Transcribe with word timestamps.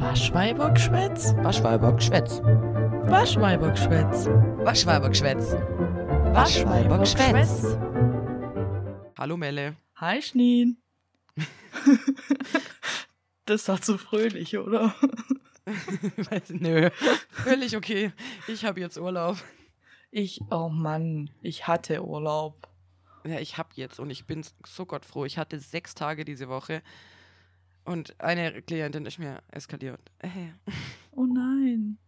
Waschweibergschwätz? 0.00 1.34
Waschweibergschwätz. 1.38 2.40
Waschweibergschwätz. 3.10 4.26
Waschweibergschwätz. 4.64 5.52
Waschweibergschwätz. 6.34 7.76
Hallo 9.18 9.36
Melle. 9.36 9.74
Hi 9.96 10.22
Schneen. 10.22 10.76
das 13.44 13.66
war 13.66 13.82
zu 13.82 13.98
fröhlich, 13.98 14.56
oder? 14.56 14.94
Weiß- 15.66 16.54
Nö, 16.60 16.90
völlig 17.30 17.76
okay. 17.76 18.12
Ich 18.46 18.64
habe 18.64 18.78
jetzt 18.80 18.98
Urlaub. 18.98 19.36
Ich, 20.12 20.40
oh 20.50 20.68
Mann, 20.68 21.30
ich 21.42 21.66
hatte 21.66 22.04
Urlaub. 22.04 22.68
Ja, 23.24 23.40
ich 23.40 23.58
hab 23.58 23.72
jetzt 23.74 23.98
und 23.98 24.10
ich 24.10 24.26
bin 24.26 24.44
so 24.64 24.86
gottfroh. 24.86 25.24
Ich 25.24 25.38
hatte 25.38 25.58
sechs 25.58 25.96
Tage 25.96 26.24
diese 26.24 26.48
Woche 26.48 26.82
und 27.88 28.20
eine 28.20 28.62
Klientin 28.62 29.06
ist 29.06 29.18
mir 29.18 29.42
eskaliert. 29.50 30.00
Äh. 30.18 30.28
Oh 31.12 31.26
nein. 31.26 31.98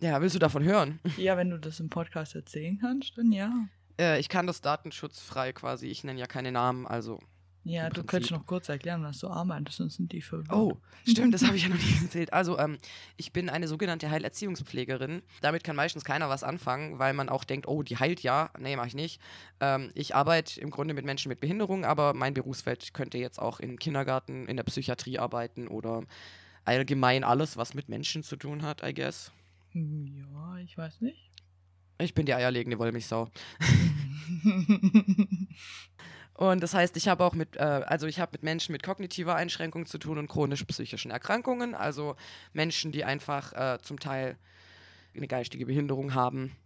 Ja, 0.00 0.20
willst 0.20 0.34
du 0.34 0.40
davon 0.40 0.64
hören? 0.64 0.98
Ja, 1.16 1.36
wenn 1.36 1.48
du 1.50 1.58
das 1.58 1.80
im 1.80 1.88
Podcast 1.88 2.34
erzählen 2.34 2.76
kannst, 2.78 3.16
dann 3.16 3.30
ja. 3.32 3.68
Äh, 3.98 4.18
ich 4.18 4.28
kann 4.28 4.46
das 4.46 4.60
datenschutzfrei 4.60 5.52
quasi. 5.52 5.86
Ich 5.86 6.02
nenne 6.04 6.18
ja 6.18 6.26
keine 6.26 6.52
Namen, 6.52 6.86
also. 6.86 7.20
Ja, 7.64 7.90
du 7.90 8.02
könntest 8.02 8.32
noch 8.32 8.44
kurz 8.44 8.68
erklären, 8.68 9.04
was 9.04 9.20
du 9.20 9.28
arbeitest, 9.28 9.78
sonst 9.78 9.96
sind 9.96 10.10
die 10.12 10.20
verwirrt. 10.20 10.52
Oh, 10.52 10.78
stimmt, 11.08 11.32
das 11.32 11.44
habe 11.44 11.56
ich 11.56 11.62
ja 11.62 11.68
noch 11.68 11.76
nie 11.78 12.02
erzählt. 12.02 12.32
Also, 12.32 12.58
ähm, 12.58 12.78
ich 13.16 13.32
bin 13.32 13.48
eine 13.48 13.68
sogenannte 13.68 14.10
Heilerziehungspflegerin. 14.10 15.22
Damit 15.42 15.62
kann 15.62 15.76
meistens 15.76 16.04
keiner 16.04 16.28
was 16.28 16.42
anfangen, 16.42 16.98
weil 16.98 17.14
man 17.14 17.28
auch 17.28 17.44
denkt, 17.44 17.68
oh, 17.68 17.82
die 17.82 17.96
heilt 17.98 18.22
ja. 18.22 18.50
Nee, 18.58 18.74
mache 18.74 18.88
ich 18.88 18.94
nicht. 18.94 19.20
Ähm, 19.60 19.92
ich 19.94 20.14
arbeite 20.16 20.60
im 20.60 20.70
Grunde 20.70 20.92
mit 20.94 21.04
Menschen 21.04 21.28
mit 21.28 21.40
Behinderung, 21.40 21.84
aber 21.84 22.14
mein 22.14 22.34
Berufsfeld 22.34 22.94
könnte 22.94 23.18
jetzt 23.18 23.38
auch 23.38 23.60
im 23.60 23.78
Kindergarten, 23.78 24.46
in 24.48 24.56
der 24.56 24.64
Psychiatrie 24.64 25.18
arbeiten 25.18 25.68
oder 25.68 26.02
allgemein 26.64 27.22
alles, 27.22 27.56
was 27.56 27.74
mit 27.74 27.88
Menschen 27.88 28.24
zu 28.24 28.36
tun 28.36 28.62
hat, 28.62 28.82
I 28.82 28.92
guess. 28.92 29.30
Ja, 29.72 30.56
ich 30.58 30.76
weiß 30.76 31.00
nicht. 31.00 31.30
Ich 31.98 32.14
bin 32.14 32.26
die 32.26 32.34
eierlegende 32.34 32.78
Wollmilchsau. 32.80 33.28
Und 36.34 36.62
das 36.62 36.74
heißt, 36.74 36.96
ich 36.96 37.08
habe 37.08 37.24
auch 37.24 37.34
mit, 37.34 37.56
äh, 37.56 37.60
also 37.60 38.06
ich 38.06 38.18
habe 38.18 38.32
mit 38.32 38.42
Menschen 38.42 38.72
mit 38.72 38.82
kognitiver 38.82 39.34
Einschränkung 39.34 39.86
zu 39.86 39.98
tun 39.98 40.18
und 40.18 40.28
chronisch 40.28 40.64
psychischen 40.64 41.10
Erkrankungen, 41.10 41.74
also 41.74 42.16
Menschen, 42.52 42.90
die 42.90 43.04
einfach 43.04 43.52
äh, 43.52 43.78
zum 43.82 44.00
Teil 44.00 44.36
eine 45.14 45.28
geistige 45.28 45.66
Behinderung 45.66 46.14
haben, 46.14 46.56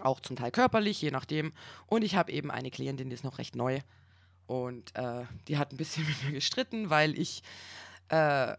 auch 0.00 0.20
zum 0.20 0.36
Teil 0.36 0.50
körperlich, 0.50 1.02
je 1.02 1.10
nachdem. 1.10 1.52
Und 1.86 2.02
ich 2.02 2.16
habe 2.16 2.32
eben 2.32 2.50
eine 2.50 2.70
Klientin, 2.70 3.10
die 3.10 3.14
ist 3.14 3.24
noch 3.24 3.38
recht 3.38 3.54
neu 3.54 3.80
und 4.46 4.94
äh, 4.96 5.24
die 5.46 5.58
hat 5.58 5.72
ein 5.72 5.76
bisschen 5.76 6.06
mit 6.08 6.24
mir 6.24 6.32
gestritten, 6.32 6.88
weil 6.88 7.18
ich 7.18 7.42
äh, 8.08 8.54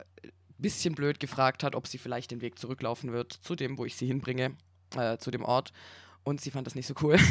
bisschen 0.63 0.95
blöd 0.95 1.19
gefragt 1.19 1.63
hat, 1.63 1.75
ob 1.75 1.87
sie 1.87 1.99
vielleicht 1.99 2.31
den 2.31 2.41
Weg 2.41 2.57
zurücklaufen 2.57 3.11
wird 3.11 3.33
zu 3.33 3.55
dem, 3.55 3.77
wo 3.77 3.85
ich 3.85 3.95
sie 3.95 4.07
hinbringe, 4.07 4.55
äh, 4.95 5.17
zu 5.17 5.29
dem 5.29 5.43
Ort. 5.43 5.73
Und 6.23 6.41
sie 6.41 6.51
fand 6.51 6.65
das 6.65 6.73
nicht 6.73 6.87
so 6.87 6.95
cool. 7.01 7.17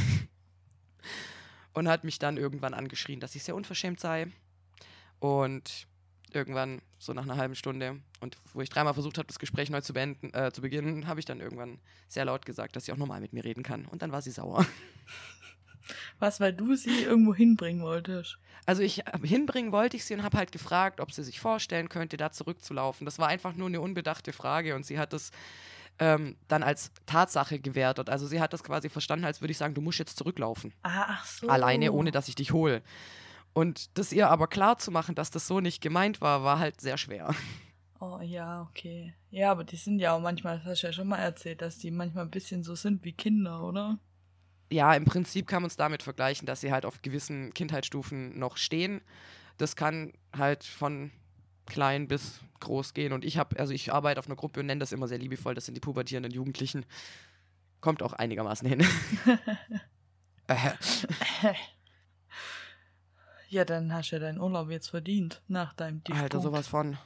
und 1.75 1.89
hat 1.89 2.05
mich 2.05 2.19
dann 2.19 2.37
irgendwann 2.37 2.75
angeschrien, 2.75 3.21
dass 3.21 3.35
ich 3.35 3.43
sehr 3.43 3.55
unverschämt 3.55 4.01
sei. 4.01 4.27
Und 5.19 5.87
irgendwann, 6.33 6.83
so 6.99 7.13
nach 7.13 7.25
einer 7.25 7.37
halben 7.37 7.55
Stunde, 7.55 8.01
und 8.21 8.37
wo 8.55 8.61
ich 8.61 8.71
dreimal 8.71 8.95
versucht 8.95 9.19
habe, 9.19 9.27
das 9.27 9.39
Gespräch 9.39 9.71
neu 9.71 9.81
zu 9.81 9.93
beenden, 9.93 10.33
äh, 10.35 10.53
zu 10.53 10.63
beginnen, 10.63 11.07
habe 11.07 11.21
ich 11.21 11.27
dann 11.27 11.41
irgendwann 11.41 11.79
sehr 12.09 12.25
laut 12.25 12.47
gesagt, 12.47 12.77
dass 12.77 12.87
sie 12.87 12.93
auch 12.93 12.97
normal 12.97 13.21
mit 13.21 13.33
mir 13.33 13.45
reden 13.45 13.63
kann. 13.63 13.87
Und 13.87 14.03
dann 14.03 14.13
war 14.13 14.23
sie 14.23 14.31
sauer. 14.31 14.67
Was, 16.19 16.41
weil 16.41 16.53
du 16.53 16.77
sie 16.77 17.03
irgendwo 17.03 17.35
hinbringen 17.35 17.83
wolltest? 17.83 18.39
Also 18.67 18.83
ich 18.83 19.07
äh, 19.07 19.19
hinbringen 19.23 19.73
wollte 19.73 19.97
ich 19.97 20.05
sie 20.05 20.15
und 20.15 20.23
habe 20.23 20.39
halt 20.39 20.53
gefragt, 20.53 21.01
ob 21.01 21.13
sie 21.13 21.25
sich 21.25 21.41
vorstellen 21.41 21.89
könnte, 21.89 22.17
da 22.17 22.31
zurückzulaufen. 22.31 23.05
Das 23.05 23.19
war 23.19 23.29
einfach 23.29 23.55
nur 23.55 23.67
eine 23.69 23.81
unbedachte 23.81 24.33
Frage 24.33 24.77
und 24.77 24.87
sie 24.87 24.99
hat 24.99 25.13
das 25.13 25.33
ähm, 25.99 26.37
dann 26.49 26.63
als 26.63 26.91
Tatsache 27.07 27.59
gewertet. 27.59 28.11
Also 28.11 28.27
sie 28.27 28.41
hat 28.41 28.53
das 28.53 28.65
quasi 28.65 28.89
verstanden, 28.89 29.25
als 29.25 29.41
würde 29.41 29.53
ich 29.53 29.59
sagen, 29.59 29.75
du 29.75 29.81
musst 29.81 29.99
jetzt 29.99 30.17
zurücklaufen. 30.17 30.73
Ah, 30.83 31.07
ach 31.09 31.25
so. 31.25 31.49
Alleine, 31.49 31.93
ohne 31.93 32.11
dass 32.11 32.29
ich 32.29 32.35
dich 32.35 32.53
hole. 32.53 32.83
Und 33.53 33.99
das 33.99 34.13
ihr 34.13 34.31
aber 34.31 34.47
klar 34.47 34.79
zu 34.79 34.91
machen, 34.91 35.15
dass 35.15 35.31
das 35.31 35.47
so 35.47 35.61
nicht 35.61 35.83
gemeint 35.83 36.21
war, 36.21 36.43
war 36.43 36.59
halt 36.59 36.81
sehr 36.81 36.97
schwer. 36.97 37.35
Oh 38.01 38.19
ja, 38.21 38.63
okay. 38.63 39.15
Ja, 39.31 39.53
aber 39.53 39.63
die 39.63 39.77
sind 39.77 40.01
ja 40.01 40.13
auch 40.13 40.21
manchmal, 40.21 40.59
das 40.59 40.67
hast 40.67 40.83
du 40.83 40.87
ja 40.89 40.93
schon 40.93 41.07
mal 41.07 41.19
erzählt, 41.19 41.63
dass 41.63 41.79
die 41.79 41.93
manchmal 41.93 42.25
ein 42.25 42.31
bisschen 42.31 42.65
so 42.65 42.75
sind 42.75 43.05
wie 43.05 43.13
Kinder, 43.13 43.63
oder? 43.63 43.99
Ja, 44.73 44.95
im 44.95 45.05
Prinzip 45.05 45.47
kann 45.47 45.63
man 45.63 45.69
es 45.69 45.77
damit 45.77 46.03
vergleichen, 46.03 46.47
dass 46.47 46.63
sie 46.63 46.73
halt 46.73 46.85
auf 46.85 47.03
gewissen 47.03 47.55
Kindheitsstufen 47.55 48.39
noch 48.39 48.57
stehen. 48.57 49.03
Das 49.59 49.77
kann 49.77 50.15
halt 50.37 50.65
von 50.65 51.13
klein 51.67 52.09
bis 52.09 52.41
groß 52.61 52.95
gehen. 52.95 53.13
Und 53.13 53.25
ich 53.25 53.39
habe, 53.39 53.59
also 53.59 53.73
ich 53.73 53.93
arbeite 53.93 54.19
auf 54.19 54.27
einer 54.27 54.37
Gruppe 54.37 54.61
und 54.61 54.67
nenne 54.67 54.81
das 54.81 54.93
immer 54.93 55.09
sehr 55.09 55.19
liebevoll, 55.19 55.55
das 55.55 55.67
sind 55.67 55.75
die 55.75 55.81
pubertierenden 55.81 56.33
Jugendlichen. 56.33 56.87
Kommt 57.81 58.03
auch 58.03 58.13
einigermaßen 58.13 58.69
hin. 58.69 58.87
Ja, 63.49 63.67
dann 63.67 63.93
hast 63.93 64.11
du 64.11 64.17
ja 64.17 64.21
deinen 64.21 64.41
Urlaub 64.41 64.71
jetzt 64.71 64.89
verdient, 64.89 65.43
nach 65.47 65.75
deinem 65.75 66.03
Tiefpunkt. 66.03 66.23
Alter, 66.23 66.41
sowas 66.41 66.69
von. 66.69 66.97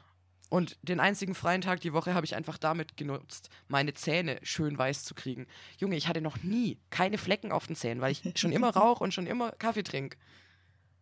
Und 0.49 0.78
den 0.83 1.00
einzigen 1.00 1.34
freien 1.34 1.61
Tag 1.61 1.81
die 1.81 1.93
Woche 1.93 2.15
habe 2.15 2.25
ich 2.25 2.37
einfach 2.37 2.56
damit 2.56 2.97
genutzt, 2.97 3.50
meine 3.67 3.94
Zähne 3.94 4.38
schön 4.44 4.78
weiß 4.78 5.03
zu 5.03 5.17
kriegen. 5.17 5.49
Junge, 5.78 5.97
ich 5.97 6.06
hatte 6.06 6.21
noch 6.21 6.44
nie 6.44 6.78
keine 6.91 7.19
Flecken 7.19 7.50
auf 7.50 7.67
den 7.67 7.75
Zähnen, 7.75 8.00
weil 8.00 8.12
ich 8.12 8.23
schon 8.37 8.53
immer 8.53 8.71
rauche 8.77 9.03
und 9.03 9.12
schon 9.12 9.27
immer 9.27 9.50
Kaffee 9.53 9.83
trinke. 9.83 10.19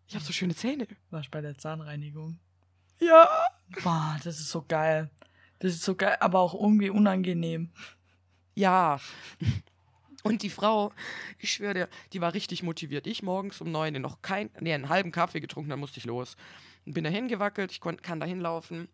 Ich 0.09 0.15
habe 0.15 0.25
so 0.25 0.33
schöne 0.33 0.55
Zähne. 0.55 0.87
Warst 1.11 1.31
bei 1.31 1.43
der 1.43 1.59
Zahnreinigung. 1.59 2.39
Ja. 3.01 3.29
Boah, 3.83 4.17
das 4.23 4.41
ist 4.41 4.51
so 4.51 4.65
geil. 4.67 5.11
Das 5.59 5.73
ist 5.73 5.83
so 5.83 5.95
geil, 5.95 6.17
aber 6.21 6.41
auch 6.41 6.55
irgendwie 6.55 6.91
unangenehm. 6.91 7.71
Ja. 8.55 9.01
Und 10.23 10.43
die 10.43 10.51
Frau, 10.51 10.93
ich 11.39 11.53
schwöre 11.53 11.75
dir, 11.75 11.89
die 12.13 12.21
war 12.21 12.33
richtig 12.33 12.63
motiviert. 12.63 13.07
Ich 13.07 13.23
morgens 13.23 13.61
um 13.61 13.71
neun 13.71 14.01
noch 14.01 14.23
kein, 14.23 14.51
nee, 14.61 14.73
einen 14.73 14.89
halben 14.89 15.13
Kaffee 15.13 15.41
getrunken, 15.41 15.71
dann 15.71 15.81
musste 15.81 15.99
ich 15.99 16.07
los. 16.07 16.37
Bin 16.87 17.05
da 17.05 17.11
hingewackelt, 17.11 17.73
ich 17.73 17.81
kon, 17.81 18.01
kann 18.01 18.21
da 18.21 18.27
hinlaufen 18.27 18.89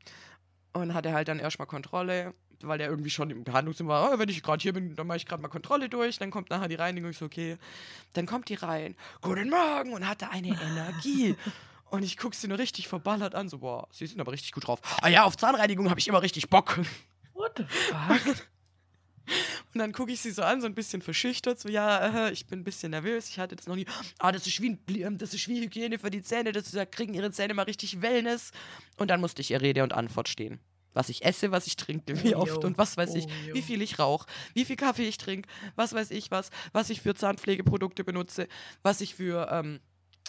und 0.73 0.95
hatte 0.95 1.13
halt 1.13 1.29
dann 1.29 1.39
erstmal 1.39 1.69
Kontrolle, 1.69 2.35
weil 2.63 2.79
der 2.79 2.89
irgendwie 2.89 3.11
schon 3.11 3.31
im 3.31 3.45
Behandlungszimmer 3.45 3.91
war, 3.91 4.13
oh, 4.13 4.19
wenn 4.19 4.29
ich 4.29 4.43
gerade 4.43 4.61
hier 4.61 4.73
bin, 4.73 4.97
dann 4.97 5.07
mache 5.07 5.19
ich 5.19 5.27
gerade 5.27 5.41
mal 5.41 5.49
Kontrolle 5.49 5.89
durch, 5.89 6.19
dann 6.19 6.31
kommt 6.31 6.51
nachher 6.51 6.69
die 6.69 6.75
Reinigung, 6.75 7.11
ich 7.11 7.19
so, 7.19 7.27
okay. 7.27 7.59
Dann 8.13 8.27
kommt 8.27 8.49
die 8.49 8.55
rein, 8.55 8.97
guten 9.21 9.51
Morgen 9.51 9.93
und 9.93 10.09
hatte 10.09 10.31
eine 10.31 10.49
Energie. 10.49 11.37
Und 11.91 12.03
ich 12.05 12.17
gucke 12.17 12.37
sie 12.37 12.47
nur 12.49 12.59
richtig 12.59 12.87
verballert 12.89 13.35
an, 13.35 13.49
so, 13.49 13.59
boah, 13.59 13.89
sie 13.91 14.07
sind 14.07 14.21
aber 14.21 14.33
richtig 14.33 14.53
gut 14.53 14.67
drauf. 14.67 14.81
Ah 15.03 15.09
ja, 15.09 15.25
auf 15.25 15.37
Zahnreinigung 15.37 15.91
habe 15.91 15.99
ich 16.01 16.07
immer 16.09 16.23
richtig 16.23 16.49
Bock. 16.49 16.79
What 17.35 17.53
the 17.59 17.65
fuck? 17.65 18.37
Und 19.73 19.79
dann 19.79 19.93
gucke 19.93 20.11
ich 20.13 20.21
sie 20.21 20.33
so 20.33 20.43
an, 20.43 20.61
so 20.61 20.67
ein 20.67 20.75
bisschen 20.75 21.03
verschüchtert, 21.03 21.61
so, 21.61 21.69
ja, 21.69 22.27
äh, 22.29 22.33
ich 22.33 22.47
bin 22.47 22.61
ein 22.61 22.65
bisschen 22.65 22.91
nervös, 22.91 23.29
ich 23.29 23.39
hatte 23.39 23.55
das 23.55 23.69
noch 23.69 23.77
nie. 23.77 23.87
Ah, 24.19 24.33
das 24.33 24.47
ist 24.47 24.61
wie, 24.61 24.71
ein, 24.71 24.79
ähm, 24.89 25.19
das 25.19 25.33
ist 25.35 25.47
wie 25.47 25.61
Hygiene 25.61 25.99
für 26.01 26.11
die 26.11 26.23
Zähne, 26.23 26.51
das, 26.51 26.71
da 26.73 26.85
kriegen 26.85 27.15
ihre 27.15 27.31
Zähne 27.31 27.55
mal 27.55 27.63
richtig 27.63 28.03
Wellness. 28.03 28.51
Und 28.97 29.09
dann 29.09 29.21
musste 29.21 29.41
ich 29.43 29.51
ihr 29.53 29.61
Rede 29.61 29.85
und 29.85 29.93
Antwort 29.93 30.29
stehen. 30.29 30.59
Was 30.93 31.09
ich 31.09 31.25
esse, 31.25 31.53
was 31.53 31.69
ich 31.69 31.77
trinke, 31.77 32.21
wie 32.25 32.35
Oh, 32.35 32.41
oft 32.41 32.63
yo. 32.63 32.67
und 32.67 32.77
was 32.77 32.97
weiß 32.97 33.15
ich, 33.15 33.27
Oh, 33.27 33.49
yo. 33.49 33.55
wie 33.55 33.63
viel 33.63 33.81
ich 33.81 34.01
rauche, 34.01 34.27
wie 34.55 34.65
viel 34.65 34.75
Kaffee 34.75 35.07
ich 35.07 35.19
trinke, 35.19 35.49
was 35.77 35.93
weiß 35.93 36.11
ich 36.11 36.33
was, 36.33 36.51
was 36.73 36.91
ich 36.91 37.01
für 37.01 37.15
Zahnpflegeprodukte 37.15 38.03
benutze, 38.03 38.49
was 38.83 39.01
ich 39.01 39.15
für 39.15 39.49
ähm, 39.53 39.79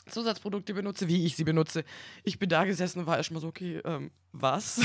Zusatzprodukte 0.09 0.73
benutze, 0.73 1.07
wie 1.07 1.25
ich 1.25 1.35
sie 1.35 1.44
benutze. 1.44 1.84
Ich 2.23 2.39
bin 2.39 2.50
da 2.50 2.66
gesessen 2.66 3.00
und 3.00 3.06
war 3.06 3.17
erstmal 3.17 3.41
so, 3.41 3.47
okay, 3.47 3.81
ähm, 3.85 4.12
was? 4.31 4.81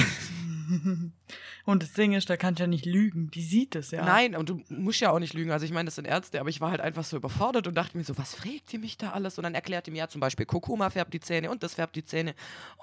Und 1.65 1.83
das 1.83 1.93
Ding 1.93 2.13
ist, 2.13 2.31
da 2.31 2.37
kannst 2.37 2.61
du 2.61 2.65
ja 2.65 2.67
nicht 2.67 2.87
lügen. 2.87 3.31
Die 3.31 3.43
sieht 3.43 3.75
es 3.75 3.91
ja. 3.91 4.05
Nein, 4.05 4.37
und 4.37 4.49
du 4.49 4.63
musst 4.69 5.01
ja 5.01 5.11
auch 5.11 5.19
nicht 5.19 5.35
lügen. 5.35 5.51
Also 5.51 5.65
ich 5.65 5.73
meine, 5.73 5.87
das 5.87 5.97
sind 5.97 6.05
Ärzte, 6.07 6.41
aber 6.41 6.49
ich 6.49 6.61
war 6.61 6.71
halt 6.71 6.81
einfach 6.81 7.05
so 7.05 7.17
überfordert 7.17 7.67
und 7.67 7.75
dachte 7.75 7.97
mir 7.97 8.05
so, 8.05 8.17
was 8.19 8.35
fragt 8.35 8.73
ihr 8.73 8.79
mich 8.79 8.97
da 8.99 9.11
alles? 9.11 9.39
Und 9.39 9.45
dann 9.45 9.55
erklärt 9.55 9.89
ihr 9.89 9.93
mir 9.93 9.99
ja 9.99 10.09
zum 10.09 10.21
Beispiel, 10.21 10.47
Kurkuma 10.47 10.91
färbt 10.91 11.13
die 11.15 11.21
Zähne 11.21 11.51
und 11.51 11.63
das 11.63 11.75
färbt 11.75 11.97
die 11.97 12.05
Zähne 12.05 12.35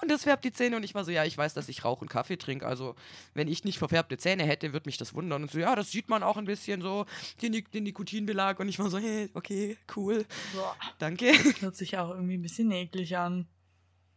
und 0.01 0.11
das 0.11 0.23
färbt 0.23 0.43
die 0.43 0.51
Zähne. 0.51 0.75
Und 0.75 0.83
ich 0.83 0.95
war 0.95 1.03
so, 1.05 1.11
ja, 1.11 1.23
ich 1.23 1.37
weiß, 1.37 1.53
dass 1.53 1.69
ich 1.69 1.85
Rauch 1.85 2.01
und 2.01 2.09
Kaffee 2.09 2.37
trinke. 2.37 2.65
Also 2.65 2.95
wenn 3.33 3.47
ich 3.47 3.63
nicht 3.63 3.77
verfärbte 3.77 4.17
Zähne 4.17 4.43
hätte, 4.43 4.73
würde 4.73 4.87
mich 4.87 4.97
das 4.97 5.13
wundern. 5.13 5.43
Und 5.43 5.51
so, 5.51 5.59
ja, 5.59 5.75
das 5.75 5.91
sieht 5.91 6.09
man 6.09 6.23
auch 6.23 6.37
ein 6.37 6.45
bisschen 6.45 6.81
so, 6.81 7.05
den, 7.41 7.63
den 7.73 7.83
Nikotinbelag. 7.83 8.59
Und 8.59 8.67
ich 8.69 8.79
war 8.79 8.89
so, 8.89 8.97
hey, 8.97 9.29
okay, 9.33 9.77
cool, 9.95 10.25
Boah, 10.53 10.75
danke. 10.99 11.31
hört 11.61 11.75
sich 11.75 11.97
auch 11.97 12.09
irgendwie 12.11 12.37
ein 12.37 12.41
bisschen 12.41 12.71
eklig 12.71 13.17
an. 13.17 13.47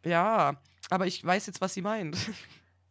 ja, 0.05 0.61
aber 0.89 1.07
ich 1.07 1.25
weiß 1.25 1.47
jetzt, 1.47 1.61
was 1.61 1.75
sie 1.75 1.83
meint. 1.83 2.17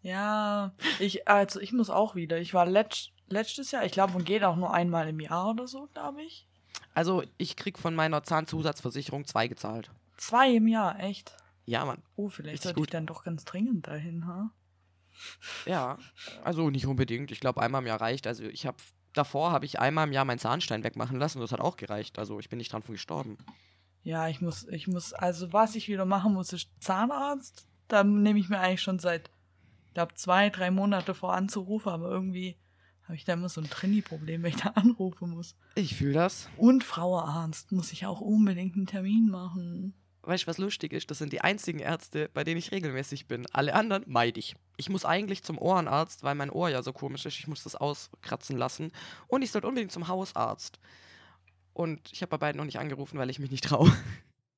Ja, 0.06 0.76
ich, 1.00 1.28
also 1.28 1.60
ich 1.60 1.74
muss 1.74 1.90
auch 1.90 2.14
wieder. 2.14 2.38
Ich 2.38 2.54
war 2.54 2.68
letzt, 2.68 3.12
letztes 3.28 3.72
Jahr, 3.72 3.86
ich 3.86 3.92
glaube, 3.92 4.14
man 4.14 4.24
geht 4.24 4.44
auch 4.44 4.56
nur 4.56 4.72
einmal 4.72 5.10
im 5.10 5.20
Jahr 5.20 5.50
oder 5.50 5.68
so, 5.68 5.88
glaube 5.96 6.22
ich. 6.22 6.48
Also 6.94 7.24
ich 7.40 7.56
krieg 7.56 7.80
von 7.80 7.96
meiner 7.96 8.22
Zahnzusatzversicherung 8.24 9.26
zwei 9.26 9.48
gezahlt. 9.48 9.90
Zwei 10.18 10.54
im 10.54 10.68
Jahr, 10.68 11.00
echt. 11.00 11.36
Ja, 11.66 11.86
Mann. 11.86 12.04
Oh, 12.16 12.30
vielleicht 12.30 12.62
sollte 12.62 12.82
ich 12.82 12.86
dann 12.86 13.08
doch 13.08 13.24
ganz 13.24 13.46
dringend 13.46 13.88
dahin, 13.88 14.28
ha? 14.28 14.52
Ja, 15.66 15.98
also 16.44 16.70
nicht 16.70 16.86
unbedingt. 16.86 17.32
Ich 17.32 17.40
glaube, 17.40 17.64
einmal 17.64 17.82
im 17.82 17.88
Jahr 17.88 18.00
reicht. 18.00 18.28
Also 18.28 18.44
ich 18.44 18.68
habe 18.68 18.78
davor 19.14 19.52
habe 19.52 19.66
ich 19.66 19.80
einmal 19.80 20.06
im 20.06 20.14
Jahr 20.14 20.26
meinen 20.26 20.38
Zahnstein 20.38 20.84
wegmachen 20.84 21.18
lassen 21.18 21.40
und 21.40 21.42
das 21.42 21.52
hat 21.52 21.62
auch 21.62 21.78
gereicht. 21.78 22.20
Also 22.20 22.40
ich 22.40 22.50
bin 22.50 22.58
nicht 22.58 22.72
dran 22.72 22.84
von 22.84 22.94
gestorben. 22.94 23.40
Ja, 24.04 24.28
ich 24.28 24.40
muss, 24.40 24.68
ich 24.68 24.88
muss, 24.88 25.14
also 25.14 25.52
was 25.52 25.74
ich 25.74 25.88
wieder 25.88 26.06
machen 26.06 26.34
muss, 26.34 26.54
ist 26.54 26.70
Zahnarzt. 26.80 27.66
Da 27.88 28.04
nehme 28.04 28.38
ich 28.38 28.50
mir 28.50 28.60
eigentlich 28.60 28.84
schon 28.84 29.00
seit 29.00 29.32
glaube, 29.96 30.14
zwei, 30.14 30.52
drei 30.52 30.70
Monate 30.70 31.16
vor 31.16 31.34
anzurufen, 31.34 31.92
aber 31.92 32.10
irgendwie 32.12 32.58
habe 33.04 33.16
ich 33.16 33.24
da 33.24 33.34
immer 33.34 33.50
so 33.50 33.62
ein 33.62 33.70
Trainee-Problem, 33.70 34.44
wenn 34.44 34.52
ich 34.52 34.62
da 34.62 34.70
anrufen 34.70 35.32
muss. 35.32 35.56
Ich 35.76 35.96
fühle 35.96 36.14
das. 36.14 36.50
Und 36.58 36.84
Frauenarzt 36.84 37.72
muss 37.72 37.92
ich 37.92 38.06
auch 38.06 38.22
unbedingt 38.22 38.76
einen 38.76 38.88
Termin 38.88 39.30
machen. 39.30 39.96
Weißt 40.24 40.44
du, 40.44 40.48
was 40.48 40.58
lustig 40.58 40.92
ist? 40.92 41.12
Das 41.12 41.20
sind 41.20 41.32
die 41.34 41.42
einzigen 41.42 41.80
Ärzte, 41.80 42.30
bei 42.34 42.44
denen 42.44 42.58
ich 42.58 42.72
regelmäßig 42.72 43.28
bin. 43.28 43.46
Alle 43.52 43.76
anderen 43.76 44.04
meide 44.08 44.40
ich. 44.40 44.56
Ich 44.76 44.90
muss 44.90 45.06
eigentlich 45.06 45.44
zum 45.44 45.60
Ohrenarzt, 45.60 46.24
weil 46.24 46.34
mein 46.34 46.50
Ohr 46.50 46.70
ja 46.70 46.82
so 46.82 46.94
komisch 46.94 47.28
ist. 47.28 47.38
Ich 47.38 47.48
muss 47.48 47.64
das 47.64 47.76
auskratzen 47.76 48.58
lassen. 48.58 48.92
Und 49.28 49.44
ich 49.44 49.52
sollte 49.52 49.68
unbedingt 49.68 49.92
zum 49.92 50.08
Hausarzt. 50.08 50.80
Und 51.74 52.12
ich 52.12 52.22
habe 52.24 52.32
bei 52.32 52.38
beiden 52.38 52.58
noch 52.58 52.66
nicht 52.66 52.80
angerufen, 52.80 53.20
weil 53.20 53.30
ich 53.30 53.38
mich 53.38 53.52
nicht 53.52 53.66
traue. 53.66 53.92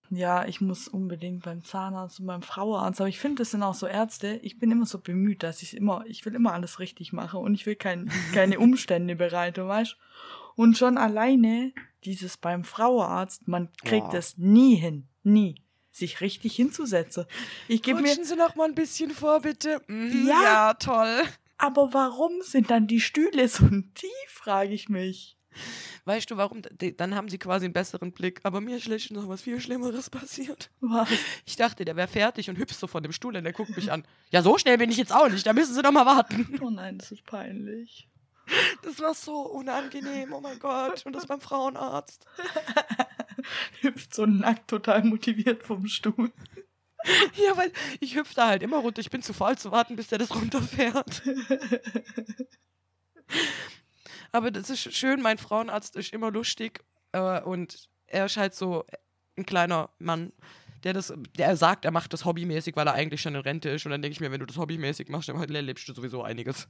Ja, 0.09 0.45
ich 0.45 0.61
muss 0.61 0.87
unbedingt 0.87 1.43
beim 1.43 1.63
Zahnarzt 1.63 2.19
und 2.19 2.27
beim 2.27 2.41
Frauenarzt. 2.41 3.01
Aber 3.01 3.09
ich 3.09 3.19
finde, 3.19 3.41
das 3.41 3.51
sind 3.51 3.63
auch 3.63 3.73
so 3.73 3.87
Ärzte. 3.87 4.39
Ich 4.41 4.57
bin 4.59 4.71
immer 4.71 4.85
so 4.85 4.99
bemüht, 4.99 5.43
dass 5.43 5.61
ich 5.61 5.75
immer, 5.75 6.03
ich 6.07 6.25
will 6.25 6.35
immer 6.35 6.53
alles 6.53 6.79
richtig 6.79 7.13
machen 7.13 7.39
und 7.41 7.53
ich 7.53 7.65
will 7.65 7.75
kein, 7.75 8.09
keine 8.33 8.59
Umstände 8.59 9.15
bereiten, 9.15 9.67
weißt 9.67 9.97
Und 10.55 10.77
schon 10.77 10.97
alleine 10.97 11.73
dieses 12.05 12.37
beim 12.37 12.63
Frauenarzt, 12.63 13.47
man 13.47 13.69
kriegt 13.83 14.13
es 14.13 14.37
nie 14.37 14.75
hin. 14.75 15.07
Nie. 15.23 15.61
Sich 15.91 16.21
richtig 16.21 16.55
hinzusetzen. 16.55 17.25
Ich 17.67 17.81
gebe 17.81 18.01
mir. 18.01 18.13
Sie 18.23 18.35
noch 18.35 18.55
mal 18.55 18.67
ein 18.67 18.75
bisschen 18.75 19.11
vor, 19.11 19.41
bitte. 19.41 19.81
Mhm, 19.87 20.27
Ja. 20.27 20.43
ja, 20.43 20.73
toll. 20.75 21.23
Aber 21.57 21.93
warum 21.93 22.33
sind 22.41 22.69
dann 22.69 22.87
die 22.87 22.99
Stühle 23.01 23.47
so 23.47 23.67
tief, 23.67 24.27
frage 24.27 24.73
ich 24.73 24.89
mich. 24.89 25.36
Weißt 26.05 26.29
du, 26.31 26.37
warum? 26.37 26.61
Dann 26.97 27.15
haben 27.15 27.29
sie 27.29 27.37
quasi 27.37 27.65
einen 27.65 27.73
besseren 27.73 28.11
Blick. 28.11 28.39
Aber 28.43 28.61
mir 28.61 28.77
ist 28.77 29.11
noch 29.11 29.27
was 29.27 29.41
viel 29.41 29.59
Schlimmeres 29.59 30.09
passiert. 30.09 30.69
Was? 30.79 31.09
Ich 31.45 31.55
dachte, 31.55 31.85
der 31.85 31.95
wäre 31.95 32.07
fertig 32.07 32.49
und 32.49 32.57
hüpft 32.57 32.79
so 32.79 32.87
von 32.87 33.03
dem 33.03 33.11
Stuhl 33.11 33.35
und 33.35 33.43
der 33.43 33.53
guckt 33.53 33.75
mich 33.75 33.91
an. 33.91 34.03
Ja, 34.31 34.41
so 34.41 34.57
schnell 34.57 34.77
bin 34.77 34.89
ich 34.89 34.97
jetzt 34.97 35.13
auch 35.13 35.29
nicht. 35.29 35.45
Da 35.45 35.53
müssen 35.53 35.73
Sie 35.73 35.81
doch 35.81 35.91
mal 35.91 36.05
warten. 36.05 36.59
Oh 36.61 36.69
nein, 36.69 36.97
das 36.97 37.11
ist 37.11 37.25
peinlich. 37.25 38.07
Das 38.81 38.99
war 38.99 39.13
so 39.13 39.41
unangenehm. 39.41 40.33
Oh 40.33 40.41
mein 40.41 40.59
Gott. 40.59 41.05
Und 41.05 41.13
das 41.13 41.25
beim 41.25 41.41
Frauenarzt. 41.41 42.25
Hüpft 43.81 44.13
so 44.13 44.25
nackt, 44.25 44.69
total 44.69 45.03
motiviert 45.03 45.63
vom 45.63 45.87
Stuhl. 45.87 46.31
Ja, 47.35 47.55
weil 47.55 47.71
ich 47.99 48.15
hüpfe 48.15 48.33
da 48.35 48.47
halt 48.47 48.63
immer 48.63 48.77
runter. 48.77 48.99
Ich 48.99 49.09
bin 49.09 49.21
zu 49.21 49.33
faul 49.33 49.57
zu 49.57 49.71
warten, 49.71 49.95
bis 49.95 50.07
der 50.07 50.17
das 50.17 50.33
runterfährt. 50.35 51.21
Aber 54.31 54.51
das 54.51 54.69
ist 54.69 54.93
schön. 54.93 55.21
Mein 55.21 55.37
Frauenarzt 55.37 55.95
ist 55.95 56.13
immer 56.13 56.31
lustig. 56.31 56.83
Äh, 57.11 57.41
und 57.41 57.89
er 58.07 58.25
ist 58.25 58.37
halt 58.37 58.55
so 58.55 58.85
ein 59.37 59.45
kleiner 59.45 59.89
Mann, 59.99 60.31
der 60.83 60.93
das, 60.93 61.13
der 61.37 61.57
sagt, 61.57 61.85
er 61.85 61.91
macht 61.91 62.13
das 62.13 62.23
hobbymäßig, 62.25 62.75
weil 62.75 62.87
er 62.87 62.93
eigentlich 62.93 63.21
schon 63.21 63.35
in 63.35 63.41
Rente 63.41 63.69
ist. 63.69 63.85
Und 63.85 63.91
dann 63.91 64.01
denke 64.01 64.13
ich 64.13 64.19
mir, 64.19 64.31
wenn 64.31 64.39
du 64.39 64.45
das 64.45 64.57
hobbymäßig 64.57 65.09
machst, 65.09 65.27
dann 65.29 65.55
erlebst 65.55 65.87
du 65.87 65.93
sowieso 65.93 66.23
einiges. 66.23 66.67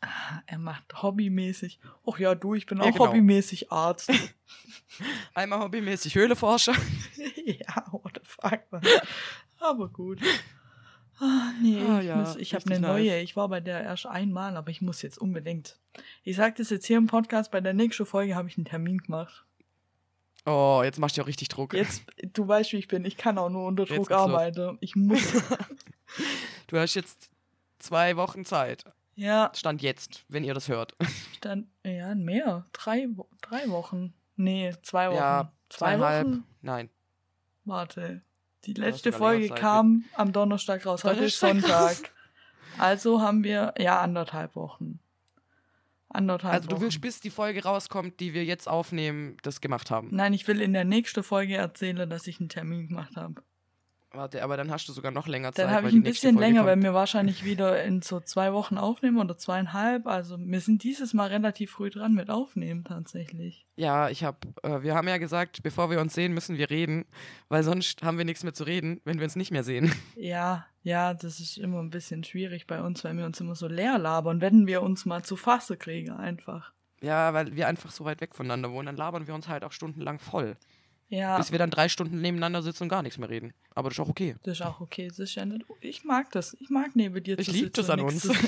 Ah, 0.00 0.40
er 0.46 0.58
macht 0.58 1.02
hobbymäßig. 1.02 1.78
Ach 2.10 2.18
ja, 2.18 2.34
du, 2.34 2.54
ich 2.54 2.66
bin 2.66 2.78
Ja, 2.78 2.84
auch 2.84 2.92
genau. 2.92 3.06
hobbymäßig 3.08 3.70
Arzt. 3.70 4.10
Einmal 5.34 5.60
hobbymäßig 5.60 6.14
Höhleforscher. 6.14 6.74
ja, 7.44 7.86
what 7.92 8.12
the 8.14 8.20
fuck. 8.24 8.60
Man. 8.70 8.82
Aber 9.58 9.88
gut. 9.88 10.20
Ah, 11.22 11.52
nee, 11.60 11.78
Ah, 11.86 12.00
ich, 12.00 12.14
muss- 12.14 12.36
ich 12.36 12.54
habe 12.54 12.64
eine 12.66 12.80
nice. 12.80 12.90
neue. 12.90 13.20
Ich 13.20 13.36
war 13.36 13.48
bei 13.48 13.60
der 13.60 13.82
erst 13.82 14.06
einmal, 14.06 14.56
aber 14.56 14.70
ich 14.70 14.80
muss 14.80 15.02
jetzt 15.02 15.18
unbedingt. 15.18 15.78
Ich 16.24 16.36
sag 16.36 16.56
das 16.56 16.70
jetzt 16.70 16.86
hier 16.86 16.96
im 16.96 17.06
Podcast, 17.06 17.50
bei 17.50 17.60
der 17.60 17.74
nächsten 17.74 18.06
Folge 18.06 18.34
habe 18.34 18.48
ich 18.48 18.56
einen 18.56 18.64
Termin 18.64 18.98
gemacht. 18.98 19.44
Oh, 20.46 20.80
jetzt 20.82 20.98
machst 20.98 21.16
du 21.16 21.20
ja 21.20 21.26
richtig 21.26 21.48
Druck. 21.48 21.74
Jetzt, 21.74 22.02
du 22.32 22.48
weißt, 22.48 22.72
wie 22.72 22.78
ich 22.78 22.88
bin. 22.88 23.04
Ich 23.04 23.18
kann 23.18 23.36
auch 23.36 23.50
nur 23.50 23.66
unter 23.66 23.84
Druck 23.84 23.98
geht's 23.98 24.08
los. 24.10 24.18
arbeiten. 24.18 24.78
Ich 24.80 24.96
muss. 24.96 25.20
Du 26.66 26.78
hast 26.78 26.94
jetzt 26.94 27.30
zwei 27.78 28.16
Wochen 28.16 28.44
Zeit. 28.44 28.84
ja, 29.16 29.50
Stand 29.54 29.82
jetzt, 29.82 30.24
wenn 30.28 30.44
ihr 30.44 30.54
das 30.54 30.68
hört. 30.68 30.94
dann, 31.40 31.68
ja, 31.84 32.14
mehr. 32.14 32.64
Drei, 32.72 33.06
drei 33.42 33.68
Wochen. 33.68 34.12
Nee, 34.36 34.72
zwei 34.82 35.08
Wochen. 35.08 35.16
Ja, 35.16 35.52
zwei 35.68 35.96
zweieinhalb. 35.96 36.26
Wochen? 36.26 36.44
Nein. 36.62 36.90
Warte. 37.64 38.22
Die 38.66 38.74
letzte 38.74 39.12
Folge 39.12 39.48
kam 39.48 40.04
am 40.14 40.32
Donnerstag 40.32 40.84
raus. 40.86 41.04
Heute 41.04 41.24
ist 41.24 41.42
raus. 41.42 41.50
Sonntag. 41.50 42.12
Also 42.78 43.20
haben 43.20 43.42
wir, 43.44 43.74
ja, 43.78 44.00
anderthalb 44.00 44.54
Wochen. 44.56 45.00
Anderthalb 46.08 46.54
Also 46.54 46.68
du 46.68 46.76
Wochen. 46.76 46.82
willst, 46.82 47.00
bis 47.00 47.20
die 47.20 47.30
Folge 47.30 47.62
rauskommt, 47.62 48.20
die 48.20 48.34
wir 48.34 48.44
jetzt 48.44 48.68
aufnehmen, 48.68 49.36
das 49.42 49.60
gemacht 49.60 49.90
haben. 49.90 50.08
Nein, 50.10 50.32
ich 50.32 50.46
will 50.48 50.60
in 50.60 50.72
der 50.72 50.84
nächsten 50.84 51.22
Folge 51.22 51.56
erzählen, 51.56 52.08
dass 52.10 52.26
ich 52.26 52.40
einen 52.40 52.48
Termin 52.48 52.88
gemacht 52.88 53.16
habe. 53.16 53.42
Warte, 54.12 54.42
aber 54.42 54.56
dann 54.56 54.72
hast 54.72 54.88
du 54.88 54.92
sogar 54.92 55.12
noch 55.12 55.28
länger 55.28 55.52
Zeit. 55.52 55.66
Dann 55.66 55.72
habe 55.72 55.84
weil 55.84 55.90
ich 55.90 55.96
ein 55.96 56.02
bisschen 56.02 56.36
länger, 56.36 56.64
weil 56.64 56.74
kommt. 56.74 56.82
wir 56.82 56.94
wahrscheinlich 56.94 57.44
wieder 57.44 57.84
in 57.84 58.02
so 58.02 58.18
zwei 58.18 58.52
Wochen 58.52 58.76
aufnehmen 58.76 59.18
oder 59.18 59.38
zweieinhalb. 59.38 60.08
Also 60.08 60.36
wir 60.36 60.60
sind 60.60 60.82
dieses 60.82 61.14
Mal 61.14 61.28
relativ 61.28 61.70
früh 61.70 61.90
dran 61.90 62.14
mit 62.14 62.28
Aufnehmen 62.28 62.82
tatsächlich. 62.82 63.66
Ja, 63.76 64.08
ich 64.08 64.24
habe, 64.24 64.38
äh, 64.64 64.82
wir 64.82 64.96
haben 64.96 65.06
ja 65.06 65.18
gesagt, 65.18 65.62
bevor 65.62 65.90
wir 65.90 66.00
uns 66.00 66.12
sehen, 66.14 66.34
müssen 66.34 66.58
wir 66.58 66.70
reden, 66.70 67.04
weil 67.48 67.62
sonst 67.62 68.02
haben 68.02 68.18
wir 68.18 68.24
nichts 68.24 68.42
mehr 68.42 68.52
zu 68.52 68.64
reden, 68.64 69.00
wenn 69.04 69.18
wir 69.18 69.24
uns 69.24 69.36
nicht 69.36 69.52
mehr 69.52 69.64
sehen. 69.64 69.92
Ja, 70.16 70.66
ja, 70.82 71.14
das 71.14 71.40
ist 71.40 71.56
immer 71.56 71.80
ein 71.80 71.90
bisschen 71.90 72.24
schwierig 72.24 72.66
bei 72.66 72.82
uns, 72.82 73.04
weil 73.04 73.16
wir 73.16 73.24
uns 73.24 73.40
immer 73.40 73.54
so 73.54 73.68
leer 73.68 73.98
labern, 73.98 74.40
wenn 74.40 74.66
wir 74.66 74.82
uns 74.82 75.06
mal 75.06 75.22
zu 75.22 75.36
fasse 75.36 75.76
kriegen 75.76 76.10
einfach. 76.10 76.72
Ja, 77.00 77.32
weil 77.32 77.54
wir 77.54 77.68
einfach 77.68 77.90
so 77.90 78.04
weit 78.04 78.20
weg 78.20 78.34
voneinander 78.34 78.70
wohnen, 78.70 78.86
dann 78.86 78.96
labern 78.96 79.26
wir 79.26 79.34
uns 79.34 79.48
halt 79.48 79.64
auch 79.64 79.72
stundenlang 79.72 80.18
voll. 80.18 80.56
Ja, 81.10 81.36
Bis 81.38 81.50
wir 81.50 81.58
dann 81.58 81.70
drei 81.70 81.88
Stunden 81.88 82.20
nebeneinander 82.20 82.62
sitzen 82.62 82.84
und 82.84 82.88
gar 82.88 83.02
nichts 83.02 83.18
mehr 83.18 83.28
reden. 83.28 83.52
Aber 83.74 83.88
das 83.88 83.98
ist 83.98 84.00
auch 84.00 84.08
okay. 84.08 84.36
das 84.44 84.60
ist 84.60 84.62
auch 84.64 84.80
okay. 84.80 85.08
Das 85.08 85.18
ist 85.18 85.34
ja 85.34 85.44
nicht, 85.44 85.66
ich 85.80 86.04
mag 86.04 86.30
das. 86.30 86.56
Ich 86.60 86.70
mag 86.70 86.94
neben 86.94 87.20
dir 87.22 87.36
Ich 87.36 87.46
zu 87.46 87.52
sitzen 87.52 87.72
das 87.74 87.90
an 87.90 88.00
uns. 88.00 88.30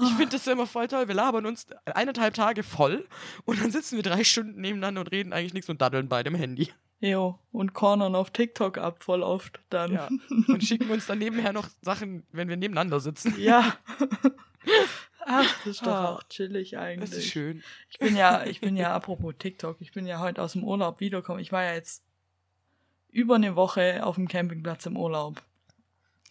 Ich 0.00 0.10
finde 0.14 0.28
das 0.30 0.46
immer 0.46 0.66
voll 0.66 0.88
toll. 0.88 1.08
Wir 1.08 1.14
labern 1.14 1.44
uns 1.44 1.66
eineinhalb 1.84 2.32
Tage 2.32 2.62
voll 2.62 3.06
und 3.44 3.60
dann 3.60 3.70
sitzen 3.70 3.96
wir 3.96 4.02
drei 4.02 4.24
Stunden 4.24 4.60
nebeneinander 4.60 5.02
und 5.02 5.08
reden 5.08 5.34
eigentlich 5.34 5.52
nichts 5.52 5.68
und 5.68 5.82
daddeln 5.82 6.08
bei 6.08 6.22
dem 6.22 6.34
Handy. 6.34 6.72
Jo, 7.00 7.38
und 7.52 7.74
cornern 7.74 8.14
auf 8.14 8.30
TikTok 8.30 8.78
ab 8.78 9.04
voll 9.04 9.22
oft 9.22 9.60
dann. 9.70 9.92
Ja. 9.92 10.08
Und 10.48 10.64
schicken 10.64 10.90
uns 10.90 11.06
dann 11.06 11.18
nebenher 11.18 11.52
noch 11.52 11.68
Sachen, 11.82 12.24
wenn 12.32 12.48
wir 12.48 12.56
nebeneinander 12.56 12.98
sitzen. 12.98 13.34
Ja. 13.38 13.74
Ach, 15.30 15.58
das 15.58 15.66
ist 15.66 15.82
doch 15.86 15.92
Ah, 15.92 16.14
auch 16.14 16.22
chillig 16.24 16.78
eigentlich. 16.78 17.10
Das 17.10 17.18
ist 17.18 17.26
schön. 17.26 17.62
Ich 17.90 17.98
bin 17.98 18.16
ja, 18.16 18.44
ich 18.44 18.60
bin 18.60 18.76
ja, 18.76 18.92
apropos 18.94 19.34
TikTok, 19.38 19.76
ich 19.80 19.92
bin 19.92 20.06
ja 20.06 20.20
heute 20.20 20.42
aus 20.42 20.52
dem 20.52 20.64
Urlaub 20.64 21.00
wiedergekommen. 21.00 21.42
Ich 21.42 21.52
war 21.52 21.62
ja 21.62 21.74
jetzt 21.74 22.02
über 23.10 23.34
eine 23.34 23.54
Woche 23.54 24.04
auf 24.04 24.14
dem 24.14 24.26
Campingplatz 24.28 24.86
im 24.86 24.96
Urlaub. 24.96 25.42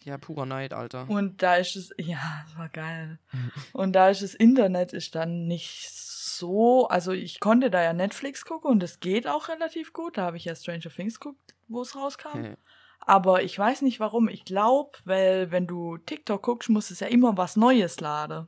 Ja, 0.04 0.16
purer 0.18 0.46
Neid, 0.46 0.72
Alter. 0.72 1.08
Und 1.08 1.42
da 1.42 1.56
ist 1.56 1.76
es, 1.76 1.90
ja, 1.98 2.18
das 2.46 2.56
war 2.58 2.68
geil. 2.68 3.18
Und 3.72 3.92
da 3.92 4.08
ist 4.08 4.22
das 4.22 4.34
Internet 4.34 4.92
ist 4.92 5.14
dann 5.14 5.46
nicht 5.46 5.90
so, 5.90 6.88
also 6.88 7.12
ich 7.12 7.40
konnte 7.40 7.70
da 7.70 7.82
ja 7.82 7.92
Netflix 7.92 8.44
gucken 8.44 8.70
und 8.70 8.82
es 8.84 9.00
geht 9.00 9.26
auch 9.26 9.48
relativ 9.48 9.92
gut. 9.92 10.16
Da 10.16 10.22
habe 10.22 10.36
ich 10.36 10.44
ja 10.44 10.54
Stranger 10.54 10.88
Things 10.88 11.18
geguckt, 11.18 11.54
wo 11.66 11.82
es 11.82 11.96
rauskam. 11.96 12.28
Okay. 12.38 12.56
Aber 13.00 13.42
ich 13.42 13.58
weiß 13.58 13.82
nicht 13.82 13.98
warum. 13.98 14.28
Ich 14.28 14.44
glaube, 14.44 14.92
weil 15.04 15.50
wenn 15.50 15.66
du 15.66 15.98
TikTok 15.98 16.42
guckst, 16.42 16.68
muss 16.68 16.90
es 16.92 17.00
ja 17.00 17.08
immer 17.08 17.36
was 17.36 17.56
Neues 17.56 17.98
laden. 17.98 18.46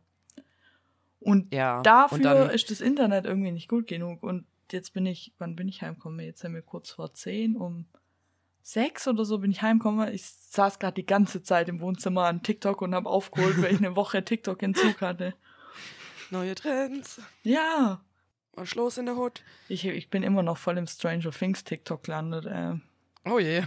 Und 1.21 1.53
Ja. 1.55 1.79
und 1.79 1.87
dafür 1.87 2.19
dann, 2.19 2.51
ist 2.51 2.71
das 2.71 2.81
Internet 2.81 3.27
irgendwie 3.27 3.53
nicht 3.53 3.69
gut 3.69 3.87
genug. 3.87 4.23
Und 4.23 4.47
jetzt 4.73 4.93
bin 4.95 5.07
ich, 5.07 5.33
wann 5.39 5.55
bin 5.57 5.69
ich 5.69 5.83
heimgekommen? 5.83 6.21
Jetzt 6.21 6.41
sind 6.41 6.55
wir 6.55 6.63
kurz 6.63 6.91
vor 6.91 7.13
zehn, 7.13 7.57
um 7.57 7.87
sechs 8.63 9.07
oder 9.09 9.25
so 9.25 9.39
bin 9.39 9.51
ich 9.51 9.63
heimgekommen. 9.63 10.13
Ich 10.13 10.25
saß 10.27 10.79
gerade 10.79 10.95
die 10.95 11.07
ganze 11.07 11.43
Zeit 11.43 11.69
im 11.69 11.81
Wohnzimmer 11.81 12.25
an 12.27 12.43
TikTok 12.43 12.83
und 12.83 12.95
habe 12.95 13.09
aufgeholt, 13.09 13.61
weil 13.63 13.73
ich 13.75 13.79
eine 13.79 13.97
Woche 13.97 14.25
TikTok 14.25 14.63
in 14.63 14.75
Zug 14.75 15.01
hatte. 15.01 15.35
neue 16.31 16.55
Trends. 16.55 17.21
Ja. 17.43 18.01
Was 18.55 18.75
los 18.75 18.99
in 18.99 19.07
der 19.07 19.17
Hut? 19.17 19.43
Ich, 19.69 19.85
ich 19.87 20.11
bin 20.11 20.23
immer 20.23 20.43
noch 20.43 20.57
voll 20.59 20.77
im 20.79 20.87
Stranger 20.87 21.31
Things 21.31 21.65
TikTok 21.65 22.03
gelandet. 22.05 22.47
Äh, 22.47 22.75
Oh 23.29 23.39
je. 23.39 23.63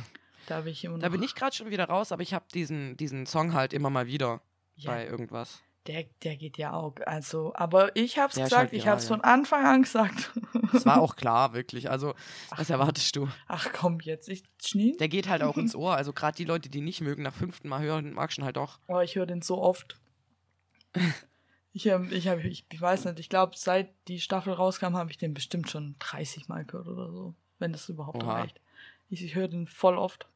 da. 0.47 0.61
Da 0.61 1.09
bin 1.09 1.23
ich 1.23 1.35
gerade 1.35 1.55
schon 1.55 1.69
wieder 1.69 1.85
raus, 1.85 2.11
aber 2.11 2.21
ich 2.21 2.33
habe 2.33 2.45
diesen, 2.53 2.97
diesen 2.97 3.25
Song 3.25 3.53
halt 3.53 3.73
immer 3.73 3.89
mal 3.89 4.07
wieder 4.07 4.41
ja, 4.75 4.91
bei 4.91 5.05
irgendwas. 5.07 5.61
Der, 5.87 6.05
der 6.23 6.37
geht 6.37 6.57
ja 6.57 6.73
auch. 6.73 6.95
Also, 7.05 7.53
aber 7.55 7.95
ich 7.95 8.17
hab's 8.17 8.35
Der 8.35 8.45
gesagt, 8.45 8.59
halt 8.59 8.73
ich 8.73 8.83
viral, 8.83 8.93
hab's 8.93 9.03
ja. 9.03 9.07
von 9.09 9.21
Anfang 9.21 9.65
an 9.65 9.81
gesagt. 9.83 10.31
Das 10.71 10.85
war 10.85 11.01
auch 11.01 11.15
klar, 11.15 11.53
wirklich. 11.53 11.89
Also, 11.89 12.13
was 12.55 12.69
erwartest 12.69 13.15
du? 13.15 13.27
Ach 13.47 13.67
komm 13.73 13.99
jetzt, 14.01 14.29
ich 14.29 14.43
schnie. 14.63 14.95
Der 14.97 15.09
geht 15.09 15.27
halt 15.27 15.43
auch 15.43 15.57
ins 15.57 15.75
Ohr. 15.75 15.95
Also, 15.95 16.13
gerade 16.13 16.35
die 16.37 16.45
Leute, 16.45 16.69
die 16.69 16.81
nicht 16.81 17.01
mögen, 17.01 17.23
nach 17.23 17.33
fünften 17.33 17.67
Mal 17.67 17.81
hören, 17.81 18.13
magst 18.13 18.37
du 18.37 18.43
halt 18.43 18.57
auch. 18.57 18.79
Oh, 18.87 18.99
ich 18.99 19.15
höre 19.15 19.25
den 19.25 19.41
so 19.41 19.61
oft. 19.61 19.99
Ich, 21.73 21.85
ähm, 21.87 22.09
ich, 22.11 22.27
hab, 22.27 22.39
ich, 22.43 22.65
ich 22.71 22.81
weiß 22.81 23.05
nicht, 23.05 23.19
ich 23.19 23.29
glaube, 23.29 23.53
seit 23.57 23.89
die 24.07 24.21
Staffel 24.21 24.53
rauskam, 24.53 24.95
habe 24.95 25.11
ich 25.11 25.17
den 25.17 25.33
bestimmt 25.33 25.69
schon 25.69 25.95
30 25.99 26.47
Mal 26.47 26.65
gehört 26.65 26.87
oder 26.87 27.11
so. 27.11 27.35
Wenn 27.59 27.73
das 27.73 27.89
überhaupt 27.89 28.23
Oha. 28.23 28.41
reicht. 28.41 28.59
Ich, 29.09 29.23
ich 29.23 29.35
höre 29.35 29.47
den 29.47 29.67
voll 29.67 29.97
oft. 29.97 30.27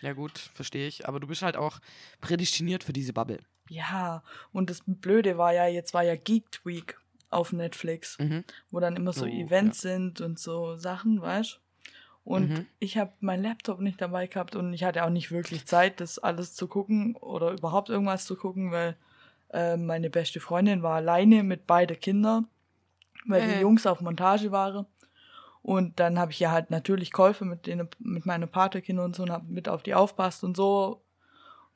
Ja, 0.00 0.12
gut, 0.12 0.38
verstehe 0.38 0.86
ich. 0.88 1.08
Aber 1.08 1.20
du 1.20 1.26
bist 1.26 1.42
halt 1.42 1.56
auch 1.56 1.78
prädestiniert 2.20 2.84
für 2.84 2.92
diese 2.92 3.12
Bubble. 3.12 3.40
Ja, 3.68 4.22
und 4.52 4.70
das 4.70 4.82
Blöde 4.86 5.38
war 5.38 5.52
ja, 5.52 5.66
jetzt 5.66 5.94
war 5.94 6.02
ja 6.02 6.16
Geek 6.16 6.60
Week 6.64 6.98
auf 7.30 7.52
Netflix, 7.52 8.18
Mhm. 8.18 8.44
wo 8.70 8.80
dann 8.80 8.96
immer 8.96 9.12
so 9.12 9.24
Oh, 9.24 9.28
Events 9.28 9.80
sind 9.80 10.20
und 10.20 10.38
so 10.38 10.76
Sachen, 10.76 11.20
weißt 11.20 11.60
Und 12.24 12.50
Mhm. 12.50 12.66
ich 12.78 12.96
habe 12.98 13.12
meinen 13.20 13.42
Laptop 13.42 13.80
nicht 13.80 14.00
dabei 14.00 14.26
gehabt 14.26 14.56
und 14.56 14.72
ich 14.74 14.84
hatte 14.84 15.04
auch 15.04 15.10
nicht 15.10 15.30
wirklich 15.30 15.66
Zeit, 15.66 16.00
das 16.00 16.18
alles 16.18 16.54
zu 16.54 16.68
gucken 16.68 17.16
oder 17.16 17.52
überhaupt 17.52 17.88
irgendwas 17.90 18.24
zu 18.26 18.36
gucken, 18.36 18.70
weil 18.70 18.96
äh, 19.52 19.76
meine 19.76 20.10
beste 20.10 20.40
Freundin 20.40 20.82
war 20.82 20.96
alleine 20.96 21.42
mit 21.42 21.66
beide 21.66 21.96
Kindern, 21.96 22.48
weil 23.26 23.42
Äh. 23.42 23.54
die 23.54 23.60
Jungs 23.60 23.86
auf 23.86 24.00
Montage 24.00 24.52
waren. 24.52 24.86
Und 25.62 25.98
dann 26.00 26.18
habe 26.18 26.32
ich 26.32 26.40
ja 26.40 26.50
halt 26.50 26.70
natürlich 26.70 27.12
Käufe 27.12 27.44
mit, 27.46 27.66
denen, 27.66 27.88
mit 27.98 28.26
meinen 28.26 28.48
Patekindern 28.50 29.06
und 29.06 29.16
so 29.16 29.22
und 29.22 29.30
habe 29.30 29.46
mit 29.50 29.68
auf 29.68 29.82
die 29.82 29.94
aufpasst 29.94 30.44
und 30.44 30.56
so. 30.56 31.03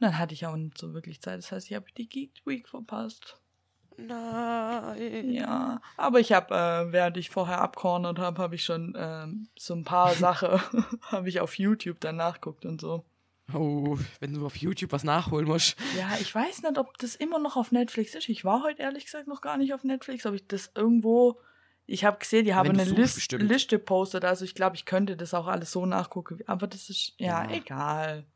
Und 0.01 0.05
dann 0.05 0.19
hatte 0.19 0.35
ich 0.35 0.47
auch 0.47 0.57
nicht 0.57 0.79
so 0.79 0.95
wirklich 0.95 1.21
Zeit. 1.21 1.39
Das 1.39 1.51
heißt, 1.51 1.71
ich 1.71 1.77
habe 1.77 1.87
die 1.97 2.09
Geek 2.09 2.31
Week 2.45 2.69
verpasst. 2.69 3.41
Nein. 3.97 5.33
Ja, 5.33 5.81
aber 5.97 6.21
ich 6.21 6.33
habe, 6.33 6.55
äh, 6.55 6.93
während 6.93 7.17
ich 7.17 7.31
vorher 7.31 7.61
abcornert 7.61 8.19
habe, 8.19 8.41
habe 8.41 8.55
ich 8.55 8.65
schon 8.65 8.95
ähm, 8.97 9.49
so 9.59 9.75
ein 9.75 9.85
paar 9.85 10.15
Sachen, 10.15 10.61
habe 11.03 11.29
ich 11.29 11.41
auf 11.41 11.59
YouTube 11.59 12.01
dann 12.01 12.17
nachguckt 12.17 12.65
und 12.65 12.81
so. 12.81 13.05
Oh, 13.55 13.99
wenn 14.21 14.35
du 14.35 14.45
auf 14.45 14.57
YouTube 14.57 14.93
was 14.93 15.05
nachholen 15.05 15.49
musst. 15.49 15.75
Ja, 15.97 16.11
ich 16.21 16.35
weiß 16.35 16.63
nicht, 16.63 16.77
ob 16.79 16.99
das 16.99 17.17
immer 17.17 17.39
noch 17.39 17.57
auf 17.57 17.73
Netflix 17.73 18.15
ist. 18.15 18.29
Ich 18.29 18.45
war 18.45 18.63
heute 18.63 18.83
ehrlich 18.83 19.07
gesagt 19.07 19.27
noch 19.27 19.41
gar 19.41 19.57
nicht 19.57 19.73
auf 19.73 19.85
Netflix, 19.85 20.27
ob 20.27 20.35
ich 20.35 20.47
das 20.47 20.71
irgendwo. 20.75 21.41
Ich 21.87 22.05
habe 22.05 22.19
gesehen, 22.19 22.45
die 22.45 22.55
haben 22.55 22.69
eine 22.69 22.85
List. 22.85 23.33
Liste 23.33 23.79
postet, 23.79 24.27
also 24.27 24.45
ich 24.45 24.55
glaube, 24.55 24.77
ich 24.77 24.85
könnte 24.85 25.17
das 25.17 25.33
auch 25.33 25.47
alles 25.47 25.73
so 25.73 25.87
nachgucken. 25.87 26.39
Aber 26.47 26.67
das 26.67 26.91
ist, 26.91 27.15
ja, 27.17 27.45
Ja. 27.45 27.51
egal. 27.57 28.27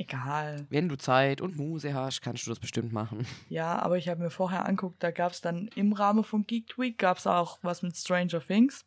Egal. 0.00 0.64
Wenn 0.70 0.88
du 0.88 0.96
Zeit 0.96 1.40
und 1.40 1.56
Muse 1.56 1.92
hast, 1.92 2.22
kannst 2.22 2.46
du 2.46 2.50
das 2.50 2.60
bestimmt 2.60 2.92
machen. 2.92 3.26
Ja, 3.48 3.80
aber 3.80 3.98
ich 3.98 4.08
habe 4.08 4.22
mir 4.22 4.30
vorher 4.30 4.66
anguckt, 4.66 5.02
da 5.02 5.10
gab 5.10 5.32
es 5.32 5.40
dann 5.40 5.68
im 5.74 5.92
Rahmen 5.92 6.22
von 6.22 6.46
Geek 6.46 6.78
Week 6.78 6.96
gab 6.96 7.18
es 7.18 7.26
auch 7.26 7.58
was 7.62 7.82
mit 7.82 7.96
Stranger 7.96 8.40
Things. 8.40 8.84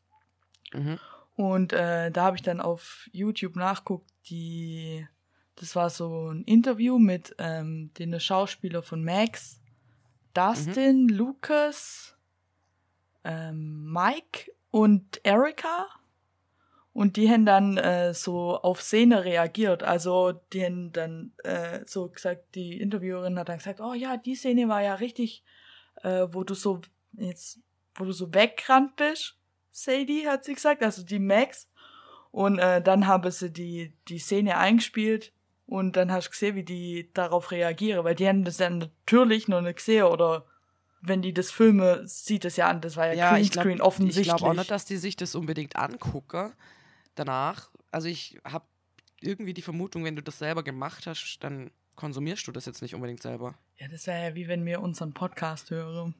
Mhm. 0.74 1.00
Und 1.36 1.74
äh, 1.74 2.12
da 2.12 2.26
habe 2.26 2.38
ich 2.38 2.44
dann 2.44 2.62
auf 2.62 3.10
YouTube 3.12 3.58
nachguckt, 3.58 4.10
die, 4.30 5.06
das 5.56 5.76
war 5.76 5.90
so 5.90 6.32
ein 6.32 6.44
Interview 6.44 6.98
mit 6.98 7.36
ähm, 7.40 7.92
den 8.00 8.18
Schauspieler 8.18 8.82
von 8.82 9.04
Max, 9.04 9.60
Dustin, 10.34 11.10
Lucas, 11.10 12.16
ähm, 13.26 13.92
Mike 13.92 14.52
und 14.70 15.20
Erika. 15.24 15.88
Und 16.94 17.16
die 17.16 17.30
haben 17.30 17.46
dann 17.46 17.78
äh, 17.78 18.14
so 18.14 18.58
auf 18.58 18.82
Szene 18.82 19.24
reagiert. 19.24 19.82
Also 19.82 20.34
die 20.52 20.66
haben 20.66 20.92
dann 20.92 21.32
äh, 21.44 21.80
so 21.86 22.10
gesagt, 22.10 22.54
die 22.56 22.82
Interviewerin 22.82 23.40
hat 23.40 23.48
dann 23.48 23.60
gesagt, 23.60 23.80
oh 23.80 23.94
ja, 23.94 24.18
die 24.18 24.36
Szene 24.36 24.68
war 24.68 24.82
ja 24.82 24.96
richtig, 24.96 25.44
äh, 26.04 26.28
wo 26.32 26.44
du 26.44 26.54
so 26.54 26.82
jetzt, 27.14 27.60
wo 27.96 28.04
du 28.04 28.12
so 28.12 28.34
weggerannt 28.34 28.98
bist. 28.98 29.38
Sadie 29.72 30.28
hat 30.28 30.44
sie 30.44 30.54
gesagt, 30.54 30.84
also 30.84 31.04
die 31.04 31.20
Max. 31.20 31.70
Und 32.32 32.60
äh, 32.60 32.82
dann 32.82 33.08
haben 33.08 33.32
sie 33.32 33.52
die, 33.52 33.94
die 34.10 34.20
Szene 34.20 34.58
eingespielt 34.58 35.32
und 35.66 35.96
dann 35.96 36.12
hast 36.12 36.28
du 36.28 36.32
gesehen, 36.32 36.56
wie 36.56 36.64
die 36.64 37.10
darauf 37.14 37.52
reagieren, 37.52 38.04
weil 38.04 38.16
die 38.16 38.28
haben 38.28 38.44
das 38.44 38.58
dann 38.58 38.78
natürlich 38.80 39.48
noch 39.48 39.62
nicht 39.62 39.78
gesehen 39.78 40.04
oder 40.04 40.46
wenn 41.02 41.22
die 41.22 41.34
das 41.34 41.52
filmen, 41.52 42.06
sieht 42.08 42.46
es 42.46 42.58
ja 42.58 42.68
an, 42.70 42.80
das 42.80 42.96
war 42.96 43.08
ja, 43.08 43.14
Ja, 43.14 43.38
ich 43.38 43.52
Greenscreen 43.52 43.78
glaube 43.78 43.88
offensichtlich. 43.88 44.28
glaub 44.28 44.44
auch 44.44 44.54
nicht, 44.54 44.70
dass 44.72 44.86
die 44.86 44.98
sich 44.98 45.16
das 45.16 45.36
unbedingt 45.36 45.76
angucken 45.76 46.54
danach. 47.26 47.70
Also 47.92 48.08
ich 48.08 48.40
habe 48.44 48.66
irgendwie 49.22 49.54
die 49.54 49.62
Vermutung, 49.62 50.04
wenn 50.04 50.16
du 50.16 50.24
das 50.24 50.40
selber 50.40 50.64
gemacht 50.64 51.06
hast, 51.08 51.38
dann 51.42 51.72
konsumierst 51.96 52.48
du 52.48 52.52
das 52.52 52.66
jetzt 52.66 52.82
nicht 52.82 52.96
unbedingt 52.96 53.22
selber. 53.22 53.56
ja, 53.78 53.88
das 53.88 54.08
wäre 54.08 54.30
ja 54.30 54.36
wie 54.36 54.48
wenn 54.48 54.66
wir 54.66 54.82
unseren 54.82 55.14
Podcast 55.14 55.70
hören. 55.72 56.16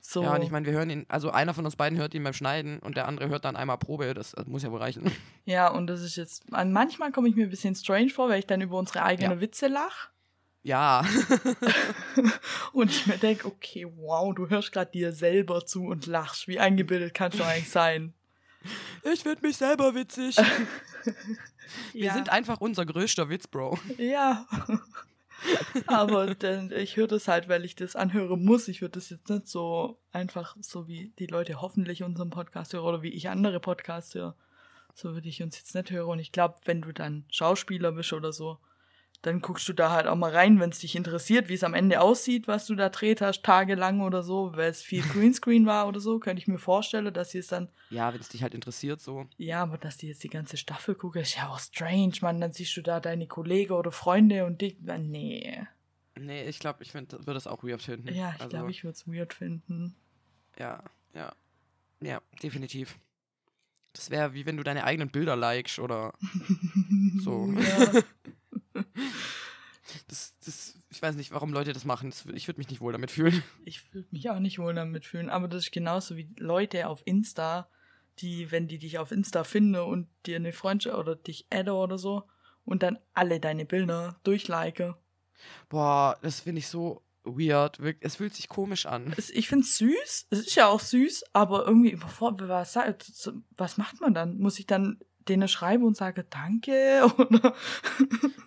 So. 0.00 0.22
Ja, 0.22 0.34
und 0.36 0.42
ich 0.42 0.50
meine, 0.50 0.64
wir 0.64 0.72
hören 0.72 0.88
ihn, 0.90 1.04
also 1.08 1.30
einer 1.30 1.52
von 1.52 1.64
uns 1.64 1.74
beiden 1.76 1.98
hört 1.98 2.14
ihn 2.14 2.22
beim 2.22 2.32
Schneiden 2.32 2.78
und 2.78 2.96
der 2.96 3.08
andere 3.08 3.28
hört 3.28 3.44
dann 3.44 3.56
einmal 3.56 3.76
Probe, 3.78 4.14
das, 4.14 4.32
das 4.32 4.46
muss 4.46 4.62
ja 4.62 4.70
wohl 4.70 4.78
reichen. 4.78 5.10
Ja, 5.44 5.68
und 5.68 5.86
das 5.88 6.02
ist 6.02 6.16
jetzt, 6.16 6.44
an- 6.52 6.72
manchmal 6.72 7.10
komme 7.12 7.28
ich 7.28 7.34
mir 7.34 7.44
ein 7.44 7.50
bisschen 7.50 7.74
strange 7.74 8.10
vor, 8.10 8.28
weil 8.28 8.38
ich 8.38 8.46
dann 8.46 8.60
über 8.60 8.78
unsere 8.78 9.02
eigenen 9.02 9.32
Ja. 9.32 9.40
Witze 9.40 9.66
lache. 9.66 10.10
Ja, 10.62 11.04
Und 12.72 12.90
ich 12.90 13.06
mir 13.06 13.16
denke, 13.18 13.46
okay, 13.46 13.86
wow, 13.96 14.34
du 14.34 14.48
hörst 14.48 14.72
gerade 14.72 14.90
dir 14.90 15.12
selber 15.12 15.64
zu 15.66 15.84
und 15.86 16.06
lachst. 16.06 16.48
Wie 16.48 16.58
eingebildet 16.58 17.14
kannst 17.14 17.38
du 17.38 17.44
eigentlich 17.44 17.70
sein? 17.70 18.12
Ich 19.12 19.22
finde 19.22 19.46
mich 19.46 19.56
selber 19.56 19.94
witzig. 19.94 20.36
Wir 21.92 22.06
ja. 22.06 22.14
sind 22.14 22.30
einfach 22.30 22.60
unser 22.60 22.86
größter 22.86 23.28
Witz, 23.28 23.46
Bro. 23.46 23.78
Ja. 23.98 24.46
Aber 25.86 26.34
dann, 26.34 26.72
ich 26.72 26.96
höre 26.96 27.06
das 27.06 27.28
halt, 27.28 27.48
weil 27.48 27.64
ich 27.64 27.76
das 27.76 27.94
anhören 27.94 28.44
muss. 28.44 28.68
Ich 28.68 28.80
würde 28.80 28.98
das 28.98 29.10
jetzt 29.10 29.28
nicht 29.28 29.48
so 29.48 29.98
einfach, 30.12 30.56
so 30.60 30.88
wie 30.88 31.12
die 31.18 31.26
Leute 31.26 31.60
hoffentlich 31.60 32.02
unseren 32.02 32.30
Podcast 32.30 32.72
hören 32.72 32.84
oder 32.84 33.02
wie 33.02 33.10
ich 33.10 33.28
andere 33.28 33.60
Podcasts 33.60 34.14
höre. 34.14 34.34
So 34.94 35.14
würde 35.14 35.28
ich 35.28 35.42
uns 35.42 35.56
jetzt 35.56 35.74
nicht 35.74 35.90
hören. 35.90 36.08
Und 36.08 36.18
ich 36.18 36.32
glaube, 36.32 36.56
wenn 36.64 36.82
du 36.82 36.92
dann 36.92 37.24
Schauspieler 37.30 37.92
bist 37.92 38.12
oder 38.12 38.32
so, 38.32 38.58
dann 39.22 39.40
guckst 39.40 39.68
du 39.68 39.72
da 39.72 39.90
halt 39.90 40.06
auch 40.06 40.14
mal 40.16 40.30
rein, 40.30 40.60
wenn 40.60 40.70
es 40.70 40.78
dich 40.78 40.94
interessiert, 40.94 41.48
wie 41.48 41.54
es 41.54 41.64
am 41.64 41.74
Ende 41.74 42.00
aussieht, 42.00 42.46
was 42.46 42.66
du 42.66 42.74
da 42.76 42.88
dreht 42.88 43.20
hast, 43.20 43.42
tagelang 43.44 44.00
oder 44.00 44.22
so, 44.22 44.52
weil 44.54 44.70
es 44.70 44.80
viel 44.82 45.02
Greenscreen 45.12 45.66
war 45.66 45.88
oder 45.88 45.98
so, 46.00 46.18
könnte 46.20 46.40
ich 46.40 46.46
mir 46.48 46.58
vorstellen, 46.58 47.12
dass 47.12 47.30
sie 47.32 47.38
es 47.38 47.48
dann 47.48 47.68
Ja, 47.90 48.12
wenn 48.14 48.20
es 48.20 48.28
dich 48.28 48.42
halt 48.42 48.54
interessiert, 48.54 49.00
so. 49.00 49.26
ja, 49.36 49.62
aber 49.62 49.76
dass 49.76 49.96
die 49.96 50.06
jetzt 50.08 50.22
die 50.22 50.28
ganze 50.30 50.56
Staffel 50.56 50.94
gucken, 50.94 51.22
ist 51.22 51.36
ja 51.36 51.48
auch 51.48 51.58
strange, 51.58 52.14
Mann. 52.20 52.40
Dann 52.40 52.52
siehst 52.52 52.76
du 52.76 52.82
da 52.82 53.00
deine 53.00 53.26
Kollegen 53.26 53.72
oder 53.72 53.90
Freunde 53.90 54.44
und 54.46 54.60
die. 54.60 54.76
äh, 54.86 54.98
Nee. 54.98 55.66
Nee, 56.20 56.44
ich 56.48 56.58
glaube, 56.58 56.82
ich 56.82 56.94
würde 56.94 57.18
das 57.24 57.46
auch 57.46 57.62
weird 57.62 57.80
finden. 57.82 58.12
Ja, 58.12 58.32
ich 58.34 58.40
Also, 58.42 58.48
glaube, 58.56 58.70
ich 58.70 58.82
würde 58.84 58.94
es 58.96 59.06
weird 59.06 59.34
finden. 59.34 59.94
Ja, 60.58 60.82
ja. 61.14 61.32
Ja, 62.00 62.20
definitiv. 62.42 62.98
Das 63.92 64.10
wäre 64.10 64.32
wie 64.34 64.44
wenn 64.46 64.56
du 64.56 64.62
deine 64.62 64.84
eigenen 64.84 65.10
Bilder 65.10 65.34
likest 65.36 65.78
oder 65.80 66.12
so. 67.24 67.52
Ja. 67.56 68.02
Das, 70.08 70.36
das, 70.44 70.74
ich 70.90 71.00
weiß 71.00 71.16
nicht, 71.16 71.32
warum 71.32 71.52
Leute 71.52 71.72
das 71.72 71.84
machen. 71.84 72.10
Das, 72.10 72.26
ich 72.34 72.46
würde 72.46 72.58
mich 72.58 72.68
nicht 72.68 72.80
wohl 72.80 72.92
damit 72.92 73.10
fühlen. 73.10 73.42
Ich 73.64 73.94
würde 73.94 74.08
mich 74.10 74.28
auch 74.30 74.38
nicht 74.38 74.58
wohl 74.58 74.74
damit 74.74 75.06
fühlen, 75.06 75.30
aber 75.30 75.48
das 75.48 75.64
ist 75.64 75.72
genauso 75.72 76.16
wie 76.16 76.28
Leute 76.36 76.88
auf 76.88 77.02
Insta, 77.06 77.70
die, 78.18 78.50
wenn 78.50 78.68
die 78.68 78.78
dich 78.78 78.98
auf 78.98 79.12
Insta 79.12 79.44
finden 79.44 79.76
und 79.76 80.08
dir 80.26 80.36
eine 80.36 80.52
Freundschaft 80.52 80.96
oder 80.96 81.16
dich 81.16 81.46
adden 81.50 81.74
oder 81.74 81.98
so 81.98 82.24
und 82.64 82.82
dann 82.82 82.98
alle 83.14 83.40
deine 83.40 83.64
Bilder 83.64 84.20
durchlike. 84.24 84.96
Boah, 85.68 86.18
das 86.20 86.40
finde 86.40 86.58
ich 86.58 86.68
so 86.68 87.02
weird. 87.24 87.78
Es 88.00 88.16
fühlt 88.16 88.34
sich 88.34 88.48
komisch 88.48 88.86
an. 88.86 89.14
Ich 89.16 89.48
finde 89.48 89.64
es 89.64 89.76
süß, 89.78 90.26
es 90.30 90.38
ist 90.38 90.54
ja 90.54 90.66
auch 90.66 90.80
süß, 90.80 91.24
aber 91.32 91.66
irgendwie 91.66 91.90
überfordert. 91.90 92.48
Was, 92.48 92.76
was 93.50 93.76
macht 93.76 94.00
man 94.00 94.14
dann? 94.14 94.38
Muss 94.38 94.58
ich 94.58 94.66
dann 94.66 94.98
denen 95.28 95.48
schreiben 95.48 95.84
und 95.84 95.96
sage 95.96 96.24
Danke? 96.28 97.02
Oder 97.18 97.54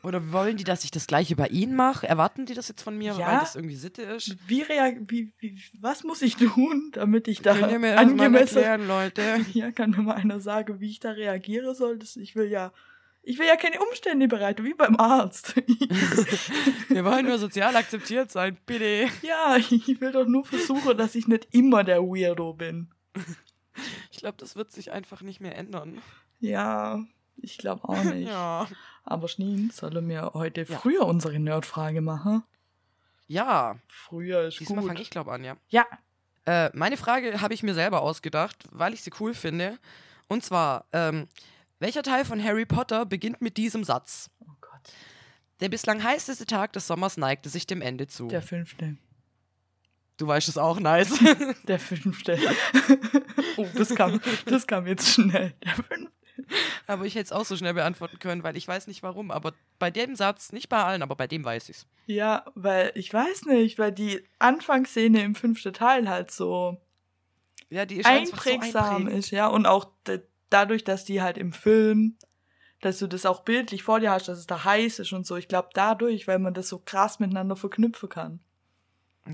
Oder 0.04 0.32
wollen 0.32 0.58
die, 0.58 0.64
dass 0.64 0.84
ich 0.84 0.92
das 0.92 1.08
gleiche 1.08 1.36
bei 1.36 1.48
ihnen 1.48 1.76
mache? 1.76 2.08
Erwarten 2.08 2.46
die 2.46 2.54
das 2.54 2.68
jetzt 2.68 2.82
von 2.82 2.98
mir, 2.98 3.14
Ja. 3.14 3.28
weil 3.28 3.40
das 3.40 3.56
irgendwie 3.56 3.76
Sitte 3.76 4.02
ist? 4.04 4.36
wie 4.48 4.64
wie, 4.68 5.32
wie, 5.40 5.62
was 5.80 6.04
muss 6.04 6.22
ich 6.22 6.36
tun, 6.36 6.90
damit 6.94 7.28
ich 7.28 7.42
da 7.42 7.54
Könnt 7.56 7.72
ihr 7.72 7.80
mir 7.80 7.98
angemessen. 7.98 8.58
erklären, 8.58 8.88
Leute? 8.88 9.22
Ja, 9.54 9.72
kann 9.72 9.92
mir 9.92 10.02
mal 10.02 10.16
einer 10.16 10.40
sagen, 10.40 10.80
wie 10.80 10.90
ich 10.90 11.00
da 11.00 11.12
reagiere 11.12 11.76
soll. 11.76 12.00
Das, 12.00 12.16
ich 12.16 12.36
will 12.36 12.48
ja, 12.50 12.72
ich 13.24 13.38
will 13.38 13.46
ja 13.48 13.56
keine 13.56 13.80
Umstände 13.80 14.28
bereiten, 14.28 14.64
wie 14.64 14.74
beim 14.74 14.96
Arzt. 14.98 15.56
Wir 16.90 17.06
wollen 17.06 17.26
nur 17.28 17.38
sozial 17.38 17.76
akzeptiert 17.76 18.32
sein, 18.32 18.58
bitte. 18.66 19.08
ja, 19.22 19.58
ich 19.58 20.02
will 20.02 20.12
doch 20.12 20.26
nur 20.26 20.44
versuchen, 20.46 20.98
dass 20.98 21.14
ich 21.16 21.28
nicht 21.28 21.48
immer 21.52 21.84
der 21.84 22.02
Weirdo 22.02 22.54
bin. 22.54 22.90
Ich 24.12 24.18
glaube, 24.20 24.38
das 24.40 24.56
wird 24.56 24.72
sich 24.72 24.92
einfach 24.92 25.22
nicht 25.22 25.40
mehr 25.40 25.56
ändern. 25.56 26.02
Ja, 26.42 27.04
ich 27.38 27.58
glaube 27.58 27.88
auch 27.88 28.04
nicht. 28.04 28.28
Ja. 28.28 28.68
Aber 29.04 29.28
Schneen, 29.28 29.70
soll 29.72 30.00
mir 30.02 30.32
heute 30.34 30.62
Ja. 30.64 30.78
früher 30.78 31.06
unsere 31.06 31.40
Nerdfrage 31.40 32.02
machen? 32.02 32.44
Ja, 33.28 33.78
Früher 33.88 34.48
ist 34.48 34.60
diesmal 34.60 34.80
gut. 34.82 34.88
fange 34.90 35.02
ich, 35.02 35.10
glaube 35.10 35.32
an, 35.32 35.44
ja. 35.44 35.56
Ja, 35.70 35.86
Äh, 36.46 36.70
meine 36.74 36.98
Frage 36.98 37.40
habe 37.40 37.54
ich 37.54 37.64
mir 37.64 37.74
selber 37.74 38.02
ausgedacht, 38.02 38.68
weil 38.72 38.94
ich 38.94 39.02
sie 39.04 39.12
cool 39.20 39.34
finde. 39.34 39.78
Und 40.28 40.44
zwar, 40.44 40.86
ähm, 40.92 41.28
welcher 41.80 42.04
Teil 42.04 42.26
von 42.26 42.44
Harry 42.44 42.66
Potter 42.66 43.06
beginnt 43.06 43.42
mit 43.42 43.58
diesem 43.58 43.84
Satz? 43.84 44.30
oh 44.42 44.52
Gott, 44.60 44.82
Der 45.62 45.70
bislang 45.70 46.04
heißeste 46.04 46.46
Tag 46.48 46.74
des 46.74 46.88
Sommers 46.88 47.16
neigte 47.18 47.48
sich 47.50 47.68
dem 47.68 47.82
Ende 47.82 48.08
zu. 48.08 48.28
der 48.28 48.42
fünfte. 48.42 48.98
du 50.18 50.28
weißt 50.28 50.50
es 50.50 50.58
auch, 50.58 50.80
nice. 50.80 51.14
Der 51.68 51.80
fünfte. 51.80 52.38
oh, 53.58 53.68
das 53.76 53.94
kam, 53.96 54.20
das 54.46 54.68
kam 54.68 54.86
jetzt 54.88 55.08
schnell. 55.14 55.54
Der 55.64 55.74
fünfte. 55.76 56.12
aber 56.88 57.06
ich 57.06 57.16
hätte 57.16 57.26
es 57.26 57.32
auch 57.32 57.46
so 57.46 57.56
schnell 57.56 57.74
beantworten 57.74 58.20
können, 58.20 58.44
weil 58.44 58.58
ich 58.58 58.68
weiß 58.68 58.88
nicht 58.88 59.04
warum. 59.04 59.32
Aber 59.32 59.54
bei 59.80 59.92
dem 59.92 60.16
Satz, 60.16 60.52
nicht 60.52 60.70
bei 60.70 60.84
allen, 60.84 61.02
aber 61.02 61.16
bei 61.16 61.28
dem 61.28 61.44
weiß 61.44 61.70
ich's. 61.70 61.86
Ja, 62.06 62.46
weil 62.56 62.92
ich 62.96 63.14
weiß 63.14 63.46
nicht, 63.46 63.80
weil 63.80 63.92
die 63.92 64.24
Anfangsszene 64.40 65.22
im 65.24 65.36
fünften 65.36 65.74
Teil 65.74 66.10
halt 66.10 66.32
so 66.32 66.78
Ja, 67.70 67.86
die 67.86 67.98
ist 67.98 68.06
so 68.06 68.12
einprägsam 68.12 68.96
einprägend. 68.96 69.20
ist, 69.20 69.32
ja. 69.32 69.48
Und 69.48 69.66
auch 69.66 69.92
dadurch, 70.50 70.84
dass 70.84 71.06
die 71.06 71.22
halt 71.22 71.38
im 71.38 71.54
Film, 71.54 72.18
dass 72.82 73.00
du 73.00 73.08
das 73.08 73.26
auch 73.26 73.44
bildlich 73.44 73.84
vor 73.84 74.00
dir 74.00 74.12
hast, 74.12 74.28
dass 74.28 74.40
es 74.40 74.48
da 74.48 74.64
heiß 74.64 75.00
ist 75.00 75.14
und 75.14 75.26
so. 75.26 75.36
Ich 75.36 75.48
glaube 75.48 75.70
dadurch, 75.74 76.28
weil 76.28 76.40
man 76.40 76.54
das 76.54 76.68
so 76.68 76.80
krass 76.80 77.20
miteinander 77.20 77.56
verknüpfen 77.56 78.10
kann. 78.10 78.40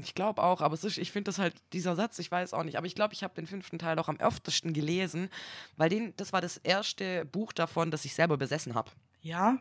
Ich 0.01 0.15
glaube 0.15 0.43
auch, 0.43 0.61
aber 0.61 0.73
ist, 0.73 0.97
ich 0.97 1.11
finde 1.11 1.29
das 1.29 1.39
halt, 1.39 1.55
dieser 1.71 1.95
Satz, 1.95 2.19
ich 2.19 2.29
weiß 2.29 2.53
auch 2.53 2.63
nicht, 2.63 2.77
aber 2.77 2.87
ich 2.87 2.95
glaube, 2.95 3.13
ich 3.13 3.23
habe 3.23 3.35
den 3.35 3.47
fünften 3.47 3.79
Teil 3.79 3.97
auch 3.99 4.09
am 4.09 4.19
öftesten 4.19 4.73
gelesen, 4.73 5.29
weil 5.77 5.89
den, 5.89 6.13
das 6.17 6.33
war 6.33 6.41
das 6.41 6.57
erste 6.57 7.23
Buch 7.25 7.53
davon, 7.53 7.89
das 7.89 8.03
ich 8.03 8.13
selber 8.13 8.37
besessen 8.37 8.75
habe. 8.75 8.91
Ja. 9.21 9.57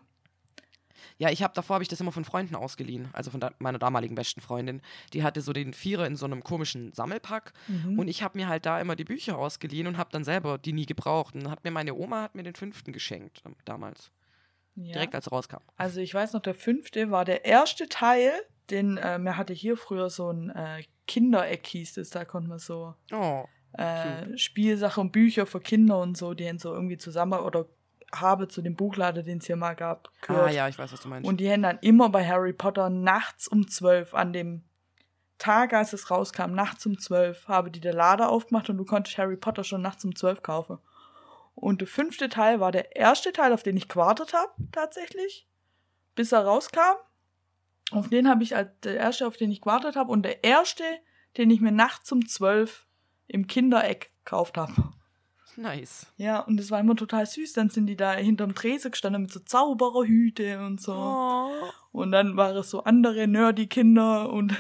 Ja, 1.19 1.31
ich 1.31 1.43
habe 1.43 1.55
davor 1.55 1.75
habe 1.75 1.83
ich 1.83 1.89
das 1.89 2.01
immer 2.01 2.11
von 2.13 2.25
Freunden 2.25 2.57
ausgeliehen, 2.57 3.09
also 3.13 3.31
von 3.31 3.39
da, 3.41 3.53
meiner 3.59 3.79
damaligen 3.79 4.15
besten 4.15 4.41
Freundin. 4.41 4.83
Die 5.13 5.23
hatte 5.23 5.41
so 5.41 5.53
den 5.53 5.73
Vierer 5.73 6.07
in 6.07 6.17
so 6.17 6.27
einem 6.27 6.43
komischen 6.43 6.93
Sammelpack 6.93 7.53
Mhm. 7.69 7.99
und 7.99 8.09
ich 8.09 8.23
habe 8.23 8.37
mir 8.37 8.49
halt 8.49 8.67
da 8.67 8.81
immer 8.81 8.97
die 8.97 9.05
Bücher 9.05 9.39
ausgeliehen 9.39 9.87
und 9.87 9.97
habe 9.97 10.11
dann 10.11 10.25
selber 10.25 10.59
die 10.59 10.73
nie 10.73 10.87
gebraucht. 10.87 11.35
Und 11.35 11.45
dann 11.45 11.53
hat 11.53 11.65
mir 11.65 11.71
meine 11.71 11.95
Oma 11.95 12.23
hat 12.23 12.35
mir 12.35 12.43
den 12.43 12.55
fünften 12.55 12.93
geschenkt 12.93 13.43
ähm, 13.47 13.55
damals, 13.65 14.11
ja. 14.75 14.93
direkt 14.95 15.15
als 15.15 15.27
er 15.29 15.31
rauskam. 15.33 15.63
Also 15.77 16.01
ich 16.01 16.13
weiß 16.13 16.33
noch, 16.33 16.43
der 16.43 16.55
fünfte 16.55 17.11
war 17.11 17.25
der 17.25 17.45
erste 17.45 17.89
Teil, 17.89 18.33
den 18.71 18.97
äh, 18.97 19.19
mir 19.19 19.37
hatte 19.37 19.53
hier 19.53 19.77
früher 19.77 20.11
so 20.11 20.31
ein 20.31 20.51
äh, 20.51 20.83
Kindereck 21.07 21.67
hieß 21.67 21.99
es, 21.99 22.11
da 22.11 22.25
konnte 22.25 22.49
man 22.49 22.59
so 22.59 22.95
Oh, 23.13 23.45
äh, 23.73 24.37
Spielsachen 24.37 25.03
und 25.03 25.13
Bücher 25.13 25.47
für 25.47 25.61
Kinder 25.61 26.01
und 26.01 26.17
so, 26.17 26.35
die 26.35 26.49
haben 26.49 26.59
so 26.59 26.73
irgendwie 26.73 26.99
zusammen 26.99 27.41
oder 27.41 27.67
habe 28.15 28.49
zu 28.49 28.63
dem 28.63 28.77
Buchlader, 28.77 29.23
den 29.23 29.39
es 29.39 29.47
hier 29.47 29.57
mal 29.57 29.75
gab, 29.75 30.09
ah 30.09 30.27
gehört. 30.27 30.53
ja, 30.53 30.69
ich 30.69 30.79
weiß, 30.79 30.93
was 30.93 31.01
du 31.01 31.09
meinst. 31.09 31.29
Und 31.29 31.39
die 31.39 31.51
haben 31.51 31.63
dann 31.63 31.79
immer 31.81 32.09
bei 32.09 32.27
Harry 32.27 32.53
Potter 32.53 32.89
nachts 32.89 33.49
um 33.49 33.69
zwölf, 33.69 34.15
an 34.15 34.33
dem 34.33 34.65
Tag, 35.39 35.75
als 35.75 35.93
es 35.93 36.11
rauskam, 36.11 36.53
nachts 36.53 36.87
um 36.87 36.99
zwölf, 36.99 37.47
habe 37.49 37.71
die 37.71 37.81
der 37.81 37.93
Lader 37.93 38.31
aufgemacht 38.31 38.71
und 38.71 38.79
du 38.79 38.85
konntest 38.85 39.19
Harry 39.19 39.37
Potter 39.37 39.65
schon 39.65 39.83
nachts 39.83 40.05
um 40.05 40.15
zwölf 40.15 40.43
kaufen. 40.43 40.79
Und 41.55 41.81
der 41.81 41.89
fünfte 41.89 42.29
Teil 42.29 42.61
war 42.61 42.73
der 42.73 42.97
erste 42.97 43.33
Teil, 43.33 43.53
auf 43.53 43.63
den 43.63 43.77
ich 43.77 43.89
gewartet 43.89 44.33
habe, 44.33 44.53
tatsächlich, 44.73 45.47
bis 46.15 46.33
er 46.33 46.45
rauskam. 46.45 46.97
Auf 47.93 48.09
den 48.09 48.29
habe 48.29 48.43
ich 48.43 48.57
als 48.57 48.71
der 48.83 48.97
erste, 48.97 49.27
auf 49.27 49.37
den 49.37 49.51
ich 49.51 49.61
gewartet 49.61 49.97
habe. 49.97 50.11
Und 50.11 50.23
der 50.23 50.43
erste, 50.45 50.85
den 51.37 51.51
ich 51.51 51.61
mir 51.61 51.73
nachts 51.73 52.11
um 52.13 52.27
zwölf 52.27 52.87
im 53.29 53.47
Kindereck 53.47 54.11
gekauft 54.25 54.57
habe. 54.57 54.73
nice. 55.57 56.07
Ja, 56.17 56.41
und 56.41 56.57
das 56.59 56.71
war 56.71 56.81
immer 56.81 56.97
total 56.97 57.27
süß. 57.27 57.53
Dann 57.53 57.71
sind 57.71 57.87
die 57.87 57.97
da 57.97 58.13
hinterm 58.15 58.55
Tresen 58.55 58.91
gestanden 58.91 59.23
mit 59.23 59.33
so 59.33 59.41
Zaubererhüte 59.41 60.65
und 60.65 60.81
so. 60.81 60.95
Oh. 60.95 61.51
Und 61.93 62.13
dann 62.13 62.37
waren 62.37 62.57
es 62.57 62.71
so 62.71 62.85
andere 62.85 63.27
Nerdy-Kinder 63.27 64.31
und 64.31 64.55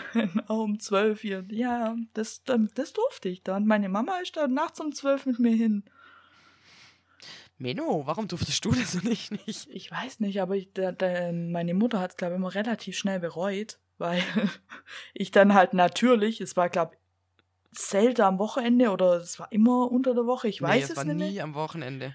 auch 0.47 0.63
um 0.63 0.79
zwölf 0.79 1.21
hier. 1.21 1.45
Ja, 1.51 1.97
das, 2.15 2.45
das, 2.45 2.61
das 2.75 2.93
durfte 2.93 3.29
ich 3.29 3.43
dann. 3.43 3.67
Meine 3.67 3.89
Mama 3.89 4.19
ist 4.19 4.37
da 4.37 4.47
nachts 4.47 4.81
um 4.81 4.93
zwölf 4.93 5.27
mit 5.27 5.39
mir 5.39 5.55
hin. 5.55 5.85
Menno, 7.59 8.03
warum 8.07 8.29
durftest 8.29 8.65
du 8.65 8.73
das 8.73 8.95
und 8.97 9.07
ich 9.07 9.31
nicht? 9.31 9.69
Ich 9.71 9.91
weiß 9.91 10.21
nicht, 10.21 10.41
aber 10.41 10.57
ich, 10.57 10.73
da, 10.73 10.93
da, 10.93 11.33
meine 11.33 11.75
Mutter 11.75 12.01
hat 12.01 12.13
es, 12.13 12.17
glaube 12.17 12.35
ich, 12.35 12.39
immer 12.39 12.55
relativ 12.55 12.97
schnell 12.97 13.21
bereut, 13.21 13.79
weil 13.99 14.23
ich 15.15 15.31
dann 15.31 15.55
halt 15.55 15.75
natürlich, 15.75 16.41
es 16.41 16.57
war, 16.57 16.69
glaube 16.69 16.95
ich, 16.95 17.01
selten 17.79 18.23
am 18.23 18.39
Wochenende 18.39 18.91
oder 18.91 19.17
es 19.17 19.39
war 19.39 19.53
immer 19.53 19.91
unter 19.91 20.15
der 20.15 20.27
Woche, 20.27 20.49
ich 20.49 20.63
weiß 20.63 20.75
nee, 20.77 20.83
es 20.83 20.91
es 20.91 20.97
war 20.97 21.05
nicht 21.05 21.17
nie 21.17 21.41
am 21.41 21.55
Wochenende. 21.55 22.15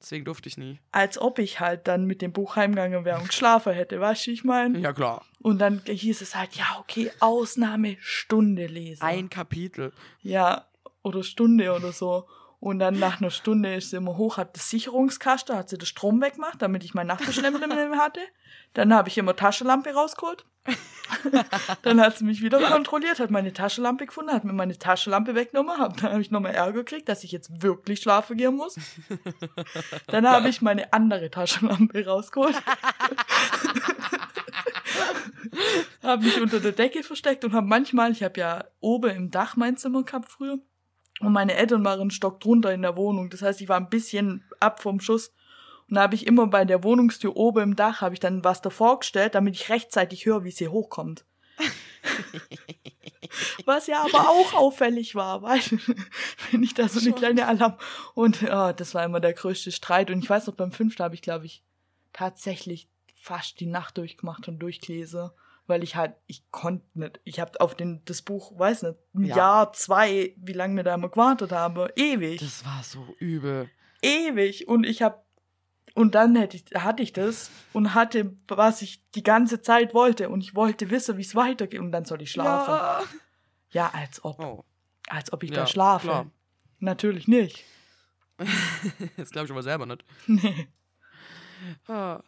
Deswegen 0.00 0.24
durfte 0.24 0.48
ich 0.48 0.58
nie. 0.58 0.80
Als 0.90 1.16
ob 1.16 1.38
ich 1.38 1.60
halt 1.60 1.86
dann 1.86 2.06
mit 2.06 2.22
dem 2.22 2.32
Buch 2.32 2.56
heimgegangen 2.56 3.04
wäre 3.04 3.20
und 3.20 3.28
geschlafen 3.28 3.72
hätte, 3.72 4.00
weißt 4.00 4.26
du, 4.26 4.30
ich 4.32 4.42
meine? 4.42 4.80
Ja, 4.80 4.92
klar. 4.92 5.24
Und 5.40 5.60
dann 5.60 5.80
hieß 5.86 6.22
es 6.22 6.34
halt, 6.34 6.56
ja, 6.56 6.64
okay, 6.80 7.12
Ausnahmestunde 7.20 8.66
lesen. 8.66 9.02
Ein 9.02 9.30
Kapitel. 9.30 9.92
Ja, 10.20 10.66
oder 11.02 11.22
Stunde 11.22 11.72
oder 11.72 11.92
so. 11.92 12.26
Und 12.62 12.78
dann 12.78 12.96
nach 13.00 13.20
einer 13.20 13.32
Stunde 13.32 13.74
ist 13.74 13.90
sie 13.90 13.96
immer 13.96 14.16
hoch, 14.16 14.36
hat 14.36 14.54
das 14.54 14.70
Sicherungskasten, 14.70 15.56
hat 15.56 15.68
sie 15.68 15.78
den 15.78 15.84
Strom 15.84 16.22
weggemacht, 16.22 16.62
damit 16.62 16.84
ich 16.84 16.94
mein 16.94 17.08
Nachttischlämpchen 17.08 17.98
hatte. 17.98 18.20
Dann 18.72 18.94
habe 18.94 19.08
ich 19.08 19.18
immer 19.18 19.34
Taschenlampe 19.34 19.92
rausgeholt. 19.92 20.46
dann 21.82 22.00
hat 22.00 22.18
sie 22.18 22.24
mich 22.24 22.40
wieder 22.40 22.60
kontrolliert, 22.60 23.18
hat 23.18 23.32
meine 23.32 23.52
Taschenlampe 23.52 24.06
gefunden, 24.06 24.30
hat 24.30 24.44
mir 24.44 24.52
meine 24.52 24.78
Taschenlampe 24.78 25.34
weggenommen, 25.34 25.76
hab, 25.76 25.96
dann 25.96 26.12
habe 26.12 26.22
ich 26.22 26.30
nochmal 26.30 26.54
Ärger 26.54 26.84
gekriegt, 26.84 27.08
dass 27.08 27.24
ich 27.24 27.32
jetzt 27.32 27.50
wirklich 27.64 27.98
schlafen 28.00 28.36
gehen 28.36 28.54
muss. 28.54 28.76
Dann 30.06 30.28
habe 30.28 30.48
ich 30.48 30.62
meine 30.62 30.92
andere 30.92 31.32
Taschenlampe 31.32 32.06
rausgeholt. 32.06 32.54
habe 36.00 36.22
mich 36.22 36.40
unter 36.40 36.60
der 36.60 36.70
Decke 36.70 37.02
versteckt 37.02 37.44
und 37.44 37.54
habe 37.54 37.66
manchmal, 37.66 38.12
ich 38.12 38.22
habe 38.22 38.38
ja 38.38 38.66
oben 38.78 39.10
im 39.10 39.32
Dach 39.32 39.56
mein 39.56 39.76
Zimmer 39.76 40.04
gehabt 40.04 40.28
früher, 40.30 40.60
und 41.22 41.32
meine 41.32 41.54
Eltern 41.54 41.84
waren 41.84 42.00
einen 42.00 42.10
Stock 42.10 42.40
drunter 42.40 42.72
in 42.72 42.82
der 42.82 42.96
Wohnung. 42.96 43.30
Das 43.30 43.42
heißt, 43.42 43.60
ich 43.60 43.68
war 43.68 43.76
ein 43.76 43.88
bisschen 43.88 44.44
ab 44.60 44.82
vom 44.82 45.00
Schuss. 45.00 45.32
Und 45.88 45.96
da 45.96 46.02
habe 46.02 46.14
ich 46.14 46.26
immer 46.26 46.46
bei 46.46 46.64
der 46.64 46.84
Wohnungstür 46.84 47.36
oben 47.36 47.62
im 47.62 47.76
Dach, 47.76 48.00
habe 48.00 48.14
ich 48.14 48.20
dann 48.20 48.44
was 48.44 48.62
davor 48.62 49.00
gestellt, 49.00 49.34
damit 49.34 49.54
ich 49.54 49.68
rechtzeitig 49.68 50.26
höre, 50.26 50.44
wie 50.44 50.50
sie 50.50 50.68
hochkommt. 50.68 51.24
was 53.66 53.86
ja 53.86 54.02
aber 54.02 54.28
auch 54.28 54.54
auffällig 54.54 55.14
war, 55.14 55.42
weil 55.42 55.60
wenn 56.50 56.62
ich 56.62 56.74
da 56.74 56.88
so 56.88 57.00
eine 57.00 57.12
kleine 57.12 57.46
Alarm. 57.46 57.76
Und 58.14 58.42
ja, 58.42 58.72
das 58.72 58.94
war 58.94 59.04
immer 59.04 59.20
der 59.20 59.34
größte 59.34 59.72
Streit. 59.72 60.10
Und 60.10 60.22
ich 60.22 60.30
weiß 60.30 60.46
noch, 60.46 60.54
beim 60.54 60.72
fünften 60.72 61.02
habe 61.02 61.14
ich, 61.14 61.22
glaube 61.22 61.46
ich, 61.46 61.62
tatsächlich 62.12 62.88
fast 63.14 63.60
die 63.60 63.66
Nacht 63.66 63.98
durchgemacht 63.98 64.48
und 64.48 64.58
durchgelesen. 64.58 65.30
Weil 65.66 65.82
ich 65.84 65.94
halt, 65.96 66.14
ich 66.26 66.50
konnte 66.50 66.84
nicht. 66.94 67.20
Ich 67.24 67.38
habe 67.40 67.60
auf 67.60 67.74
den, 67.76 68.02
das 68.04 68.22
Buch, 68.22 68.58
weiß 68.58 68.82
nicht, 68.82 68.96
ein 69.14 69.24
Ja. 69.24 69.36
Jahr, 69.36 69.72
zwei, 69.72 70.34
wie 70.36 70.52
lange 70.52 70.76
wir 70.76 70.82
da 70.82 70.94
immer 70.94 71.08
gewartet 71.08 71.52
haben. 71.52 71.88
Ewig. 71.96 72.40
Das 72.40 72.64
war 72.64 72.82
so 72.82 73.14
übel. 73.18 73.70
ewig. 74.02 74.66
Und 74.68 74.84
ich 74.84 75.02
habe 75.02 75.22
und 75.94 76.14
dann 76.14 76.34
hätte 76.36 76.56
ich, 76.56 76.64
hatte 76.74 77.02
ich 77.02 77.12
das 77.12 77.50
und 77.74 77.94
hatte, 77.94 78.34
was 78.48 78.80
ich 78.82 79.02
die 79.14 79.22
ganze 79.22 79.60
Zeit 79.62 79.92
wollte. 79.94 80.30
Und 80.30 80.40
ich 80.40 80.54
wollte 80.54 80.88
wissen, 80.90 81.16
wie 81.18 81.22
es 81.22 81.34
weitergeht. 81.34 81.80
Und 81.80 81.92
dann 81.92 82.04
soll 82.06 82.22
ich 82.22 82.30
schlafen. 82.30 83.06
Ja, 83.70 83.90
als 83.94 84.24
ob. 84.24 84.38
Oh. 84.40 84.64
Als 85.08 85.32
ob 85.32 85.42
ich 85.42 85.50
Ja, 85.50 85.56
da 85.56 85.66
schlafe. 85.66 86.06
klar. 86.06 86.26
Natürlich 86.80 87.28
nicht. 87.28 87.64
Das 89.16 89.30
glaube 89.30 89.44
ich 89.46 89.50
aber 89.52 89.62
selber 89.62 89.86
nicht. 89.86 90.04
Nee. 90.26 90.68
Ah. 91.86 92.20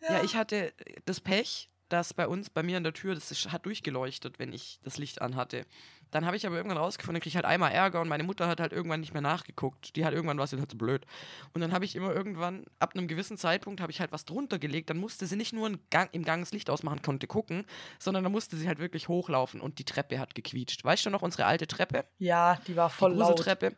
Ja. 0.00 0.22
ich 0.22 0.34
hatte 0.36 0.72
das 1.04 1.20
Pech, 1.20 1.68
dass 1.88 2.14
bei 2.14 2.26
uns, 2.28 2.50
bei 2.50 2.62
mir 2.62 2.76
an 2.76 2.84
der 2.84 2.92
Tür, 2.92 3.14
das 3.14 3.30
ist- 3.30 3.50
hat 3.52 3.66
durchgeleuchtet, 3.66 4.38
wenn 4.38 4.52
ich 4.52 4.78
das 4.82 4.98
Licht 4.98 5.20
anhatte. 5.22 5.66
Dann 6.10 6.26
habe 6.26 6.36
ich 6.36 6.46
aber 6.46 6.56
irgendwann 6.56 6.78
rausgefunden, 6.78 7.14
dann 7.14 7.20
kriege 7.20 7.30
ich 7.30 7.36
halt 7.36 7.44
einmal 7.44 7.72
Ärger 7.72 8.00
und 8.00 8.08
meine 8.08 8.22
Mutter 8.22 8.48
hat 8.48 8.60
halt 8.60 8.72
irgendwann 8.72 9.00
nicht 9.00 9.12
mehr 9.12 9.22
nachgeguckt. 9.22 9.96
Die 9.96 10.04
hat 10.04 10.14
irgendwann 10.14 10.38
was, 10.38 10.52
hat 10.52 10.70
so 10.70 10.76
blöd. 10.76 11.06
Und 11.52 11.60
dann 11.60 11.72
habe 11.72 11.84
ich 11.84 11.96
immer 11.96 12.14
irgendwann, 12.14 12.64
ab 12.78 12.94
einem 12.94 13.08
gewissen 13.08 13.36
Zeitpunkt, 13.36 13.80
habe 13.80 13.92
ich 13.92 14.00
halt 14.00 14.12
was 14.12 14.24
drunter 14.24 14.58
gelegt. 14.58 14.90
Dann 14.90 14.98
musste 14.98 15.26
sie 15.26 15.36
nicht 15.36 15.52
nur 15.52 15.66
im 15.66 15.78
Gang, 15.90 16.08
im 16.12 16.24
Gang 16.24 16.42
das 16.42 16.52
Licht 16.52 16.70
ausmachen, 16.70 17.02
konnte 17.02 17.26
gucken, 17.26 17.64
sondern 17.98 18.24
dann 18.24 18.32
musste 18.32 18.56
sie 18.56 18.68
halt 18.68 18.78
wirklich 18.78 19.08
hochlaufen 19.08 19.60
und 19.60 19.78
die 19.78 19.84
Treppe 19.84 20.18
hat 20.18 20.34
gequietscht. 20.34 20.84
Weißt 20.84 21.06
du 21.06 21.10
noch, 21.10 21.22
unsere 21.22 21.46
alte 21.46 21.66
Treppe? 21.66 22.04
Ja, 22.18 22.58
die 22.66 22.76
war 22.76 22.90
voll 22.90 23.12
die 23.12 23.18
laut. 23.18 23.38
Treppe, 23.38 23.76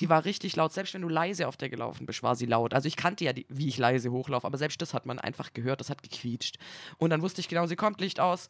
die 0.00 0.08
war 0.08 0.24
richtig 0.24 0.56
laut. 0.56 0.72
Selbst 0.72 0.94
wenn 0.94 1.02
du 1.02 1.08
leise 1.08 1.48
auf 1.48 1.56
der 1.56 1.68
gelaufen 1.68 2.06
bist, 2.06 2.22
war 2.22 2.36
sie 2.36 2.46
laut. 2.46 2.74
Also 2.74 2.88
ich 2.88 2.96
kannte 2.96 3.24
ja, 3.24 3.32
die, 3.32 3.46
wie 3.48 3.68
ich 3.68 3.78
leise 3.78 4.10
hochlaufe, 4.10 4.46
aber 4.46 4.58
selbst 4.58 4.80
das 4.82 4.94
hat 4.94 5.06
man 5.06 5.18
einfach 5.18 5.52
gehört, 5.52 5.80
das 5.80 5.90
hat 5.90 6.02
gequietscht. 6.02 6.58
Und 6.98 7.10
dann 7.10 7.22
wusste 7.22 7.40
ich 7.40 7.48
genau, 7.48 7.66
sie 7.66 7.76
kommt, 7.76 8.00
Licht 8.00 8.20
aus. 8.20 8.48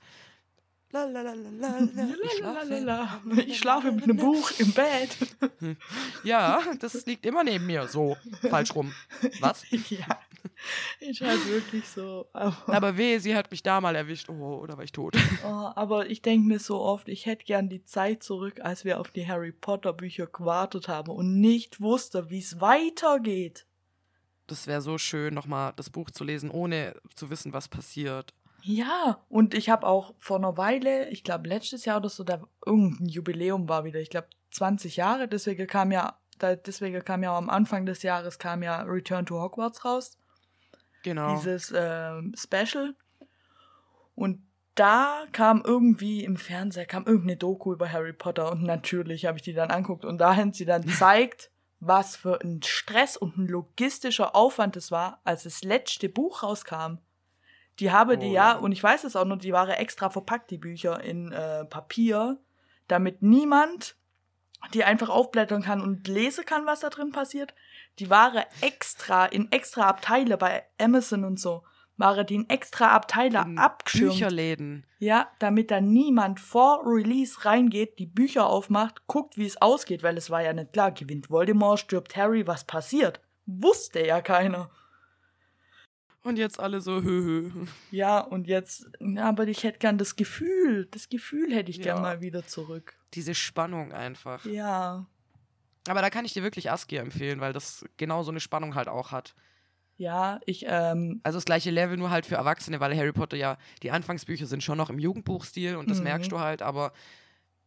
La, 0.93 1.05
la, 1.05 1.23
la, 1.23 1.35
la, 1.35 1.51
la, 1.61 1.79
la. 1.79 2.09
Ich 2.25 2.39
schlafe. 2.39 2.69
Lalalala. 2.69 3.21
Ich 3.47 3.59
schlafe 3.59 3.93
mit 3.93 4.05
einem 4.05 4.17
Buch 4.17 4.51
im 4.59 4.73
Bett. 4.73 5.17
Ja, 6.25 6.63
das 6.81 7.07
liegt 7.07 7.25
immer 7.27 7.45
neben 7.45 7.67
mir. 7.67 7.87
So, 7.87 8.17
falsch 8.49 8.75
rum. 8.75 8.93
Was? 9.41 9.65
ja. 9.71 10.19
Ich 10.99 11.23
halt 11.23 11.47
wirklich 11.47 11.87
so. 11.89 12.27
Aber, 12.33 12.57
Aber 12.67 12.97
weh, 12.97 13.19
sie 13.19 13.35
hat 13.37 13.51
mich 13.51 13.63
da 13.63 13.81
mal 13.81 13.95
erwischt. 13.95 14.29
Oh, 14.29 14.59
oder 14.59 14.77
war 14.77 14.85
ich 14.85 14.93
tot? 14.93 15.17
oh, 15.45 15.71
aber 15.75 16.11
ich 16.11 16.23
denke 16.23 16.49
mir 16.49 16.59
so 16.59 16.81
oft, 16.81 17.09
ich 17.09 17.27
hätte 17.27 17.45
gern 17.45 17.69
die 17.69 17.85
Zeit 17.85 18.23
zurück, 18.23 18.61
als 18.61 18.85
wir 18.85 19.01
auf 19.01 19.11
die 19.11 19.27
Harry 19.29 19.53
Potter 19.53 19.93
Bücher 19.93 20.27
gewartet 20.27 20.89
haben 20.89 21.11
und 21.13 21.41
nicht 21.41 21.81
wusste, 21.81 22.31
wie 22.31 22.39
es 22.39 22.61
weitergeht. 22.61 23.67
Das 24.47 24.67
wäre 24.67 24.81
so 24.81 24.99
schön, 24.99 25.35
nochmal 25.35 25.73
das 25.77 25.91
Buch 25.91 26.11
zu 26.11 26.25
lesen, 26.25 26.51
ohne 26.51 26.95
zu 27.15 27.31
wissen, 27.31 27.53
was 27.53 27.69
passiert. 27.69 28.35
Ja, 28.63 29.25
und 29.29 29.55
ich 29.55 29.71
habe 29.71 29.87
auch 29.87 30.15
vor 30.19 30.37
einer 30.39 30.57
Weile, 30.57 31.09
ich 31.09 31.25
glaube 31.25 31.49
letztes 31.49 31.85
Jahr 31.85 31.99
oder 31.99 32.09
so, 32.09 32.25
da 32.25 32.43
irgendein 32.65 33.09
Jubiläum 33.09 33.69
war 33.69 33.85
wieder, 33.85 34.01
ich 34.01 34.11
glaube 34.11 34.29
20 34.53 34.97
Jahre, 34.97 35.29
deswegen 35.29 35.67
kam 35.67 35.93
ja, 35.93 36.19
da, 36.39 36.57
deswegen 36.57 37.05
kam 37.05 37.23
ja 37.23 37.37
am 37.37 37.51
Anfang 37.51 37.87
des 37.87 38.03
Jahres 38.03 38.39
kam 38.39 38.63
ja 38.63 38.83
Return 38.83 39.27
to 39.27 39.41
Hogwarts 39.41 39.85
raus, 39.85 40.19
Genau. 41.03 41.35
dieses 41.35 41.73
ähm, 41.75 42.35
Special. 42.37 42.95
Und 44.15 44.43
da 44.75 45.25
kam 45.33 45.63
irgendwie 45.65 46.25
im 46.25 46.37
Fernseher, 46.37 46.87
kam 46.87 47.05
irgendeine 47.07 47.37
Doku 47.37 47.73
über 47.73 47.91
Harry 47.91 48.13
Potter 48.13 48.53
und 48.53 48.63
natürlich 48.63 49.27
habe 49.27 49.39
ich 49.39 49.43
die 49.43 49.53
dann 49.53 49.71
anguckt 49.71 50.05
und 50.05 50.19
dahin 50.19 50.53
sie 50.53 50.65
dann 50.65 50.87
zeigt, 50.89 51.51
was 51.81 52.17
für 52.17 52.41
ein 52.43 52.63
Stress 52.63 53.17
und 53.17 53.39
ein 53.39 53.47
logistischer 53.47 54.37
Aufwand 54.37 54.77
es 54.77 54.91
war, 54.91 55.21
als 55.25 55.45
das 55.45 55.65
letzte 55.65 56.09
Buch 56.09 56.43
rauskam. 56.43 56.99
Die 57.81 57.91
habe 57.91 58.19
die 58.19 58.29
Oh 58.29 58.35
ja, 58.35 58.53
und 58.53 58.73
ich 58.73 58.83
weiß 58.83 59.05
es 59.05 59.17
auch 59.17 59.25
noch, 59.25 59.39
die 59.39 59.53
waren 59.53 59.71
extra 59.71 60.11
verpackt, 60.11 60.51
die 60.51 60.59
Bücher 60.59 61.03
in 61.03 61.33
äh, 61.33 61.65
Papier, 61.65 62.39
damit 62.89 63.23
niemand 63.23 63.97
die 64.75 64.85
einfach 64.85 65.09
aufblättern 65.09 65.63
kann 65.63 65.81
und 65.81 66.07
lesen 66.07 66.45
kann, 66.45 66.67
was 66.67 66.81
da 66.81 66.91
drin 66.91 67.13
passiert. 67.13 67.55
Die 67.99 68.11
waren 68.11 68.45
extra 68.61 69.25
in 69.25 69.51
extra 69.51 69.89
Abteile 69.89 70.37
bei 70.37 70.65
Amazon 70.79 71.25
und 71.25 71.41
so 71.41 71.63
waren 72.01 72.27
die 72.27 72.35
in 72.35 72.49
extra 72.49 72.89
Abteile 72.89 73.43
In 73.43 73.59
abgeschirmt. 73.59 74.13
Bücherläden. 74.13 74.87
Ja, 74.99 75.29
damit 75.39 75.71
da 75.71 75.81
niemand 75.81 76.41
vor 76.41 76.83
Release 76.85 77.45
reingeht, 77.45 77.99
die 77.99 78.07
Bücher 78.07 78.47
aufmacht, 78.47 79.07
guckt, 79.07 79.37
wie 79.37 79.47
es 79.47 79.61
ausgeht, 79.61 80.03
weil 80.03 80.17
es 80.17 80.31
war 80.31 80.43
ja 80.43 80.53
nicht 80.53 80.73
klar, 80.73 80.93
gewinnt 80.93 81.31
Voldemort, 81.31 81.79
stirbt 81.79 82.17
Harry, 82.17 82.47
was 82.47 82.65
passiert? 82.65 83.21
Wusste 83.47 84.05
ja 84.05 84.21
keiner. 84.21 84.71
Und 86.23 86.37
jetzt 86.39 86.61
alle 86.61 86.81
so, 86.81 87.03
hö, 87.03 87.51
hö. 87.53 87.67
Ja, 87.91 88.21
und 88.21 88.47
jetzt, 88.47 88.87
ja, 89.01 89.25
aber 89.29 89.49
ich 89.49 89.65
hätte 89.65 89.79
gern 89.79 89.99
das 89.99 90.17
Gefühl, 90.17 90.87
das 90.91 91.09
Gefühl 91.09 91.53
hätte 91.55 91.71
ich 91.71 91.81
gern 91.81 91.97
Ja. 91.97 92.03
mal 92.03 92.21
wieder 92.21 92.47
zurück. 92.47 92.97
Diese 93.15 93.35
Spannung 93.35 93.93
einfach. 93.93 94.45
Ja, 94.45 95.07
Aber 95.89 96.03
da 96.03 96.11
kann 96.11 96.25
ich 96.27 96.35
dir 96.35 96.43
wirklich 96.43 96.71
Askia 96.71 97.01
empfehlen, 97.01 97.41
weil 97.41 97.53
das 97.55 97.85
genau 97.97 98.23
so 98.23 98.31
eine 98.31 98.41
Spannung 98.41 98.75
halt 98.75 98.89
auch 98.89 99.13
hat. 99.13 99.35
ja, 99.97 100.41
ich, 100.47 100.65
ähm, 100.69 101.21
Also 101.25 101.39
das 101.39 101.45
gleiche 101.47 101.71
Level, 101.71 101.97
nur 101.97 102.11
halt 102.11 102.27
für 102.27 102.35
Erwachsene, 102.37 102.81
weil 102.81 102.97
Harry 102.97 103.13
Potter 103.13 103.37
ja, 103.37 103.57
die 103.83 103.91
Anfangsbücher 103.91 104.47
sind 104.47 104.63
schon 104.63 104.77
noch 104.79 104.91
im 104.91 104.99
Jugendbuchstil 104.99 105.77
und 105.77 105.91
das 105.91 105.99
Mhm. 105.99 106.05
merkst 106.05 106.31
du 106.33 106.39
halt, 106.39 106.63
aber 106.63 106.93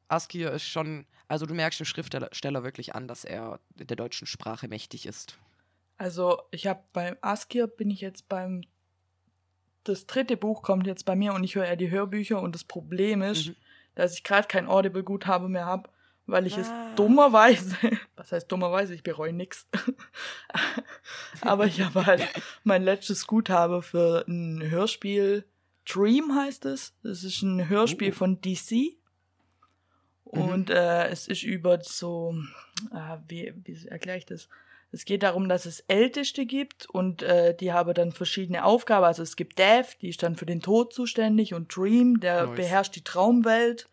Askia 0.08 0.50
ist 0.52 0.64
schon, 0.66 1.06
also 1.28 1.46
du 1.46 1.54
merkst 1.56 1.80
dem 1.80 1.86
Schriftsteller 1.86 2.64
wirklich 2.64 2.94
an, 2.96 3.08
dass 3.08 3.24
er 3.26 3.60
der 3.76 3.98
deutschen 3.98 4.28
Sprache 4.28 4.68
mächtig 4.68 5.06
ist. 5.08 5.38
Also 5.98 6.42
ich 6.52 6.68
habe 6.68 6.82
beim 6.94 7.18
Askir 7.22 7.68
bin 7.68 7.90
ich 7.90 8.02
jetzt 8.02 8.28
beim, 8.30 8.62
das 9.84 10.06
dritte 10.08 10.38
Buch 10.38 10.62
kommt 10.62 10.88
jetzt 10.88 11.06
bei 11.06 11.16
mir 11.16 11.34
und 11.34 11.44
ich 11.44 11.56
höre 11.56 11.68
ja 11.68 11.76
die 11.76 11.92
Hörbücher 11.92 12.42
und 12.42 12.56
das 12.56 12.64
Problem 12.64 13.22
ist, 13.22 13.48
Mhm. 13.48 13.56
dass 13.96 14.14
ich 14.14 14.24
gerade 14.24 14.48
kein 14.48 14.68
Audible-Guthabe 14.68 15.50
mehr 15.50 15.66
habe, 15.66 15.90
weil 16.26 16.48
ich 16.48 16.58
Ah. 16.58 16.62
es 16.62 16.72
dummerweise, 16.96 17.76
was 18.16 18.32
heißt 18.32 18.52
dummerweise, 18.52 18.94
ich 18.94 19.04
bereue 19.04 19.34
nix, 19.34 19.68
aber 21.42 21.66
ich 21.66 21.82
habe 21.82 22.06
halt 22.06 22.22
mein 22.64 22.84
letztes 22.84 23.28
Guthabe 23.28 23.82
für 23.82 24.26
ein 24.28 24.62
Hörspiel, 24.70 25.46
Dream 25.86 26.34
heißt 26.34 26.66
es, 26.66 26.94
das 27.04 27.24
ist 27.24 27.42
ein 27.42 27.68
Hörspiel 27.68 28.12
Oh. 28.12 28.16
von 28.16 28.40
DC 28.42 28.98
Mhm. 30.32 30.40
und 30.50 30.70
äh, 30.70 31.08
es 31.10 31.28
ist 31.28 31.44
über 31.44 31.80
so, 31.84 32.34
äh, 32.92 33.18
wie, 33.28 33.54
wie 33.66 33.88
erkläre 33.88 34.18
ich 34.18 34.26
das? 34.26 34.48
Es 34.94 35.06
geht 35.06 35.24
darum, 35.24 35.50
dass 35.50 35.66
es 35.66 35.80
Älteste 35.88 36.46
gibt 36.46 36.86
und 36.90 37.24
äh, 37.24 37.56
die 37.56 37.74
haben 37.74 37.94
dann 37.96 38.12
verschiedene 38.12 38.64
Aufgaben. 38.64 39.04
Also 39.06 39.24
es 39.24 39.36
gibt 39.36 39.58
Death, 39.58 39.98
die 40.02 40.10
ist 40.10 40.22
dann 40.22 40.36
für 40.36 40.46
den 40.46 40.62
Tod 40.62 40.94
zuständig 40.94 41.54
und 41.56 41.76
Dream, 41.76 42.20
der 42.20 42.46
Nice. 42.46 42.56
beherrscht 42.56 42.96
die 42.96 43.04
Traumwelt. 43.04 43.90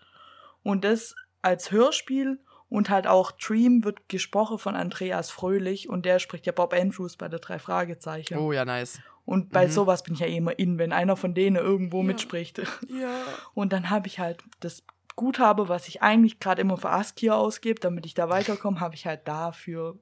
Und 0.62 0.84
das 0.84 1.14
als 1.40 1.70
Hörspiel 1.70 2.38
und 2.68 2.90
halt 2.90 3.06
auch 3.06 3.32
Dream 3.32 3.82
wird 3.82 4.10
gesprochen 4.10 4.58
von 4.58 4.76
Andreas 4.76 5.30
Fröhlich 5.30 5.88
und 5.88 6.04
der 6.04 6.18
spricht 6.18 6.44
ja 6.44 6.52
Bob 6.52 6.74
Andrews 6.74 7.16
bei 7.16 7.28
der 7.28 7.38
drei 7.40 7.58
Fragezeichen. 7.58 8.36
Oh 8.36 8.52
ja, 8.52 8.66
nice. 8.66 9.00
Und 9.24 9.52
bei 9.52 9.66
Mhm. 9.66 9.70
sowas 9.70 10.02
bin 10.02 10.12
ich 10.14 10.20
ja 10.20 10.26
eh 10.26 10.36
immer 10.36 10.58
in, 10.58 10.78
wenn 10.78 10.92
einer 10.92 11.16
von 11.16 11.32
denen 11.34 11.56
irgendwo 11.56 11.98
Ja. 12.00 12.04
mitspricht. 12.04 12.58
Ja. 12.88 13.22
Und 13.54 13.72
dann 13.72 13.88
habe 13.88 14.06
ich 14.06 14.18
halt 14.18 14.42
das 14.60 14.84
Guthabe, 15.16 15.68
was 15.70 15.88
ich 15.88 16.02
eigentlich 16.02 16.40
gerade 16.40 16.60
immer 16.60 16.76
für 16.76 16.90
Askia 16.90 17.34
ausgebe, 17.34 17.80
damit 17.80 18.04
ich 18.06 18.12
da 18.14 18.28
weiterkomme, 18.28 18.80
habe 18.80 18.94
ich 18.94 19.06
halt 19.06 19.26
dafür 19.26 19.98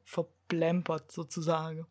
verplempert 0.49 1.13
sozusagen. 1.13 1.87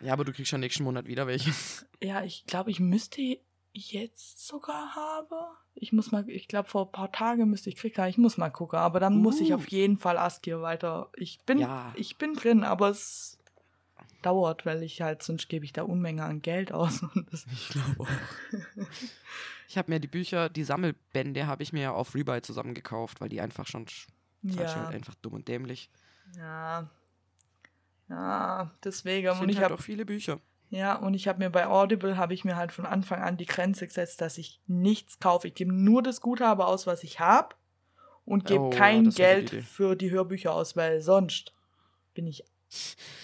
Ja, 0.00 0.12
aber 0.12 0.24
du 0.24 0.32
kriegst 0.32 0.50
schon 0.50 0.60
nächsten 0.60 0.84
Monat 0.84 1.06
wieder 1.06 1.26
welches. 1.26 1.86
Ja, 2.02 2.22
ich 2.22 2.44
glaube, 2.46 2.70
ich 2.70 2.78
müsste 2.78 3.22
jetzt 3.72 4.46
sogar 4.46 4.94
haben. 4.94 5.56
Ich 5.74 5.94
muss 5.94 6.12
mal, 6.12 6.28
ich 6.28 6.46
glaube, 6.46 6.68
vor 6.68 6.84
ein 6.86 6.92
paar 6.92 7.10
Tagen 7.10 7.48
müsste 7.48 7.70
ich 7.70 7.76
kriegen. 7.76 8.04
Ich 8.04 8.18
muss 8.18 8.36
mal 8.36 8.50
gucken, 8.50 8.78
aber 8.78 9.00
dann 9.00 9.16
muss 9.16 9.40
ich 9.40 9.52
Uh. 9.52 9.54
auf 9.54 9.68
jeden 9.68 9.96
Fall 9.96 10.18
Askia 10.18 10.60
weiter. 10.60 11.08
Ich 11.16 11.40
bin, 11.46 11.58
Ja. 11.58 11.94
ich 11.96 12.18
bin 12.18 12.34
drin, 12.34 12.64
aber 12.64 12.90
es 12.90 13.38
dauert, 14.20 14.66
weil 14.66 14.82
ich 14.82 15.00
halt, 15.00 15.22
sonst 15.22 15.48
gebe 15.48 15.64
ich 15.64 15.72
da 15.72 15.84
Unmenge 15.84 16.22
an 16.24 16.42
Geld 16.42 16.70
aus. 16.70 17.02
Ich 17.50 17.68
glaube 17.70 17.96
auch. 18.00 18.08
Ich 19.68 19.76
habe 19.78 19.90
mir 19.90 19.98
die 19.98 20.06
Bücher, 20.06 20.48
die 20.48 20.62
Sammelbände, 20.62 21.46
habe 21.48 21.62
ich 21.64 21.72
mir 21.72 21.82
ja 21.82 21.92
auf 21.92 22.14
Rebuy 22.14 22.40
zusammengekauft, 22.40 23.20
weil 23.20 23.28
die 23.30 23.40
einfach 23.40 23.66
schon 23.66 23.86
ja, 24.42 24.74
halt 24.84 24.94
einfach 24.94 25.14
dumm 25.16 25.32
und 25.32 25.48
dämlich. 25.48 25.90
ja, 26.36 26.88
ja, 28.08 28.70
deswegen. 28.84 29.26
Ich 29.26 29.32
Und 29.32 29.38
finde 29.38 29.52
ich 29.52 29.58
halt 29.58 29.70
habe 29.70 29.74
auch 29.74 29.84
viele 29.84 30.04
Bücher. 30.04 30.40
Ja, 30.70 30.96
und 30.96 31.14
ich 31.14 31.28
habe 31.28 31.38
mir 31.38 31.50
bei 31.50 31.66
Audible, 31.66 32.16
habe 32.16 32.34
ich 32.34 32.44
mir 32.44 32.56
halt 32.56 32.72
von 32.72 32.86
Anfang 32.86 33.22
an 33.22 33.36
die 33.36 33.46
Grenze 33.46 33.86
gesetzt, 33.86 34.20
dass 34.20 34.36
ich 34.36 34.60
nichts 34.66 35.20
kaufe. 35.20 35.48
Ich 35.48 35.54
gebe 35.54 35.72
nur 35.72 36.02
das 36.02 36.20
Guthabe 36.20 36.66
aus, 36.66 36.86
was 36.86 37.04
ich 37.04 37.20
habe 37.20 37.54
und 38.24 38.46
gebe 38.46 38.64
Oh, 38.64 38.70
kein 38.70 39.04
das 39.04 39.14
Geld 39.14 39.50
für 39.50 39.94
die 39.94 40.10
Hörbücher 40.10 40.52
aus, 40.52 40.76
weil 40.76 41.00
sonst 41.00 41.52
bin 42.14 42.26
ich 42.26 42.44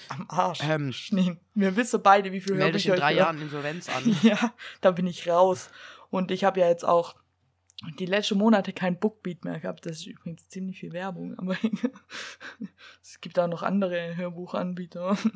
am 0.09 0.27
Arsch. 0.29 0.61
Ähm, 0.63 0.95
Nee, 1.11 1.37
wir 1.55 1.75
wissen 1.77 2.01
beide, 2.01 2.31
wie 2.31 2.39
dich 2.39 2.47
Hörbücher 2.49 2.95
in 2.95 3.01
drei 3.01 3.13
ich. 3.13 3.19
Jahren 3.19 3.43
Insolvenz 3.43 3.89
an. 3.89 4.17
Ja, 4.23 4.53
da 4.81 4.93
bin 4.93 5.07
ich 5.09 5.29
raus. 5.29 5.71
Und 6.11 6.31
ich 6.31 6.45
habe 6.45 6.61
ja 6.61 6.69
jetzt 6.69 6.85
auch 6.85 7.17
die 7.99 8.07
letzten 8.07 8.39
Monate 8.39 8.73
kein 8.73 8.99
Bookbeat 8.99 9.45
mehr 9.45 9.59
gehabt. 9.61 9.87
Das 9.87 9.99
ist 9.99 10.07
übrigens 10.07 10.49
ziemlich 10.49 10.79
viel 10.81 10.93
Werbung, 10.93 11.37
aber 11.39 11.57
es 13.03 13.21
gibt 13.21 13.39
auch 13.39 13.49
noch 13.49 13.63
andere 13.63 14.17
Hörbuchanbieter. 14.17 15.17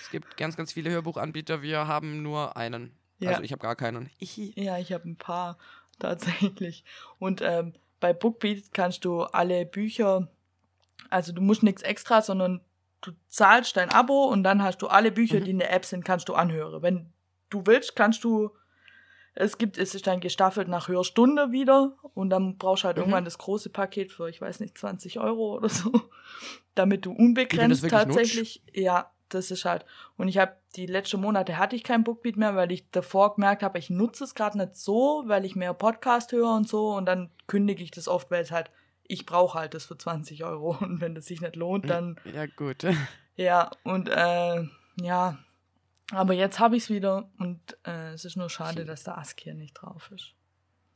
Es 0.00 0.10
gibt 0.12 0.36
ganz, 0.36 0.56
ganz 0.56 0.72
viele 0.72 0.90
Hörbuchanbieter. 0.90 1.62
Wir 1.62 1.88
haben 1.88 2.22
nur 2.22 2.56
einen. 2.56 2.96
Ja. 3.18 3.30
Also 3.30 3.42
ich 3.42 3.50
habe 3.52 3.60
gar 3.62 3.74
keinen. 3.76 4.08
Ich, 4.18 4.36
Ja, 4.56 4.78
ich 4.78 4.92
habe 4.92 5.08
ein 5.08 5.16
paar 5.16 5.58
tatsächlich. 5.98 6.84
Und 7.18 7.40
ähm, 7.42 7.74
bei 7.98 8.12
Bookbeat 8.12 8.72
kannst 8.72 9.04
du 9.04 9.22
alle 9.22 9.66
Bücher, 9.66 10.28
also 11.10 11.32
du 11.32 11.42
musst 11.42 11.62
nichts 11.64 11.82
extra, 11.82 12.22
sondern 12.22 12.60
du 13.00 13.12
zahlst 13.28 13.76
dein 13.76 13.90
Abo 13.90 14.24
und 14.26 14.44
dann 14.44 14.62
hast 14.62 14.78
du 14.82 14.86
alle 14.86 15.10
Bücher, 15.10 15.40
Mhm. 15.40 15.44
die 15.44 15.50
in 15.50 15.58
der 15.58 15.72
App 15.72 15.84
sind, 15.84 16.04
kannst 16.04 16.28
du 16.28 16.34
anhören. 16.34 16.82
Wenn 16.82 17.12
du 17.50 17.66
willst, 17.66 17.96
kannst 17.96 18.22
du, 18.24 18.50
es 19.36 19.58
gibt, 19.58 19.78
es 19.78 19.94
ist 19.94 20.06
dann 20.06 20.20
gestaffelt 20.20 20.66
nach 20.66 20.88
Hörstunde 20.88 21.52
wieder 21.52 21.92
und 22.14 22.30
dann 22.30 22.56
brauchst 22.56 22.82
du 22.82 22.86
halt 22.88 22.96
Mhm. 22.96 23.02
irgendwann 23.02 23.24
das 23.26 23.38
große 23.38 23.70
Paket 23.70 24.10
für, 24.10 24.28
ich 24.28 24.40
weiß 24.40 24.60
nicht, 24.60 24.76
20 24.76 25.20
Euro 25.20 25.54
oder 25.56 25.68
so, 25.68 25.92
damit 26.74 27.04
du 27.06 27.12
unbegrenzt 27.12 27.88
tatsächlich, 27.88 28.62
ja, 28.72 29.10
das 29.28 29.50
ist 29.50 29.64
halt. 29.64 29.84
Und 30.16 30.28
ich 30.28 30.38
habe 30.38 30.56
die 30.76 30.86
letzten 30.86 31.20
Monate 31.20 31.58
hatte 31.58 31.76
ich 31.76 31.82
kein 31.84 32.04
Bookbeat 32.04 32.36
mehr, 32.36 32.56
weil 32.56 32.72
ich 32.72 32.90
davor 32.90 33.34
gemerkt 33.34 33.62
habe, 33.62 33.78
ich 33.78 33.90
nutze 33.90 34.24
es 34.24 34.34
gerade 34.34 34.56
nicht 34.56 34.76
so, 34.76 35.24
weil 35.26 35.44
ich 35.44 35.54
mehr 35.56 35.74
Podcast 35.74 36.32
höre 36.32 36.54
und 36.54 36.68
so 36.68 36.94
und 36.94 37.06
dann 37.06 37.30
kündige 37.46 37.82
ich 37.82 37.90
das 37.90 38.08
oft, 38.08 38.30
weil 38.30 38.42
es 38.42 38.50
halt, 38.50 38.70
ich 39.02 39.26
brauche 39.26 39.58
halt 39.58 39.74
das 39.74 39.84
für 39.84 39.98
20 39.98 40.44
Euro 40.44 40.76
und 40.80 41.00
wenn 41.00 41.14
das 41.14 41.26
sich 41.26 41.40
nicht 41.42 41.56
lohnt, 41.56 41.90
dann 41.90 42.18
Ja, 42.32 42.46
gut. 42.46 42.84
ja, 43.36 43.70
und 43.84 44.08
äh, 44.08 44.62
ja, 45.02 45.38
aber 46.12 46.34
jetzt 46.34 46.58
habe 46.60 46.76
ich 46.76 46.84
es 46.84 46.90
wieder 46.90 47.28
und 47.38 47.60
äh, 47.84 48.12
es 48.12 48.24
ist 48.24 48.36
nur 48.36 48.50
schade, 48.50 48.84
dass 48.84 49.04
der 49.04 49.18
Ask 49.18 49.40
hier 49.40 49.54
nicht 49.54 49.74
drauf 49.74 50.10
ist. 50.14 50.34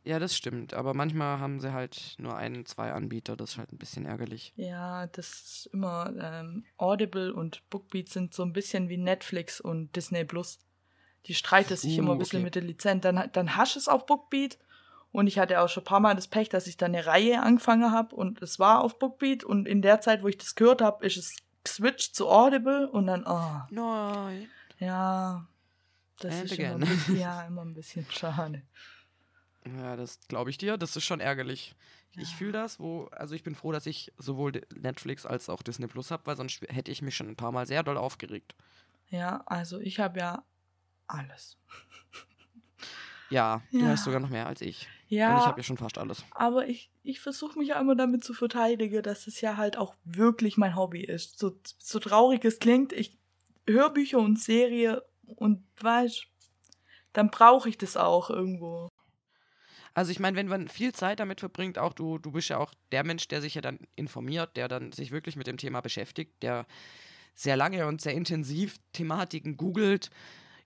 Ja, 0.03 0.19
das 0.19 0.35
stimmt. 0.35 0.73
Aber 0.73 0.95
manchmal 0.95 1.41
haben 1.41 1.61
sie 1.61 1.73
halt 1.73 2.15
nur 2.19 2.37
einen, 2.37 2.65
zwei 2.65 2.93
Anbieter. 2.93 3.37
Das 3.37 3.51
ist 3.51 3.59
halt 3.59 3.73
ein 3.73 3.79
bisschen 3.79 4.07
ärgerlich. 4.07 4.53
Ja, 4.57 5.07
das 5.09 5.29
ist 5.29 5.71
immer 5.73 6.13
ähm, 6.19 6.65
Audible 6.79 7.35
und 7.35 7.69
Bookbeat 7.69 8.09
sind 8.09 8.33
so 8.33 8.43
ein 8.43 8.53
bisschen 8.53 8.89
wie 8.89 8.97
Netflix 8.97 9.61
und 9.61 9.95
Disney 9.95 10.25
Plus. 10.25 10.59
Die 11.27 11.35
streiten 11.35 11.77
sich 11.77 11.97
Uh, 11.97 11.99
immer 11.99 12.13
ein 12.13 12.19
bisschen 12.19 12.39
okay. 12.39 12.45
mit 12.45 12.55
der 12.55 12.63
Lizenz. 12.63 13.03
Dann, 13.03 13.29
dann 13.33 13.57
hast 13.57 13.75
du 13.75 13.79
es 13.79 13.89
auf 13.89 14.07
Bookbeat 14.07 14.59
und 15.13 15.27
ich 15.27 15.39
hatte 15.39 15.61
auch 15.61 15.69
schon 15.69 15.83
ein 15.83 15.87
paar 15.87 16.01
Mal 16.01 16.15
das 16.15 16.29
Pech, 16.29 16.49
dass 16.49 16.67
ich 16.67 16.79
dann 16.79 16.95
eine 16.95 17.05
Reihe 17.05 17.43
angefangen 17.43 17.93
habe 17.93 18.17
und 18.17 18.41
es 18.41 18.59
war 18.59 18.83
auf 18.83 18.99
Bookbeat 18.99 19.45
und 19.45 19.69
in 19.69 19.83
der 19.83 20.01
Zeit, 20.01 20.23
wo 20.23 20.29
ich 20.29 20.39
das 20.39 20.55
gehört 20.55 20.81
habe, 20.81 21.05
ist 21.05 21.19
es 21.19 21.37
geswitcht 21.63 22.15
zu 22.15 22.29
Audible 22.31 22.89
und 22.89 23.07
dann, 23.07 23.27
oh, 23.27 23.61
Nein. 23.71 24.49
Ja, 24.81 25.47
das 26.19 26.43
And 26.43 26.45
ist 26.45 26.59
immer 26.59 26.77
ein, 26.77 26.87
bisschen, 26.87 27.17
ja, 27.19 27.47
immer 27.47 27.63
ein 27.65 27.75
bisschen 27.75 28.11
schade. 28.11 28.63
Ja, 29.67 29.97
das 29.97 30.19
glaube 30.29 30.51
ich 30.51 30.59
dir. 30.59 30.77
Das 30.79 30.97
ist 30.97 31.05
schon 31.05 31.21
ärgerlich. 31.21 31.75
Ich 32.17 32.35
fühle 32.37 32.53
das, 32.53 32.81
wo, 32.81 33.05
also 33.13 33.35
ich 33.35 33.43
bin 33.43 33.55
froh, 33.55 33.73
dass 33.73 33.87
ich 33.87 34.13
sowohl 34.19 34.53
Netflix 34.75 35.25
als 35.27 35.49
auch 35.49 35.63
Disney 35.63 35.87
Plus 35.87 36.11
habe, 36.11 36.27
weil 36.27 36.37
sonst 36.37 36.63
hätte 36.69 36.91
ich 36.91 37.03
mich 37.03 37.17
schon 37.17 37.29
ein 37.29 37.37
paar 37.37 37.53
Mal 37.53 37.67
sehr 37.67 37.83
doll 37.83 37.97
aufgeregt. 37.97 38.55
Ja, 39.11 39.43
also 39.47 39.79
ich 39.81 40.01
habe 40.01 40.21
ja 40.21 40.45
alles. 41.09 41.59
Ja, 43.29 43.63
du 43.79 43.87
Ja. 43.87 43.91
hast 43.93 44.05
sogar 44.05 44.21
noch 44.21 44.29
mehr 44.29 44.47
als 44.47 44.61
ich. 44.61 44.89
Und 45.25 45.37
ich 45.37 45.47
Ja, 45.47 45.47
habe 45.47 45.61
ja 45.61 45.63
schon 45.65 45.77
fast 45.77 45.99
alles. 45.99 46.25
aber 46.33 46.69
ich, 46.69 46.91
ich 47.03 47.21
versuche 47.21 47.59
mich 47.59 47.69
ja 47.69 47.81
immer 47.81 47.95
damit 47.97 48.25
zu 48.25 48.35
verteidigen, 48.35 49.03
dass 49.03 49.27
es 49.27 49.41
ja 49.41 49.57
halt 49.57 49.77
auch 49.77 49.95
wirklich 50.05 50.57
mein 50.57 50.77
Hobby 50.77 51.05
ist. 51.05 51.39
So, 51.39 51.61
so 51.79 51.99
traurig 52.01 52.45
es 52.45 52.59
klingt, 52.59 52.93
ich 52.93 53.20
höre 53.69 53.91
Bücher 53.91 54.19
und 54.19 54.39
Serie 54.39 55.03
und 55.27 55.65
weiß, 55.81 56.23
dann 57.13 57.31
brauche 57.31 57.69
ich 57.69 57.79
das 57.79 57.97
auch 57.97 58.31
irgendwo. 58.31 58.89
Also 59.95 60.13
ich 60.13 60.21
meine, 60.21 60.37
wenn 60.37 60.47
man 60.47 60.69
viel 60.69 60.93
Zeit 60.93 61.19
damit 61.21 61.41
verbringt, 61.41 61.79
auch 61.79 61.93
du, 61.93 62.19
du 62.19 62.31
bist 62.33 62.49
ja 62.49 62.59
auch 62.59 62.73
der 62.93 63.05
Mensch, 63.05 63.27
der 63.29 63.41
sich 63.41 63.55
ja 63.57 63.61
dann 63.61 63.81
informiert, 63.97 64.57
der 64.57 64.69
dann 64.69 64.93
sich 64.93 65.11
wirklich 65.11 65.35
mit 65.37 65.47
dem 65.49 65.57
Thema 65.57 65.81
beschäftigt, 65.81 66.43
der 66.43 66.67
sehr 67.35 67.57
lange 67.57 67.87
und 67.87 68.01
sehr 68.01 68.15
intensiv 68.15 68.77
Thematiken 68.93 69.57
googelt. 69.57 70.11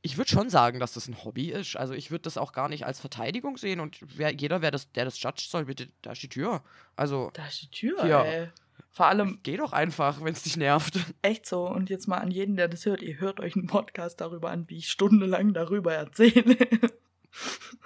Ich 0.03 0.19
würde 0.19 0.29
schon 0.31 0.51
sagen, 0.51 0.81
dass 0.81 0.93
das 0.93 1.09
ein 1.09 1.25
Hobby 1.25 1.51
ist. 1.51 1.77
Also 1.77 1.95
ich 1.95 2.11
würde 2.11 2.23
das 2.23 2.37
auch 2.37 2.53
gar 2.53 2.69
nicht 2.69 2.85
als 2.85 3.01
Verteidigung 3.01 3.57
sehen 3.57 3.81
und 3.81 3.99
wer, 4.03 4.31
jeder, 4.35 4.61
wer 4.61 4.71
das, 4.71 4.93
der 4.93 5.07
das 5.07 5.21
judgt 5.23 5.41
soll, 5.41 5.65
bitte, 5.65 5.89
da 6.03 6.13
ist 6.13 6.23
die 6.23 6.29
Tür. 6.29 6.63
Also 6.95 7.31
Da 7.33 7.47
ist 7.47 7.63
die 7.63 7.71
Tür, 7.71 8.05
Ja. 8.07 8.23
ey. 8.25 8.51
Vor 8.95 9.07
allem, 9.07 9.41
Geh 9.43 9.57
doch 9.57 9.73
einfach, 9.73 10.23
wenn 10.23 10.33
es 10.33 10.45
dich 10.45 10.57
nervt. 10.57 10.99
echt 11.21 11.47
so, 11.47 11.69
und 11.69 11.91
jetzt 11.91 12.07
mal 12.07 12.19
an 12.19 12.31
jeden, 12.31 12.57
der 12.57 12.69
das 12.69 12.87
hört, 12.87 13.03
ihr 13.03 13.19
hört 13.19 13.41
euch 13.41 13.57
einen 13.57 13.67
Podcast 13.67 14.21
darüber 14.21 14.51
an, 14.51 14.69
wie 14.69 14.79
ich 14.79 14.89
stundenlang 14.89 15.53
darüber 15.53 15.93
erzähle. 15.93 16.57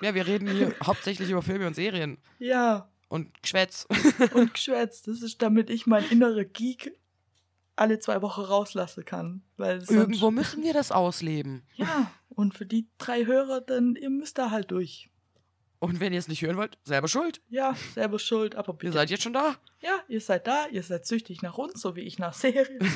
Ja, 0.02 0.14
wir 0.14 0.26
reden 0.26 0.46
hier 0.46 0.74
hauptsächlich 0.84 1.30
über 1.30 1.40
Filme 1.40 1.66
und 1.66 1.74
Serien 1.74 2.18
ja, 2.38 2.90
und 3.08 3.42
Geschwätz. 3.42 3.88
und 4.34 4.52
geschwätzt. 4.52 5.08
Das 5.08 5.22
ist, 5.22 5.40
damit 5.40 5.70
ich 5.70 5.86
mein 5.86 6.04
innere 6.10 6.44
Geek 6.44 6.92
alle 7.74 7.98
zwei 7.98 8.20
Wochen 8.20 8.42
rauslassen 8.42 9.06
kann. 9.06 9.42
Weil 9.56 9.82
Irgendwo 9.88 10.30
müssen 10.30 10.62
wir 10.62 10.74
das 10.74 10.92
ausleben. 10.92 11.62
Ja, 11.76 12.10
und 12.28 12.54
für 12.54 12.66
die 12.66 12.88
drei 12.98 13.24
Hörer, 13.24 13.62
dann, 13.62 13.96
ihr 13.96 14.10
müsst 14.10 14.36
da 14.36 14.50
halt 14.50 14.70
durch. 14.70 15.08
Und 15.80 16.00
wenn 16.00 16.12
ihr 16.12 16.18
es 16.18 16.26
nicht 16.26 16.42
hören 16.42 16.56
wollt, 16.56 16.76
selber 16.82 17.06
schuld. 17.06 17.40
Ja, 17.48 17.76
selber 17.94 18.18
schuld, 18.18 18.56
aber 18.56 18.72
Ihr 18.72 18.78
bitte. 18.78 18.92
seid 18.94 19.10
jetzt 19.10 19.22
schon 19.22 19.32
da. 19.32 19.54
ja, 19.80 20.00
ihr 20.08 20.20
seid 20.20 20.48
da, 20.48 20.66
ihr 20.66 20.82
seid 20.82 21.06
süchtig 21.06 21.40
nach 21.42 21.56
uns, 21.56 21.80
so 21.80 21.94
wie 21.94 22.00
ich 22.00 22.18
nach 22.18 22.34
Serien. 22.34 22.80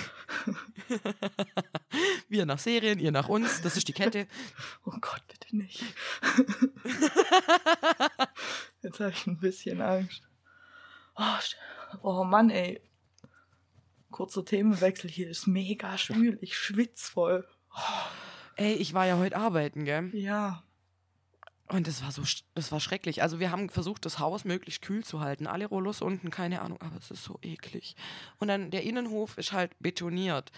Wir 2.29 2.47
nach 2.47 2.59
Serien, 2.59 2.99
ihr 2.99 3.13
nach 3.13 3.29
uns. 3.29 3.61
Das 3.63 3.77
ist 3.77 3.89
die 3.89 3.93
Kette. 3.93 4.27
Oh 4.85 4.91
Gott, 5.01 5.23
bitte 5.29 5.57
nicht. 5.57 5.83
Jetzt 8.83 9.01
habe 9.01 9.11
ich 9.11 9.27
ein 9.27 9.39
bisschen 9.39 9.81
Angst. 9.81 10.23
Oh, 11.15 11.39
oh 12.03 12.25
Mann, 12.25 12.51
ey. 12.51 12.81
Kurzer 14.11 14.45
Themenwechsel 14.45 15.09
hier 15.11 15.29
ist 15.31 15.47
mega 15.47 15.97
schwül. 15.99 16.39
Ich 16.41 16.57
schwitz 16.57 17.09
voll. 17.09 17.47
Ey, 18.57 18.75
ich 18.75 18.93
war 18.93 19.07
ja 19.07 19.19
heute 19.19 19.37
arbeiten, 19.37 19.85
gell? 19.85 20.11
Ja. 20.15 20.65
Und 21.73 21.87
das 21.87 22.03
war 22.03 22.13
so, 22.13 22.23
das 22.55 22.71
war 22.71 22.81
schrecklich. 22.81 23.23
Also 23.23 23.41
wir 23.41 23.51
haben 23.51 23.71
versucht, 23.71 24.05
das 24.05 24.19
Haus 24.19 24.45
möglichst 24.45 24.83
kühl 24.83 25.03
zu 25.05 25.21
halten. 25.21 25.47
Alle 25.47 25.67
Rollos 25.67 26.03
unten, 26.03 26.31
keine 26.31 26.61
Ahnung, 26.61 26.81
aber 26.83 26.97
es 26.99 27.11
ist 27.11 27.25
so 27.25 27.39
eklig. 27.41 27.97
Und 28.39 28.49
dann 28.49 28.71
der 28.71 28.83
Innenhof 28.83 29.39
ist 29.39 29.53
halt 29.53 29.73
betoniert. 29.81 30.53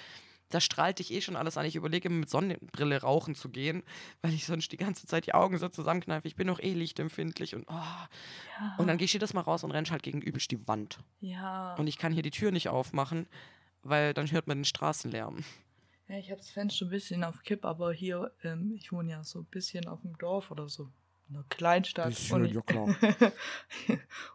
Da 0.50 0.60
strahlt 0.60 0.98
dich 0.98 1.12
eh 1.12 1.20
schon 1.20 1.36
alles 1.36 1.56
an. 1.56 1.66
Ich 1.66 1.76
überlege 1.76 2.10
mit 2.10 2.28
Sonnenbrille 2.28 3.00
rauchen 3.00 3.36
zu 3.36 3.48
gehen, 3.48 3.84
weil 4.22 4.34
ich 4.34 4.44
sonst 4.44 4.72
die 4.72 4.76
ganze 4.76 5.06
Zeit 5.06 5.26
die 5.26 5.34
Augen 5.34 5.56
so 5.56 5.68
zusammenkneife. 5.68 6.26
Ich 6.26 6.34
bin 6.34 6.48
noch 6.48 6.60
eh 6.60 6.72
lichtempfindlich 6.72 7.54
und 7.54 7.64
oh. 7.68 7.72
Ja. 7.72 8.74
Und 8.78 8.88
dann 8.88 8.98
gehe 8.98 9.04
ich 9.04 9.12
jedes 9.12 9.34
Mal 9.34 9.40
raus 9.40 9.62
und 9.62 9.70
renne 9.70 9.88
halt 9.90 10.02
gegenüber 10.02 10.38
die 10.38 10.68
Wand. 10.68 10.98
ja. 11.20 11.74
Und 11.76 11.86
ich 11.86 11.96
kann 11.96 12.12
hier 12.12 12.22
die 12.22 12.30
Tür 12.30 12.50
nicht 12.50 12.68
aufmachen, 12.68 13.26
weil 13.82 14.14
dann 14.14 14.30
hört 14.32 14.48
man 14.48 14.58
den 14.58 14.64
Straßenlärm. 14.64 15.44
ja, 16.08 16.18
ich 16.18 16.30
habe 16.30 16.38
das 16.38 16.50
Fenster 16.50 16.86
ein 16.86 16.90
bisschen 16.90 17.22
auf 17.22 17.42
Kipp, 17.44 17.64
aber 17.64 17.92
hier, 17.92 18.32
ähm, 18.42 18.72
ich 18.76 18.90
wohne 18.92 19.12
ja 19.12 19.24
so 19.24 19.40
ein 19.40 19.46
bisschen 19.46 19.86
auf 19.86 20.02
dem 20.02 20.18
Dorf 20.18 20.50
oder 20.50 20.68
so. 20.68 20.90
In 21.28 21.36
einer 21.36 21.44
Kleinstadt. 21.48 22.08
Bisschen, 22.08 22.36
und 22.42 22.44
ich, 22.46 22.54
ja 22.54 22.60
klar. 22.62 22.94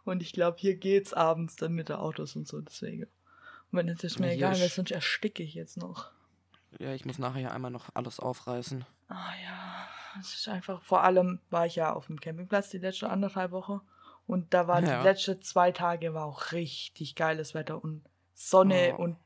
und 0.04 0.22
ich 0.22 0.32
glaube, 0.32 0.58
hier 0.58 0.76
geht's 0.76 1.12
abends 1.12 1.56
dann 1.56 1.72
mit 1.72 1.88
der 1.88 2.00
Autos 2.00 2.36
und 2.36 2.46
so, 2.48 2.60
deswegen. 2.60 3.04
Und 3.04 3.78
wenn 3.78 3.88
jetzt 3.88 4.04
ist 4.04 4.18
mir 4.18 4.28
Ja, 4.28 4.32
egal, 4.34 4.54
weil 4.58 4.66
ist- 4.66 4.74
sonst 4.74 4.90
ersticke 4.90 5.42
ich 5.42 5.54
jetzt 5.54 5.76
noch. 5.76 6.10
Ja, 6.78 6.92
ich 6.94 7.04
muss 7.04 7.18
nachher 7.18 7.52
einmal 7.52 7.70
noch 7.72 7.88
alles 7.94 8.20
aufreißen. 8.20 8.84
Ah 9.08 9.32
ja, 9.42 9.88
es 10.20 10.34
ist 10.34 10.48
einfach, 10.48 10.82
vor 10.82 11.02
allem 11.02 11.40
war 11.50 11.66
ich 11.66 11.74
ja 11.76 11.92
auf 11.92 12.06
dem 12.06 12.20
Campingplatz 12.20 12.70
die 12.70 12.78
letzte 12.78 13.10
anderthalb 13.10 13.50
Woche 13.50 13.80
und 14.28 14.54
da 14.54 14.68
war 14.68 14.80
Ja. 14.82 14.98
die 14.98 15.04
letzte 15.08 15.40
zwei 15.40 15.72
Tage 15.72 16.14
war 16.14 16.26
auch 16.26 16.52
richtig 16.52 17.16
geiles 17.16 17.54
Wetter 17.54 17.82
und 17.82 18.04
Sonne 18.34 18.94
Oh. 18.96 19.02
und 19.02 19.16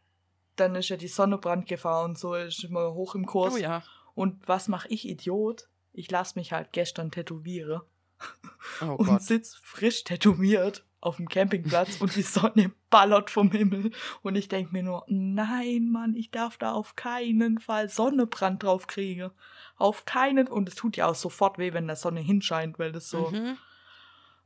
dann 0.56 0.74
ist 0.74 0.88
ja 0.88 0.96
die 0.96 1.08
Sonne 1.08 1.36
Brandgefahr 1.36 2.04
und 2.04 2.18
so 2.18 2.34
ist 2.34 2.64
immer 2.64 2.94
hoch 2.94 3.14
im 3.14 3.26
Kurs. 3.26 3.54
Oh 3.54 3.58
ja. 3.58 3.82
Und 4.14 4.46
was 4.48 4.68
mache 4.68 4.88
ich, 4.88 5.06
Idiot? 5.08 5.68
Ich 5.94 6.10
lasse 6.10 6.38
mich 6.38 6.52
halt 6.52 6.72
gestern 6.72 7.10
tätowieren 7.10 7.80
Oh 8.82 8.84
und 8.98 9.06
Gott. 9.06 9.22
sitz 9.22 9.54
frisch 9.62 10.04
tätowiert 10.04 10.84
auf 11.00 11.16
dem 11.16 11.28
Campingplatz 11.28 12.00
und 12.00 12.16
die 12.16 12.22
Sonne 12.22 12.72
ballert 12.90 13.30
vom 13.30 13.50
Himmel. 13.50 13.90
Und 14.22 14.36
ich 14.36 14.48
denk 14.48 14.72
mir 14.72 14.82
nur, 14.82 15.04
nein, 15.08 15.90
Mann, 15.90 16.16
ich 16.16 16.30
darf 16.30 16.56
da 16.56 16.72
auf 16.72 16.96
keinen 16.96 17.58
Fall 17.58 17.88
Sonnenbrand 17.90 18.62
drauf 18.62 18.86
kriegen. 18.86 19.30
Auf 19.76 20.04
keinen. 20.06 20.48
Und 20.48 20.68
es 20.68 20.74
tut 20.76 20.96
ja 20.96 21.06
auch 21.06 21.14
sofort 21.14 21.58
weh, 21.58 21.72
wenn 21.74 21.88
da 21.88 21.94
Sonne 21.96 22.20
hinscheint, 22.20 22.78
weil 22.78 22.90
das 22.92 23.10
so. 23.10 23.30
Mhm. 23.30 23.56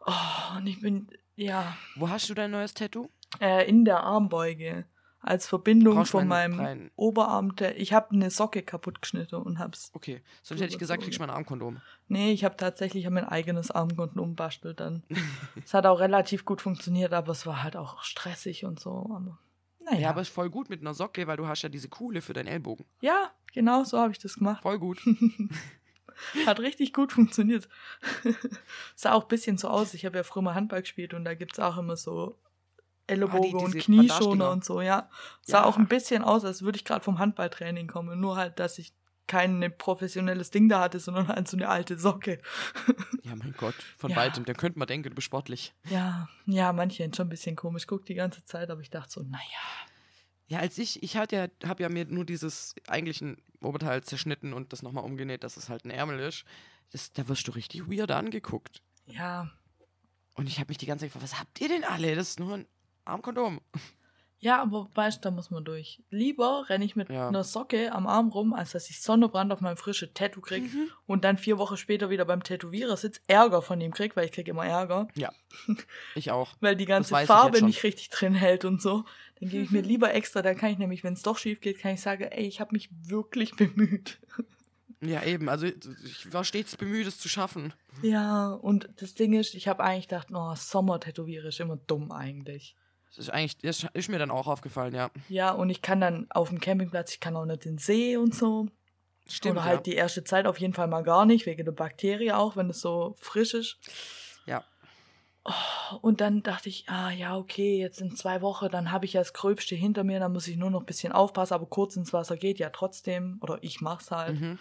Oh, 0.04 0.56
und 0.56 0.66
ich 0.66 0.80
bin, 0.80 1.08
ja, 1.36 1.76
Wo 1.96 2.08
hast 2.08 2.28
du 2.28 2.34
dein 2.34 2.50
neues 2.50 2.74
Tattoo? 2.74 3.08
äh, 3.40 3.68
in 3.68 3.84
der 3.84 4.00
Armbeuge. 4.02 4.86
Als 5.20 5.48
Verbindung 5.48 6.06
von 6.06 6.28
meinem 6.28 6.54
kleinen- 6.54 6.90
Oberarm. 6.94 7.56
Der, 7.56 7.78
ich 7.78 7.92
habe 7.92 8.12
eine 8.12 8.30
Socke 8.30 8.62
kaputt 8.62 9.02
geschnitten 9.02 9.34
und 9.36 9.58
hab's. 9.58 9.90
Okay. 9.94 10.22
Sonst 10.42 10.60
hätte 10.60 10.72
ich 10.72 10.78
gesagt, 10.78 11.02
kriegst 11.02 11.18
du 11.18 11.22
mein 11.22 11.30
Armkondom. 11.30 11.80
Nee, 12.06 12.32
ich 12.32 12.44
habe 12.44 12.56
tatsächlich 12.56 13.04
hab 13.04 13.12
mein 13.12 13.24
eigenes 13.24 13.70
Armkondom 13.70 14.36
bastelt 14.36 14.80
dann. 14.80 15.02
es 15.64 15.74
hat 15.74 15.86
auch 15.86 15.98
relativ 15.98 16.44
gut 16.44 16.62
funktioniert, 16.62 17.12
aber 17.12 17.32
es 17.32 17.46
war 17.46 17.62
halt 17.62 17.76
auch 17.76 18.02
stressig 18.02 18.64
und 18.64 18.78
so. 18.78 19.10
Aber 19.12 19.38
naja. 19.84 19.98
Ja, 20.00 20.10
aber 20.10 20.20
ist 20.20 20.28
voll 20.28 20.50
gut 20.50 20.70
mit 20.70 20.80
einer 20.82 20.94
Socke, 20.94 21.26
weil 21.26 21.36
du 21.36 21.46
hast 21.48 21.62
ja 21.62 21.68
diese 21.68 21.88
Kuhle 21.88 22.22
für 22.22 22.32
deinen 22.32 22.46
Ellbogen. 22.48 22.86
ja, 23.00 23.30
genau 23.52 23.82
so 23.84 23.98
habe 23.98 24.12
ich 24.12 24.18
das 24.18 24.34
gemacht. 24.34 24.62
Voll 24.62 24.78
gut. 24.78 25.00
Hat 26.46 26.58
richtig 26.60 26.92
gut 26.92 27.12
funktioniert. 27.12 27.68
Sah 28.96 29.12
auch 29.12 29.22
ein 29.22 29.28
bisschen 29.28 29.56
so 29.56 29.68
aus. 29.68 29.94
Ich 29.94 30.04
habe 30.04 30.16
ja 30.16 30.22
früher 30.24 30.42
mal 30.42 30.54
Handball 30.54 30.80
gespielt 30.82 31.14
und 31.14 31.24
da 31.24 31.34
gibt's 31.34 31.58
auch 31.60 31.78
immer 31.78 31.96
so 31.96 32.36
Ellenbogen 33.08 33.54
Ah, 33.54 33.58
die- 33.58 33.64
und 33.64 33.78
Knieschoner 33.78 34.08
Bandagedinger. 34.18 34.50
und 34.50 34.64
so, 34.64 34.80
ja. 34.80 35.08
Sah 35.42 35.58
Ja. 35.58 35.64
auch 35.64 35.76
ein 35.76 35.88
bisschen 35.88 36.22
aus, 36.22 36.44
als 36.44 36.62
würde 36.62 36.76
ich 36.76 36.84
gerade 36.84 37.04
vom 37.04 37.18
Handballtraining 37.18 37.86
kommen. 37.88 38.20
Nur 38.20 38.36
halt, 38.36 38.58
dass 38.58 38.78
ich 38.78 38.92
kein 39.26 39.74
professionelles 39.76 40.50
Ding 40.50 40.68
da 40.70 40.80
hatte, 40.80 41.00
sondern 41.00 41.28
halt 41.28 41.48
so 41.48 41.56
eine 41.56 41.68
alte 41.68 41.98
Socke. 41.98 42.40
Ja, 43.24 43.36
mein 43.36 43.52
Gott. 43.58 43.74
Von 43.98 44.10
Ja. 44.12 44.16
weitem. 44.16 44.46
Dann 44.46 44.56
könnte 44.56 44.78
man 44.78 44.88
denken, 44.88 45.10
du 45.10 45.14
bist 45.14 45.26
sportlich. 45.26 45.74
Ja, 45.90 46.28
ja, 46.46 46.72
manche 46.72 47.02
sind 47.02 47.14
schon 47.14 47.26
ein 47.26 47.30
bisschen 47.30 47.56
komisch. 47.56 47.86
Guck 47.86 48.06
die 48.06 48.14
ganze 48.14 48.42
Zeit, 48.44 48.70
aber 48.70 48.80
ich 48.80 48.88
dachte 48.88 49.10
so, 49.12 49.22
naja. 49.22 49.42
Ja, 50.46 50.60
als 50.60 50.78
ich, 50.78 51.02
ich 51.02 51.18
hatte 51.18 51.36
ja, 51.36 51.68
habe 51.68 51.82
ja 51.82 51.90
mir 51.90 52.06
nur 52.06 52.24
dieses 52.24 52.74
eigentlichen 52.86 53.36
Oberteil 53.60 54.02
zerschnitten 54.02 54.54
und 54.54 54.72
das 54.72 54.80
nochmal 54.82 55.04
umgenäht, 55.04 55.44
dass 55.44 55.58
es 55.58 55.68
halt 55.68 55.84
ein 55.84 55.90
Ärmel 55.90 56.20
ist. 56.20 56.44
Das, 56.90 57.12
da 57.12 57.28
wirst 57.28 57.46
du 57.48 57.52
richtig 57.52 57.86
weird 57.90 58.10
angeguckt. 58.12 58.80
Ja, 59.04 59.50
Und 60.36 60.46
ich 60.48 60.58
habe 60.58 60.68
mich 60.70 60.78
die 60.78 60.86
ganze 60.86 61.04
Zeit 61.04 61.12
gefragt, 61.12 61.30
was 61.30 61.38
habt 61.38 61.60
ihr 61.60 61.68
denn 61.68 61.84
alle? 61.84 62.14
Das 62.14 62.30
ist 62.30 62.40
nur 62.40 62.54
ein 62.54 62.66
Armkondom. 63.08 63.60
Ja, 64.40 64.62
aber 64.62 64.88
weißt 64.94 65.18
du, 65.18 65.22
da 65.22 65.30
muss 65.32 65.50
man 65.50 65.64
durch. 65.64 66.00
Lieber 66.10 66.66
renne 66.68 66.84
ich 66.84 66.94
mit 66.94 67.08
Ja. 67.10 67.26
einer 67.26 67.42
Socke 67.42 67.90
am 67.92 68.06
Arm 68.06 68.28
rum, 68.28 68.52
als 68.54 68.70
dass 68.70 68.88
ich 68.88 69.02
Sonnenbrand 69.02 69.52
auf 69.52 69.60
meinem 69.60 69.76
frischen 69.76 70.14
Tattoo 70.14 70.40
krieg 70.40 70.62
Mhm. 70.72 70.88
und 71.06 71.24
dann 71.24 71.36
vier 71.38 71.58
Wochen 71.58 71.76
später 71.76 72.08
wieder 72.08 72.24
beim 72.24 72.44
Tätowierer 72.44 72.96
sitz, 72.96 73.20
Ärger 73.26 73.62
von 73.62 73.80
ihm 73.80 73.92
krieg, 73.92 74.14
weil 74.14 74.26
ich 74.26 74.32
krieg 74.32 74.46
immer 74.46 74.64
Ärger, 74.64 75.08
Ich 76.14 76.30
auch. 76.30 76.54
weil 76.60 76.76
die 76.76 76.84
ganze 76.84 77.16
Farbe 77.26 77.62
nicht 77.64 77.82
richtig 77.82 78.10
drin 78.10 78.34
hält 78.34 78.64
und 78.64 78.80
so. 78.80 79.04
Dann 79.40 79.48
gebe 79.48 79.64
ich 79.64 79.70
mir 79.72 79.82
lieber 79.82 80.14
extra, 80.14 80.40
dann 80.40 80.56
kann 80.56 80.70
ich 80.70 80.78
nämlich, 80.78 81.02
wenn 81.02 81.14
es 81.14 81.22
doch 81.22 81.36
schief 81.38 81.60
geht, 81.60 81.80
kann 81.80 81.94
ich 81.94 82.00
sagen, 82.00 82.22
ey, 82.22 82.46
ich 82.46 82.60
habe 82.60 82.70
mich 82.72 82.90
wirklich 82.92 83.56
bemüht. 83.56 84.18
Ja, 85.00 85.22
eben. 85.24 85.48
Also 85.48 85.66
ich 85.66 86.32
war 86.32 86.44
stets 86.44 86.76
bemüht, 86.76 87.06
es 87.08 87.18
zu 87.18 87.28
schaffen. 87.28 87.72
Ja, 88.02 88.50
und 88.52 88.88
das 88.96 89.14
Ding 89.14 89.32
ist, 89.32 89.54
ich 89.54 89.66
habe 89.66 89.82
eigentlich 89.82 90.06
gedacht, 90.08 90.28
oh, 90.32 90.54
Sommer-Tätowiere 90.54 91.48
ist 91.48 91.58
immer 91.60 91.76
dumm 91.76 92.10
eigentlich. 92.12 92.76
Das 93.08 93.18
ist 93.18 93.30
eigentlich, 93.30 93.58
das 93.58 93.86
ist 93.94 94.08
mir 94.08 94.18
dann 94.18 94.30
auch 94.30 94.46
aufgefallen, 94.46 94.94
ja. 94.94 95.10
Ja, 95.28 95.52
und 95.52 95.70
ich 95.70 95.82
kann 95.82 96.00
dann 96.00 96.26
auf 96.30 96.50
dem 96.50 96.60
Campingplatz, 96.60 97.14
ich 97.14 97.20
kann 97.20 97.36
auch 97.36 97.44
nicht 97.44 97.64
den 97.64 97.78
See 97.78 98.16
und 98.16 98.34
so. 98.34 98.68
Stimmt. 99.28 99.56
Oder 99.56 99.64
halt 99.64 99.86
ja. 99.86 99.92
die 99.92 99.94
erste 99.94 100.24
Zeit 100.24 100.46
auf 100.46 100.58
jeden 100.58 100.72
Fall 100.72 100.88
mal 100.88 101.02
gar 101.02 101.26
nicht, 101.26 101.46
wegen 101.46 101.64
der 101.64 101.72
Bakterien 101.72 102.34
auch, 102.34 102.56
wenn 102.56 102.70
es 102.70 102.80
so 102.80 103.14
frisch 103.18 103.54
ist. 103.54 103.78
Ja. 104.46 104.64
Oh, 105.44 105.96
und 106.00 106.20
dann 106.20 106.42
dachte 106.42 106.68
ich, 106.68 106.88
ah 106.88 107.10
ja, 107.10 107.36
okay, 107.36 107.78
jetzt 107.78 108.00
in 108.00 108.14
zwei 108.16 108.40
Wochen, 108.42 108.68
dann 108.70 108.90
habe 108.90 109.04
ich 109.04 109.14
ja 109.14 109.20
das 109.20 109.32
Gröbste 109.32 109.74
hinter 109.74 110.04
mir, 110.04 110.20
dann 110.20 110.32
muss 110.32 110.48
ich 110.48 110.56
nur 110.56 110.70
noch 110.70 110.80
ein 110.80 110.86
bisschen 110.86 111.12
aufpassen, 111.12 111.54
aber 111.54 111.66
kurz 111.66 111.96
ins 111.96 112.12
Wasser 112.12 112.36
geht 112.36 112.58
ja 112.58 112.70
trotzdem. 112.70 113.38
Oder 113.40 113.58
ich 113.62 113.80
mach's 113.80 114.10
halt. 114.10 114.40
Mhm. 114.40 114.58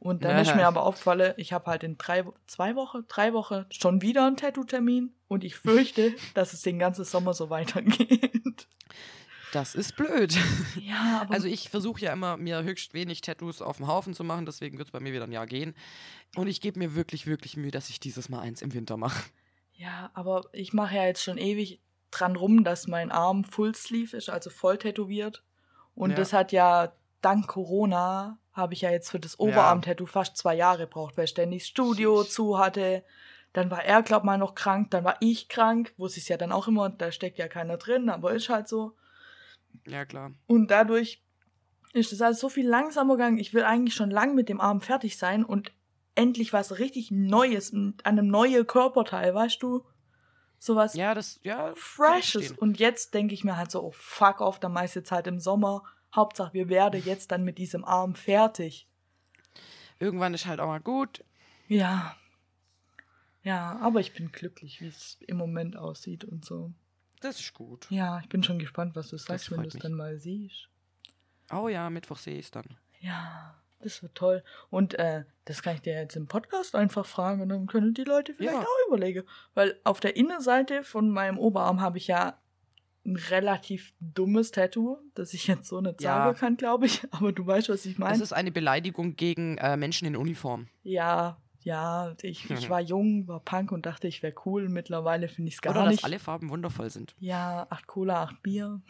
Und 0.00 0.24
dann 0.24 0.32
Ja. 0.36 0.40
ist 0.42 0.56
mir 0.56 0.66
aber 0.66 0.82
aufgefallen, 0.84 1.34
ich 1.36 1.52
habe 1.52 1.66
halt 1.66 1.84
in 1.84 1.98
drei, 1.98 2.24
zwei 2.46 2.74
Wochen, 2.74 3.04
drei 3.06 3.32
Wochen 3.34 3.66
schon 3.70 4.00
wieder 4.00 4.26
einen 4.26 4.36
Tattoo-Termin 4.38 5.12
und 5.28 5.44
ich 5.44 5.56
fürchte, 5.56 6.14
dass 6.34 6.54
es 6.54 6.62
den 6.62 6.78
ganzen 6.78 7.04
Sommer 7.04 7.34
so 7.34 7.50
weitergeht. 7.50 8.66
Das 9.52 9.74
ist 9.74 9.96
blöd. 9.96 10.36
Ja, 10.80 11.20
aber 11.22 11.34
Also 11.34 11.48
ich 11.48 11.68
versuche 11.68 12.00
ja 12.00 12.12
immer, 12.12 12.36
mir 12.36 12.62
höchst 12.62 12.94
wenig 12.94 13.20
Tattoos 13.20 13.60
auf 13.60 13.76
dem 13.78 13.88
Haufen 13.88 14.14
zu 14.14 14.24
machen, 14.24 14.46
deswegen 14.46 14.78
wird 14.78 14.88
es 14.88 14.92
bei 14.92 15.00
mir 15.00 15.12
wieder 15.12 15.24
ein 15.24 15.32
Jahr 15.32 15.46
gehen. 15.46 15.74
Und 16.36 16.46
ich 16.46 16.60
gebe 16.60 16.78
mir 16.78 16.94
wirklich, 16.94 17.26
wirklich 17.26 17.56
Mühe, 17.56 17.70
dass 17.72 17.90
ich 17.90 18.00
dieses 18.00 18.28
Mal 18.28 18.40
eins 18.40 18.62
im 18.62 18.72
Winter 18.72 18.96
mache. 18.96 19.24
Ja, 19.72 20.10
aber 20.14 20.44
ich 20.52 20.72
mache 20.72 20.94
ja 20.96 21.04
jetzt 21.04 21.22
schon 21.22 21.36
ewig 21.36 21.80
dran 22.10 22.36
rum, 22.36 22.64
dass 22.64 22.86
mein 22.86 23.10
Arm 23.10 23.44
Full 23.44 23.74
Sleeve 23.74 24.16
ist, 24.16 24.30
also 24.30 24.50
voll 24.50 24.78
tätowiert. 24.78 25.42
Und 25.94 26.10
Ja. 26.10 26.16
das 26.16 26.32
hat 26.32 26.52
ja 26.52 26.92
dank 27.20 27.46
Corona 27.48 28.38
habe 28.52 28.74
ich 28.74 28.82
ja 28.82 28.90
jetzt 28.90 29.10
für 29.10 29.20
das 29.20 29.38
Oberarm-Tattoo 29.38 30.06
fast 30.06 30.36
zwei 30.36 30.54
Jahre 30.54 30.86
gebraucht, 30.86 31.16
weil 31.16 31.26
ständig 31.26 31.62
das 31.62 31.68
Studio 31.68 32.24
zu 32.24 32.58
hatte. 32.58 33.04
Dann 33.52 33.70
war 33.70 33.84
er, 33.84 34.02
glaub 34.02 34.24
mal, 34.24 34.38
noch 34.38 34.54
krank, 34.54 34.90
dann 34.90 35.04
war 35.04 35.16
ich 35.20 35.48
krank, 35.48 35.92
wusste 35.96 36.20
ich 36.20 36.28
ja 36.28 36.36
dann 36.36 36.52
auch 36.52 36.68
immer, 36.68 36.88
da 36.90 37.10
steckt 37.10 37.38
ja 37.38 37.48
keiner 37.48 37.76
drin, 37.76 38.08
aber 38.08 38.32
ist 38.32 38.48
halt 38.48 38.68
so. 38.68 38.96
Ja, 39.86 40.04
klar. 40.04 40.32
Und 40.46 40.70
dadurch 40.70 41.22
ist 41.92 42.12
das 42.12 42.22
alles 42.22 42.40
so 42.40 42.48
viel 42.48 42.68
langsamer 42.68 43.16
gegangen. 43.16 43.38
Ich 43.38 43.52
will 43.54 43.64
eigentlich 43.64 43.94
schon 43.94 44.10
lang 44.10 44.34
mit 44.34 44.48
dem 44.48 44.60
Arm 44.60 44.80
fertig 44.80 45.18
sein 45.18 45.44
und 45.44 45.72
endlich 46.14 46.52
was 46.52 46.78
richtig 46.78 47.10
Neues 47.10 47.72
an 47.72 47.94
einem 48.04 48.28
neuen 48.28 48.66
Körperteil, 48.66 49.34
weißt 49.34 49.62
du? 49.62 49.84
Sowas 50.58 50.94
Ja, 50.94 51.14
das, 51.14 51.40
ja. 51.42 51.72
ich 51.72 51.78
Freshes. 51.78 52.52
Und 52.52 52.78
jetzt 52.78 53.14
denke 53.14 53.34
ich 53.34 53.44
mir 53.44 53.56
halt 53.56 53.70
so, 53.70 53.82
oh 53.82 53.92
fuck 53.92 54.40
off, 54.40 54.60
dann 54.60 54.72
meiste 54.72 55.02
Zeit 55.02 55.26
im 55.26 55.40
Sommer. 55.40 55.82
Hauptsache, 56.14 56.52
wir 56.54 56.68
werden 56.68 57.02
jetzt 57.04 57.30
dann 57.32 57.44
mit 57.44 57.58
diesem 57.58 57.84
Arm 57.84 58.14
fertig. 58.14 58.88
Irgendwann 59.98 60.34
ist 60.34 60.46
halt 60.46 60.60
auch 60.60 60.66
mal 60.66 60.80
gut. 60.80 61.24
Ja. 61.68 62.16
Ja, 63.42 63.78
aber 63.80 64.00
ich 64.00 64.12
bin 64.12 64.32
glücklich, 64.32 64.80
wie 64.80 64.88
es 64.88 65.16
im 65.26 65.36
Moment 65.36 65.76
aussieht 65.76 66.24
und 66.24 66.44
so. 66.44 66.72
Das 67.20 67.38
ist 67.40 67.54
gut. 67.54 67.86
Ja, 67.90 68.20
ich 68.20 68.28
bin 68.28 68.42
schon 68.42 68.58
gespannt, 68.58 68.96
was 68.96 69.08
du 69.08 69.16
sagst, 69.18 69.50
wenn 69.50 69.62
du 69.62 69.68
es 69.68 69.74
dann 69.74 69.92
mal 69.92 70.18
siehst. 70.18 70.68
Oh 71.52 71.68
ja, 71.68 71.88
Mittwoch 71.90 72.16
sehe 72.18 72.38
ich 72.38 72.46
es 72.46 72.50
dann. 72.50 72.76
Ja, 73.00 73.54
das 73.80 74.02
wird 74.02 74.14
toll. 74.14 74.42
Und 74.70 74.94
äh, 74.98 75.24
das 75.44 75.62
kann 75.62 75.74
ich 75.74 75.82
dir 75.82 75.94
jetzt 75.94 76.16
im 76.16 76.28
Podcast 76.28 76.74
einfach 76.74 77.06
fragen 77.06 77.40
und 77.42 77.48
dann 77.50 77.66
können 77.66 77.94
die 77.94 78.04
Leute 78.04 78.34
vielleicht 78.34 78.54
Ja. 78.54 78.60
auch 78.62 78.88
überlegen. 78.88 79.24
Weil 79.54 79.78
auf 79.84 80.00
der 80.00 80.16
Innenseite 80.16 80.82
von 80.82 81.10
meinem 81.10 81.38
Oberarm 81.38 81.80
habe 81.80 81.98
ich 81.98 82.06
ja 82.06 82.38
ein 83.06 83.16
relativ 83.16 83.92
dummes 84.00 84.50
Tattoo, 84.50 84.98
das 85.14 85.32
ich 85.34 85.46
jetzt 85.46 85.68
so 85.68 85.80
nicht 85.80 86.02
Ja. 86.02 86.24
sagen 86.24 86.38
kann, 86.38 86.56
glaube 86.56 86.86
ich. 86.86 87.00
Aber 87.12 87.32
du 87.32 87.46
weißt, 87.46 87.68
was 87.70 87.86
ich 87.86 87.94
Das 87.94 87.98
meine. 87.98 88.22
ist 88.22 88.32
eine 88.32 88.52
Beleidigung 88.52 89.16
gegen 89.16 89.56
äh, 89.58 89.76
Menschen 89.76 90.06
in 90.06 90.16
Uniform. 90.16 90.68
Ja, 90.82 91.38
ja, 91.62 92.14
ich, 92.22 92.50
ich 92.50 92.66
Mhm. 92.66 92.70
war 92.70 92.80
jung, 92.80 93.28
war 93.28 93.40
Punk 93.40 93.72
und 93.72 93.84
dachte, 93.86 94.06
ich 94.08 94.22
wäre 94.22 94.34
cool. 94.46 94.68
Mittlerweile 94.68 95.28
finde 95.28 95.48
ich 95.48 95.54
es 95.56 95.60
gar 95.62 95.74
Oder 95.74 95.86
nicht. 95.88 95.98
dass 96.00 96.04
alle 96.04 96.18
Farben 96.18 96.50
wundervoll 96.50 96.90
sind. 96.90 97.14
ja, 97.18 97.66
acht 97.70 97.86
Cola, 97.86 98.22
acht 98.22 98.42
Bier. 98.42 98.80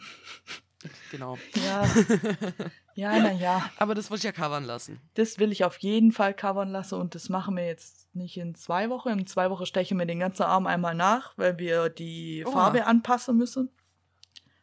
Genau. 1.11 1.37
Ja, 1.63 1.85
ja, 2.95 3.19
naja. 3.19 3.69
Aber 3.77 3.93
das 3.93 4.09
wollte 4.09 4.21
ich 4.27 4.35
ja 4.35 4.43
covern 4.43 4.63
lassen. 4.63 4.99
Das 5.13 5.37
will 5.37 5.51
ich 5.51 5.63
auf 5.63 5.77
jeden 5.77 6.11
Fall 6.11 6.33
covern 6.33 6.69
lassen 6.69 6.95
und 6.95 7.13
das 7.13 7.29
machen 7.29 7.55
wir 7.55 7.65
jetzt 7.65 8.13
nicht 8.15 8.35
in 8.37 8.55
zwei 8.55 8.89
Wochen. 8.89 9.09
In 9.09 9.27
zwei 9.27 9.49
Wochen 9.51 9.65
stechen 9.67 9.99
wir 9.99 10.05
den 10.07 10.19
ganzen 10.19 10.43
Arm 10.43 10.65
einmal 10.65 10.95
nach, 10.95 11.37
weil 11.37 11.59
wir 11.59 11.89
die 11.89 12.43
Oha. 12.47 12.51
Farbe 12.51 12.85
anpassen 12.87 13.37
müssen. 13.37 13.69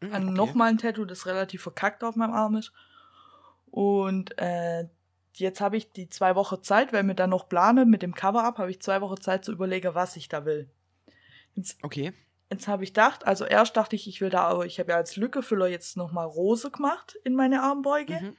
Hm, 0.00 0.14
An 0.14 0.24
okay. 0.24 0.36
nochmal 0.36 0.70
ein 0.70 0.78
Tattoo, 0.78 1.04
das 1.04 1.26
relativ 1.26 1.62
verkackt 1.62 2.04
auf 2.04 2.16
meinem 2.16 2.32
Arm 2.32 2.56
ist. 2.56 2.72
Und 3.70 4.38
äh, 4.38 4.88
jetzt 5.34 5.60
habe 5.60 5.76
ich 5.76 5.92
die 5.92 6.08
zwei 6.08 6.34
Wochen 6.36 6.62
Zeit, 6.62 6.92
weil 6.92 7.04
wir 7.04 7.14
dann 7.14 7.30
noch 7.30 7.48
planen 7.48 7.90
mit 7.90 8.02
dem 8.02 8.14
Cover-Up, 8.14 8.58
habe 8.58 8.70
ich 8.70 8.80
zwei 8.80 9.00
Wochen 9.00 9.20
Zeit 9.20 9.44
zu 9.44 9.52
überlegen, 9.52 9.94
was 9.94 10.16
ich 10.16 10.28
da 10.28 10.44
will. 10.44 10.68
Jetzt, 11.54 11.78
Okay. 11.82 12.12
jetzt 12.50 12.68
habe 12.68 12.84
ich 12.84 12.90
gedacht, 12.90 13.26
also 13.26 13.44
erst 13.44 13.76
dachte 13.76 13.96
ich, 13.96 14.08
ich 14.08 14.20
will 14.20 14.30
da, 14.30 14.44
aber 14.44 14.66
ich 14.66 14.78
habe 14.78 14.92
ja 14.92 14.96
als 14.96 15.16
Lückefüller 15.16 15.66
jetzt 15.66 15.96
nochmal 15.96 16.26
Rose 16.26 16.70
gemacht 16.70 17.18
in 17.24 17.34
meine 17.34 17.62
Armbeuge. 17.62 18.20
Mhm. 18.20 18.36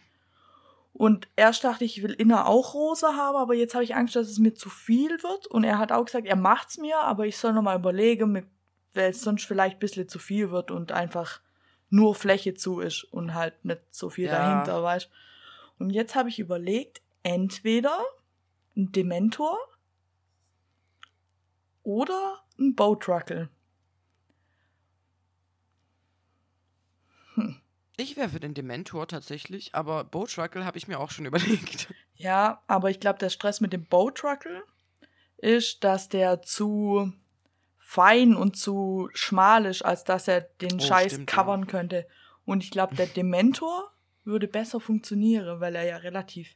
Und 0.94 1.28
erst 1.36 1.64
dachte 1.64 1.86
ich, 1.86 1.98
ich 1.98 2.04
will 2.04 2.14
inner 2.14 2.48
auch 2.48 2.74
rosa 2.74 3.16
haben, 3.16 3.38
aber 3.38 3.54
jetzt 3.54 3.74
habe 3.74 3.84
ich 3.84 3.96
Angst, 3.96 4.16
dass 4.16 4.28
es 4.28 4.40
mir 4.40 4.54
zu 4.56 4.70
viel 4.70 5.22
wird. 5.24 5.48
Und 5.48 5.64
er 5.64 5.78
hat 5.78 5.92
auch 5.92 6.04
gesagt, 6.04 6.28
er 6.28 6.36
macht's 6.36 6.78
mir, 6.78 6.98
aber 7.00 7.26
ich 7.26 7.38
soll 7.38 7.54
nochmal 7.54 7.78
überlegen, 7.78 8.50
weil 8.94 9.12
es 9.12 9.22
sonst 9.22 9.46
vielleicht 9.46 9.78
ein 9.78 9.80
bisschen 9.80 10.10
zu 10.10 10.20
viel 10.20 10.52
wird 10.52 10.72
und 10.72 10.92
einfach 10.92 11.42
nur 11.90 12.16
Fläche 12.16 12.54
zu 12.54 12.80
ist 12.80 13.04
und 13.06 13.34
halt 13.34 13.66
nicht 13.66 13.82
so 13.92 14.10
viel 14.10 14.26
Ja. 14.26 14.32
dahinter, 14.32 14.84
weißt 14.84 15.10
Und 15.80 15.90
jetzt 15.92 16.16
habe 16.16 16.30
ich 16.30 16.40
überlegt, 16.40 17.02
entweder 17.24 18.00
ein 18.76 18.92
Dementor 18.92 19.58
oder 21.84 22.44
ein 22.60 22.76
Bowtruckle. 22.76 23.50
Ich 27.98 28.16
wäre 28.16 28.30
für 28.30 28.40
den 28.40 28.54
Dementor 28.54 29.08
tatsächlich, 29.08 29.76
aber 29.76 30.06
Boatruckle 30.06 30.64
habe 30.66 30.78
ich 30.78 30.88
mir 30.88 31.00
auch 31.00 31.12
schon 31.12 31.26
überlegt. 31.26 31.94
Ja, 32.16 32.64
aber 32.68 32.90
ich 32.90 33.00
glaube, 33.00 33.20
der 33.20 33.30
Stress 33.30 33.60
mit 33.62 33.74
dem 33.74 33.86
Bowtruckle 33.86 34.64
ist, 35.38 35.84
dass 35.84 36.08
der 36.10 36.42
zu 36.42 37.12
fein 37.92 38.36
und 38.36 38.56
zu 38.56 39.10
schmal 39.16 39.66
ist, 39.66 39.82
als 39.82 40.04
dass 40.04 40.28
er 40.28 40.42
den 40.42 40.76
Oh, 40.76 40.80
Scheiß 40.80 41.14
stimmt, 41.14 41.28
covern 41.28 41.66
könnte. 41.66 42.06
Und 42.46 42.64
ich 42.64 42.70
glaube, 42.70 42.94
der 42.96 43.08
Dementor 43.18 43.92
würde 44.24 44.48
besser 44.48 44.80
funktionieren, 44.80 45.60
weil 45.60 45.76
er 45.76 45.86
ja 45.86 45.98
relativ 45.98 46.56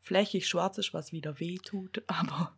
flächig 0.00 0.48
schwarz 0.48 0.78
ist, 0.78 0.92
was 0.92 1.12
wieder 1.12 1.38
weh 1.38 1.58
tut. 1.58 2.02
Aber 2.08 2.56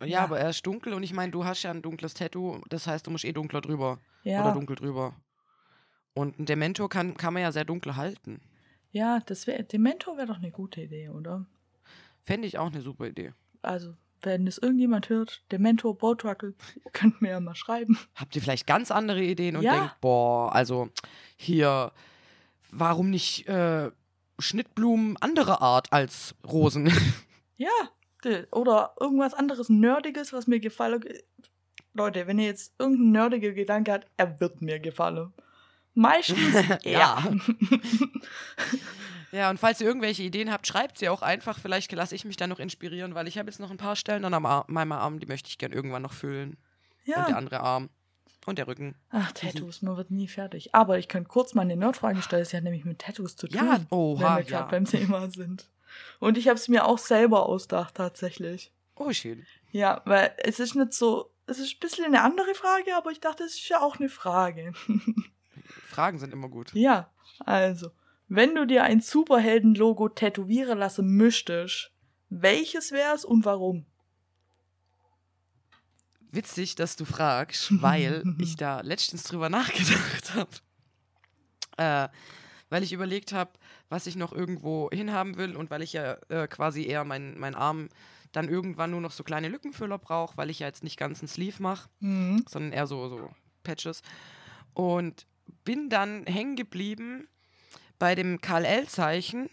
Ja, 0.00 0.06
Ja. 0.06 0.24
aber 0.24 0.38
er 0.38 0.50
ist 0.50 0.66
dunkel 0.66 0.92
und 0.92 1.02
ich 1.02 1.14
meine, 1.14 1.32
du 1.32 1.46
hast 1.46 1.62
ja 1.62 1.70
ein 1.70 1.80
dunkles 1.80 2.12
Tattoo, 2.12 2.60
das 2.68 2.86
heißt, 2.86 3.06
du 3.06 3.10
musst 3.10 3.24
eh 3.24 3.32
dunkler 3.32 3.62
drüber. 3.62 4.00
ja, 4.22 4.40
Oder 4.42 4.52
dunkel 4.52 4.76
drüber. 4.76 5.14
Und 6.12 6.38
ein 6.38 6.44
Dementor 6.44 6.90
kann, 6.90 7.16
kann 7.16 7.32
man 7.32 7.42
ja 7.42 7.52
sehr 7.52 7.64
dunkel 7.64 7.96
halten. 7.96 8.42
ja, 8.92 9.20
das 9.24 9.46
wäre 9.46 9.64
Dementor 9.64 10.18
wäre 10.18 10.26
doch 10.26 10.36
eine 10.36 10.50
gute 10.50 10.82
Idee, 10.82 11.08
oder? 11.08 11.46
Fände 12.22 12.46
ich 12.48 12.58
auch 12.58 12.66
eine 12.70 12.82
super 12.82 13.06
Idee. 13.06 13.32
Also, 13.62 13.94
wenn 14.22 14.46
es 14.46 14.58
irgendjemand 14.58 15.08
hört, 15.08 15.42
Dementor, 15.52 15.96
Bowtruckle, 15.96 16.54
könnt 16.92 17.20
mir 17.22 17.30
ja 17.30 17.40
mal 17.40 17.54
schreiben. 17.54 17.98
Habt 18.14 18.34
ihr 18.36 18.42
vielleicht 18.42 18.66
ganz 18.66 18.90
andere 18.90 19.22
Ideen 19.22 19.56
und 19.56 19.62
Ja. 19.62 19.72
denkt, 19.78 20.00
boah, 20.00 20.52
also 20.54 20.88
hier, 21.36 21.92
warum 22.70 23.10
nicht 23.10 23.46
äh, 23.48 23.90
Schnittblumen 24.38 25.16
anderer 25.18 25.62
Art 25.62 25.92
als 25.92 26.34
Rosen? 26.46 26.92
Ja, 27.58 27.70
de- 28.22 28.46
oder 28.52 28.92
irgendwas 29.00 29.32
anderes 29.32 29.70
Nerdiges, 29.70 30.34
was 30.34 30.46
mir 30.46 30.60
gefallen. 30.60 31.02
Leute, 31.94 32.26
wenn 32.26 32.38
ihr 32.38 32.44
jetzt 32.44 32.74
irgendein 32.78 33.12
nerdiger 33.12 33.52
Gedanke 33.52 33.94
habt, 33.94 34.10
er 34.18 34.38
wird 34.40 34.60
mir 34.60 34.78
gefallen. 34.78 35.32
Meistens 35.94 36.54
ja. 36.84 37.24
Ja, 39.36 39.50
und 39.50 39.58
falls 39.58 39.80
ihr 39.82 39.86
irgendwelche 39.86 40.22
Ideen 40.22 40.50
habt, 40.50 40.66
schreibt 40.66 40.98
sie 40.98 41.10
auch 41.10 41.20
einfach. 41.20 41.58
Vielleicht 41.58 41.92
lasse 41.92 42.14
ich 42.14 42.24
mich 42.24 42.36
dann 42.36 42.48
noch 42.48 42.58
inspirieren, 42.58 43.14
weil 43.14 43.28
ich 43.28 43.36
habe 43.36 43.50
jetzt 43.50 43.60
noch 43.60 43.70
ein 43.70 43.76
paar 43.76 43.94
Stellen 43.94 44.24
an 44.24 44.32
Ar 44.32 44.64
meinem 44.68 44.92
Arm, 44.92 45.20
die 45.20 45.26
möchte 45.26 45.50
ich 45.50 45.58
gern 45.58 45.72
irgendwann 45.72 46.02
noch 46.02 46.14
füllen. 46.14 46.56
Und 47.06 47.16
der 47.16 47.28
ja. 47.28 47.36
andere 47.36 47.60
Arm. 47.60 47.90
Und 48.46 48.58
der 48.58 48.66
Rücken. 48.66 48.94
Ach, 49.10 49.32
Tattoos, 49.32 49.82
man 49.82 49.96
wird 49.96 50.10
nie 50.10 50.28
fertig. 50.28 50.74
Aber 50.74 50.98
ich 50.98 51.08
könnte 51.08 51.28
kurz 51.28 51.54
mal 51.54 51.62
eine 51.62 51.76
Nerdfrage 51.76 52.22
stellen. 52.22 52.44
Sie 52.44 52.56
hat 52.56 52.64
nämlich 52.64 52.84
mit 52.84 53.00
Tattoos 53.00 53.36
zu 53.36 53.48
tun. 53.48 53.56
Ja, 53.56 53.80
oha, 53.90 54.20
wenn 54.20 54.36
wir 54.36 54.44
gerade 54.44 54.50
ja. 54.50 54.70
beim 54.70 54.84
Thema 54.84 55.28
sind. 55.30 55.68
Und 56.20 56.38
ich 56.38 56.46
habe 56.48 56.56
es 56.56 56.68
mir 56.68 56.86
auch 56.86 56.98
selber 56.98 57.46
ausgedacht, 57.46 57.96
tatsächlich. 57.96 58.72
Oh, 58.94 59.12
schön. 59.12 59.44
Ja, 59.72 60.00
weil 60.04 60.32
es 60.38 60.60
ist 60.60 60.76
nicht 60.76 60.94
so. 60.94 61.32
Es 61.46 61.58
ist 61.58 61.74
ein 61.74 61.80
bisschen 61.80 62.04
eine 62.06 62.22
andere 62.22 62.54
Frage, 62.54 62.96
aber 62.96 63.10
ich 63.10 63.20
dachte, 63.20 63.44
es 63.44 63.54
ist 63.54 63.68
ja 63.68 63.80
auch 63.80 63.98
eine 63.98 64.08
Frage. 64.08 64.72
Fragen 65.88 66.18
sind 66.18 66.32
immer 66.32 66.48
gut. 66.48 66.72
Ja, 66.72 67.10
also, 67.40 67.90
wenn 68.28 68.54
du 68.54 68.66
dir 68.66 68.84
ein 68.84 69.00
Superhelden-Logo 69.00 70.08
tätowieren 70.08 70.78
lassen 70.78 71.06
müsstest, 71.06 71.92
welches 72.28 72.92
wär's 72.92 73.24
und 73.24 73.44
warum? 73.44 73.86
Witzig, 76.32 76.74
dass 76.74 76.96
du 76.96 77.04
fragst, 77.04 77.68
weil 77.82 78.24
ich 78.38 78.56
da 78.56 78.80
letztens 78.80 79.22
drüber 79.24 79.48
nachgedacht 79.48 80.34
habe. 80.34 80.50
Äh, 81.76 82.08
weil 82.68 82.82
ich 82.82 82.92
überlegt 82.92 83.32
habe, 83.32 83.52
was 83.88 84.06
ich 84.06 84.16
noch 84.16 84.32
irgendwo 84.32 84.90
hinhaben 84.92 85.36
will 85.36 85.54
und 85.54 85.70
weil 85.70 85.82
ich 85.82 85.92
ja 85.92 86.14
äh, 86.28 86.48
quasi 86.48 86.84
eher 86.84 87.04
meinen 87.04 87.38
mein 87.38 87.54
Arm 87.54 87.88
dann 88.32 88.48
irgendwann 88.48 88.90
nur 88.90 89.00
noch 89.00 89.12
so 89.12 89.22
kleine 89.22 89.48
Lückenfüller 89.48 89.98
brauche, 89.98 90.36
weil 90.36 90.50
ich 90.50 90.58
ja 90.58 90.66
jetzt 90.66 90.82
nicht 90.84 90.98
ganz 90.98 91.20
einen 91.20 91.28
Sleeve 91.28 91.62
mache, 91.62 91.88
Mhm. 92.00 92.44
sondern 92.48 92.72
eher 92.72 92.86
so, 92.86 93.08
so 93.08 93.30
Patches. 93.62 94.02
Und 94.74 95.26
bin 95.64 95.88
dann 95.88 96.24
hängen 96.26 96.56
geblieben 96.56 97.28
bei 97.98 98.14
dem 98.14 98.40
KL-Zeichen, 98.40 99.48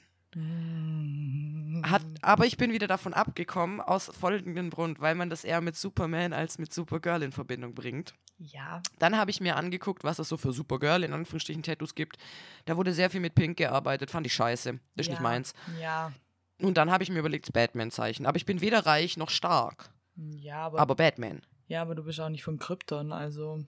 hat, 1.84 2.02
aber 2.22 2.46
ich 2.46 2.58
bin 2.58 2.72
wieder 2.72 2.88
davon 2.88 3.14
abgekommen, 3.14 3.80
aus 3.80 4.06
folgendem 4.08 4.72
Grund, 4.72 5.00
weil 5.00 5.14
man 5.16 5.30
das 5.30 5.44
eher 5.44 5.62
mit 5.62 5.76
Superman 5.76 6.34
als 6.34 6.58
mit 6.58 6.74
Supergirl 6.74 7.22
in 7.22 7.32
Verbindung 7.32 7.76
bringt. 7.76 8.16
Ja. 8.40 8.82
Dann 9.00 9.16
habe 9.16 9.32
ich 9.32 9.42
mir 9.42 9.56
angeguckt, 9.56 10.04
was 10.04 10.20
es 10.20 10.28
so 10.28 10.38
für 10.38 10.54
Supergirl 10.54 11.04
in 11.04 11.14
Anführungsstrichen 11.14 11.62
Tattoos 11.62 11.94
gibt. 11.94 12.18
Da 12.66 12.78
wurde 12.78 12.94
sehr 12.94 13.10
viel 13.10 13.20
mit 13.20 13.36
Pink 13.36 13.58
gearbeitet, 13.58 14.10
fand 14.10 14.26
ich 14.26 14.34
scheiße. 14.34 14.80
Das 14.96 15.06
ist 15.06 15.08
ja. 15.08 15.12
nicht 15.14 15.22
meins. 15.22 15.54
Ja. 15.80 16.12
Und 16.60 16.78
dann 16.78 16.92
habe 16.92 17.04
ich 17.04 17.10
mir 17.10 17.20
überlegt, 17.20 17.52
Batman-Zeichen. 17.54 18.26
Aber 18.26 18.38
ich 18.38 18.46
bin 18.46 18.62
weder 18.62 18.86
reich 18.86 19.18
noch 19.18 19.30
stark. 19.30 19.92
Ja, 20.16 20.66
aber, 20.66 20.80
Aber 20.80 20.96
Batman. 20.96 21.42
ja, 21.68 21.82
aber 21.82 21.96
du 21.96 22.04
bist 22.04 22.20
auch 22.20 22.30
nicht 22.30 22.44
von 22.44 22.60
Krypton, 22.60 23.12
also. 23.12 23.64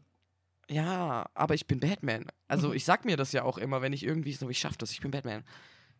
Ja, 0.69 1.29
aber 1.33 1.53
ich 1.53 1.67
bin 1.67 1.79
Batman. 1.79 2.25
Also 2.47 2.73
ich 2.73 2.85
sag 2.85 3.05
mir 3.05 3.17
das 3.17 3.31
ja 3.31 3.43
auch 3.43 3.57
immer, 3.57 3.81
wenn 3.81 3.93
ich 3.93 4.03
irgendwie 4.03 4.33
so, 4.33 4.49
ich 4.49 4.59
schaff 4.59 4.77
das, 4.77 4.91
ich 4.91 5.01
bin 5.01 5.11
Batman. 5.11 5.43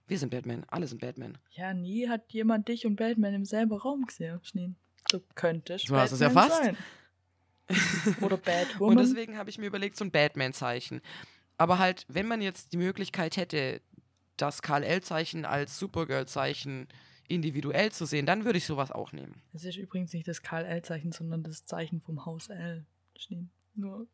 Wir 0.08 0.20
sind 0.20 0.30
Batman, 0.30 0.64
alle 0.68 0.88
sind 0.88 1.02
Batman. 1.02 1.38
Ja, 1.52 1.74
nie 1.74 2.08
hat 2.08 2.32
jemand 2.32 2.68
dich 2.68 2.86
und 2.86 2.96
Batman 2.96 3.34
im 3.34 3.46
selben 3.46 3.74
Raum 3.74 4.06
gesehen. 4.06 4.40
Schneen. 4.44 4.76
Du 5.10 5.20
könntest. 5.36 5.90
Du 5.90 5.96
hast 5.96 6.12
es 6.12 6.20
ja 6.20 6.30
Batman 6.30 6.50
fast. 6.50 6.64
Sein. 6.64 8.16
Oder 8.22 8.38
Batwoman. 8.38 8.98
Und 8.98 9.00
deswegen 9.00 9.38
habe 9.38 9.50
ich 9.50 9.58
mir 9.58 9.68
überlegt, 9.68 9.98
so 9.98 10.06
ein 10.06 10.12
Batman-Zeichen. 10.12 11.02
Aber 11.58 11.80
halt, 11.80 12.06
wenn 12.08 12.28
man 12.28 12.42
jetzt 12.42 12.74
die 12.74 12.78
Möglichkeit 12.78 13.38
hätte, 13.38 13.82
das 14.38 14.62
KL-Zeichen 14.62 15.46
als 15.46 15.80
Supergirl-Zeichen 15.80 16.88
individuell 17.28 17.92
zu 17.92 18.06
sehen, 18.06 18.26
dann 18.26 18.46
würde 18.46 18.58
ich 18.58 18.66
sowas 18.66 18.92
auch 18.92 19.12
nehmen. 19.12 19.42
Es 19.54 19.64
ist 19.64 19.78
übrigens 19.78 20.14
nicht 20.14 20.28
das 20.28 20.42
KL-Zeichen, 20.44 21.12
sondern 21.12 21.44
das 21.44 21.66
Zeichen 21.66 22.02
vom 22.02 22.26
Haus 22.26 22.50
L. 22.50 22.86
Schneen. 23.16 23.50
Nur 23.74 24.08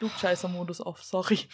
Klugscheißer-Modus 0.00 0.80
off, 0.80 1.02
sorry. 1.04 1.38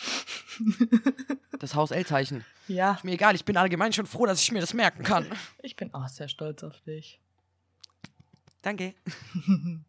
Das 1.58 1.74
Haus 1.74 1.90
L-Zeichen. 1.90 2.44
ja, 2.68 2.92
Ist 2.94 3.04
mir 3.04 3.12
egal, 3.12 3.34
ich 3.34 3.44
bin 3.46 3.56
allgemein 3.56 3.90
schon 3.92 4.04
froh, 4.06 4.26
dass 4.26 4.42
ich 4.42 4.52
mir 4.52 4.60
das 4.60 4.74
merken 4.74 5.02
kann. 5.02 5.26
ich 5.62 5.74
bin 5.74 5.92
auch 5.94 6.06
sehr 6.08 6.28
stolz 6.28 6.62
auf 6.64 6.80
dich. 6.82 7.20
Danke. 8.62 8.94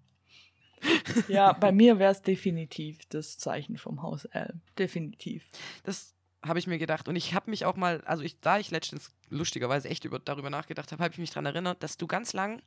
Ja, 1.27 1.53
bei 1.53 1.71
mir 1.71 1.97
wäre 1.97 2.11
es 2.11 2.21
definitiv 2.21 2.99
das 3.09 3.37
Zeichen 3.39 3.77
vom 3.77 4.03
Haus 4.03 4.25
L. 4.25 4.53
Definitiv. 4.77 5.49
Das 5.83 6.13
habe 6.45 6.59
ich 6.59 6.67
mir 6.67 6.77
gedacht. 6.77 7.07
Und 7.07 7.15
ich 7.15 7.33
habe 7.33 7.49
mich 7.49 7.65
auch 7.65 7.75
mal, 7.75 8.01
also 8.05 8.23
ich, 8.23 8.39
da 8.39 8.57
ich 8.59 8.71
letztens 8.71 9.11
lustigerweise 9.29 9.89
echt 9.89 10.05
über, 10.05 10.19
darüber 10.19 10.49
nachgedacht 10.49 10.91
habe, 10.91 11.03
habe 11.03 11.11
ich 11.13 11.17
mich 11.19 11.31
daran 11.31 11.45
erinnert, 11.47 11.83
dass 11.83 11.97
du 11.97 12.07
ganz 12.07 12.33
lang 12.33 12.61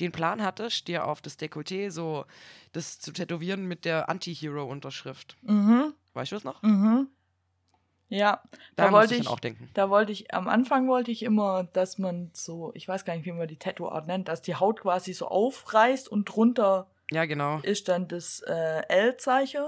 den 0.00 0.12
Plan 0.12 0.42
hattest, 0.42 0.88
dir 0.88 1.06
auf 1.06 1.20
das 1.20 1.38
Dekolleté 1.38 1.90
so 1.90 2.24
das 2.72 2.98
zu 3.00 3.12
tätowieren 3.12 3.66
mit 3.66 3.84
der 3.84 4.08
Anti-Hero-Unterschrift. 4.08 5.36
Mhm. 5.42 5.94
Weißt 6.14 6.32
du 6.32 6.36
das 6.36 6.44
noch? 6.44 6.62
Mhm. 6.62 7.08
Ja, 8.08 8.42
Da 8.76 8.86
da 8.86 8.92
wollte 8.92 9.14
ich 9.14 9.26
auch 9.26 9.40
denken. 9.40 9.70
da 9.72 9.88
wollte 9.88 10.12
ich, 10.12 10.34
am 10.34 10.46
Anfang 10.46 10.86
wollte 10.86 11.10
ich 11.10 11.22
immer, 11.22 11.64
dass 11.72 11.96
man 11.98 12.28
so, 12.34 12.70
ich 12.74 12.86
weiß 12.86 13.06
gar 13.06 13.16
nicht, 13.16 13.24
wie 13.24 13.32
man 13.32 13.48
die 13.48 13.56
Tattoo-Art 13.58 14.06
nennt, 14.06 14.28
dass 14.28 14.42
die 14.42 14.54
Haut 14.54 14.80
quasi 14.82 15.14
so 15.14 15.28
aufreißt 15.28 16.08
und 16.10 16.26
drunter 16.26 16.90
Ja, 17.10 17.24
genau. 17.24 17.60
ist 17.60 17.88
dann 17.88 18.08
das 18.08 18.40
äh, 18.40 18.82
L-Zeichen, 18.88 19.64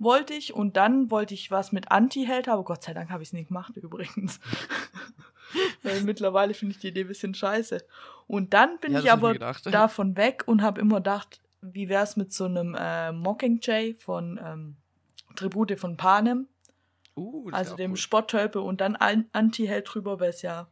wollte 0.00 0.34
ich. 0.34 0.52
Und 0.54 0.76
dann 0.76 1.10
wollte 1.10 1.34
ich 1.34 1.50
was 1.50 1.70
mit 1.72 1.90
Anti-Held, 1.90 2.48
aber 2.48 2.64
Gott 2.64 2.82
sei 2.82 2.94
Dank 2.94 3.10
habe 3.10 3.22
ich 3.22 3.28
es 3.28 3.32
nicht 3.32 3.48
gemacht 3.48 3.76
übrigens. 3.76 4.40
Weil 5.82 6.02
mittlerweile 6.02 6.54
finde 6.54 6.74
ich 6.74 6.80
die 6.80 6.88
Idee 6.88 7.02
ein 7.02 7.08
bisschen 7.08 7.34
scheiße. 7.34 7.84
Und 8.26 8.54
dann 8.54 8.78
bin 8.78 8.92
Ja, 8.92 9.00
ich 9.00 9.10
aber 9.12 9.34
davon 9.34 10.16
weg 10.16 10.44
und 10.46 10.62
habe 10.62 10.80
immer 10.80 10.96
gedacht, 10.96 11.40
wie 11.60 11.88
wäre 11.88 12.04
es 12.04 12.16
mit 12.16 12.32
so 12.32 12.44
einem 12.44 12.76
äh, 12.78 13.12
Mockingjay 13.12 13.94
von 13.94 14.40
ähm, 14.42 14.76
Tribute 15.36 15.78
von 15.78 15.96
Panem, 15.96 16.46
Uh, 17.16 17.50
also 17.50 17.76
dem 17.76 17.90
cool. 17.90 17.96
Spotttölpe 17.96 18.60
und 18.62 18.80
dann 18.80 18.96
Anti-Held 18.96 19.92
drüber, 19.92 20.20
weil 20.20 20.30
es 20.30 20.42
ja 20.42 20.68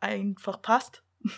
einfach 0.00 0.60
passt 0.62 1.02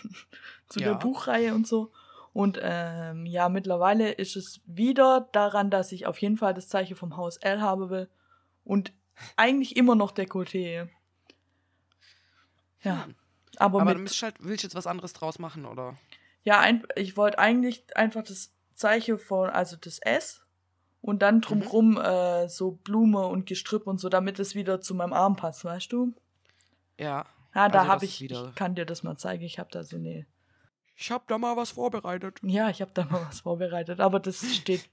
zu 0.69 0.79
Ja. 0.79 0.89
der 0.89 0.95
Buchreihe 0.95 1.53
und 1.55 1.65
so. 1.65 1.91
Und 2.33 2.59
ähm, 2.61 3.25
ja, 3.25 3.49
mittlerweile 3.49 4.11
ist 4.11 4.35
es 4.37 4.61
wieder 4.65 5.27
daran, 5.33 5.69
dass 5.69 5.91
ich 5.91 6.05
auf 6.05 6.17
jeden 6.19 6.37
Fall 6.37 6.53
das 6.53 6.69
Zeichen 6.69 6.95
vom 6.95 7.17
Haus 7.17 7.37
L 7.37 7.61
haben 7.61 7.89
will 7.89 8.09
und 8.63 8.93
eigentlich 9.35 9.75
immer 9.75 9.95
noch 9.95 10.13
Dekolleté. 10.13 10.87
Ja, 12.83 13.05
Hm. 13.05 13.15
aber, 13.57 13.81
Aber 13.81 13.95
mit, 13.95 14.09
du 14.11 14.25
halt, 14.25 14.35
willst 14.39 14.63
jetzt 14.63 14.75
was 14.75 14.87
anderes 14.87 15.13
draus 15.13 15.39
machen, 15.39 15.65
oder? 15.65 15.97
ja, 16.43 16.59
ein, 16.59 16.83
ich 16.95 17.17
wollte 17.17 17.37
eigentlich 17.39 17.85
einfach 17.95 18.23
das 18.23 18.53
Zeichen 18.73 19.19
von, 19.19 19.49
also 19.49 19.75
das 19.77 19.99
S 19.99 20.41
und 21.01 21.21
dann 21.21 21.41
drumrum 21.41 21.97
äh, 21.99 22.47
so 22.47 22.71
Blume 22.71 23.27
und 23.27 23.45
Gestrüpp 23.45 23.85
und 23.85 23.99
so, 23.99 24.09
damit 24.09 24.39
es 24.39 24.55
wieder 24.55 24.81
zu 24.81 24.95
meinem 24.95 25.13
Arm 25.13 25.35
passt, 25.35 25.65
weißt 25.65 25.91
du? 25.91 26.13
Ja. 26.97 27.25
Ja, 27.53 27.67
da 27.69 27.79
Also, 27.81 27.91
habe 27.91 28.05
ich, 28.05 28.21
wieder- 28.21 28.47
ich 28.49 28.55
kann 28.55 28.75
dir 28.75 28.85
das 28.85 29.03
mal 29.03 29.17
zeigen, 29.17 29.43
ich 29.43 29.59
habe 29.59 29.69
da 29.71 29.83
so 29.83 29.97
eine, 29.97 30.25
Ich 31.01 31.09
hab 31.09 31.27
da 31.27 31.39
mal 31.39 31.57
was 31.57 31.71
vorbereitet. 31.71 32.39
ja, 32.43 32.69
ich 32.69 32.79
habe 32.79 32.91
da 32.93 33.05
mal 33.05 33.25
was 33.25 33.39
vorbereitet, 33.39 33.99
aber 33.99 34.19
das 34.19 34.45
steht 34.55 34.87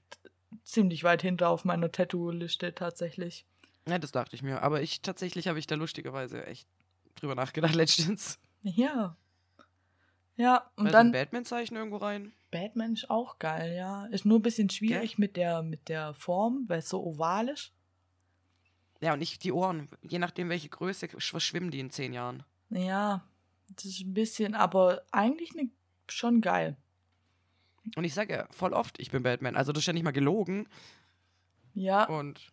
ziemlich 0.63 1.03
weit 1.03 1.21
hinter 1.21 1.49
auf 1.49 1.65
meiner 1.65 1.91
Tattoo-Liste 1.91 2.73
tatsächlich. 2.73 3.45
Ja, 3.87 3.99
das 3.99 4.11
dachte 4.11 4.35
ich 4.35 4.41
mir. 4.41 4.63
Aber 4.63 4.81
ich 4.81 5.01
tatsächlich 5.03 5.47
habe 5.47 5.59
ich 5.59 5.67
da 5.67 5.75
lustigerweise 5.75 6.47
echt 6.47 6.67
drüber 7.13 7.35
nachgedacht 7.35 7.75
letztens. 7.75 8.39
Ja. 8.63 9.15
Ja, 10.35 10.71
und 10.77 10.87
also 10.87 10.97
dann 10.97 11.11
Batman-Zeichen 11.11 11.77
irgendwo 11.77 11.97
rein. 11.97 12.33
Batman 12.49 12.93
ist 12.93 13.11
auch 13.11 13.37
geil, 13.37 13.75
ja. 13.75 14.07
Ist 14.07 14.25
nur 14.25 14.39
ein 14.39 14.43
bisschen 14.43 14.71
schwierig 14.71 15.19
mit 15.19 15.35
der, 15.35 15.61
mit 15.61 15.89
der 15.89 16.15
Form, 16.15 16.65
weil 16.67 16.79
es 16.79 16.89
so 16.89 17.03
oval 17.03 17.49
ist. 17.49 17.71
Ja, 18.99 19.13
und 19.13 19.19
nicht 19.19 19.43
die 19.43 19.51
Ohren. 19.51 19.89
Je 20.01 20.17
nachdem, 20.17 20.49
welche 20.49 20.69
Größe, 20.69 21.07
verschwimmen 21.07 21.69
die 21.69 21.79
in 21.79 21.91
zehn 21.91 22.13
Jahren. 22.13 22.43
Ja, 22.71 23.23
das 23.75 23.85
ist 23.85 24.01
ein 24.01 24.15
bisschen, 24.15 24.55
aber 24.55 25.03
eigentlich 25.11 25.53
ne, 25.53 25.69
schon 26.11 26.41
geil. 26.41 26.77
Und 27.95 28.03
ich 28.03 28.13
sage 28.13 28.33
ja 28.33 28.47
voll 28.51 28.73
oft, 28.73 28.99
ich 28.99 29.09
bin 29.11 29.23
Batman. 29.23 29.55
Also 29.55 29.71
das 29.71 29.81
ist 29.83 29.87
ja 29.87 29.93
nicht 29.93 30.03
mal 30.03 30.11
gelogen. 30.11 30.67
Ja, 31.73 32.05
Und 32.05 32.51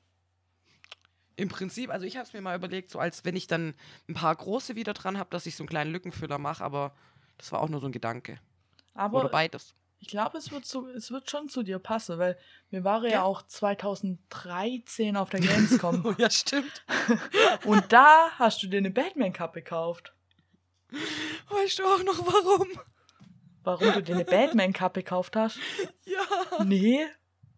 im 1.36 1.48
Prinzip, 1.48 1.90
also 1.90 2.06
ich 2.06 2.16
habe 2.16 2.26
es 2.26 2.32
mir 2.32 2.40
mal 2.40 2.56
überlegt, 2.56 2.90
so 2.90 2.98
als 2.98 3.24
wenn 3.24 3.36
ich 3.36 3.46
dann 3.46 3.74
ein 4.08 4.14
paar 4.14 4.34
große 4.34 4.76
wieder 4.76 4.94
dran 4.94 5.18
habe, 5.18 5.28
dass 5.30 5.46
ich 5.46 5.56
so 5.56 5.62
einen 5.64 5.68
kleinen 5.68 5.92
Lückenfüller 5.92 6.38
mache, 6.38 6.64
aber 6.64 6.94
das 7.38 7.52
war 7.52 7.60
auch 7.60 7.68
nur 7.68 7.80
so 7.80 7.86
ein 7.86 7.92
Gedanke. 7.92 8.38
Oder 8.94 9.02
aber 9.04 9.28
beides. 9.28 9.74
ich 9.98 10.08
glaube, 10.08 10.38
es 10.38 10.50
wird 10.50 10.64
es 10.64 11.10
wird 11.10 11.30
schon 11.30 11.48
zu 11.50 11.62
dir 11.62 11.78
passen, 11.78 12.18
weil 12.18 12.38
wir 12.70 12.84
waren 12.84 13.04
ja, 13.04 13.10
Ja. 13.10 13.22
auch 13.24 13.42
2013 13.42 15.16
auf 15.16 15.28
der 15.30 15.40
Gamescom 15.40 16.02
Oh 16.06 16.14
ja, 16.16 16.30
stimmt. 16.30 16.84
und 17.64 17.92
da 17.92 18.30
hast 18.38 18.62
du 18.62 18.68
dir 18.68 18.78
eine 18.78 18.90
Batman-Kappe 18.90 19.60
gekauft. 19.62 20.14
Weißt 21.50 21.78
du 21.80 21.84
auch 21.84 22.02
noch 22.04 22.18
warum? 22.26 22.68
Warum 23.66 23.92
du 23.94 24.00
dir 24.02 24.14
eine 24.14 24.24
Batman-Kappe 24.24 25.02
gekauft 25.02 25.34
hast? 25.36 25.58
Ja, 26.04 26.64
Nee, 26.64 27.04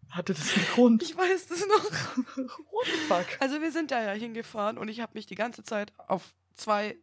hatte 0.09 0.33
das 0.33 0.55
einen 0.55 0.65
Grund? 0.65 1.03
ich 1.03 1.15
weiß 1.15 1.47
das 1.47 1.65
noch. 1.67 1.83
What 2.35 2.85
the 2.85 2.91
fuck? 3.07 3.25
Also 3.39 3.61
wir 3.61 3.71
sind 3.71 3.91
da 3.91 4.01
ja 4.01 4.11
hingefahren 4.11 4.79
und 4.79 4.87
ich 4.89 5.01
habe 5.01 5.11
mich 5.13 5.27
die 5.27 5.35
ganze 5.35 5.61
Zeit 5.63 5.93
auf 6.07 6.33
zwei 6.55 6.97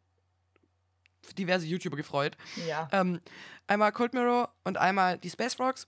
diverse 1.39 1.67
YouTuber 1.67 1.97
gefreut. 1.97 2.37
Ja. 2.67 2.89
Ähm, 2.91 3.21
einmal 3.69 3.93
Cold 3.93 4.13
Mirror 4.13 4.53
und 4.65 4.77
einmal 4.77 5.19
die 5.19 5.31
Space 5.31 5.55
Frogs. 5.55 5.87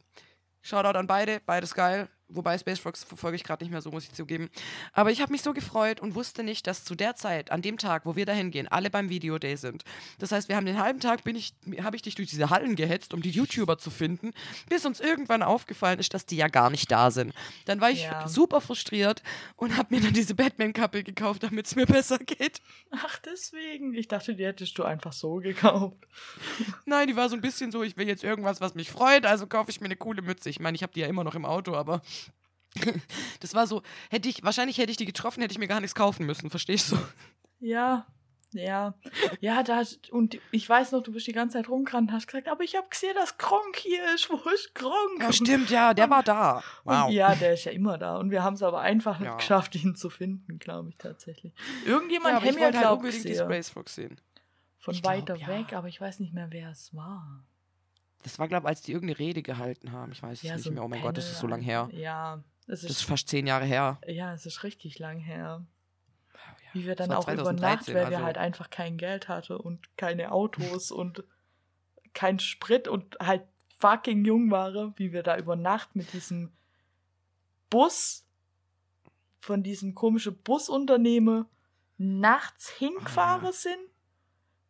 Shoutout 0.62 0.97
an 0.97 1.09
beide, 1.09 1.41
beides 1.45 1.75
geil. 1.75 2.09
Wobei 2.31 2.59
Space 2.59 2.79
Frogs 2.79 3.05
verfolge 3.05 3.37
ich 3.37 3.45
gerade 3.45 3.64
nicht 3.64 3.70
mehr 3.70 3.81
so, 3.81 3.91
muss 3.91 4.05
ich 4.05 4.12
zugeben. 4.12 4.51
Aber 4.93 5.11
ich 5.11 5.22
habe 5.22 5.33
mich 5.33 5.41
so 5.43 5.55
gefreut 5.55 6.01
und 6.01 6.14
wusste 6.14 6.43
nicht, 6.43 6.66
dass 6.66 6.85
zu 6.85 6.95
der 6.95 7.14
Zeit, 7.14 7.51
an 7.51 7.62
dem 7.62 7.79
Tag, 7.79 8.05
wo 8.05 8.16
wir 8.16 8.26
da 8.26 8.33
hingehen, 8.33 8.68
alle 8.68 8.91
beim 8.91 9.09
Video 9.09 9.39
Day 9.39 9.57
sind. 9.57 9.83
Das 10.18 10.31
heißt, 10.33 10.49
wir 10.49 10.57
haben 10.57 10.66
den 10.66 10.79
halben 10.79 11.01
Tag, 11.01 11.24
bin 11.24 11.37
ich, 11.37 11.55
habe 11.83 11.97
ich 11.97 12.03
dich 12.03 12.16
durch 12.16 12.29
diese 12.29 12.51
Hallen 12.51 12.76
gehetzt, 12.76 13.14
um 13.14 13.22
die 13.22 13.31
YouTuber 13.31 13.79
zu 13.79 13.91
finden, 13.91 14.33
bis 14.68 14.85
uns 14.85 15.01
irgendwann 15.01 15.43
aufgefallen 15.43 15.99
ist, 15.99 16.12
dass 16.12 16.26
die 16.26 16.37
ja 16.37 16.49
gar 16.49 16.68
nicht 16.70 16.91
da 16.91 17.11
sind. 17.11 17.33
Dann 17.64 17.81
war 17.81 17.91
ich 17.91 18.03
Ja. 18.03 18.29
super 18.29 18.61
frustriert 18.61 19.22
und 19.57 19.76
habe 19.76 19.95
mir 19.95 20.03
dann 20.03 20.12
diese 20.12 20.35
Batman-Kappe 20.35 21.05
gekauft, 21.05 21.43
damit 21.43 21.66
es 21.66 21.76
mir 21.76 21.87
besser 21.87 22.18
geht. 22.18 22.61
Ach, 22.91 23.18
deswegen. 23.20 23.95
Ich 23.95 24.09
dachte, 24.09 24.35
die 24.35 24.45
hättest 24.45 24.76
du 24.79 24.85
einfach 24.85 25.12
so 25.12 25.37
gekauft. 25.37 25.97
Nein, 26.85 27.09
die 27.09 27.16
war 27.16 27.29
so 27.29 27.35
ein 27.37 27.41
bisschen 27.41 27.72
so, 27.72 27.83
ich 27.83 27.97
will 27.97 28.07
jetzt 28.07 28.24
irgendwas, 28.24 28.61
was 28.61 28.74
mich 28.74 28.91
freut, 28.91 29.24
also 29.26 29.47
kaufe 29.47 29.70
ich 29.70 29.81
mir 29.81 29.87
eine 29.87 29.97
coole 29.97 30.22
Mütze. 30.22 30.51
Ich 30.51 30.61
meine, 30.61 30.74
ich 30.76 30.83
habe 30.83 30.93
die 30.93 31.01
ja 31.01 31.07
immer 31.07 31.24
noch 31.24 31.35
im 31.35 31.45
Auto, 31.45 31.74
aber 31.74 32.03
das 33.41 33.55
war 33.55 33.66
so, 33.66 33.83
hätte 34.11 34.29
ich, 34.29 34.43
wahrscheinlich 34.43 34.79
hätte 34.79 34.91
ich 34.91 34.97
die 34.97 35.05
getroffen, 35.07 35.41
hätte 35.41 35.53
ich 35.53 35.59
mir 35.59 35.69
gar 35.69 35.81
nichts 35.81 35.95
kaufen 35.95 36.27
müssen, 36.27 36.51
verstehst 36.51 36.93
du? 36.93 36.99
Ja, 37.61 38.07
ja. 38.53 38.95
Ja, 39.41 39.62
da, 39.62 39.83
und 40.11 40.39
ich 40.53 40.69
weiß 40.69 40.93
noch, 40.93 41.03
du 41.03 41.12
bist 41.12 41.27
die 41.27 41.33
ganze 41.33 41.59
Zeit 41.59 41.69
rumgerannt 41.69 42.09
und 42.09 42.14
hast 42.14 42.27
gesagt, 42.29 42.49
aber 42.49 42.64
ich 42.64 42.77
habe 42.77 42.87
gesehen, 42.89 43.14
dass 43.14 43.37
Gronk 43.37 43.77
hier 43.77 44.14
ist. 44.14 44.31
Wo 44.31 44.37
ist 44.51 44.75
Gronk? 44.75 45.21
Ja, 45.21 45.33
stimmt, 45.33 45.71
ja, 45.71 45.93
der 45.93 46.09
war 46.09 46.23
da. 46.23 46.62
Wow. 46.85 47.07
Und 47.09 47.12
ja, 47.12 47.35
der 47.35 47.55
ist 47.55 47.64
ja 47.64 47.73
immer 47.73 47.99
da. 47.99 48.16
Und 48.16 48.31
wir 48.31 48.43
haben 48.43 48.55
es 48.55 48.62
aber 48.62 48.81
einfach 48.81 49.19
nicht 49.19 49.29
Ja. 49.29 49.37
geschafft, 49.37 49.75
ihn 49.75 49.95
zu 49.97 50.09
finden, 50.09 50.59
glaube 50.59 50.89
ich 50.91 50.97
tatsächlich. 50.97 51.53
Irgendjemand 51.85 52.43
Ja, 52.43 52.49
ich 52.49 52.55
mir, 52.57 52.64
halt 52.64 52.73
glaube 52.79 52.87
ich, 52.87 53.14
unbedingt 53.14 53.25
die 53.25 53.29
gesehen. 53.31 53.47
Space 53.47 53.69
Fox 53.71 53.95
sehen. 53.95 54.21
Von 54.79 54.95
Ich 54.95 55.03
glaub, 55.03 55.14
weiter 55.14 55.35
ja. 55.37 55.47
weg, 55.49 55.73
aber 55.75 55.89
ich 55.89 56.01
weiß 56.01 56.21
nicht 56.21 56.33
mehr, 56.33 56.47
wer 56.51 56.71
es 56.71 56.95
war. 56.95 57.45
Das 58.23 58.39
war, 58.39 58.49
glaube 58.49 58.64
ich, 58.64 58.69
als 58.69 58.83
die 58.83 58.93
irgendeine 58.93 59.19
Rede 59.19 59.43
gehalten 59.43 59.93
haben. 59.93 60.12
Ich 60.12 60.23
weiß 60.23 60.43
es 60.43 60.53
nicht 60.55 60.64
so 60.64 60.71
mehr. 60.71 60.85
Oh 60.85 60.89
mein 60.89 61.03
Gott, 61.03 61.16
das 61.16 61.25
Panel 61.25 61.35
ist 61.35 61.41
so 61.41 61.47
lang 61.47 61.61
her. 61.61 61.89
Ja, 61.93 62.43
Das 62.69 62.85
ist 62.85 62.91
ist, 62.91 63.03
fast 63.03 63.29
zehn 63.29 63.47
Jahre 63.47 63.64
her. 63.64 63.99
ja, 64.07 64.33
es 64.35 64.47
ist 64.47 64.62
richtig 64.62 64.99
lang 65.01 65.19
her. 65.19 65.64
Ja, 66.35 66.41
Wie 66.75 66.87
wir 66.87 66.95
das 66.95 67.09
dann 67.09 67.16
auch 67.16 67.25
über 67.27 67.53
Nacht, 67.53 67.85
2013, 67.85 67.95
weil 67.95 68.11
wir 68.11 68.16
also- 68.19 68.27
halt 68.27 68.39
einfach 68.39 68.71
kein 68.71 68.97
Geld 68.99 69.27
hatten 69.29 69.57
und 69.57 69.97
keine 69.97 70.31
Autos 70.33 70.91
und 70.93 71.25
kein 72.14 72.39
Sprit 72.39 72.87
und 72.89 73.16
halt 73.21 73.43
fucking 73.79 74.25
jung 74.25 74.51
waren, 74.51 74.93
wie 74.97 75.12
wir 75.12 75.23
da 75.23 75.37
über 75.39 75.57
Nacht 75.57 75.97
mit 75.97 76.12
diesem 76.12 76.53
Bus 77.71 78.25
von 79.41 79.62
diesem 79.62 79.95
komischen 79.95 80.37
Busunternehmen 80.43 81.47
nachts 81.97 82.71
hingefahren 82.71 83.47
Ah. 83.49 83.53
sind. 83.53 83.79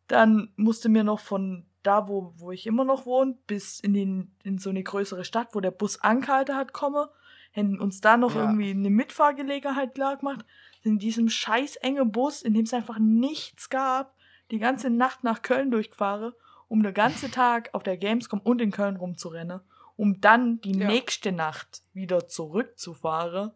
Dann 0.07 0.51
musste 0.55 0.89
mir 0.89 1.03
noch 1.03 1.19
von 1.19 1.65
da, 1.83 2.07
wo, 2.07 2.33
wo 2.37 2.51
ich 2.51 2.65
immer 2.67 2.83
noch 2.83 3.05
wohne, 3.05 3.37
bis 3.47 3.79
in, 3.79 3.93
den, 3.93 4.35
in 4.43 4.57
so 4.57 4.69
eine 4.69 4.83
größere 4.83 5.23
Stadt, 5.23 5.49
wo 5.53 5.59
der 5.59 5.71
Bus 5.71 6.01
angehalten 6.01 6.55
hat, 6.55 6.73
komme, 6.73 7.09
hätten 7.51 7.79
uns 7.79 8.01
da 8.01 8.17
noch 8.17 8.35
Ja. 8.35 8.41
irgendwie 8.41 8.71
eine 8.71 8.89
Mitfahrgelegenheit 8.89 9.95
klar 9.95 10.17
gemacht. 10.17 10.45
In 10.81 10.97
diesem 10.99 11.29
scheiß 11.29 11.75
enge 11.77 12.05
Bus, 12.05 12.41
in 12.41 12.53
dem 12.53 12.63
es 12.63 12.73
einfach 12.73 12.99
nichts 12.99 13.69
gab, 13.69 14.15
die 14.51 14.59
ganze 14.59 14.89
Nacht 14.89 15.23
nach 15.23 15.41
Köln 15.41 15.71
durchgefahren, 15.71 16.33
um 16.67 16.81
den 16.83 16.93
ganzen 16.93 17.31
Tag 17.31 17.69
auf 17.73 17.83
der 17.83 17.97
Gamescom 17.97 18.39
und 18.39 18.61
in 18.61 18.71
Köln 18.71 18.95
rumzurennen, 18.95 19.59
um 19.97 20.21
dann 20.21 20.61
die 20.61 20.71
Ja. 20.77 20.87
nächste 20.87 21.31
Nacht 21.31 21.83
wieder 21.93 22.27
zurückzufahren 22.27 23.51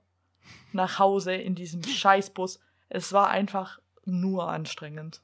nach 0.74 1.00
Hause 1.00 1.34
in 1.34 1.56
diesem 1.56 1.82
Scheißbus. 1.84 2.60
Es 2.90 3.14
war 3.14 3.30
einfach 3.30 3.80
nur 4.06 4.50
anstrengend. 4.50 5.22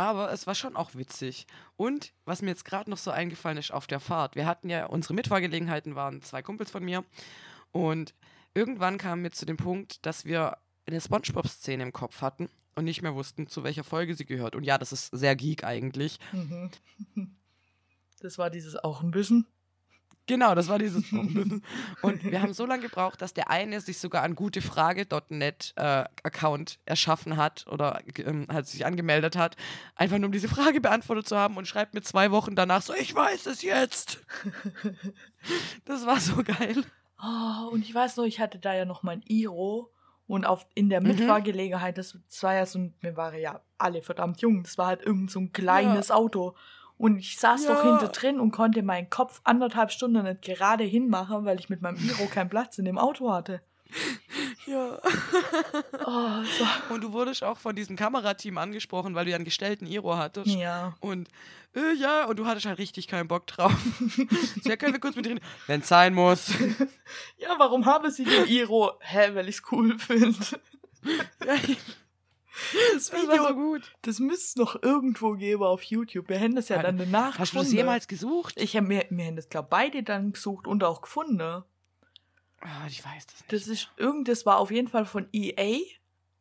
Aber 0.00 0.32
es 0.32 0.46
war 0.46 0.54
schon 0.54 0.76
auch 0.76 0.94
witzig. 0.94 1.46
Und 1.76 2.14
was 2.24 2.40
mir 2.40 2.48
jetzt 2.48 2.64
gerade 2.64 2.88
noch 2.88 2.96
so 2.96 3.10
eingefallen 3.10 3.58
ist 3.58 3.70
auf 3.70 3.86
der 3.86 4.00
Fahrt, 4.00 4.34
wir 4.34 4.46
hatten 4.46 4.70
ja, 4.70 4.86
unsere 4.86 5.12
Mitfahrgelegenheiten 5.12 5.94
waren 5.94 6.22
zwei 6.22 6.40
Kumpels 6.40 6.70
von 6.70 6.82
mir. 6.82 7.04
Und 7.70 8.14
irgendwann 8.54 8.96
kamen 8.96 9.22
wir 9.22 9.30
zu 9.30 9.44
dem 9.44 9.58
Punkt, 9.58 10.06
dass 10.06 10.24
wir 10.24 10.56
eine 10.86 11.02
Spongebob-Szene 11.02 11.82
im 11.82 11.92
Kopf 11.92 12.22
hatten 12.22 12.48
und 12.76 12.86
nicht 12.86 13.02
mehr 13.02 13.14
wussten, 13.14 13.46
zu 13.46 13.62
welcher 13.62 13.84
Folge 13.84 14.14
sie 14.14 14.24
gehört. 14.24 14.56
Und 14.56 14.64
ja, 14.64 14.78
das 14.78 14.90
ist 14.90 15.08
sehr 15.08 15.36
geek 15.36 15.64
eigentlich. 15.64 16.18
Mhm. 16.32 16.70
Das 18.22 18.36
war 18.36 18.50
dieses 18.50 18.76
auch 18.76 19.02
ein 19.02 19.12
bisschen. 19.12 19.46
Genau, 20.30 20.54
das 20.54 20.68
war 20.68 20.78
dieses. 20.78 21.10
Und 21.12 22.22
wir 22.22 22.40
haben 22.40 22.52
so 22.52 22.64
lange 22.64 22.82
gebraucht, 22.82 23.20
dass 23.20 23.34
der 23.34 23.50
eine 23.50 23.80
sich 23.80 23.98
sogar 23.98 24.22
an 24.22 24.36
gutefrage.net 24.36 25.72
äh, 25.74 26.04
Account 26.22 26.78
erschaffen 26.84 27.36
hat 27.36 27.66
oder 27.66 28.00
ähm, 28.16 28.46
hat 28.48 28.68
sich 28.68 28.86
angemeldet 28.86 29.34
hat, 29.34 29.56
einfach 29.96 30.18
nur 30.18 30.26
um 30.26 30.32
diese 30.32 30.46
Frage 30.46 30.80
beantwortet 30.80 31.26
zu 31.26 31.36
haben 31.36 31.56
und 31.56 31.66
schreibt 31.66 31.94
mir 31.94 32.02
zwei 32.02 32.30
Wochen 32.30 32.54
danach 32.54 32.80
so, 32.80 32.94
ich 32.94 33.12
weiß 33.12 33.46
es 33.46 33.62
jetzt. 33.62 34.20
das 35.84 36.06
war 36.06 36.20
so 36.20 36.44
geil. 36.44 36.84
Oh, 37.20 37.70
und 37.72 37.82
ich 37.82 37.92
weiß 37.92 38.16
noch, 38.16 38.24
ich 38.24 38.38
hatte 38.38 38.60
da 38.60 38.72
ja 38.72 38.84
noch 38.84 39.02
mein 39.02 39.22
Iro 39.26 39.90
und 40.28 40.44
auf, 40.44 40.64
in 40.76 40.90
der 40.90 41.00
Mitfahrgelegenheit, 41.00 41.98
das, 41.98 42.16
war 42.40 42.54
ja 42.54 42.66
so, 42.66 42.88
wir 43.00 43.16
waren 43.16 43.36
ja 43.36 43.62
alle 43.78 44.00
verdammt 44.00 44.40
jung, 44.42 44.62
das 44.62 44.78
war 44.78 44.86
halt 44.86 45.02
irgend 45.02 45.28
so 45.32 45.40
ein 45.40 45.50
kleines 45.50 46.12
Auto. 46.12 46.54
Und 47.00 47.18
ich 47.18 47.38
saß 47.38 47.64
doch 47.66 47.82
Ja. 47.82 47.90
hinter 47.98 48.08
drin 48.08 48.38
und 48.38 48.50
konnte 48.50 48.82
meinen 48.82 49.08
Kopf 49.08 49.40
anderthalb 49.44 49.90
Stunden 49.90 50.22
nicht 50.22 50.42
gerade 50.42 50.84
hinmachen, 50.84 51.46
weil 51.46 51.58
ich 51.58 51.70
mit 51.70 51.80
meinem 51.80 51.96
Iro 51.96 52.26
keinen 52.26 52.50
Platz 52.50 52.76
in 52.76 52.84
dem 52.84 52.98
Auto 52.98 53.32
hatte. 53.32 53.62
Ja. 54.66 54.98
Oh, 56.06 56.42
so. 56.42 56.94
Und 56.94 57.02
du 57.02 57.12
wurdest 57.12 57.42
auch 57.44 57.56
von 57.58 57.74
diesem 57.76 57.94
Kamerateam 57.96 58.58
angesprochen, 58.58 59.14
weil 59.14 59.24
du 59.24 59.30
ja 59.30 59.36
einen 59.36 59.44
gestellten 59.44 59.86
Iro 59.86 60.16
hattest. 60.16 60.48
Ja. 60.48 60.94
Und 61.00 61.28
äh, 61.74 61.92
ja, 61.94 62.24
und 62.24 62.38
du 62.38 62.46
hattest 62.46 62.66
halt 62.66 62.78
richtig 62.78 63.06
keinen 63.06 63.28
Bock 63.28 63.46
drauf. 63.46 63.72
so, 64.62 64.68
ja, 64.68 64.76
können 64.76 64.92
wir 64.92 65.00
kurz 65.00 65.14
mit 65.16 65.26
reden? 65.26 65.40
Wenn 65.66 65.80
es 65.80 65.88
sein 65.88 66.14
muss. 66.14 66.52
Ja, 67.38 67.54
warum 67.58 67.86
habe 67.86 68.10
sie 68.10 68.24
den 68.24 68.46
Iro? 68.46 68.92
Hä, 69.00 69.30
weil 69.34 69.48
ich 69.48 69.56
es 69.56 69.62
cool 69.72 69.98
finde. 69.98 70.36
ja, 71.46 71.54
Das 72.94 73.10
das 73.10 73.12
war 73.28 73.36
so 73.36 73.42
Video, 73.42 73.54
gut. 73.54 73.92
das 74.02 74.18
müsste 74.18 74.44
es 74.44 74.56
noch 74.56 74.82
irgendwo 74.82 75.32
geben 75.34 75.62
auf 75.62 75.82
YouTube. 75.82 76.28
Wir 76.28 76.38
hätten 76.38 76.56
das 76.56 76.68
ja 76.68 76.82
dann 76.82 76.98
danach 76.98 77.38
Hast 77.38 77.54
du 77.54 77.58
das 77.58 77.72
jemals 77.72 78.08
gesucht? 78.08 78.54
Ich 78.60 78.76
habe 78.76 78.86
mir, 78.86 79.06
mir 79.10 79.26
haben 79.26 79.36
das, 79.36 79.48
glaube 79.48 79.68
beide 79.70 80.02
dann 80.02 80.32
gesucht 80.32 80.66
und 80.66 80.82
auch 80.84 81.00
gefunden. 81.02 81.36
ne? 81.36 81.64
Ah, 82.60 82.86
ich 82.88 83.04
weiß 83.04 83.26
das 83.26 83.40
nicht. 83.40 83.52
Das 83.52 83.66
ist 83.68 83.90
irgend, 83.96 84.28
das 84.28 84.44
war 84.46 84.58
auf 84.58 84.70
jeden 84.70 84.88
Fall 84.88 85.06
von 85.06 85.28
EA 85.32 85.78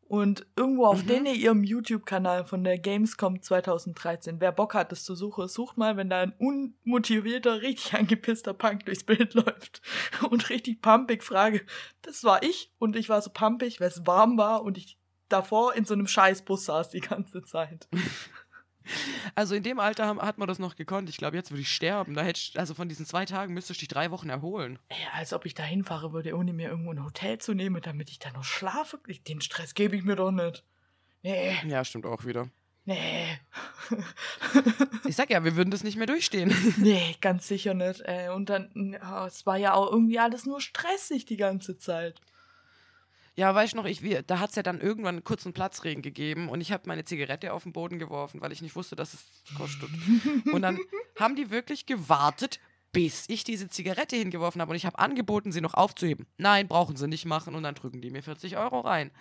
und 0.07 0.45
irgendwo 0.55 0.87
auf 0.87 1.03
Mhm. 1.03 1.07
denen 1.07 1.35
ihrem 1.35 1.63
YouTube-Kanal 1.63 2.45
von 2.45 2.63
der 2.63 2.77
Gamescom 2.79 3.41
2013. 3.41 4.41
Wer 4.41 4.51
Bock 4.51 4.73
hat, 4.73 4.91
das 4.91 5.03
zu 5.05 5.15
suchen, 5.15 5.47
sucht 5.47 5.77
mal, 5.77 5.95
wenn 5.95 6.09
da 6.09 6.21
ein 6.21 6.33
unmotivierter, 6.39 7.61
richtig 7.61 7.93
angepisster 7.93 8.53
Punk 8.53 8.85
durchs 8.85 9.03
Bild 9.05 9.33
läuft 9.35 9.81
und 10.29 10.49
richtig 10.49 10.81
pumpig 10.81 11.23
frage. 11.23 11.61
Das 12.01 12.23
war 12.23 12.43
ich 12.43 12.73
und 12.79 12.95
ich 12.95 13.07
war 13.07 13.21
so 13.21 13.29
pumpig, 13.29 13.79
weil 13.79 13.87
es 13.89 14.05
warm 14.05 14.37
war 14.37 14.63
und 14.63 14.77
ich 14.77 14.97
davor 15.29 15.73
in 15.75 15.85
so 15.85 15.93
einem 15.93 16.07
Scheißbus 16.07 16.65
saß 16.65 16.89
die 16.89 17.01
ganze 17.01 17.43
Zeit. 17.43 17.87
Also 19.35 19.53
in 19.53 19.61
dem 19.61 19.79
Alter 19.79 20.07
haben, 20.07 20.19
hat 20.19 20.39
man 20.39 20.47
das 20.47 20.57
noch 20.57 20.75
gekonnt. 20.75 21.09
Ich 21.09 21.17
glaube, 21.17 21.37
jetzt 21.37 21.51
würde 21.51 21.61
ich 21.61 21.71
sterben. 21.71 22.15
Da 22.15 22.23
hättest, 22.23 22.57
also 22.57 22.73
von 22.73 22.89
diesen 22.89 23.05
zwei 23.05 23.23
Tagen 23.25 23.53
müsstest 23.53 23.79
du 23.79 23.81
dich 23.81 23.87
drei 23.87 24.09
Wochen 24.09 24.29
erholen. 24.29 24.79
Ey, 24.87 24.97
als 25.13 25.31
ob 25.31 25.45
ich 25.45 25.53
da 25.53 25.61
hinfahre 25.61 26.11
würde, 26.11 26.35
ohne 26.35 26.53
mir 26.53 26.69
irgendwo 26.69 26.89
ein 26.91 27.03
Hotel 27.03 27.37
zu 27.37 27.53
nehmen, 27.53 27.83
damit 27.83 28.09
ich 28.09 28.17
da 28.17 28.31
noch 28.31 28.43
schlafe. 28.43 28.99
Ich- 29.05 29.23
Den 29.23 29.41
Stress 29.41 29.75
gebe 29.75 29.95
ich 29.95 30.03
mir 30.03 30.15
doch 30.15 30.31
nicht. 30.31 30.63
Nee, 31.21 31.55
Ja, 31.67 31.85
stimmt 31.85 32.07
auch 32.07 32.25
wieder. 32.25 32.49
nee. 32.85 33.37
Ich 35.07 35.15
sag 35.15 35.29
ja, 35.29 35.43
wir 35.43 35.55
würden 35.55 35.69
das 35.69 35.83
nicht 35.83 35.97
mehr 35.97 36.07
durchstehen. 36.07 36.51
Nee, 36.77 37.15
ganz 37.21 37.47
sicher 37.47 37.75
nicht. 37.75 38.01
Ey. 38.01 38.29
Und 38.29 38.49
dann, 38.49 38.97
ja, 38.99 39.27
es 39.27 39.45
war 39.45 39.57
ja 39.57 39.73
auch 39.73 39.91
irgendwie 39.91 40.17
alles 40.17 40.47
nur 40.47 40.61
stressig 40.61 41.25
die 41.25 41.37
ganze 41.37 41.77
Zeit. 41.77 42.19
Ja, 43.39 43.55
weißt 43.55 43.71
du 43.73 43.77
noch, 43.77 43.85
ich, 43.85 44.01
wir, 44.01 44.21
da 44.21 44.39
hat 44.39 44.49
es 44.49 44.55
ja 44.57 44.63
dann 44.63 44.81
irgendwann 44.81 45.15
einen 45.15 45.23
kurzen 45.23 45.53
Platzregen 45.53 46.01
gegeben 46.01 46.49
und 46.49 46.59
ich 46.59 46.71
habe 46.73 46.83
meine 46.87 47.05
Zigarette 47.05 47.53
auf 47.53 47.63
den 47.63 47.71
Boden 47.71 47.97
geworfen, 47.97 48.41
weil 48.41 48.51
ich 48.51 48.61
nicht 48.61 48.75
wusste, 48.75 48.95
dass 48.97 49.13
es 49.13 49.23
kostet. 49.55 49.89
und 50.51 50.61
dann 50.61 50.77
haben 51.19 51.35
die 51.37 51.49
wirklich 51.49 51.85
gewartet, 51.85 52.59
bis 52.91 53.29
ich 53.29 53.43
diese 53.45 53.69
Zigarette 53.69 54.17
hingeworfen 54.17 54.59
habe 54.61 54.71
und 54.71 54.75
ich 54.75 54.85
habe 54.85 54.99
angeboten, 54.99 55.51
sie 55.53 55.61
noch 55.61 55.73
aufzuheben. 55.75 56.27
Nein, 56.37 56.67
brauchen 56.67 56.97
sie 56.97 57.07
nicht 57.07 57.23
machen 57.25 57.55
und 57.55 57.63
dann 57.63 57.75
drücken 57.75 58.01
die 58.01 58.09
mir 58.09 58.23
40 58.23 58.57
Euro 58.57 58.81
rein. 58.81 59.11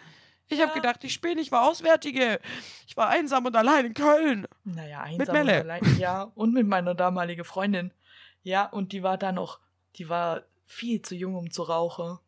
Ich 0.48 0.58
habe 0.60 0.70
Ja. 0.70 0.74
gedacht, 0.74 1.04
ich 1.04 1.12
spiele, 1.12 1.40
ich 1.40 1.52
war 1.52 1.68
Auswärtige. 1.68 2.40
Ich 2.86 2.96
war 2.96 3.08
einsam 3.10 3.44
und 3.46 3.54
allein 3.54 3.84
in 3.86 3.94
Köln. 3.94 4.46
Naja, 4.64 5.02
einsam 5.02 5.18
Mit 5.18 5.28
und 5.28 5.34
Melle. 5.34 5.60
allein. 5.60 5.98
Ja, 5.98 6.22
und 6.34 6.54
mit 6.54 6.66
meiner 6.66 6.94
damaligen 6.94 7.44
Freundin. 7.44 7.92
Ja, 8.42 8.64
und 8.64 8.92
die 8.92 9.02
war 9.02 9.18
da 9.18 9.30
noch, 9.30 9.60
die 9.96 10.08
war 10.08 10.42
viel 10.64 11.02
zu 11.02 11.14
jung, 11.14 11.34
um 11.36 11.50
zu 11.50 11.62
rauchen. 11.62 12.18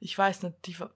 Ich 0.00 0.16
weiß 0.16 0.42
nicht, 0.44 0.56
die 0.64 0.80
war, 0.80 0.90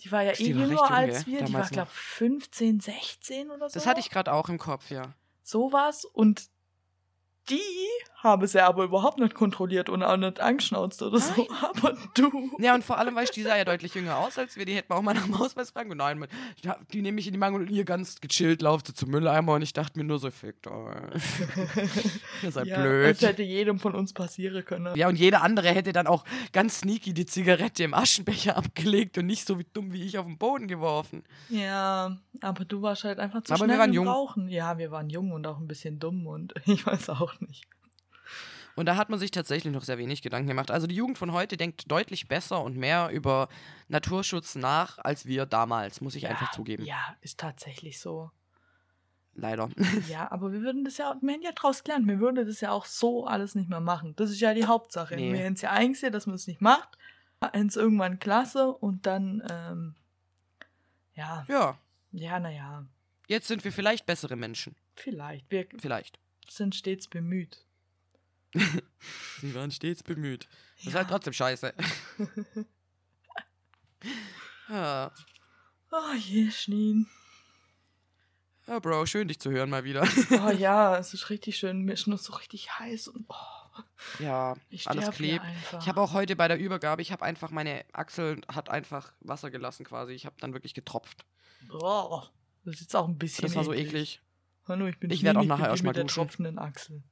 die 0.00 0.10
war 0.10 0.22
ja 0.22 0.32
eh 0.32 0.52
jünger 0.52 0.90
als 0.90 1.26
wir. 1.26 1.44
Die 1.44 1.52
war, 1.52 1.68
glaube 1.68 1.90
15, 1.92 2.80
16 2.80 3.50
oder 3.50 3.68
so. 3.68 3.74
Das 3.74 3.86
hatte 3.86 4.00
ich 4.00 4.10
gerade 4.10 4.32
auch 4.32 4.48
im 4.48 4.58
Kopf, 4.58 4.90
ja. 4.90 5.14
sowas 5.42 6.04
und 6.04 6.48
die 7.48 7.60
habe 8.22 8.46
sie 8.46 8.64
aber 8.64 8.84
überhaupt 8.84 9.18
nicht 9.18 9.34
kontrolliert 9.34 9.88
und 9.88 10.02
auch 10.02 10.16
nicht 10.16 10.40
angeschnauzt 10.40 11.02
oder 11.02 11.18
so. 11.18 11.48
Aber 11.60 11.96
du. 12.14 12.50
Ja, 12.58 12.74
und 12.74 12.84
vor 12.84 12.98
allem, 12.98 13.14
weißt 13.14 13.36
du, 13.36 13.40
die 13.40 13.42
sah 13.42 13.56
ja 13.56 13.64
deutlich 13.64 13.94
jünger 13.94 14.18
aus 14.18 14.38
als 14.38 14.56
wir. 14.56 14.64
Die 14.64 14.74
hätten 14.74 14.90
wir 14.90 14.96
auch 14.96 15.02
mal 15.02 15.14
nach 15.14 15.24
dem 15.24 15.34
Ausweis 15.34 15.70
fragen. 15.70 15.90
Und 15.90 15.98
nein, 15.98 16.24
die 16.92 17.02
nehme 17.02 17.18
ich 17.20 17.26
in 17.26 17.32
die 17.32 17.38
Mangel 17.38 17.62
und 17.62 17.70
ihr 17.70 17.84
ganz 17.84 18.20
gechillt 18.20 18.62
lauft 18.62 18.86
sie 18.86 18.94
zum 18.94 19.10
Mülleimer. 19.10 19.54
Und 19.54 19.62
ich 19.62 19.72
dachte 19.72 19.98
mir 19.98 20.04
nur 20.04 20.18
so, 20.18 20.30
fickt 20.30 20.66
euch. 20.68 20.94
Ihr 22.42 22.52
seid 22.52 22.66
Ja, 22.66 22.80
blöd. 22.80 23.16
Das 23.16 23.28
hätte 23.28 23.42
jedem 23.42 23.78
von 23.78 23.94
uns 23.94 24.12
passieren 24.12 24.64
können. 24.64 24.94
Ja, 24.96 25.08
und 25.08 25.16
jeder 25.16 25.42
andere 25.42 25.68
hätte 25.68 25.92
dann 25.92 26.06
auch 26.06 26.24
ganz 26.52 26.80
sneaky 26.80 27.12
die 27.14 27.26
Zigarette 27.26 27.82
im 27.82 27.94
Aschenbecher 27.94 28.56
abgelegt 28.62 29.18
und 29.18 29.26
nicht 29.26 29.46
so 29.46 29.58
wie 29.58 29.66
dumm 29.72 29.92
wie 29.92 30.04
ich 30.04 30.18
auf 30.18 30.26
den 30.26 30.38
Boden 30.38 30.68
geworfen. 30.68 31.24
Ja, 31.48 32.16
aber 32.40 32.64
du 32.64 32.82
warst 32.82 33.04
halt 33.04 33.18
einfach 33.18 33.42
zu 33.42 33.52
Aber 33.52 33.62
wir 33.62 33.66
schnell 33.66 33.78
waren 33.78 33.90
im 33.90 33.94
jung. 33.94 34.08
Rauchen. 34.08 34.48
Ja, 34.48 34.78
wir 34.78 34.90
waren 34.90 35.10
jung 35.10 35.32
und 35.32 35.46
auch 35.46 35.58
ein 35.58 35.66
bisschen 35.66 35.98
dumm 35.98 36.26
und 36.26 36.54
ich 36.66 36.86
weiß 36.86 37.10
auch 37.10 37.40
nicht. 37.40 37.66
Und 38.74 38.86
da 38.86 38.96
hat 38.96 39.10
man 39.10 39.18
sich 39.18 39.30
tatsächlich 39.30 39.72
noch 39.72 39.82
sehr 39.84 39.98
wenig 39.98 40.22
Gedanken 40.22 40.48
gemacht. 40.48 40.70
Also 40.70 40.86
die 40.86 40.94
Jugend 40.94 41.18
von 41.18 41.32
heute 41.32 41.56
denkt 41.56 41.90
deutlich 41.90 42.28
besser 42.28 42.62
und 42.62 42.76
mehr 42.76 43.10
über 43.10 43.48
Naturschutz 43.88 44.54
nach, 44.54 44.98
als 44.98 45.26
wir 45.26 45.44
damals, 45.46 46.00
muss 46.00 46.14
ich 46.14 46.22
ja, 46.22 46.30
einfach 46.30 46.50
zugeben. 46.52 46.84
Ja, 46.84 47.16
ist 47.20 47.38
tatsächlich 47.38 48.00
so. 48.00 48.30
Leider. 49.34 49.68
Ja, 50.08 50.30
aber 50.30 50.52
wir 50.52 50.60
würden 50.62 50.84
das 50.84 50.98
ja, 50.98 51.16
wir 51.20 51.32
hätten 51.32 51.42
ja 51.42 51.52
draus 51.52 51.84
gelernt, 51.84 52.06
wir 52.06 52.18
würden 52.20 52.46
das 52.46 52.60
ja 52.60 52.70
auch 52.70 52.84
so 52.86 53.26
alles 53.26 53.54
nicht 53.54 53.68
mehr 53.68 53.80
machen. 53.80 54.14
Das 54.16 54.30
ist 54.30 54.40
ja 54.40 54.52
die 54.54 54.66
Hauptsache. 54.66 55.16
Nee. 55.16 55.32
Wir 55.32 55.40
hätten 55.40 55.54
es 55.54 55.62
ja 55.62 55.70
eingesehen, 55.70 56.12
dass 56.12 56.26
man 56.26 56.34
es 56.36 56.46
nicht 56.46 56.60
macht. 56.60 56.98
Hätten 57.42 57.66
es 57.68 57.76
irgendwann 57.76 58.18
klasse 58.18 58.72
und 58.72 59.06
dann, 59.06 59.42
ähm, 59.50 59.94
ja, 61.14 61.44
Ja, 61.48 61.78
ja, 62.12 62.38
naja, 62.40 62.86
jetzt 63.26 63.48
sind 63.48 63.64
wir 63.64 63.72
vielleicht 63.72 64.06
bessere 64.06 64.36
Menschen. 64.36 64.76
vielleicht. 64.94 65.50
Wir 65.50 65.66
Vielleicht. 65.78 66.18
sind 66.48 66.74
stets 66.74 67.08
bemüht. 67.08 67.64
Sie 69.40 69.54
waren 69.54 69.70
stets 69.70 70.02
bemüht. 70.02 70.48
Das 70.76 70.86
ist 70.86 70.92
Ja. 70.92 70.98
halt 71.00 71.08
trotzdem 71.08 71.32
scheiße. 71.32 71.72
ja. 74.68 75.10
Oh 75.94 76.14
je, 76.18 76.50
Schneen. 76.50 77.06
ja, 78.66 78.78
Bro, 78.78 79.04
schön 79.04 79.28
dich 79.28 79.38
zu 79.38 79.50
hören 79.50 79.68
mal 79.68 79.84
wieder. 79.84 80.08
Oh 80.30 80.48
ja, 80.58 80.96
es 80.96 81.12
ist 81.12 81.28
richtig 81.28 81.58
schön. 81.58 81.82
Mir 81.82 81.92
ist 81.92 82.06
nur 82.06 82.16
so 82.16 82.32
richtig 82.32 82.78
heiß 82.78 83.08
und 83.08 83.26
oh, 83.28 83.82
ja, 84.18 84.56
ich 84.70 84.88
alles 84.88 85.10
klebt. 85.10 85.44
Ich 85.80 85.88
habe 85.88 86.00
auch 86.00 86.14
heute 86.14 86.34
bei 86.34 86.48
der 86.48 86.58
Übergabe, 86.58 87.02
ich 87.02 87.12
habe 87.12 87.22
einfach, 87.26 87.50
meine 87.50 87.84
Achsel 87.92 88.40
hat 88.50 88.70
einfach 88.70 89.12
Wasser 89.20 89.50
gelassen 89.50 89.84
quasi. 89.84 90.14
Ich 90.14 90.24
habe 90.24 90.36
dann 90.40 90.54
wirklich 90.54 90.72
getropft. 90.72 91.26
Oh, 91.70 92.22
das 92.64 92.76
ist 92.76 92.80
jetzt 92.80 92.96
auch 92.96 93.06
ein 93.06 93.18
bisschen 93.18 93.42
Das 93.42 93.54
war 93.54 93.64
so 93.64 93.74
eklig. 93.74 94.22
Hallo, 94.66 94.86
ich 94.86 94.98
bin 94.98 95.10
Ich 95.10 95.22
werd 95.24 95.36
auch 95.36 95.44
nachher 95.44 95.64
bin 95.64 95.64
die 95.66 95.70
erst 95.72 95.82
mal 95.82 95.90
mit 95.90 95.96
der 95.98 96.04
duschen. 96.04 96.14
tropfenden 96.14 96.58
Achsel. 96.58 97.02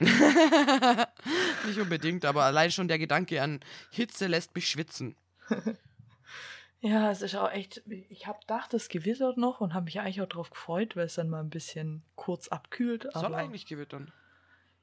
Nicht 1.66 1.78
unbedingt, 1.80 2.24
aber 2.24 2.44
allein 2.44 2.70
schon 2.70 2.88
der 2.88 2.98
Gedanke 2.98 3.42
an 3.42 3.60
Hitze 3.90 4.26
lässt 4.26 4.54
mich 4.54 4.68
schwitzen. 4.68 5.16
Ja, 6.80 7.10
es 7.10 7.22
ist 7.22 7.34
auch 7.34 7.50
echt. 7.50 7.82
Ich 7.88 8.28
habe 8.28 8.38
gedacht, 8.38 8.72
es 8.72 8.88
gewittert 8.88 9.36
noch 9.36 9.60
und 9.60 9.74
habe 9.74 9.86
mich 9.86 9.98
eigentlich 9.98 10.22
auch 10.22 10.28
drauf 10.28 10.50
gefreut, 10.50 10.94
weil 10.94 11.06
es 11.06 11.16
dann 11.16 11.28
mal 11.28 11.40
ein 11.40 11.50
bisschen 11.50 12.04
kurz 12.14 12.46
abkühlt. 12.46 13.08
Soll 13.14 13.34
eigentlich 13.34 13.66
gewittern. 13.66 14.12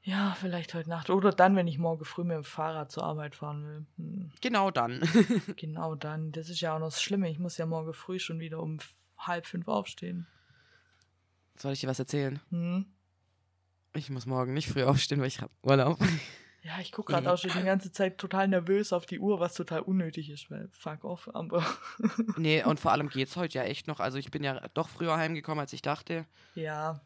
ja, 0.03 0.36
vielleicht 0.38 0.74
heute 0.74 0.89
Nacht 0.89 1.09
oder 1.09 1.32
dann, 1.32 1.55
wenn 1.55 1.70
ich 1.70 1.78
morgen 1.78 2.03
früh 2.03 2.26
mit 2.26 2.36
dem 2.36 2.43
Fahrrad 2.43 2.91
zur 2.91 3.03
Arbeit 3.03 3.36
fahren 3.36 3.63
will. 3.66 3.86
Hm, 3.97 4.32
Genau 4.41 4.72
dann. 4.72 5.07
genau 5.55 5.95
dann. 5.95 6.34
Das 6.34 6.49
ist 6.49 6.59
ja 6.59 6.76
auch 6.76 6.80
noch 6.80 6.88
das 6.88 7.01
Schlimme. 7.01 7.30
Ich 7.30 7.39
muss 7.39 7.57
ja 7.57 7.66
morgen 7.66 7.93
früh 7.93 8.20
schon 8.20 8.39
wieder 8.41 8.59
um 8.59 8.80
halb 9.18 9.47
fünf 9.47 9.70
aufstehen. 9.70 10.28
Soll 11.55 11.72
ich 11.72 11.80
dir 11.80 11.88
was 11.88 11.99
erzählen? 11.99 12.41
Hm? 12.49 12.88
Ich 13.96 14.10
muss 14.10 14.26
morgen 14.26 14.54
nicht 14.54 14.70
früh 14.70 14.84
aufstehen, 14.84 15.20
weil 15.20 15.28
ich 15.28 15.41
habe 15.41 15.52
Urlaub. 15.64 15.98
Ja, 16.62 16.80
ich 16.82 16.91
gucke 16.91 17.14
gerade 17.14 17.32
auch 17.32 17.38
schon 17.38 17.52
die 17.52 17.62
ganze 17.64 17.91
Zeit 17.91 18.18
total 18.18 18.48
nervös 18.48 18.91
auf 18.91 19.06
die 19.06 19.20
Uhr, 19.20 19.39
was 19.39 19.54
total 19.54 19.82
unnötig 19.82 20.32
ist, 20.32 20.50
weil 20.50 20.68
fuck 20.72 21.04
off, 21.04 21.30
aber 21.32 21.64
nee, 22.38 22.64
und 22.64 22.80
vor 22.80 22.91
allem 22.91 23.08
geht's 23.08 23.36
heute 23.36 23.60
ja 23.60 23.66
echt 23.66 23.86
noch. 23.86 24.00
Also 24.00 24.18
ich 24.18 24.32
bin 24.32 24.43
ja 24.43 24.68
doch 24.74 24.89
früher 24.89 25.16
heimgekommen, 25.16 25.60
als 25.60 25.74
ich 25.74 25.84
dachte. 25.84 26.26
ja. 26.56 27.02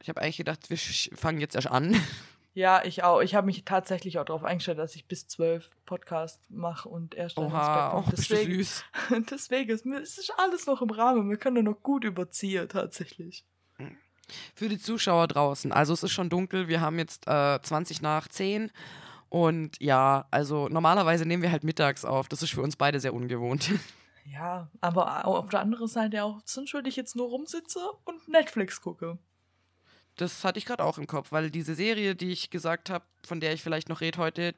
Ich 0.00 0.08
habe 0.08 0.22
eigentlich 0.22 0.38
gedacht, 0.38 0.70
wir 0.70 0.78
fangen 0.78 1.38
jetzt 1.40 1.54
erst 1.54 1.70
an. 1.70 1.94
Ja, 2.54 2.82
ich 2.82 3.02
auch. 3.02 3.20
Ich 3.20 3.34
habe 3.34 3.44
mich 3.44 3.66
tatsächlich 3.66 4.18
auch 4.18 4.24
darauf 4.24 4.42
eingestellt, 4.42 4.78
dass 4.78 4.96
ich 4.96 5.04
bis 5.04 5.28
zwölf 5.28 5.68
Podcast 5.84 6.40
mache 6.50 6.88
und 6.88 7.14
erst 7.14 7.36
dann 7.36 7.48
Oha, 7.48 7.90
auch 7.90 8.08
bist 8.08 8.30
du 8.30 8.34
Deswegen, 8.34 8.54
süß. 8.54 8.84
deswegen 9.30 9.70
ist, 9.72 9.84
ist 10.18 10.32
alles 10.38 10.64
noch 10.64 10.80
im 10.80 10.88
Rahmen. 10.88 11.28
Wir 11.28 11.36
können 11.36 11.66
noch 11.66 11.82
gut 11.82 12.04
überziehen, 12.04 12.66
tatsächlich. 12.66 13.44
Für 14.54 14.68
die 14.68 14.78
Zuschauer 14.78 15.28
draußen. 15.28 15.72
Also 15.72 15.92
es 15.92 16.02
ist 16.02 16.12
schon 16.12 16.28
dunkel. 16.28 16.68
Wir 16.68 16.80
haben 16.80 16.98
jetzt 16.98 17.26
äh, 17.26 17.60
20 17.60 18.02
nach 18.02 18.28
10. 18.28 18.70
Und 19.28 19.80
ja, 19.80 20.26
also 20.30 20.68
normalerweise 20.68 21.26
nehmen 21.26 21.42
wir 21.42 21.50
halt 21.50 21.64
mittags 21.64 22.04
auf. 22.04 22.28
Das 22.28 22.42
ist 22.42 22.50
für 22.50 22.62
uns 22.62 22.76
beide 22.76 23.00
sehr 23.00 23.14
ungewohnt. 23.14 23.70
Ja, 24.32 24.68
aber 24.80 25.24
auf 25.24 25.50
der 25.50 25.60
anderen 25.60 25.86
Seite 25.86 26.24
auch 26.24 26.40
sind 26.44 26.68
schuld, 26.68 26.88
ich 26.88 26.96
jetzt 26.96 27.14
nur 27.14 27.28
rumsitze 27.28 27.78
und 28.04 28.28
Netflix 28.28 28.80
gucke. 28.80 29.18
Das 30.16 30.44
hatte 30.44 30.58
ich 30.58 30.64
gerade 30.64 30.82
auch 30.82 30.98
im 30.98 31.06
Kopf, 31.06 31.30
weil 31.30 31.50
diese 31.50 31.76
Serie, 31.76 32.16
die 32.16 32.32
ich 32.32 32.50
gesagt 32.50 32.90
habe, 32.90 33.04
von 33.24 33.38
der 33.38 33.52
ich 33.52 33.62
vielleicht 33.62 33.88
noch 33.88 34.00
rede 34.00 34.18
heute, 34.18 34.56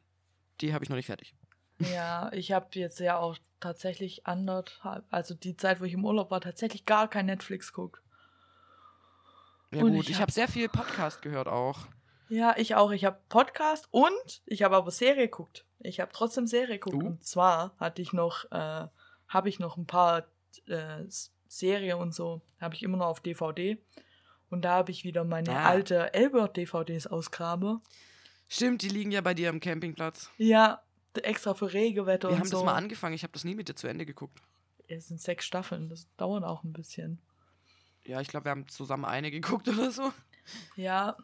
die 0.62 0.72
habe 0.72 0.84
ich 0.84 0.88
noch 0.88 0.96
nicht 0.96 1.06
fertig. 1.06 1.34
Ja, 1.80 2.32
ich 2.32 2.52
habe 2.52 2.66
jetzt 2.72 2.98
ja 2.98 3.18
auch 3.18 3.36
tatsächlich 3.60 4.26
anderthalb, 4.26 5.04
also 5.10 5.34
die 5.34 5.56
Zeit, 5.56 5.80
wo 5.80 5.84
ich 5.84 5.92
im 5.92 6.04
Urlaub 6.04 6.30
war, 6.30 6.40
tatsächlich 6.40 6.86
gar 6.86 7.08
kein 7.08 7.26
Netflix 7.26 7.72
guckt. 7.72 8.00
Ja 9.72 9.82
Und 9.82 9.92
gut, 9.92 10.04
ich 10.04 10.10
ich 10.10 10.14
hab- 10.16 10.22
habe 10.22 10.32
sehr 10.32 10.48
viel 10.48 10.68
Podcast 10.68 11.22
gehört 11.22 11.48
auch. 11.48 11.86
Ja, 12.30 12.54
ich 12.58 12.74
auch. 12.74 12.90
Ich 12.90 13.04
habe 13.04 13.18
Podcast 13.28 13.88
und 13.90 14.42
ich 14.46 14.62
habe 14.62 14.76
aber 14.76 14.90
Serie 14.90 15.24
geguckt. 15.28 15.64
Ich 15.80 16.00
habe 16.00 16.10
trotzdem 16.12 16.46
Serie 16.46 16.78
geguckt. 16.78 17.02
Uh. 17.02 17.06
Und 17.06 17.24
zwar 17.24 17.74
hatte 17.78 18.02
ich 18.02 18.12
noch, 18.12 18.44
äh, 18.50 18.86
habe 19.28 19.48
ich 19.48 19.58
noch 19.58 19.76
ein 19.76 19.86
paar 19.86 20.24
äh, 20.66 21.04
Serie 21.48 21.96
und 21.96 22.14
so, 22.14 22.42
habe 22.60 22.74
ich 22.74 22.82
immer 22.82 22.96
noch 22.98 23.06
auf 23.06 23.20
DVD. 23.20 23.78
Und 24.50 24.62
da 24.64 24.72
habe 24.74 24.90
ich 24.90 25.04
wieder 25.04 25.24
meine 25.24 25.50
Ah. 25.56 25.66
alte 25.68 26.12
Elbert-DVDs 26.14 27.06
ausgrabe. 27.06 27.80
Stimmt, 28.48 28.80
die 28.82 28.88
liegen 28.88 29.10
ja 29.10 29.20
bei 29.20 29.34
dir 29.34 29.50
am 29.50 29.60
Campingplatz. 29.60 30.30
Ja, 30.38 30.82
extra 31.22 31.52
für 31.54 31.72
Regewetter 31.72 32.28
Wir 32.28 32.34
und 32.34 32.40
haben 32.40 32.48
so. 32.48 32.56
das 32.58 32.64
mal 32.64 32.74
angefangen, 32.74 33.14
ich 33.14 33.22
habe 33.22 33.32
das 33.32 33.44
nie 33.44 33.54
mit 33.54 33.68
dir 33.68 33.74
zu 33.74 33.86
Ende 33.88 34.06
geguckt. 34.06 34.40
Es 34.86 35.08
sind 35.08 35.20
sechs 35.20 35.44
Staffeln, 35.44 35.88
das 35.90 36.06
dauert 36.16 36.44
auch 36.44 36.64
ein 36.64 36.72
bisschen. 36.72 37.20
Ja, 38.08 38.20
ich 38.20 38.28
glaube, 38.28 38.46
wir 38.46 38.50
haben 38.50 38.66
zusammen 38.68 39.04
eine 39.04 39.30
geguckt 39.30 39.68
oder 39.68 39.90
so. 39.90 40.12
Ja. 40.76 41.16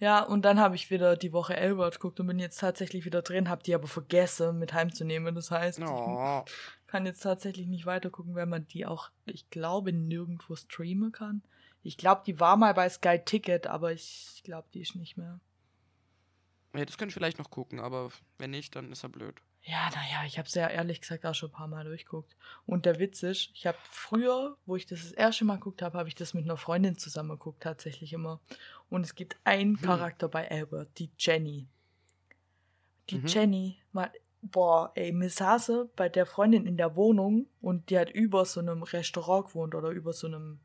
Ja, 0.00 0.22
und 0.22 0.42
dann 0.42 0.60
habe 0.60 0.76
ich 0.76 0.90
wieder 0.92 1.16
die 1.16 1.32
Woche 1.32 1.56
Elbert 1.56 1.94
geguckt 1.94 2.20
und 2.20 2.28
bin 2.28 2.38
jetzt 2.38 2.60
tatsächlich 2.60 3.04
wieder 3.04 3.22
drin, 3.22 3.48
habe 3.48 3.64
die 3.64 3.74
aber 3.74 3.88
vergessen 3.88 4.58
mit 4.60 4.72
heimzunehmen. 4.72 5.34
Das 5.34 5.50
heißt, 5.50 5.80
Oh. 5.80 6.44
ich 6.46 6.86
kann 6.86 7.04
jetzt 7.04 7.20
tatsächlich 7.20 7.66
nicht 7.66 7.84
weitergucken, 7.84 8.36
weil 8.36 8.46
man 8.46 8.68
die 8.68 8.86
auch, 8.86 9.10
ich 9.24 9.50
glaube, 9.50 9.92
nirgendwo 9.92 10.54
streamen 10.54 11.10
kann. 11.10 11.42
Ich 11.82 11.96
glaube, 11.96 12.22
die 12.26 12.38
war 12.38 12.56
mal 12.56 12.74
bei 12.74 12.88
Sky 12.88 13.18
Ticket, 13.24 13.66
aber 13.66 13.92
ich 13.92 14.40
glaube, 14.44 14.68
die 14.72 14.82
ist 14.82 14.94
nicht 14.94 15.16
mehr. 15.16 15.40
Ja, 16.76 16.84
das 16.84 16.96
könnte 16.98 17.10
ich 17.10 17.14
vielleicht 17.14 17.38
noch 17.38 17.50
gucken, 17.50 17.80
aber 17.80 18.10
wenn 18.38 18.50
nicht, 18.50 18.76
dann 18.76 18.92
ist 18.92 19.02
er 19.02 19.08
blöd. 19.08 19.40
Ja, 19.62 19.90
naja, 19.90 20.24
ich 20.26 20.38
habe 20.38 20.48
es 20.48 20.54
ja 20.54 20.66
ehrlich 20.68 21.00
gesagt 21.00 21.26
auch 21.26 21.34
schon 21.34 21.50
ein 21.50 21.52
paar 21.52 21.68
Mal 21.68 21.84
durchguckt. 21.84 22.36
Und 22.64 22.86
der 22.86 22.98
Witz 22.98 23.22
ist, 23.22 23.50
ich 23.54 23.66
habe 23.66 23.76
früher, 23.90 24.56
wo 24.64 24.76
ich 24.76 24.86
das 24.86 25.02
das 25.02 25.12
erste 25.12 25.44
Mal 25.44 25.56
geguckt 25.56 25.82
habe, 25.82 25.98
habe 25.98 26.08
ich 26.08 26.14
das 26.14 26.32
mit 26.32 26.44
einer 26.44 26.56
Freundin 26.56 26.96
zusammen 26.96 27.30
geguckt, 27.30 27.62
tatsächlich 27.62 28.12
immer. 28.14 28.40
Und 28.88 29.02
es 29.04 29.14
gibt 29.14 29.36
einen 29.44 29.76
Hm. 29.76 29.82
Charakter 29.82 30.28
bei 30.28 30.50
Albert, 30.50 30.98
die 30.98 31.10
Jenny. 31.18 31.66
Die 33.10 33.18
Mhm. 33.18 33.26
Jenny, 33.26 33.76
mal, 33.92 34.10
boah, 34.42 34.92
ey, 34.94 35.12
mir 35.12 35.30
saß 35.30 35.72
bei 35.96 36.08
der 36.08 36.24
Freundin 36.26 36.66
in 36.66 36.76
der 36.76 36.96
Wohnung 36.96 37.46
und 37.60 37.90
die 37.90 37.98
hat 37.98 38.10
über 38.10 38.44
so 38.44 38.60
einem 38.60 38.82
Restaurant 38.82 39.46
gewohnt 39.48 39.74
oder 39.74 39.90
über 39.90 40.12
so 40.12 40.26
einem 40.28 40.60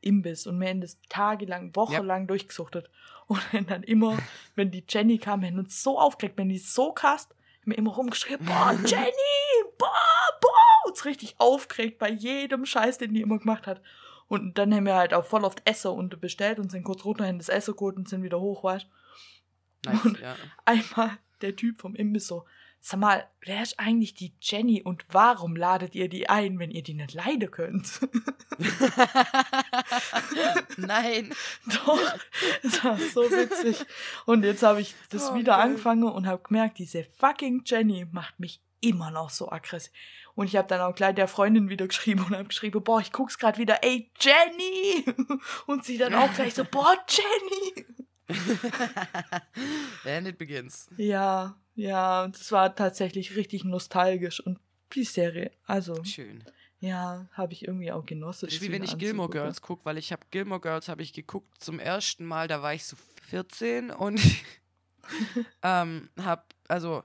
Imbiss 0.00 0.46
und 0.46 0.60
wir 0.60 0.68
haben 0.68 0.80
das 0.80 0.98
tagelang, 1.08 1.74
wochenlang 1.76 2.26
durchgesuchtet. 2.26 2.90
Und 3.28 3.40
dann 3.70 3.82
immer, 3.84 4.18
wenn 4.56 4.70
die 4.70 4.84
Jenny 4.88 5.18
kam, 5.18 5.42
wir 5.42 5.48
haben 5.48 5.58
uns 5.58 5.82
so 5.82 5.98
aufgeregt, 5.98 6.36
wenn 6.38 6.48
die 6.48 6.58
so 6.58 6.92
kast, 6.92 7.34
wir 7.70 7.78
immer 7.78 7.92
rumgeschrien, 7.92 8.38
boah, 8.44 8.72
Jenny, 8.86 9.12
boah, 9.78 10.38
boah, 10.40 10.88
uns 10.88 11.04
richtig 11.04 11.36
aufgeregt 11.38 11.98
bei 11.98 12.10
jedem 12.10 12.66
Scheiß, 12.66 12.98
den 12.98 13.14
die 13.14 13.20
immer 13.22 13.38
gemacht 13.38 13.66
hat. 13.66 13.80
Und 14.28 14.56
dann 14.58 14.74
haben 14.74 14.86
wir 14.86 14.94
halt 14.94 15.12
auch 15.14 15.24
voll 15.26 15.44
oft 15.44 15.60
Essen 15.68 15.90
und 15.92 16.20
bestellt 16.20 16.58
und 16.58 16.70
sind 16.70 16.84
kurz 16.84 17.04
runter, 17.04 17.26
haben 17.26 17.38
das 17.38 17.48
Essen 17.50 17.74
geholt 17.74 17.96
und 17.96 18.08
sind 18.08 18.22
wieder 18.22 18.40
hoch, 18.40 18.64
weißt 18.64 18.86
Nice, 19.84 20.04
Und- 20.04 20.20
ja. 20.20 20.34
Einmal 20.64 21.18
der 21.40 21.56
Typ 21.56 21.80
vom 21.80 21.94
Imbiss 21.94 22.26
so, 22.28 22.44
sag 22.84 22.98
mal, 22.98 23.28
wer 23.44 23.62
ist 23.62 23.78
eigentlich 23.78 24.14
die 24.14 24.34
Jenny 24.40 24.82
und 24.82 25.04
warum 25.10 25.54
ladet 25.54 25.94
ihr 25.94 26.08
die 26.08 26.28
ein, 26.28 26.58
wenn 26.58 26.72
ihr 26.72 26.82
die 26.82 26.94
nicht 26.94 27.14
leiden 27.14 27.48
könnt? 27.50 28.00
Nein. 30.76 31.32
Doch, 31.66 32.00
das 32.62 32.84
war 32.84 32.98
so 32.98 33.22
witzig. 33.30 33.84
Und 34.26 34.44
jetzt 34.44 34.62
habe 34.64 34.80
ich 34.80 34.94
das 35.10 35.30
Oh, 35.30 35.34
wieder 35.36 35.52
geil. 35.52 35.60
angefangen 35.62 36.02
und 36.04 36.26
habe 36.26 36.42
gemerkt, 36.42 36.78
diese 36.78 37.04
fucking 37.04 37.62
Jenny 37.64 38.06
macht 38.10 38.40
mich 38.40 38.60
immer 38.80 39.10
noch 39.12 39.30
so 39.30 39.50
aggressiv. 39.50 39.92
Und 40.34 40.46
ich 40.46 40.56
habe 40.56 40.66
dann 40.66 40.80
auch 40.80 40.94
gleich 40.94 41.14
der 41.14 41.28
Freundin 41.28 41.68
wieder 41.68 41.86
geschrieben 41.86 42.24
und 42.24 42.34
habe 42.34 42.48
geschrieben, 42.48 42.82
boah, 42.82 43.00
ich 43.00 43.12
guck's 43.12 43.38
gerade 43.38 43.58
wieder, 43.58 43.84
ey, 43.84 44.10
Jenny! 44.18 45.04
Und 45.66 45.84
sie 45.84 45.98
dann 45.98 46.14
auch 46.14 46.32
gleich 46.34 46.54
so, 46.54 46.64
boah, 46.64 46.96
Jenny! 47.08 47.86
And 50.04 50.28
it 50.28 50.38
begins. 50.38 50.88
Ja, 50.96 51.56
ja, 51.74 52.28
das 52.28 52.52
war 52.52 52.74
tatsächlich 52.74 53.36
richtig 53.36 53.64
nostalgisch 53.64 54.40
und 54.40 54.58
die 54.94 55.04
Serie, 55.04 55.50
also, 55.64 56.04
Schön. 56.04 56.44
ja, 56.80 57.28
habe 57.32 57.52
ich 57.54 57.66
irgendwie 57.66 57.92
auch 57.92 58.04
genossen. 58.04 58.48
Wie 58.50 58.72
wenn 58.72 58.82
ich 58.82 58.98
Gilmore. 58.98 59.30
Girls 59.30 59.62
gucke, 59.62 59.84
weil 59.84 59.98
ich 59.98 60.12
habe 60.12 60.26
Gilmore 60.30 60.60
Girls 60.60 60.88
habe 60.88 61.02
ich 61.02 61.12
geguckt 61.12 61.62
zum 61.62 61.78
ersten 61.78 62.26
Mal, 62.26 62.48
da 62.48 62.62
war 62.62 62.74
ich 62.74 62.84
so 62.84 62.96
14 63.28 63.90
und 63.90 64.20
ähm, 65.62 66.10
habe 66.20 66.44
also 66.68 67.02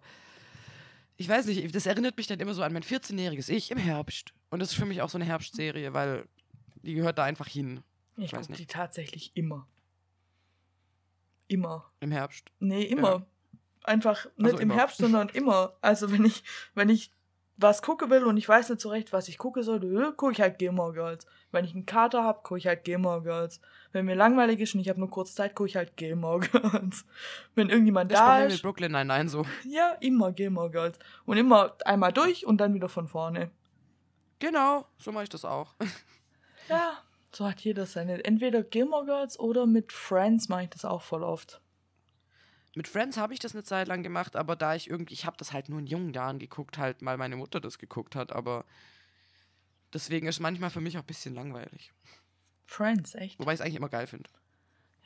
ich 1.17 1.27
weiß 1.27 1.47
nicht, 1.47 1.73
das 1.73 1.85
erinnert 1.85 2.15
mich 2.17 2.27
dann 2.27 2.39
immer 2.39 2.53
so 2.53 2.61
an 2.61 2.73
mein 2.73 2.83
14-jähriges 2.83 3.49
Ich 3.49 3.71
im 3.71 3.77
Herbst 3.77 4.33
und 4.49 4.59
das 4.59 4.71
ist 4.71 4.75
für 4.75 4.85
mich 4.85 5.01
auch 5.01 5.09
so 5.09 5.17
eine 5.17 5.25
Herbstserie, 5.25 5.93
weil 5.93 6.27
die 6.83 6.93
gehört 6.93 7.17
da 7.17 7.23
einfach 7.23 7.47
hin 7.47 7.81
Ich 8.17 8.33
weiß 8.33 8.47
gucke 8.47 8.57
die 8.57 8.65
tatsächlich 8.65 9.31
immer. 9.35 9.67
Immer. 11.47 11.85
im 11.99 12.11
Herbst. 12.11 12.51
Nee, 12.59 12.83
immer. 12.83 13.25
Einfach 13.83 14.25
nicht 14.35 14.45
Also 14.45 14.57
im 14.57 14.63
immer. 14.63 14.75
Herbst, 14.75 14.97
sondern 14.97 15.29
immer. 15.29 15.73
Also 15.81 16.11
wenn 16.11 16.25
ich, 16.25 16.43
wenn 16.75 16.89
ich 16.89 17.13
was 17.59 17.81
gucken 17.81 18.09
will 18.11 18.23
und 18.25 18.37
ich 18.37 18.47
weiß 18.47 18.69
nicht 18.69 18.81
so 18.81 18.89
recht, 18.89 19.11
was 19.13 19.27
ich 19.29 19.37
gucken 19.39 19.63
soll, 19.63 19.83
äh, 19.83 20.11
gucke 20.11 20.31
ich 20.33 20.41
halt 20.41 20.59
Gilmore 20.59 20.93
Girls. 20.93 21.25
Wenn 21.51 21.65
ich 21.65 21.73
einen 21.73 21.85
Kater 21.87 22.23
hab, 22.23 22.43
gucke 22.43 22.59
ich 22.59 22.67
halt 22.67 22.83
Gilmore 22.83 23.23
Girls. 23.23 23.59
Wenn 23.93 24.05
mir 24.05 24.13
langweilig 24.15 24.59
ist 24.59 24.75
und 24.75 24.81
ich 24.81 24.89
habe 24.89 24.99
nur 24.99 25.09
kurz 25.09 25.33
Zeit, 25.33 25.55
gucke 25.55 25.69
ich 25.69 25.75
halt 25.75 25.95
Gilmore 25.97 26.41
Girls. 26.41 27.05
Wenn 27.55 27.69
irgendjemand 27.69 28.11
Das 28.11 28.19
ist 28.19 28.25
da 28.25 28.37
mir 28.37 28.43
mit 28.43 28.53
ist, 28.53 28.61
Brooklyn 28.61 28.91
nein 28.91 29.07
nein 29.07 29.27
so. 29.29 29.43
ja, 29.63 29.93
immer 30.01 30.33
Gilmore 30.33 30.69
Girls. 30.69 30.99
Und 31.25 31.37
immer 31.37 31.75
einmal 31.85 32.13
durch 32.13 32.45
und 32.45 32.57
dann 32.57 32.73
wieder 32.75 32.89
von 32.89 33.07
vorne. 33.07 33.49
Genau, 34.39 34.85
so 34.99 35.11
mache 35.11 35.23
ich 35.23 35.29
das 35.29 35.45
auch. 35.45 35.73
Ja, 36.69 36.91
so 37.37 37.47
hat 37.47 37.61
jeder 37.61 37.85
seine. 37.85 38.25
Entweder 38.25 38.63
Gilmore 38.63 39.05
Girls 39.05 39.39
oder 39.39 39.67
mit 39.67 39.93
Friends 39.93 40.49
mache 40.49 40.63
ich 40.63 40.69
das 40.71 40.85
auch 40.85 41.03
voll 41.03 41.23
oft. 41.23 41.61
Mit 42.75 42.87
Friends 42.87 43.17
habe 43.17 43.33
ich 43.33 43.39
das 43.39 43.53
eine 43.53 43.63
Zeit 43.63 43.87
lang 43.87 44.01
gemacht, 44.01 44.35
aber 44.35 44.55
da 44.55 44.73
ich 44.73 44.89
irgendwie, 44.89 45.13
ich 45.13 45.25
habe 45.25 45.37
das 45.37 45.53
halt 45.53 45.69
nur 45.69 45.79
in 45.79 45.85
jungen 45.85 46.13
Jahren 46.13 46.39
geguckt, 46.39 46.79
halt, 46.79 46.97
weil 47.01 47.17
meine 47.17 47.35
Mutter 47.35 47.59
das 47.59 47.77
geguckt 47.77 48.15
hat, 48.15 48.31
aber 48.31 48.65
deswegen 49.93 50.27
ist 50.27 50.39
manchmal 50.39 50.71
für 50.71 50.81
mich 50.81 50.97
auch 50.97 51.03
ein 51.03 51.07
bisschen 51.07 51.35
langweilig. 51.35 51.93
Friends, 52.65 53.13
echt? 53.13 53.39
Wobei 53.39 53.53
ich 53.53 53.59
es 53.59 53.61
eigentlich 53.61 53.75
immer 53.75 53.89
geil 53.89 54.07
finde. 54.07 54.29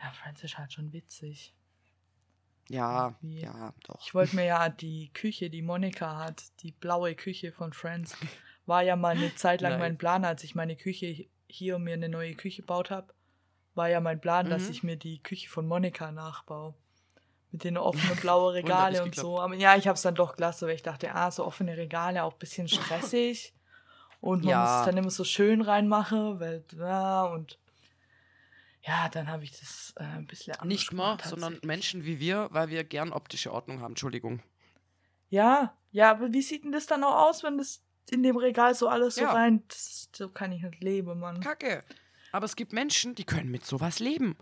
Ja, 0.02 0.10
Friends 0.12 0.44
ist 0.44 0.58
halt 0.58 0.72
schon 0.72 0.94
witzig. 0.94 1.54
Ja, 2.70 3.18
Wie? 3.22 3.42
ja, 3.42 3.74
doch. 3.84 4.02
Ich 4.06 4.14
wollte 4.14 4.38
mir 4.38 4.46
ja 4.46 4.70
die 4.70 5.12
Küche, 5.14 5.50
die 5.50 5.62
Monika 5.62 6.18
hat, 6.18 6.44
die 6.62 6.72
blaue 6.72 7.14
Küche 7.16 7.52
von 7.52 7.74
Friends, 7.74 8.16
war 8.66 8.84
ja 8.84 8.96
mal 8.96 9.18
eine 9.18 9.36
Zeit 9.36 9.60
lang 9.60 9.74
Nein. 9.74 9.80
mein 9.92 9.98
Plan, 9.98 10.24
als 10.24 10.46
ich 10.46 10.56
meine 10.56 10.78
Küche 10.78 11.28
hier 11.52 11.78
mir 11.80 11.94
eine 11.94 12.10
neue 12.10 12.34
Küche 12.36 12.62
gebaut 12.62 12.90
habe, 12.90 13.14
war 13.76 13.90
ja 13.90 14.00
mein 14.00 14.20
Plan, 14.22 14.50
dass 14.50 14.66
Mhm. 14.66 14.72
ich 14.72 14.84
mir 14.84 14.98
die 14.98 15.22
Küche 15.22 15.50
von 15.50 15.68
Monika 15.68 16.12
nachbaue. 16.12 16.74
Mit 17.52 17.64
den 17.66 17.78
offenen 17.78 18.16
blauen 18.18 18.54
Regale 18.54 19.04
und 19.04 19.14
so. 19.16 19.40
Aber 19.40 19.56
ja, 19.56 19.76
ich 19.76 19.88
habe 19.88 19.96
es 19.96 20.02
dann 20.02 20.16
doch 20.16 20.36
gelassen, 20.36 20.68
weil 20.68 20.76
ich 20.76 20.84
dachte, 20.84 21.14
ah, 21.14 21.30
so 21.32 21.46
offene 21.46 21.76
Regale 21.78 22.24
auch 22.24 22.34
ein 22.34 22.40
bisschen 22.40 22.68
stressig. 22.70 23.54
Und 24.22 24.44
man 24.44 24.52
Ja. 24.54 24.62
muss 24.62 24.80
es 24.80 24.86
dann 24.86 24.98
immer 24.98 25.10
so 25.10 25.24
schön 25.24 25.62
reinmachen, 25.62 26.40
weil, 26.40 26.64
ja, 26.78 27.24
und 27.24 27.58
ja, 28.84 29.10
dann 29.10 29.28
habe 29.28 29.44
ich 29.44 29.52
das 29.52 29.94
äh, 29.98 30.04
ein 30.04 30.28
bisschen 30.28 30.54
anders 30.54 30.68
Nicht 30.68 30.94
mal, 30.94 31.18
sondern. 31.24 31.60
Menschen 31.64 32.04
wie 32.06 32.20
wir, 32.20 32.48
weil 32.52 32.70
wir 32.70 32.84
gern 32.84 33.14
optische 33.14 33.52
Ordnung 33.52 33.82
haben. 33.82 33.92
Entschuldigung. 33.92 34.42
Ja, 35.30 35.76
ja, 35.92 36.12
aber 36.12 36.34
wie 36.34 36.42
sieht 36.42 36.64
denn 36.64 36.72
das 36.72 36.88
dann 36.88 37.04
auch 37.04 37.28
aus, 37.30 37.44
wenn 37.44 37.58
das 37.58 37.82
in 38.10 38.24
dem 38.24 38.38
Regal 38.38 38.74
so 38.76 38.88
alles 38.88 39.16
so 39.16 39.22
Ja. 39.22 39.34
rein. 39.34 39.64
Das, 39.68 40.10
so 40.16 40.30
kann 40.30 40.52
ich 40.52 40.62
nicht 40.62 40.82
leben, 40.82 41.20
Mann. 41.20 41.40
Kacke. 41.40 41.84
Aber 42.32 42.46
es 42.46 42.56
gibt 42.56 42.74
Menschen, 42.74 43.16
die 43.16 43.26
können 43.26 43.52
mit 43.52 43.66
sowas 43.66 44.00
leben. 44.00 44.38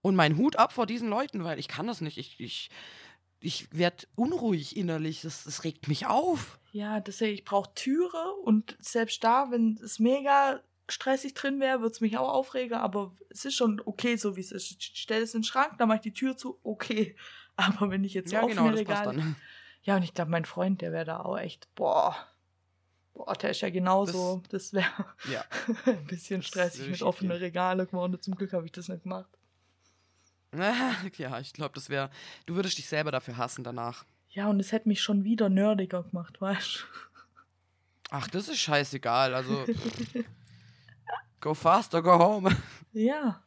Und 0.00 0.16
mein 0.16 0.36
Hut 0.36 0.56
ab 0.56 0.72
vor 0.72 0.86
diesen 0.86 1.08
Leuten, 1.08 1.44
weil 1.44 1.58
ich 1.58 1.68
kann 1.68 1.86
das 1.86 2.00
nicht. 2.00 2.18
Ich, 2.18 2.38
ich, 2.40 2.70
ich 3.40 3.68
werde 3.76 4.06
unruhig 4.14 4.76
innerlich. 4.76 5.22
Das, 5.22 5.44
das 5.44 5.64
regt 5.64 5.88
mich 5.88 6.06
auf. 6.06 6.58
Ja, 6.72 7.00
deswegen, 7.00 7.34
ich 7.34 7.44
brauche 7.44 7.72
Türe 7.74 8.34
und 8.44 8.76
selbst 8.80 9.24
da, 9.24 9.50
wenn 9.50 9.78
es 9.82 9.98
mega 9.98 10.60
stressig 10.88 11.34
drin 11.34 11.60
wäre, 11.60 11.80
würde 11.80 11.92
es 11.92 12.00
mich 12.00 12.16
auch 12.16 12.28
aufregen, 12.32 12.78
aber 12.78 13.12
es 13.30 13.44
ist 13.44 13.54
schon 13.54 13.80
okay, 13.84 14.16
so 14.16 14.36
wie 14.36 14.40
es 14.40 14.52
ist. 14.52 14.70
Ich 14.70 14.92
stelle 14.98 15.22
es 15.22 15.34
in 15.34 15.40
den 15.40 15.44
Schrank, 15.44 15.76
dann 15.78 15.88
mache 15.88 15.96
ich 15.96 16.02
die 16.02 16.12
Tür 16.12 16.36
zu, 16.36 16.58
okay. 16.62 17.16
Aber 17.56 17.90
wenn 17.90 18.04
ich 18.04 18.14
jetzt 18.14 18.30
so 18.30 18.36
ja, 18.36 18.42
offene 18.44 18.54
genau, 18.54 18.70
das 18.70 18.84
passt 18.84 19.00
Regale. 19.00 19.18
dann. 19.18 19.36
Ja, 19.82 19.96
und 19.96 20.04
ich 20.04 20.14
glaube, 20.14 20.30
mein 20.30 20.44
Freund, 20.44 20.80
der 20.80 20.92
wäre 20.92 21.04
da 21.04 21.20
auch 21.20 21.36
echt, 21.36 21.74
boah. 21.74 22.16
Boah, 23.18 23.34
der 23.34 23.50
ist 23.50 23.62
ja 23.62 23.70
genauso. 23.70 24.40
Das, 24.48 24.72
wäre 24.72 24.86
Ja. 25.28 25.44
ein 25.86 26.06
bisschen 26.06 26.40
stressig 26.40 26.88
mit 26.88 27.02
offenen 27.02 27.32
gehen. 27.32 27.40
Regale 27.40 27.84
geworden. 27.84 28.16
Zum 28.20 28.36
Glück 28.36 28.52
habe 28.52 28.64
ich 28.64 28.70
das 28.70 28.86
nicht 28.86 29.02
gemacht. 29.02 29.28
ja, 31.16 31.40
ich 31.40 31.52
glaube, 31.52 31.74
das 31.74 31.90
wäre. 31.90 32.10
Du 32.46 32.54
würdest 32.54 32.78
dich 32.78 32.86
selber 32.88 33.10
dafür 33.10 33.36
hassen 33.36 33.64
danach. 33.64 34.04
Ja, 34.30 34.46
und 34.48 34.60
es 34.60 34.70
hätte 34.70 34.86
mich 34.86 35.02
schon 35.02 35.24
wieder 35.24 35.48
nerdiger 35.48 36.04
gemacht, 36.04 36.40
weißt 36.40 36.86
Ach, 38.10 38.28
das 38.28 38.48
ist 38.48 38.60
scheißegal. 38.60 39.34
Also. 39.34 39.66
go 41.40 41.54
faster, 41.54 42.00
go 42.00 42.18
home. 42.18 42.56
Ja. 42.92 43.42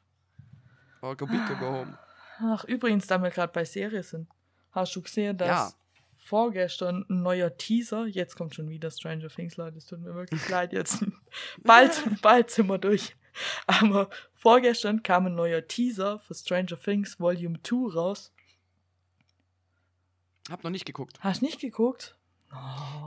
Or 1.02 1.16
go 1.16 1.26
big, 1.26 1.48
go 1.48 1.66
home. 1.66 1.98
Ach, 2.40 2.66
übrigens, 2.66 3.08
da 3.08 3.18
wir 3.20 3.30
gerade 3.30 3.54
bei 3.54 3.64
Serie 3.64 4.04
sind, 4.04 4.28
hast 4.72 4.94
du 4.98 5.02
gesehen, 5.02 5.38
dass 5.38 5.48
Ja. 5.48 5.74
Vorgestern 6.22 7.06
ein 7.10 7.22
neuer 7.22 7.58
Teaser, 7.58 8.06
jetzt 8.06 8.36
kommt 8.36 8.56
schon 8.56 8.70
wieder 8.70 8.90
Stranger 8.90 9.28
Things, 9.28 9.58
Leute, 9.58 9.78
es 9.78 9.88
tut 9.88 10.00
mir 10.00 10.16
wirklich 10.16 10.48
leid, 10.50 10.72
jetzt 10.72 11.04
bald, 11.64 12.02
bald 12.22 12.50
sind 12.50 12.68
wir 12.68 12.78
durch. 12.78 13.16
Aber 13.66 14.10
vorgestern 14.34 15.04
kam 15.04 15.26
ein 15.26 15.36
neuer 15.36 15.68
Teaser 15.68 16.20
für 16.20 16.34
Stranger 16.34 16.80
Things 16.80 17.20
Volume 17.20 17.62
2 17.64 17.94
raus. 17.94 18.34
Hab 20.50 20.64
noch 20.64 20.72
nicht 20.72 20.86
geguckt. 20.86 21.20
Hast 21.22 21.42
nicht 21.42 21.60
geguckt? 21.60 22.18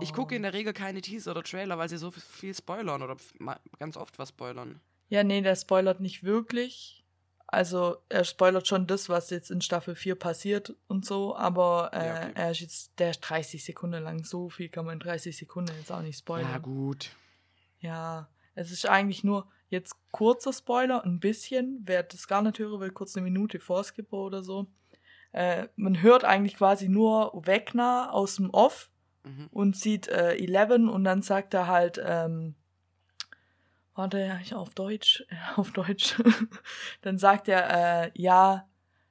Ich 0.01 0.15
gucke 0.15 0.35
in 0.35 0.43
der 0.43 0.55
Regel 0.55 0.73
keine 0.73 1.03
Teaser 1.03 1.33
oder 1.33 1.43
Trailer, 1.43 1.77
weil 1.77 1.89
sie 1.89 1.99
so 1.99 2.11
viel 2.11 2.55
spoilern 2.55 3.03
oder 3.03 3.17
ganz 3.79 3.97
oft 3.97 4.19
was 4.19 4.31
spoilern. 4.31 4.81
Ja, 5.09 5.23
nee, 5.23 5.43
der 5.43 5.55
spoilert 5.55 6.01
nicht 6.01 6.25
wirklich. 6.25 7.04
Also, 7.55 7.97
er 8.09 8.25
spoilert 8.25 8.67
schon 8.69 8.87
das, 8.87 9.09
was 9.09 9.31
jetzt 9.31 9.51
in 9.51 9.61
Staffel 9.61 9.95
4 9.95 10.15
passiert 10.17 10.75
und 10.89 11.05
so, 11.07 11.35
aber 11.37 11.91
äh, 11.93 12.07
Ja, 12.07 12.15
okay. 12.17 12.33
er 12.35 12.51
ist 12.51 12.61
jetzt, 12.61 12.99
der 12.99 13.11
ist 13.11 13.21
30 13.21 13.65
Sekunden 13.65 14.03
lang. 14.03 14.25
So 14.25 14.49
viel 14.51 14.69
kann 14.69 14.85
man 14.85 14.95
in 14.95 15.01
30 15.01 15.37
Sekunden 15.37 15.73
jetzt 15.79 15.91
auch 15.93 16.03
nicht 16.03 16.19
spoilern. 16.19 16.51
Ja, 16.51 16.59
gut. 16.59 17.11
Ja, 17.81 18.29
es 18.55 18.71
ist 18.71 18.87
eigentlich 18.89 19.25
nur 19.25 19.47
jetzt 19.69 19.95
kurzer 20.13 20.53
Spoiler, 20.53 21.05
ein 21.05 21.21
bisschen. 21.21 21.81
Wer 21.85 22.03
das 22.03 22.29
gar 22.29 22.43
nicht 22.43 22.59
hören 22.59 22.81
will, 22.81 22.91
kurz 22.91 23.17
eine 23.17 23.25
Minute 23.25 23.59
vorskippen 23.61 24.19
oder 24.19 24.43
so. 24.43 24.67
Äh, 25.33 25.69
man 25.77 26.01
hört 26.03 26.25
eigentlich 26.25 26.57
quasi 26.57 26.89
nur 26.89 27.33
Wegner 27.47 28.11
aus 28.13 28.37
dem 28.37 28.51
Off 28.51 28.91
Mhm. 29.27 29.49
und 29.53 29.75
sieht 29.75 30.07
äh, 30.09 30.35
Eleven 30.37 30.87
und 30.89 31.03
dann 31.03 31.23
sagt 31.23 31.55
er 31.55 31.67
halt, 31.67 31.99
ähm, 32.05 32.55
warte, 33.95 34.19
ja, 34.19 34.39
ich 34.41 34.55
auf 34.55 34.71
Deutsch, 34.75 35.25
auf 35.57 35.73
Deutsch. 35.73 36.17
dann 37.03 37.19
sagt 37.19 37.49
er, 37.49 38.05
äh, 38.07 38.11
ja, 38.15 38.69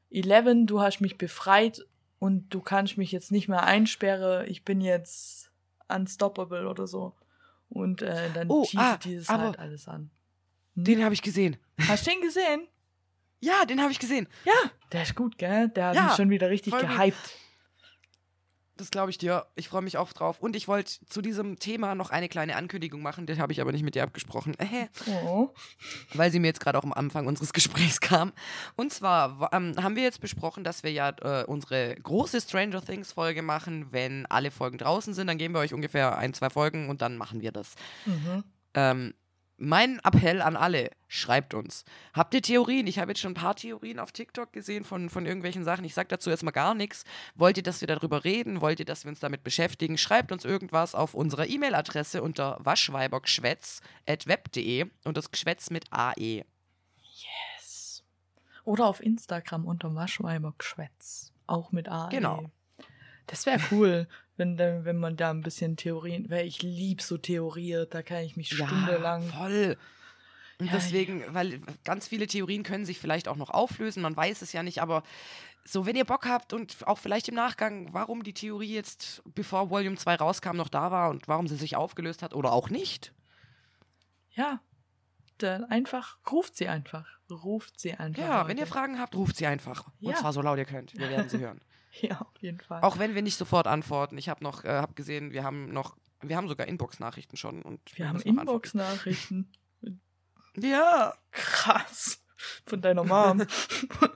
Eleven, 0.10 0.68
du 0.68 0.82
hast 0.82 1.02
mich 1.02 1.18
befreit 1.18 1.86
und 2.20 2.50
du 2.50 2.62
kannst 2.62 2.98
mich 2.98 3.12
jetzt 3.12 3.32
nicht 3.32 3.48
mehr 3.48 3.64
einsperren, 3.64 4.48
ich 4.48 4.64
bin 4.64 4.80
jetzt 4.82 5.52
unstoppable 5.90 6.68
oder 6.70 6.88
so. 6.88 7.16
Und 7.70 8.02
äh, 8.04 8.30
dann 8.34 8.50
Oh, 8.50 8.64
teasert 8.66 8.86
ah, 8.94 8.98
dieses 9.04 9.30
halt 9.30 9.60
alles 9.60 9.88
an. 9.88 10.12
Hm? 10.76 10.84
Den 10.84 11.04
habe 11.04 11.14
ich 11.16 11.22
gesehen. 11.24 11.58
Hast 11.88 12.06
du 12.06 12.12
den 12.12 12.22
gesehen? 12.22 12.68
Ja, 13.40 13.66
den 13.66 13.82
habe 13.82 13.92
ich 13.92 14.00
gesehen. 14.00 14.28
Ja, 14.46 14.54
der 14.92 15.02
ist 15.04 15.16
gut, 15.16 15.38
gell? 15.38 15.70
Der 15.70 15.88
hat 15.88 15.96
Ja, 15.96 16.04
mich 16.06 16.14
schon 16.14 16.30
wieder 16.30 16.50
richtig 16.50 16.72
voll 16.72 16.82
gut. 16.82 16.98
Das 18.78 18.90
glaube 18.90 19.12
ich 19.12 19.20
dir. 19.20 19.46
Ich 19.56 19.70
freue 19.70 19.84
mich 19.84 19.98
auch 19.98 20.14
drauf. 20.14 20.40
Und 20.40 20.56
ich 20.56 20.68
wollte 20.68 20.94
zu 21.08 21.22
diesem 21.22 21.60
Thema 21.60 21.94
noch 21.94 22.10
eine 22.10 22.28
kleine 22.28 22.56
Ankündigung 22.56 23.02
machen. 23.04 23.28
Das 23.28 23.38
habe 23.38 23.54
ich 23.54 23.62
aber 23.62 23.72
nicht 23.72 23.84
mit 23.84 23.94
dir 23.96 24.02
abgesprochen. 24.04 24.56
Äh, 24.58 24.88
Oh. 25.08 25.54
weil 26.16 26.32
sie 26.32 26.40
mir 26.40 26.48
jetzt 26.48 26.60
gerade 26.60 26.80
auch 26.80 26.84
am 26.84 26.94
Anfang 26.94 27.28
unseres 27.28 27.54
Gesprächs 27.54 28.00
kam. 28.00 28.32
Und 28.76 28.92
zwar 28.92 29.50
ähm, 29.54 29.76
haben 29.82 29.96
wir 29.96 30.04
jetzt 30.04 30.22
besprochen, 30.22 30.64
dass 30.64 30.82
wir 30.84 30.92
ja 30.92 31.10
äh, 31.22 31.44
unsere 31.46 31.96
große 31.96 32.42
Stranger 32.42 32.82
Things 32.84 33.12
Folge 33.12 33.42
machen. 33.44 33.88
Wenn 33.92 34.26
alle 34.26 34.50
Folgen 34.50 34.78
draußen 34.80 35.14
sind, 35.14 35.28
dann 35.28 35.38
geben 35.38 35.54
wir 35.54 35.60
euch 35.60 35.74
ungefähr 35.74 36.18
ein, 36.18 36.34
zwei 36.34 36.50
Folgen 36.50 36.90
und 36.90 37.02
dann 37.04 37.16
machen 37.18 37.42
wir 37.42 37.52
das. 37.52 37.76
Mhm. 38.06 38.44
Ähm, 38.74 39.14
mein 39.58 40.00
Appell 40.04 40.42
an 40.42 40.56
alle, 40.56 40.92
schreibt 41.08 41.54
uns. 41.54 41.86
Habt 42.14 42.34
ihr 42.34 42.42
Theorien? 42.42 42.88
Ich 42.88 42.98
habe 43.00 43.12
jetzt 43.12 43.22
schon 43.22 43.32
ein 43.32 43.36
paar 43.36 43.56
Theorien 43.56 44.00
auf 44.00 44.12
TikTok 44.12 44.52
gesehen 44.52 44.84
von, 44.84 45.10
von 45.10 45.26
irgendwelchen 45.26 45.64
Sachen. 45.64 45.86
Ich 45.86 45.94
sage 45.94 46.10
dazu 46.10 46.30
erstmal 46.30 46.52
gar 46.54 46.74
nichts. 46.74 47.06
Wollt 47.36 47.58
ihr, 47.58 47.64
dass 47.64 47.82
wir 47.82 47.88
darüber 47.88 48.24
reden? 48.24 48.62
Wollt 48.62 48.80
ihr, 48.80 48.86
dass 48.86 49.06
wir 49.06 49.10
uns 49.10 49.20
damit 49.20 49.44
beschäftigen? 49.44 49.98
Schreibt 49.98 50.32
uns 50.32 50.46
irgendwas 50.46 50.96
auf 50.96 51.14
unserer 51.14 51.48
E-Mail-Adresse 51.48 52.24
unter 52.24 52.58
waschweibergschwätz.web.de 52.62 54.90
und 55.06 55.18
das 55.18 55.32
Geschwätz 55.32 55.70
mit. 55.70 55.86
AE. 55.92 56.46
Yes. 57.58 58.04
Oder 58.64 58.88
auf 58.88 59.02
Instagram 59.02 59.66
unter 59.66 59.94
Waschweibergeschwätz. 59.94 61.34
Auch 61.46 61.72
mit 61.72 61.90
A. 61.90 62.10
Genau. 62.10 62.50
Das 63.28 63.46
wäre 63.46 63.60
cool, 63.72 64.08
wenn, 64.38 64.58
wenn 64.58 64.98
man 64.98 65.16
da 65.16 65.30
ein 65.30 65.42
bisschen 65.42 65.78
Theorien, 65.78 66.30
weil 66.30 66.46
ich 66.48 66.62
lieb 66.62 67.02
so 67.02 67.18
Theorien, 67.18 67.86
da 67.90 68.02
kann 68.02 68.24
ich 68.24 68.36
mich 68.36 68.50
stundenlang. 68.56 69.24
voll. 69.24 69.78
Und 70.60 70.68
Ja, 70.68 70.74
deswegen, 70.74 71.24
weil 71.34 71.60
ganz 71.84 72.08
viele 72.08 72.28
Theorien 72.28 72.64
können 72.64 72.86
sich 72.86 73.00
vielleicht 73.00 73.28
auch 73.28 73.36
noch 73.36 73.50
auflösen, 73.50 74.02
man 74.02 74.16
weiß 74.16 74.42
es 74.42 74.54
ja 74.54 74.64
nicht, 74.64 74.82
aber 74.82 75.04
so, 75.66 75.86
wenn 75.86 75.96
ihr 75.96 76.04
Bock 76.06 76.26
habt 76.26 76.52
und 76.52 76.86
auch 76.88 76.98
vielleicht 76.98 77.30
im 77.30 77.36
Nachgang, 77.36 77.94
warum 77.94 78.24
die 78.24 78.34
Theorie 78.34 78.74
jetzt, 78.74 79.24
bevor 79.34 79.70
Volume 79.70 79.96
2 79.96 80.16
rauskam, 80.16 80.58
noch 80.58 80.68
da 80.70 80.92
war 80.92 81.10
und 81.10 81.28
warum 81.28 81.48
sie 81.48 81.56
sich 81.56 81.76
aufgelöst 81.78 82.22
hat 82.22 82.34
oder 82.34 82.52
auch 82.52 82.70
nicht. 82.70 83.14
Ja. 84.32 84.60
Dann 85.38 85.64
einfach, 85.66 86.18
ruft 86.32 86.56
sie 86.58 86.68
einfach. 86.68 87.08
Ruft 87.30 87.80
sie 87.80 87.94
einfach. 87.94 88.22
Ja, 88.22 88.48
wenn 88.48 88.58
ihr. 88.58 88.68
Fragen 88.68 89.00
habt, 89.00 89.16
ruft 89.16 89.36
sie 89.38 89.48
einfach. 89.48 89.88
Und 90.02 90.12
Ja. 90.12 90.18
zwar 90.18 90.34
so 90.34 90.42
laut 90.42 90.58
ihr 90.58 90.66
könnt. 90.66 90.94
Wir 90.98 91.10
werden 91.10 91.30
sie 91.30 91.38
hören. 91.40 91.60
Ja, 92.02 92.22
auf 92.22 92.42
jeden 92.42 92.60
Fall. 92.60 92.82
Auch 92.82 92.98
wenn 92.98 93.14
wir 93.16 93.22
nicht 93.22 93.38
sofort 93.38 93.68
antworten. 93.68 94.18
Ich 94.18 94.28
habe 94.30 94.44
noch, 94.44 94.64
äh, 94.64 94.70
hab 94.70 94.96
gesehen, 94.96 95.32
wir 95.32 95.44
haben 95.44 95.72
noch, 95.72 95.96
wir 96.22 96.36
haben 96.38 96.48
sogar 96.48 96.68
Inbox-Nachrichten 96.68 97.38
schon. 97.38 97.62
Und 97.62 97.80
wir 97.98 98.10
haben. 98.10 98.20
Inbox-Nachrichten. 98.22 99.52
Ja. 100.56 101.16
Krass. 101.32 102.22
Von 102.68 102.80
deiner 102.80 103.04
Mom. 103.04 103.44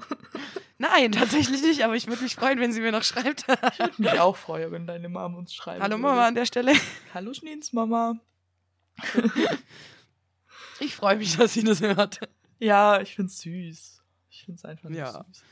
Nein, 0.78 1.12
tatsächlich 1.12 1.64
nicht, 1.64 1.84
aber 1.84 1.96
ich 1.96 2.06
würde 2.06 2.22
mich 2.22 2.36
freuen, 2.36 2.60
wenn 2.60 2.72
sie 2.72 2.80
mir 2.80 2.92
noch 2.92 3.04
schreibt. 3.04 3.46
Ich 3.74 3.80
würde 3.80 3.94
mich 4.02 4.20
auch 4.20 4.36
freuen, 4.38 4.72
wenn 4.72 4.86
deine 4.86 5.10
Mom 5.10 5.34
uns 5.34 5.56
schreibt. 5.56 5.82
Hallo 5.82 5.98
Mama 5.98 6.28
an 6.28 6.36
der 6.36 6.46
Stelle. 6.46 6.74
Hallo 7.16 7.34
Schneens 7.34 7.74
Mama. 7.74 8.20
Ich 10.80 10.96
freue 10.96 11.16
mich, 11.18 11.36
dass 11.38 11.54
sie 11.54 11.64
das 11.64 11.82
hört. 11.82 12.20
Ja, 12.60 13.02
ich 13.02 13.16
find's 13.16 13.40
süß. 13.42 14.04
Ich 14.30 14.44
find's 14.46 14.64
einfach 14.64 14.90
nur 14.90 15.00
Ja. 15.00 15.26
süß. 15.26 15.44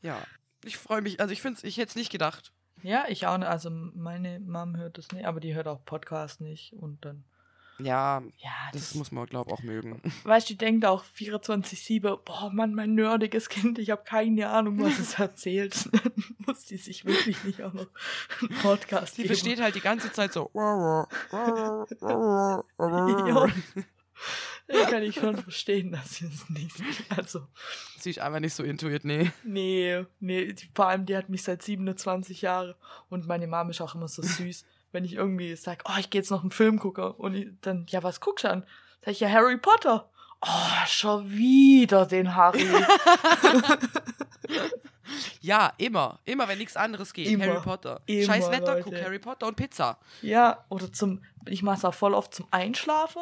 Ja. 0.00 0.18
Ich 0.64 0.76
freue 0.76 1.02
mich, 1.02 1.20
also 1.20 1.32
ich 1.32 1.42
finde 1.42 1.60
ich 1.66 1.76
hätte 1.76 1.90
es 1.90 1.96
nicht 1.96 2.10
gedacht. 2.10 2.52
Ja, 2.82 3.04
ich 3.08 3.26
auch 3.26 3.38
nicht. 3.38 3.48
Also 3.48 3.70
meine 3.70 4.40
Mom 4.40 4.76
hört 4.76 4.98
das 4.98 5.10
nicht, 5.12 5.24
aber 5.24 5.40
die 5.40 5.54
hört 5.54 5.66
auch 5.68 5.84
Podcast 5.84 6.40
nicht. 6.40 6.74
Und 6.74 7.04
dann. 7.04 7.24
Ja, 7.78 8.22
Ja, 8.36 8.50
das, 8.72 8.82
das, 8.90 8.94
muss 8.94 9.10
man, 9.10 9.26
glaube 9.26 9.50
ich, 9.50 9.58
auch 9.58 9.62
mögen. 9.62 10.00
Weißt 10.24 10.48
du, 10.48 10.54
die 10.54 10.58
denkt 10.58 10.84
auch 10.84 11.02
24-7, 11.18 12.18
boah 12.24 12.50
Mann, 12.52 12.72
mein 12.74 12.94
nerdiges 12.94 13.48
Kind, 13.48 13.80
ich 13.80 13.90
habe 13.90 14.04
keine 14.04 14.48
Ahnung, 14.48 14.80
was 14.80 14.98
es 15.00 15.14
erzählt. 15.18 15.88
Dann 15.92 16.12
muss 16.46 16.66
die 16.66 16.76
sich 16.76 17.04
wirklich 17.04 17.42
nicht 17.42 17.62
auch 17.62 17.72
noch 17.72 17.88
einen 18.40 18.60
Podcast 18.60 19.16
Sie 19.16 19.22
geben. 19.22 19.34
versteht 19.34 19.60
halt 19.60 19.74
die 19.74 19.80
ganze 19.80 20.12
Zeit 20.12 20.32
so. 20.32 20.50
Ja. 24.66 24.86
Kann 24.86 25.02
ich 25.02 25.16
schon 25.16 25.36
verstehen, 25.36 25.92
dass 25.92 26.14
sie 26.14 26.26
es 26.26 26.48
nicht. 26.48 26.74
Also, 27.16 27.46
Sie 27.98 28.10
ist 28.10 28.18
einfach 28.18 28.40
nicht 28.40 28.54
so 28.54 28.62
intuit, 28.62 29.04
nee. 29.04 29.30
nee, 29.44 30.04
nee, 30.20 30.52
die, 30.52 30.70
vor 30.74 30.86
allem 30.86 31.04
die 31.04 31.16
hat 31.16 31.28
mich 31.28 31.42
seit 31.42 31.62
27 31.62 32.42
Jahren 32.42 32.74
und 33.10 33.26
meine 33.26 33.46
Mama 33.46 33.70
ist 33.70 33.80
auch 33.82 33.94
immer 33.94 34.08
so 34.08 34.22
süß, 34.22 34.64
wenn 34.92 35.04
ich 35.04 35.14
irgendwie 35.14 35.54
sag, 35.56 35.82
oh, 35.86 35.98
ich 35.98 36.08
gehe 36.08 36.20
jetzt 36.20 36.30
noch 36.30 36.42
einen 36.42 36.50
Film 36.50 36.78
gucken 36.78 37.10
und 37.12 37.34
ich, 37.34 37.48
dann, 37.60 37.86
ja, 37.88 38.02
was 38.02 38.20
guckst 38.20 38.44
du 38.44 38.50
an? 38.50 38.64
Sag 39.04 39.12
ich, 39.12 39.20
ja, 39.20 39.28
Harry 39.28 39.58
Potter. 39.58 40.10
Oh, 40.40 40.86
schon 40.86 41.30
wieder 41.30 42.06
den 42.06 42.34
Harry. 42.34 42.66
Ja, 45.40 45.72
immer. 45.76 46.20
Immer, 46.24 46.48
wenn 46.48 46.58
nichts 46.58 46.76
anderes 46.76 47.12
geht. 47.12 47.28
Immer. 47.28 47.46
Harry 47.46 47.60
Potter. 47.60 48.00
Immer, 48.06 48.24
Scheiß 48.24 48.50
Wetter, 48.50 48.80
guck 48.80 48.94
Harry 48.94 49.18
Potter 49.18 49.46
und 49.46 49.56
Pizza. 49.56 49.98
ja, 50.22 50.64
oder 50.70 50.90
zum, 50.90 51.22
ich 51.46 51.62
mache 51.62 51.76
es 51.76 51.84
auch 51.84 51.92
voll 51.94 52.14
oft 52.14 52.34
zum 52.34 52.46
Einschlafen 52.50 53.20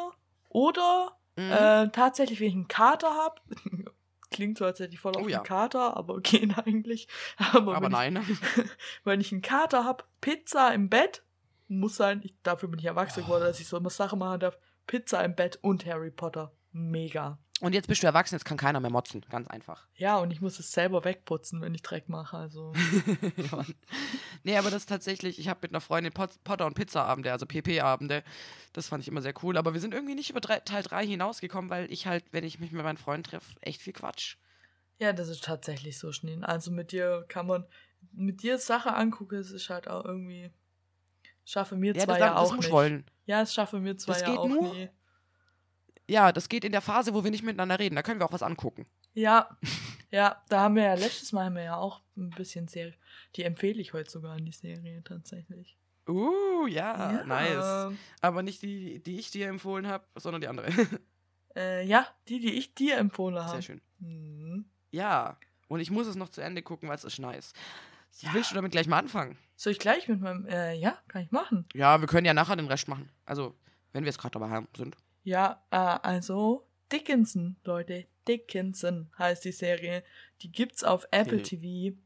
oder 0.49 1.17
Mhm. 1.35 1.51
äh, 1.51 1.89
tatsächlich, 1.89 2.39
wenn 2.39 2.47
ich 2.47 2.53
einen 2.53 2.67
Kater 2.67 3.09
habe. 3.13 3.41
Klingt 4.31 4.57
so, 4.57 4.65
als 4.65 4.79
hätte 4.79 4.93
ich 4.93 4.99
voll 4.99 5.15
auf 5.15 5.23
Oh 5.23 5.27
ja. 5.27 5.37
einen 5.37 5.45
Kater, 5.45 5.95
aber 5.95 6.19
geht 6.21 6.57
eigentlich. 6.65 7.07
Aber, 7.37 7.75
Aber 7.75 7.85
wenn, 7.85 7.91
nein. 7.91 8.25
Ich, 8.27 8.39
wenn 9.03 9.21
ich 9.21 9.31
einen 9.31 9.41
Kater 9.41 9.85
habe, 9.85 10.03
Pizza 10.21 10.73
im 10.73 10.89
Bett, 10.89 11.23
muss 11.67 11.95
sein, 11.95 12.21
ich, 12.23 12.33
dafür 12.43 12.69
bin 12.69 12.79
ich 12.79 12.85
erwachsen 12.85 13.23
geworden, 13.23 13.43
dass 13.43 13.59
ich 13.59 13.67
so 13.67 13.77
immer 13.77 13.89
Sachen 13.89 14.19
machen 14.19 14.39
darf. 14.39 14.57
Pizza 14.87 15.23
im 15.23 15.35
Bett 15.35 15.59
und 15.61 15.85
Harry 15.85 16.11
Potter. 16.11 16.51
Mega. 16.71 17.37
Und 17.63 17.73
jetzt 17.73 17.87
bist 17.87 18.03
du 18.03 18.07
erwachsen, 18.07 18.35
jetzt 18.35 18.43
kann 18.43 18.57
keiner 18.57 18.79
mehr 18.81 18.89
motzen. 18.91 19.25
Ganz 19.29 19.47
einfach. 19.47 19.87
Ja, 19.95 20.17
und 20.17 20.31
ich 20.31 20.41
muss 20.41 20.59
es 20.59 20.71
selber 20.73 21.05
wegputzen, 21.05 21.61
wenn 21.61 21.73
ich 21.73 21.81
Dreck 21.81 22.09
mache. 22.09 22.35
Also. 22.37 22.73
ja, 23.37 23.65
nee, 24.43 24.57
aber 24.57 24.69
das 24.69 24.83
ist 24.83 24.89
tatsächlich, 24.89 25.39
ich 25.39 25.47
habe 25.47 25.59
mit 25.63 25.71
einer 25.71 25.79
Freundin 25.79 26.11
Pot 26.11 26.31
Potter- 26.43 26.65
und 26.65 26.73
Pizza-Abende, 26.73 27.31
also 27.31 27.45
PP-Abende. 27.45 28.23
Das 28.73 28.89
fand 28.89 29.01
ich 29.01 29.07
immer 29.07 29.21
sehr 29.21 29.33
cool. 29.43 29.55
Aber 29.57 29.73
wir 29.73 29.79
sind 29.79 29.93
irgendwie 29.93 30.13
nicht 30.15 30.29
über 30.29 30.41
drei, 30.41 30.59
Teil 30.59 30.83
3 30.83 31.05
hinausgekommen, 31.07 31.69
weil 31.69 31.89
ich 31.89 32.05
halt, 32.05 32.25
wenn 32.31 32.43
ich 32.43 32.59
mich 32.59 32.73
mit 32.73 32.83
meinen 32.83 32.97
Freunden 32.97 33.23
treffe, 33.23 33.55
echt 33.61 33.81
viel 33.81 33.93
Quatsch. 33.93 34.35
Ja, 34.99 35.13
das 35.13 35.29
ist 35.29 35.43
tatsächlich 35.45 35.97
so, 35.97 36.11
Schneen. 36.11 36.43
Also 36.43 36.69
mit 36.69 36.91
dir 36.91 37.23
kann 37.29 37.47
man, 37.47 37.65
mit 38.11 38.43
dir 38.43 38.57
Sache 38.57 38.93
angucken, 38.93 39.35
es 39.35 39.51
ist 39.51 39.69
halt 39.69 39.87
auch 39.87 40.03
irgendwie, 40.03 40.51
schaffe 41.45 41.77
mir 41.77 41.93
Ja, 41.95 42.03
zwar 42.03 42.19
das, 42.19 42.27
ja 42.27 42.33
das 42.33 42.49
auch 42.49 42.55
muss 42.55 42.65
nicht. 42.65 42.73
wollen. 42.73 43.05
Ja, 43.25 43.39
das 43.39 43.53
schaffen 43.53 43.85
wir 43.85 43.97
zwar 43.97 44.15
Das 44.15 44.21
ja 44.23 44.29
geht 44.31 44.37
auch 44.37 44.47
nur- 44.49 44.73
nie. 44.73 44.89
Ja, 46.13 46.31
das 46.31 46.47
geht 46.47 46.63
in 46.63 46.71
der 46.71 46.81
Phase, 46.81 47.15
wo 47.15 47.23
wir 47.23 47.31
nicht 47.31 47.43
miteinander 47.43 47.79
reden. 47.79 47.95
Da 47.95 48.03
können 48.03 48.19
wir 48.19 48.27
auch 48.27 48.31
was 48.31 48.43
angucken. 48.43 48.85
Ja, 49.15 49.49
ja, 50.11 50.39
da 50.47 50.59
haben 50.59 50.75
wir 50.75 50.83
ja 50.83 50.93
letztes 50.93 51.31
Mal 51.31 51.45
haben 51.45 51.55
wir 51.55 51.63
ja 51.63 51.77
auch 51.77 52.03
ein 52.15 52.29
bisschen 52.29 52.67
Serie. 52.67 52.93
Die 53.35 53.41
empfehle 53.41 53.81
ich 53.81 53.93
heute 53.93 54.11
sogar 54.11 54.33
an 54.33 54.45
die 54.45 54.51
Serie 54.51 55.03
tatsächlich. 55.03 55.75
Uh, 56.07 56.67
ja, 56.67 57.23
nice. 57.25 57.97
Aber 58.21 58.43
nicht 58.43 58.61
die, 58.61 59.01
die 59.01 59.17
ich 59.17 59.31
dir 59.31 59.47
empfohlen 59.47 59.87
habe, 59.87 60.05
sondern 60.15 60.41
die 60.41 60.47
andere. 60.47 60.69
Äh, 61.55 61.85
ja, 61.85 62.07
die, 62.29 62.39
die 62.39 62.53
ich 62.53 62.73
dir 62.73 62.97
empfohlen 62.97 63.37
habe. 63.37 63.51
Sehr 63.51 63.61
schön. 63.61 63.81
Mhm. 63.99 64.65
Ja, 64.89 65.37
und 65.67 65.81
ich 65.81 65.91
muss 65.91 66.07
es 66.07 66.15
noch 66.15 66.29
zu 66.29 66.41
Ende 66.41 66.63
gucken, 66.63 66.89
weil 66.89 66.95
es 66.95 67.03
ist 67.03 67.19
nice. 67.19 67.53
Ja. 68.21 68.33
Willst 68.33 68.49
du 68.49 68.55
damit 68.55 68.71
gleich 68.71 68.87
mal 68.87 68.97
anfangen? 68.97 69.37
Soll 69.55 69.73
ich 69.73 69.77
gleich 69.77 70.07
mit 70.07 70.19
meinem, 70.19 70.47
äh, 70.47 70.73
ja, 70.73 70.97
kann 71.07 71.21
ich 71.21 71.29
machen. 71.29 71.67
Ja, 71.75 72.01
wir 72.01 72.07
können 72.07 72.25
ja 72.25 72.33
nachher 72.33 72.55
den 72.55 72.65
Rest 72.65 72.87
machen. 72.87 73.07
Also, 73.27 73.55
wenn 73.91 74.03
wir 74.03 74.09
es 74.09 74.17
gerade 74.17 74.33
dabei 74.33 74.49
haben, 74.49 74.67
sind. 74.75 74.97
Ja, 75.23 75.63
äh, 75.71 75.77
also 75.77 76.67
Dickinson, 76.91 77.55
Leute. 77.63 78.05
Dickinson 78.27 79.09
heißt 79.17 79.43
die 79.45 79.51
Serie. 79.51 80.03
Die 80.41 80.51
gibt's 80.51 80.83
auf 80.83 81.07
Apple 81.11 81.39
Mhm. 81.39 81.43
TV. 81.43 81.97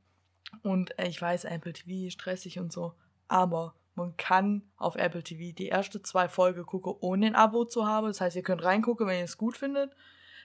Und 0.64 0.98
äh, 0.98 1.08
ich 1.08 1.22
weiß, 1.22 1.46
Apple 1.46 1.74
TV 1.74 2.08
ist 2.08 2.14
stressig 2.14 2.60
und 2.60 2.72
so. 2.72 2.94
Aber 3.28 3.76
man 3.96 4.16
kann 4.18 4.62
auf 4.78 4.96
Apple 4.96 5.24
TV 5.24 5.54
die 5.56 5.68
erste 5.68 6.02
zwei 6.02 6.30
Folgen 6.30 6.66
gucken, 6.66 6.94
ohne 7.02 7.28
ein 7.28 7.36
Abo 7.36 7.66
zu 7.66 7.86
haben. 7.88 8.08
Das 8.08 8.22
heißt, 8.22 8.36
ihr 8.36 8.44
könnt 8.44 8.64
reingucken, 8.64 9.08
wenn 9.08 9.18
ihr 9.20 9.26
es 9.26 9.38
gut 9.38 9.58
findet. 9.58 9.92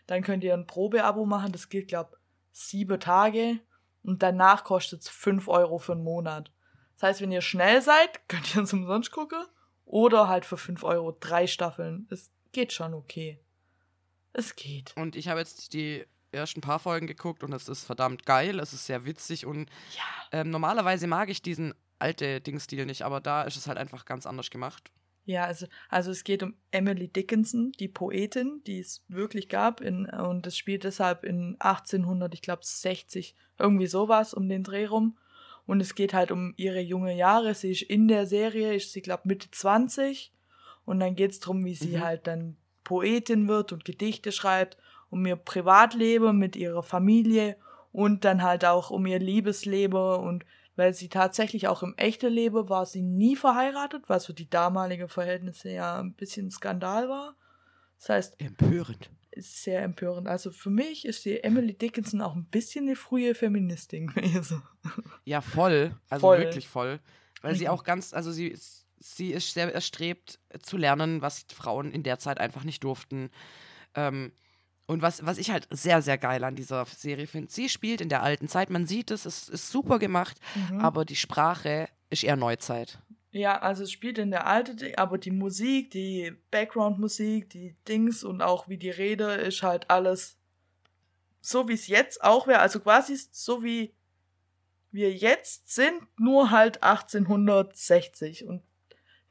Dann 0.06 0.22
könnt 0.22 0.42
ihr 0.42 0.54
ein 0.54 0.66
Probeabo 0.66 1.24
machen. 1.26 1.52
Das 1.52 1.68
gilt, 1.68 1.88
glaube 1.88 2.16
sieben 2.50 2.98
Tage. 2.98 3.60
Und 4.02 4.22
danach 4.22 4.64
kostet 4.64 5.02
es 5.02 5.08
5 5.08 5.46
Euro 5.48 5.78
für 5.78 5.92
einen 5.92 6.02
Monat. 6.02 6.50
Das 6.96 7.04
heißt, 7.10 7.20
wenn 7.20 7.30
ihr 7.32 7.40
schnell 7.40 7.80
seid, 7.82 8.26
könnt 8.28 8.54
ihr 8.56 8.62
es 8.62 8.72
umsonst 8.72 9.12
gucken. 9.12 9.44
Oder 9.84 10.26
halt 10.28 10.44
für 10.44 10.56
5 10.56 10.82
Euro 10.84 11.16
drei 11.18 11.46
Staffeln. 11.46 12.08
Es 12.10 12.30
geht 12.52 12.72
schon 12.72 12.94
okay. 12.94 13.38
Es 14.32 14.56
geht. 14.56 14.94
Und 14.96 15.16
ich 15.16 15.28
habe 15.28 15.40
jetzt 15.40 15.72
die 15.72 16.04
ersten 16.30 16.60
paar 16.62 16.78
Folgen 16.78 17.06
geguckt 17.06 17.42
und 17.44 17.52
es 17.52 17.68
ist 17.68 17.84
verdammt 17.84 18.24
geil. 18.24 18.58
Es 18.58 18.72
ist 18.72 18.86
sehr 18.86 19.04
witzig 19.04 19.44
und 19.44 19.68
Ja. 19.96 20.40
ähm, 20.40 20.50
normalerweise 20.50 21.06
mag 21.06 21.28
ich 21.28 21.42
diesen 21.42 21.74
alte 21.98 22.40
Dingstil 22.40 22.86
nicht, 22.86 23.02
aber 23.02 23.20
da 23.20 23.42
ist 23.42 23.56
es 23.56 23.66
halt 23.66 23.78
einfach 23.78 24.04
ganz 24.06 24.26
anders 24.26 24.50
gemacht. 24.50 24.90
Ja, 25.24 25.44
also, 25.44 25.66
also 25.88 26.10
es 26.10 26.24
geht 26.24 26.42
um 26.42 26.56
Emily 26.72 27.06
Dickinson, 27.06 27.70
die 27.78 27.86
Poetin, 27.86 28.60
die 28.66 28.80
es 28.80 29.04
wirklich 29.06 29.48
gab. 29.48 29.80
In, 29.80 30.06
und 30.06 30.46
es 30.48 30.56
spielt 30.56 30.82
deshalb 30.82 31.22
in 31.22 31.54
1800, 31.60 32.34
ich 32.34 32.42
glaube 32.42 32.62
60, 32.64 33.36
irgendwie 33.58 33.86
sowas 33.86 34.34
um 34.34 34.48
den 34.48 34.64
Dreh 34.64 34.86
rum. 34.86 35.16
Und 35.64 35.80
es 35.80 35.94
geht 35.94 36.12
halt 36.12 36.32
um 36.32 36.54
ihre 36.56 36.80
junge 36.80 37.14
Jahre. 37.16 37.54
Sie 37.54 37.70
ist 37.70 37.82
in 37.82 38.08
der 38.08 38.26
Serie, 38.26 38.74
ist 38.74 38.92
sie, 38.92 39.00
glaube 39.00 39.22
Mitte 39.28 39.48
20. 39.48 40.32
Und 40.84 41.00
dann 41.00 41.14
geht 41.14 41.30
es 41.32 41.40
darum, 41.40 41.64
wie 41.64 41.74
sie 41.74 41.96
Mhm. 41.96 42.00
halt 42.00 42.26
dann 42.26 42.56
Poetin 42.84 43.48
wird 43.48 43.72
und 43.72 43.84
Gedichte 43.84 44.32
schreibt, 44.32 44.76
um 45.10 45.24
ihr 45.26 45.36
Privatleben 45.36 46.38
mit 46.38 46.56
ihrer 46.56 46.82
Familie 46.82 47.56
und 47.92 48.24
dann 48.24 48.42
halt 48.42 48.64
auch 48.64 48.90
um 48.90 49.06
ihr 49.06 49.18
Liebesleben 49.18 50.16
und 50.20 50.44
weil 50.74 50.94
sie 50.94 51.08
tatsächlich 51.10 51.68
auch 51.68 51.82
im 51.82 51.94
echten 51.98 52.32
Leben 52.32 52.68
war 52.70 52.86
sie 52.86 53.02
nie 53.02 53.36
verheiratet, 53.36 54.04
was 54.08 54.26
für 54.26 54.32
die 54.34 54.48
damalige 54.48 55.06
Verhältnisse 55.06 55.70
ja 55.70 56.00
ein 56.00 56.14
bisschen 56.14 56.50
Skandal 56.50 57.08
war. 57.10 57.36
Das 57.98 58.08
heißt, 58.08 58.40
Empörend. 58.40 59.10
ist 59.32 59.62
sehr 59.62 59.82
empörend. 59.82 60.26
Also 60.28 60.50
für 60.50 60.70
mich 60.70 61.04
ist 61.04 61.24
die 61.26 61.44
Emily 61.44 61.74
Dickinson 61.74 62.22
auch 62.22 62.34
ein 62.34 62.46
bisschen 62.46 62.86
eine 62.86 62.96
frühe 62.96 63.34
Feministin 63.34 64.06
gewesen. 64.14 64.62
Ja, 65.24 65.40
voll. 65.42 65.94
Also 66.08 66.20
Voll. 66.26 66.38
wirklich 66.38 66.66
voll. 66.68 67.00
Weil 67.42 67.54
sie 67.54 67.68
auch 67.68 67.84
ganz, 67.84 68.14
also 68.14 68.32
sie, 68.32 68.48
ist- 68.48 68.81
sie 69.02 69.32
ist 69.32 69.54
sehr 69.54 69.72
erstrebt 69.74 70.38
zu 70.62 70.76
lernen, 70.76 71.22
was 71.22 71.44
Frauen 71.54 71.90
in 71.92 72.02
der 72.02 72.18
Zeit 72.18 72.38
einfach 72.38 72.64
nicht 72.64 72.84
durften. 72.84 73.30
Ähm, 73.94 74.32
und 74.86 75.00
was, 75.02 75.24
was 75.24 75.38
ich 75.38 75.50
halt 75.50 75.68
sehr, 75.70 76.02
sehr 76.02 76.18
geil 76.18 76.42
an 76.44 76.56
dieser 76.56 76.84
Serie 76.86 77.26
finde, 77.26 77.50
sie 77.50 77.68
spielt 77.68 78.00
in 78.00 78.08
der 78.08 78.22
alten 78.22 78.48
Zeit, 78.48 78.68
man 78.70 78.86
sieht 78.86 79.10
es, 79.10 79.24
es 79.26 79.48
ist 79.48 79.70
super 79.70 79.98
gemacht, 79.98 80.38
Mhm. 80.70 80.80
aber 80.80 81.04
die 81.04 81.16
Sprache 81.16 81.88
ist 82.10 82.24
eher 82.24 82.36
Neuzeit. 82.36 82.98
Ja, 83.30 83.60
also 83.62 83.84
es 83.84 83.92
spielt 83.92 84.18
in 84.18 84.30
der 84.30 84.46
alte, 84.46 84.74
Di- 84.74 84.96
aber 84.96 85.16
die 85.18 85.30
Musik, 85.30 85.90
die 85.92 86.32
Background-Musik, 86.50 87.48
die 87.48 87.74
Dings 87.88 88.24
und 88.24 88.42
auch 88.42 88.68
wie 88.68 88.76
die 88.76 88.90
Rede 88.90 89.32
ist 89.34 89.62
halt 89.62 89.88
alles 89.90 90.36
so 91.40 91.66
wie 91.68 91.72
es 91.74 91.86
jetzt 91.88 92.22
auch 92.22 92.46
wäre. 92.46 92.60
Also 92.60 92.78
quasi 92.78 93.18
so 93.32 93.64
wie 93.64 93.94
wir 94.90 95.12
jetzt 95.12 95.74
sind, 95.74 96.00
nur 96.18 96.50
halt 96.50 96.82
1860. 96.82 98.44
Und 98.46 98.62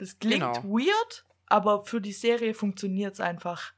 das 0.01 0.17
klingt 0.17 0.39
Genau. 0.39 0.63
weird, 0.63 1.25
aber 1.45 1.85
für 1.85 2.01
die 2.01 2.11
Serie 2.11 2.55
funktioniert 2.55 3.13
es 3.13 3.19
einfach 3.19 3.73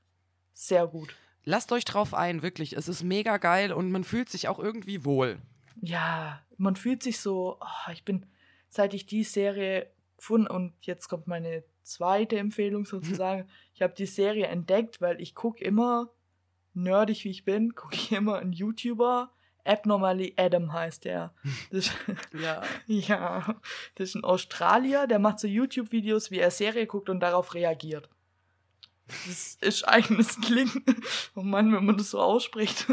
sehr 0.53 0.87
gut. 0.87 1.15
Lasst 1.43 1.73
euch 1.73 1.83
drauf 1.83 2.13
ein, 2.13 2.41
wirklich. 2.41 2.73
Es 2.73 2.87
ist 2.87 3.03
mega 3.03 3.35
geil 3.37 3.73
und 3.73 3.91
man 3.91 4.05
fühlt 4.05 4.29
sich 4.29 4.47
auch 4.47 4.57
irgendwie 4.59 5.03
wohl. 5.03 5.37
Ja, 5.81 6.41
man 6.55 6.77
fühlt 6.77 7.03
sich 7.03 7.19
so, 7.19 7.57
oh, 7.59 7.91
ich 7.91 8.05
bin, 8.05 8.25
seit 8.69 8.93
ich 8.93 9.05
die 9.05 9.25
Serie 9.25 9.91
gefunden 10.15 10.47
und 10.47 10.73
jetzt 10.85 11.09
kommt 11.09 11.27
meine 11.27 11.65
zweite 11.81 12.37
Empfehlung 12.37 12.85
sozusagen. 12.85 13.49
ich 13.73 13.81
habe 13.81 13.93
die 13.93 14.05
Serie 14.05 14.47
entdeckt, 14.47 15.01
weil 15.01 15.19
ich 15.19 15.35
gucke 15.35 15.61
immer, 15.61 16.09
nerdig 16.73 17.25
wie 17.25 17.31
ich 17.31 17.43
bin, 17.43 17.75
gucke 17.75 17.95
ich 17.95 18.13
immer 18.13 18.37
einen 18.37 18.53
YouTuber. 18.53 19.33
Abnormally 19.65 20.33
Adam 20.37 20.73
heißt 20.73 21.05
der. 21.05 21.33
Das, 21.71 21.91
Ja. 22.33 22.61
ja, 22.87 23.55
das 23.95 24.09
ist 24.09 24.15
ein 24.15 24.23
Australier, 24.23 25.07
der 25.07 25.19
macht 25.19 25.39
so 25.39 25.47
YouTube-Videos, 25.47 26.31
wie 26.31 26.39
er 26.39 26.51
Serie 26.51 26.87
guckt 26.87 27.09
und 27.09 27.19
darauf 27.19 27.53
reagiert. 27.53 28.09
Das 29.07 29.57
ist 29.61 29.87
eigentlich, 29.87 30.27
das 30.27 30.41
klingt, 30.41 30.81
oh 31.35 31.41
Mann, 31.41 31.73
wenn 31.73 31.85
man 31.85 31.97
das 31.97 32.11
so 32.11 32.21
ausspricht. 32.21 32.87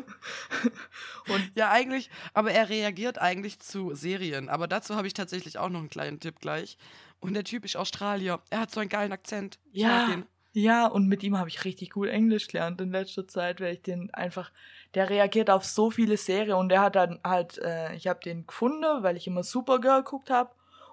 Und 1.29 1.53
Ja, 1.55 1.71
eigentlich, 1.71 2.11
aber 2.35 2.51
er 2.53 2.69
reagiert 2.69 3.19
eigentlich 3.19 3.61
zu 3.61 3.95
Serien. 3.95 4.49
Aber 4.49 4.67
dazu 4.67 4.97
habe 4.97 5.07
ich 5.07 5.15
tatsächlich 5.15 5.59
auch 5.59 5.69
noch 5.69 5.81
einen 5.81 5.91
kleinen 5.91 6.21
Tipp 6.21 6.41
gleich. 6.41 6.77
Und 7.21 7.35
der 7.35 7.45
Typ 7.45 7.65
ist 7.65 7.77
Australier. 7.77 8.41
Er 8.51 8.61
hat 8.61 8.71
so 8.71 8.81
einen 8.81 8.89
geilen 8.89 9.13
Akzent. 9.13 9.59
Ich 9.73 9.83
Ja. 9.83 10.23
Ja, 10.53 10.89
und 10.89 11.07
mit 11.07 11.23
ihm 11.23 11.39
habe 11.39 11.49
ich 11.49 11.65
richtig 11.65 11.91
gut 11.91 12.09
Englisch 12.09 12.49
gelernt 12.49 12.81
in 12.81 12.91
letzter 12.91 13.29
Zeit, 13.29 13.61
weil 13.61 13.75
ich 13.75 13.83
den 13.83 14.13
einfach, 14.13 14.51
der 14.95 15.09
reagiert 15.09 15.49
auf 15.49 15.65
so 15.65 15.91
viele 15.91 16.17
Serien 16.17 16.55
und 16.57 16.71
der 16.71 16.81
hat 16.81 16.97
dann 16.97 17.21
halt, 17.23 17.59
äh, 17.59 17.95
ich 17.95 18.09
habe 18.09 18.21
den 18.21 18.47
gefunden, 18.47 19.03
weil 19.03 19.17
ich 19.17 19.29
immer 19.29 19.45
Supergirl 19.45 20.03
geguckt 20.03 20.29
habe 20.29 20.51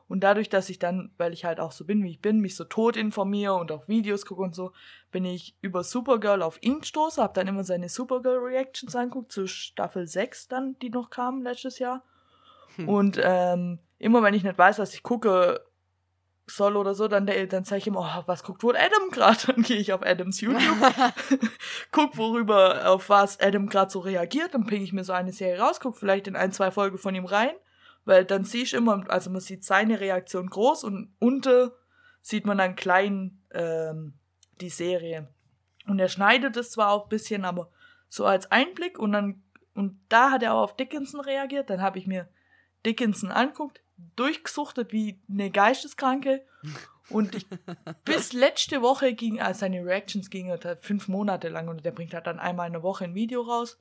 und 0.07 0.21
dadurch, 0.21 0.49
dass 0.49 0.69
ich 0.69 0.77
dann, 0.77 1.11
weil 1.17 1.33
ich 1.33 1.43
halt 1.43 1.59
auch 1.59 1.71
so 1.71 1.85
bin, 1.85 2.03
wie 2.03 2.11
ich 2.11 2.21
bin, 2.21 2.39
mich 2.39 2.55
so 2.55 2.63
tot 2.63 2.95
informiere 2.95 3.55
und 3.55 3.71
auch 3.71 3.87
Videos 3.87 4.25
gucke 4.25 4.43
und 4.43 4.53
so, 4.55 4.71
bin 5.11 5.25
ich 5.25 5.55
über 5.61 5.83
Supergirl 5.83 6.43
auf 6.43 6.61
ihn 6.61 6.79
gestoßen, 6.81 7.21
habe 7.21 7.33
dann 7.33 7.47
immer 7.47 7.63
seine 7.63 7.89
Supergirl-Reactions 7.89 8.95
angeguckt, 8.95 9.31
zu 9.31 9.47
Staffel 9.47 10.07
6 10.07 10.47
dann, 10.47 10.77
die 10.79 10.89
noch 10.89 11.09
kam 11.09 11.41
letztes 11.41 11.79
Jahr. 11.79 12.03
Hm. 12.75 12.87
Und 12.87 13.19
ähm, 13.21 13.79
immer 13.97 14.21
wenn 14.21 14.33
ich 14.33 14.43
nicht 14.43 14.57
weiß, 14.57 14.79
was 14.79 14.93
ich 14.93 15.03
gucke 15.03 15.65
soll 16.49 16.77
oder 16.77 16.93
so, 16.95 17.07
dann, 17.07 17.25
dann 17.25 17.63
sage 17.65 17.79
ich 17.79 17.87
immer, 17.87 17.99
oh, 17.99 18.23
was 18.25 18.43
guckt 18.43 18.63
wohl 18.63 18.77
Adam 18.77 19.09
gerade? 19.11 19.37
Dann 19.47 19.63
gehe 19.63 19.77
ich 19.77 19.91
auf 19.91 20.01
Adams 20.01 20.39
YouTube, 20.41 20.61
guck, 21.91 22.17
worüber, 22.17 22.89
auf 22.89 23.09
was 23.09 23.39
Adam 23.39 23.67
gerade 23.67 23.91
so 23.91 23.99
reagiert, 23.99 24.53
dann 24.53 24.65
ping 24.65 24.81
ich 24.81 24.93
mir 24.93 25.03
so 25.03 25.13
eine 25.13 25.33
Serie 25.33 25.59
raus, 25.59 25.79
guck 25.79 25.97
vielleicht 25.97 26.27
in 26.27 26.35
ein, 26.35 26.51
zwei 26.51 26.71
Folgen 26.71 26.97
von 26.97 27.13
ihm 27.13 27.25
rein, 27.25 27.51
weil 28.05 28.23
dann 28.23 28.45
sehe 28.45 28.63
ich 28.63 28.73
immer, 28.73 29.03
also 29.09 29.29
man 29.29 29.41
sieht 29.41 29.65
seine 29.65 29.99
Reaktion 29.99 30.49
groß 30.49 30.85
und 30.85 31.13
unten 31.19 31.71
sieht 32.21 32.45
man 32.45 32.57
dann 32.57 32.75
klein 32.75 33.41
ähm, 33.51 34.13
die 34.61 34.69
Serie. 34.69 35.27
Und 35.85 35.99
er 35.99 36.09
schneidet 36.09 36.57
es 36.57 36.71
zwar 36.71 36.91
auch 36.91 37.03
ein 37.03 37.09
bisschen, 37.09 37.45
aber 37.45 37.69
so 38.09 38.25
als 38.25 38.51
Einblick 38.51 38.99
und 38.99 39.11
dann, 39.11 39.43
und 39.73 39.99
da 40.09 40.31
hat 40.31 40.43
er 40.43 40.53
auch 40.53 40.63
auf 40.63 40.75
Dickinson 40.75 41.19
reagiert, 41.19 41.69
dann 41.69 41.81
habe 41.81 41.99
ich 41.99 42.07
mir 42.07 42.29
Dickinson 42.85 43.31
anguckt, 43.31 43.81
durchgesuchtet 44.15 44.91
wie 44.91 45.19
eine 45.29 45.49
Geisteskranke 45.51 46.43
und 47.09 47.35
ich, 47.35 47.47
bis 48.05 48.33
letzte 48.33 48.81
Woche 48.81 49.13
ging, 49.13 49.41
also 49.41 49.61
seine 49.61 49.83
Reactions 49.83 50.29
gingen 50.29 50.49
halt 50.49 50.79
fünf 50.81 51.07
Monate 51.07 51.49
lang 51.49 51.67
und 51.67 51.85
der 51.85 51.91
bringt 51.91 52.13
halt 52.13 52.27
dann 52.27 52.39
einmal 52.39 52.67
eine 52.67 52.83
Woche 52.83 53.05
ein 53.05 53.15
Video 53.15 53.41
raus. 53.41 53.79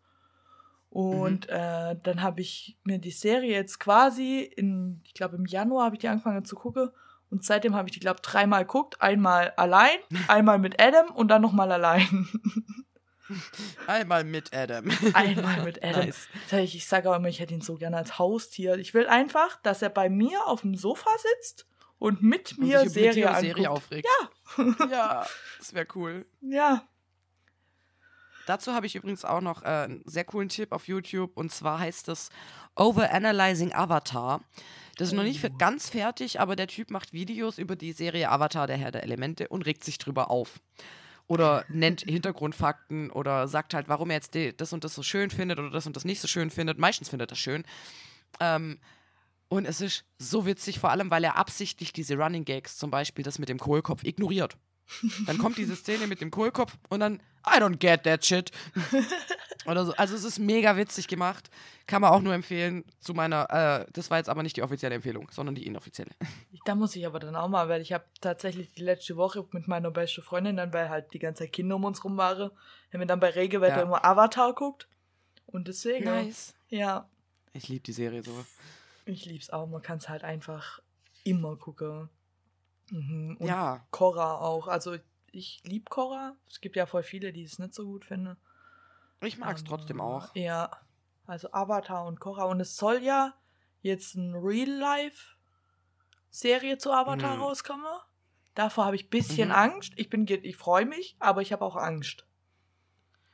Und 0.90 1.48
äh, 1.48 1.96
dann 2.02 2.22
habe 2.22 2.40
ich 2.40 2.78
mir 2.84 2.98
die 2.98 3.10
Serie 3.10 3.52
jetzt 3.52 3.80
quasi 3.80 4.40
in, 4.40 5.00
ich 5.04 5.14
glaube 5.14 5.36
im 5.36 5.44
Januar 5.44 5.86
habe 5.86 5.96
ich 5.96 6.00
die 6.00 6.08
angefangen 6.08 6.44
zu 6.44 6.56
gucken 6.56 6.90
und 7.28 7.44
seitdem 7.44 7.74
habe 7.74 7.88
ich 7.88 7.92
die, 7.92 8.00
glaube 8.00 8.20
dreimal 8.22 8.64
geguckt. 8.64 9.00
Einmal 9.02 9.52
allein, 9.56 9.98
einmal 10.28 10.58
mit 10.58 10.80
Adam 10.80 11.14
und 11.14 11.28
dann 11.28 11.42
nochmal 11.42 11.72
allein. 11.72 12.28
Einmal 13.86 14.24
mit 14.24 14.54
Adam. 14.54 14.90
Einmal 15.14 15.64
mit 15.64 15.82
Adam. 15.82 16.06
Nice. 16.06 16.28
Ich, 16.52 16.86
sage 16.86 17.10
auch 17.10 17.16
immer, 17.16 17.28
ich 17.28 17.40
hätte 17.40 17.54
ihn 17.54 17.60
so 17.60 17.74
gerne 17.74 17.96
als 17.96 18.18
Haustier. 18.18 18.76
Ich 18.76 18.94
will 18.94 19.06
einfach, 19.06 19.60
dass 19.62 19.82
er 19.82 19.90
bei 19.90 20.08
mir 20.08 20.46
auf 20.46 20.62
dem 20.62 20.74
Sofa 20.74 21.10
sitzt 21.18 21.66
und 21.98 22.22
mit 22.22 22.52
Und 22.52 22.66
mir 22.66 22.82
über 22.82 22.90
Serie, 22.90 23.12
die 23.12 23.26
anguckt. 23.26 23.42
Serie 23.42 23.70
aufregt. 23.70 24.08
Ja. 24.58 24.86
ja, 24.90 25.26
das 25.58 25.74
wäre 25.74 25.86
cool. 25.94 26.26
Ja. 26.40 26.86
Dazu 28.46 28.72
habe 28.72 28.86
ich 28.86 28.94
übrigens 28.94 29.24
auch 29.24 29.40
noch 29.40 29.62
äh, 29.62 29.66
einen 29.66 30.02
sehr 30.06 30.24
coolen 30.24 30.48
Tipp 30.48 30.70
auf 30.70 30.86
YouTube 30.86 31.36
und 31.36 31.50
zwar 31.50 31.80
heißt 31.80 32.08
es 32.08 32.30
Overanalyzing 32.76 33.72
Avatar. 33.72 34.40
Das 34.96 35.08
ist 35.08 35.14
noch 35.14 35.24
nicht 35.24 35.58
ganz 35.58 35.90
fertig, 35.90 36.40
aber 36.40 36.56
der 36.56 36.68
Typ 36.68 36.90
macht 36.90 37.12
Videos 37.12 37.58
über 37.58 37.76
die 37.76 37.92
Serie 37.92 38.30
Avatar, 38.30 38.66
der 38.66 38.76
Herr 38.76 38.92
der 38.92 39.02
Elemente, 39.02 39.48
und 39.48 39.66
regt 39.66 39.84
sich 39.84 39.98
drüber 39.98 40.30
auf. 40.30 40.60
Oder 41.28 41.64
nennt 41.68 42.02
Hintergrundfakten 42.02 43.10
oder 43.10 43.48
sagt 43.48 43.74
halt, 43.74 43.88
warum 43.88 44.10
er 44.10 44.16
jetzt 44.16 44.36
das 44.58 44.72
und 44.72 44.84
das 44.84 44.94
so 44.94 45.02
schön 45.02 45.30
findet 45.30 45.58
oder 45.58 45.70
das 45.70 45.86
und 45.86 45.96
das 45.96 46.04
nicht 46.04 46.20
so 46.20 46.28
schön 46.28 46.50
findet. 46.50 46.78
Meistens 46.78 47.08
findet 47.08 47.30
er 47.30 47.36
schön. 47.36 47.64
Ähm, 48.38 48.78
und 49.48 49.64
es 49.64 49.80
ist 49.80 50.04
so 50.18 50.46
witzig, 50.46 50.78
vor 50.78 50.90
allem, 50.90 51.10
weil 51.10 51.24
er 51.24 51.36
absichtlich 51.36 51.92
diese 51.92 52.16
Running 52.16 52.44
Gags, 52.44 52.76
zum 52.76 52.90
Beispiel 52.90 53.24
das 53.24 53.38
mit 53.38 53.48
dem 53.48 53.58
Kohlkopf, 53.58 54.04
ignoriert. 54.04 54.56
Dann 55.26 55.38
kommt 55.38 55.58
diese 55.58 55.76
Szene 55.76 56.06
mit 56.06 56.20
dem 56.20 56.30
Kohlkopf 56.30 56.78
und 56.88 57.00
dann, 57.00 57.20
I 57.46 57.58
don't 57.60 57.76
get 57.76 58.04
that 58.04 58.24
shit. 58.24 58.50
Oder 59.66 59.84
so. 59.84 59.94
Also 59.96 60.14
es 60.14 60.24
ist 60.24 60.38
mega 60.38 60.76
witzig 60.76 61.08
gemacht. 61.08 61.50
Kann 61.86 62.02
man 62.02 62.12
auch 62.12 62.20
nur 62.20 62.34
empfehlen 62.34 62.84
zu 63.00 63.14
meiner, 63.14 63.48
äh, 63.50 63.86
das 63.92 64.10
war 64.10 64.18
jetzt 64.18 64.28
aber 64.28 64.42
nicht 64.42 64.56
die 64.56 64.62
offizielle 64.62 64.94
Empfehlung, 64.94 65.28
sondern 65.30 65.54
die 65.54 65.66
inoffizielle. 65.66 66.10
Da 66.64 66.74
muss 66.74 66.96
ich 66.96 67.06
aber 67.06 67.20
dann 67.20 67.36
auch 67.36 67.46
mal, 67.48 67.68
weil 67.68 67.80
ich 67.80 67.92
habe 67.92 68.04
tatsächlich 68.20 68.72
die 68.72 68.82
letzte 68.82 69.16
Woche 69.16 69.46
mit 69.52 69.68
meiner 69.68 69.92
besten 69.92 70.22
Freundin, 70.22 70.56
dann 70.56 70.72
weil 70.72 70.88
halt 70.88 71.12
die 71.14 71.20
ganze 71.20 71.44
Zeit 71.44 71.52
Kinder 71.52 71.76
um 71.76 71.84
uns 71.84 72.02
rum 72.02 72.16
waren, 72.16 72.50
haben 72.92 73.00
wir 73.00 73.06
dann 73.06 73.20
bei 73.20 73.30
Regenwetter 73.30 73.76
Ja. 73.76 73.82
immer 73.82 74.04
Avatar 74.04 74.52
guckt. 74.52 74.88
Und 75.46 75.68
deswegen, 75.68 76.06
Nice. 76.06 76.54
ja, 76.68 77.08
Ich 77.52 77.68
liebe 77.68 77.84
die 77.84 77.92
Serie 77.92 78.24
so. 78.24 78.32
ich 79.04 79.26
lieb's 79.26 79.50
auch. 79.50 79.68
Man 79.68 79.80
kann 79.80 79.98
es 79.98 80.08
halt 80.08 80.24
einfach 80.24 80.80
immer 81.22 81.54
gucken. 81.56 82.08
Mhm. 82.90 83.36
Und 83.38 83.46
Ja. 83.46 83.86
Korra 83.92 84.38
auch. 84.38 84.66
Also 84.66 84.96
ich 85.30 85.60
lieb 85.64 85.88
Korra. 85.88 86.34
Es 86.48 86.60
gibt 86.60 86.74
ja 86.74 86.86
voll 86.86 87.04
viele, 87.04 87.32
die 87.32 87.44
es 87.44 87.60
nicht 87.60 87.74
so 87.74 87.84
gut 87.84 88.04
finden. 88.04 88.36
Ich 89.20 89.38
mag 89.38 89.56
es 89.56 89.64
trotzdem 89.64 90.00
Aber, 90.00 90.16
auch. 90.16 90.34
Ja. 90.34 90.70
Also 91.26 91.48
Avatar 91.52 92.06
und 92.06 92.20
Korra. 92.20 92.44
Und 92.44 92.60
es 92.60 92.76
soll 92.76 93.02
ja 93.02 93.34
jetzt 93.82 94.14
ein 94.14 94.34
Real-Life-Serie 94.34 96.78
zu 96.78 96.92
Avatar 96.92 97.36
Mhm. 97.36 97.42
rauskommen. 97.42 97.84
Davor 98.54 98.86
habe 98.86 98.96
ich 98.96 99.06
ein 99.06 99.10
bisschen 99.10 99.48
Mhm. 99.48 99.54
Angst. 99.54 99.92
Ich 99.96 100.08
bin, 100.08 100.26
ich 100.28 100.56
freue 100.56 100.86
mich, 100.86 101.16
aber 101.18 101.42
ich 101.42 101.52
habe 101.52 101.64
auch 101.64 101.76
Angst. 101.76 102.24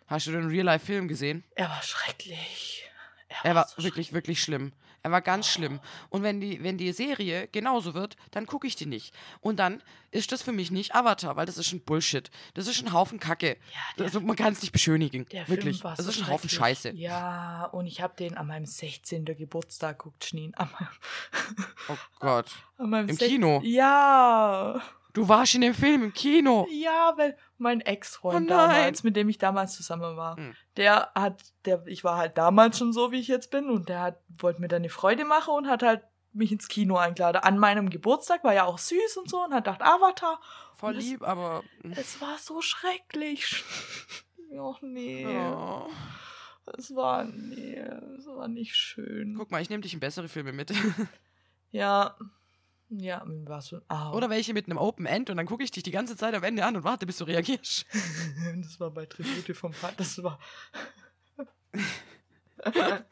Hast 0.07 0.27
du 0.27 0.33
den 0.33 0.47
Real-Life-Film 0.49 1.07
gesehen? 1.09 1.45
Er 1.55 1.69
war 1.69 1.83
schrecklich. 1.83 2.89
Er 3.45 3.55
war 3.55 3.67
so 3.69 3.83
wirklich, 3.83 4.13
wirklich 4.13 4.43
schlimm. 4.43 4.73
Er 5.03 5.11
war 5.11 5.21
ganz 5.21 5.49
schlimm. 5.49 5.81
Und 6.11 6.23
wenn 6.23 6.41
die, 6.41 6.63
wenn 6.63 6.79
die 6.79 6.93
Serie 6.93 7.49
genauso 7.49 7.95
wird, 7.95 8.17
dann 8.31 8.47
gucke 8.47 8.67
ich 8.67 8.77
die 8.77 8.87
nicht. 8.87 9.13
Und 9.41 9.59
dann 9.59 9.83
ist 10.13 10.31
das 10.31 10.43
für 10.43 10.53
mich 10.53 10.71
nicht 10.71 10.95
Avatar, 10.95 11.37
weil 11.37 11.47
das 11.47 11.59
ist 11.59 11.73
ein 11.73 11.81
Bullshit. 11.81 12.31
Das 12.55 12.67
ist 12.69 12.81
ein 12.85 12.93
Haufen 12.93 13.19
Kacke. 13.19 13.57
der- 13.99 14.05
also, 14.07 14.21
man 14.21 14.37
kann 14.37 14.53
es 14.53 14.61
nicht 14.63 14.73
beschönigen. 14.73 15.27
Der 15.33 15.49
wirklich. 15.49 15.77
Film 15.79 15.85
war 15.85 15.97
das 15.97 16.05
so 16.07 16.13
ist 16.13 16.19
ein 16.21 16.29
Haufen. 16.29 16.49
Scheiße. 16.51 16.91
Ja, 16.91 17.65
und 17.73 17.87
ich 17.87 18.01
habe 18.01 18.15
den 18.17 18.37
an 18.37 18.47
meinem 18.47 18.67
16. 18.67 19.25
Geburtstag 19.25 19.99
guckt, 19.99 20.25
meinem, 20.25 20.55
Oh 21.89 21.97
Gott. 22.21 22.47
Im 22.79 23.17
16. 23.17 23.29
Kino? 23.29 23.61
Ja. 23.65 24.81
Du 25.13 25.29
warst 25.29 25.55
in 25.55 25.61
dem 25.61 25.75
Film 25.75 26.03
im 26.05 26.13
Kino. 26.15 26.67
Ja, 26.71 27.13
weil 27.17 27.37
mein 27.59 27.81
Ex-Freund 27.83 28.47
Oh 28.47 28.55
damals, 28.55 29.03
mit 29.03 29.15
dem 29.15 29.29
ich 29.29 29.39
damals 29.39 29.75
zusammen 29.75 30.17
war, 30.17 30.37
Hm. 30.37 30.55
der 30.77 31.11
hat, 31.15 31.43
der, 31.67 31.87
ich 31.87 32.03
war 32.03 32.17
halt 32.17 32.39
damals 32.39 32.79
schon 32.79 32.93
so, 32.93 33.13
wie 33.13 33.21
ich 33.21 33.29
jetzt 33.29 33.51
bin, 33.51 33.69
und 33.69 33.89
der 33.89 34.01
hat, 34.01 34.21
wollte 34.39 34.61
mir 34.61 34.69
dann 34.69 34.83
eine 34.83 34.89
Freude 34.89 35.25
machen 35.25 35.55
und 35.55 35.69
hat 35.69 35.83
halt 35.83 36.03
mich 36.33 36.51
ins 36.51 36.69
Kino 36.69 36.97
eingeladen. 36.97 37.43
An 37.43 37.59
meinem 37.59 37.91
Geburtstag 37.91 38.43
war 38.43 38.55
ja 38.55 38.65
auch 38.65 38.79
süß 38.79 39.19
und 39.19 39.29
so 39.29 39.45
und 39.45 39.53
hat 39.53 39.65
gedacht, 39.65 39.83
Avatar. 39.83 40.41
Voll 40.77 40.93
Und 40.93 40.99
es- 40.99 41.05
lieb, 41.05 41.23
aber. 41.23 41.63
Es 41.91 42.21
war 42.23 42.39
so 42.39 42.63
schrecklich. 42.63 43.63
Och 44.59 44.81
nee. 44.83 45.27
Oh. 45.27 45.89
Es 46.79 46.95
war, 46.95 47.25
nee, 47.25 47.77
es 48.19 48.27
war 48.27 48.49
nicht 48.49 48.75
schön. 48.77 49.35
Guck 49.37 49.51
mal, 49.51 49.61
ich 49.61 49.69
nehme 49.69 49.83
dich 49.83 49.93
in 49.95 50.01
bessere 50.01 50.29
Filme 50.29 50.53
mit. 50.53 50.73
Ja. 51.71 52.17
Ja, 52.99 53.23
war 53.27 53.63
so. 53.63 53.81
Ah, 53.89 54.13
Oder 54.13 54.29
welche 54.29 54.53
mit 54.53 54.67
einem 54.67 54.77
Open 54.77 55.07
End 55.07 55.31
und 55.31 55.39
dann 55.39 55.47
gucke 55.47 55.65
ich 55.65 55.71
dich 55.71 55.83
die 55.83 55.91
ganze 55.91 56.17
Zeit 56.17 56.35
am 56.35 56.45
Ende 56.45 56.65
an 56.65 56.77
und 56.77 56.85
warte, 56.85 57.07
bis 57.07 57.17
du 57.19 57.25
reagierst. 57.25 57.87
Das 58.63 58.79
war 58.81 58.91
bei 58.91 59.07
Tribute 59.07 59.57
vom 59.57 59.73
Pat. 59.73 59.99
Das 59.99 60.23
war. 60.23 60.39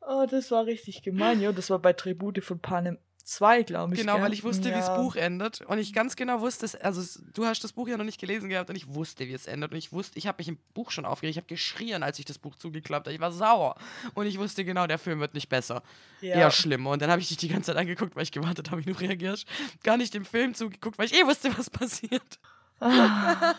oh, 0.00 0.26
das 0.30 0.50
war 0.50 0.66
richtig 0.66 1.02
gemein, 1.02 1.40
jo. 1.40 1.52
Das 1.52 1.70
war 1.70 1.78
bei 1.78 1.92
Tribute 1.92 2.42
von 2.42 2.58
Panem 2.60 2.98
2, 3.24 3.62
glaube 3.62 3.94
ich. 3.94 4.00
Genau, 4.00 4.14
gell? 4.14 4.24
weil 4.24 4.32
ich 4.32 4.44
wusste, 4.44 4.66
wie 4.66 4.70
das 4.70 4.88
Ja. 4.88 4.96
Buch 4.96 5.16
endet. 5.16 5.62
Und 5.62 5.78
ich 5.78 5.92
ganz 5.92 6.14
genau 6.14 6.40
wusste, 6.40 6.68
also 6.84 7.20
du 7.32 7.46
hast 7.46 7.64
das 7.64 7.72
Buch 7.72 7.88
ja 7.88 7.96
noch 7.96 8.04
nicht 8.04 8.20
gelesen 8.20 8.48
gehabt 8.48 8.68
und 8.70 8.76
ich 8.76 8.86
wusste, 8.94 9.26
wie 9.26 9.32
es 9.32 9.46
endet. 9.46 9.72
Und 9.72 9.78
ich 9.78 9.92
wusste, 9.92 10.18
ich 10.18 10.26
habe 10.26 10.36
mich 10.38 10.48
im 10.48 10.58
Buch 10.74 10.90
schon 10.90 11.06
aufgeregt. 11.06 11.32
Ich 11.32 11.38
habe 11.38 11.46
geschrien, 11.46 12.02
als 12.02 12.18
ich 12.18 12.26
das 12.26 12.38
Buch 12.38 12.54
zugeklappt 12.56 13.06
habe. 13.06 13.14
Ich 13.14 13.20
war 13.20 13.32
sauer. 13.32 13.76
Und 14.14 14.26
ich 14.26 14.38
wusste 14.38 14.64
genau, 14.64 14.86
der 14.86 14.98
Film 14.98 15.20
wird 15.20 15.34
nicht 15.34 15.48
besser. 15.48 15.82
Ja. 16.20 16.34
Eher 16.36 16.50
schlimmer. 16.50 16.90
Und 16.90 17.02
dann 17.02 17.10
habe 17.10 17.20
ich 17.20 17.28
dich 17.28 17.38
die 17.38 17.48
ganze 17.48 17.72
Zeit 17.72 17.76
angeguckt, 17.76 18.14
weil 18.14 18.24
ich 18.24 18.32
gewartet 18.32 18.70
habe, 18.70 18.84
wie 18.84 18.92
du 18.92 18.98
reagierst. 18.98 19.46
Gar 19.82 19.96
nicht 19.96 20.12
dem 20.12 20.24
Film 20.24 20.54
zugeguckt, 20.54 20.98
weil 20.98 21.06
ich 21.06 21.14
eh 21.14 21.24
wusste, 21.26 21.56
was 21.58 21.70
passiert. 21.70 22.38
Ah. 22.80 23.54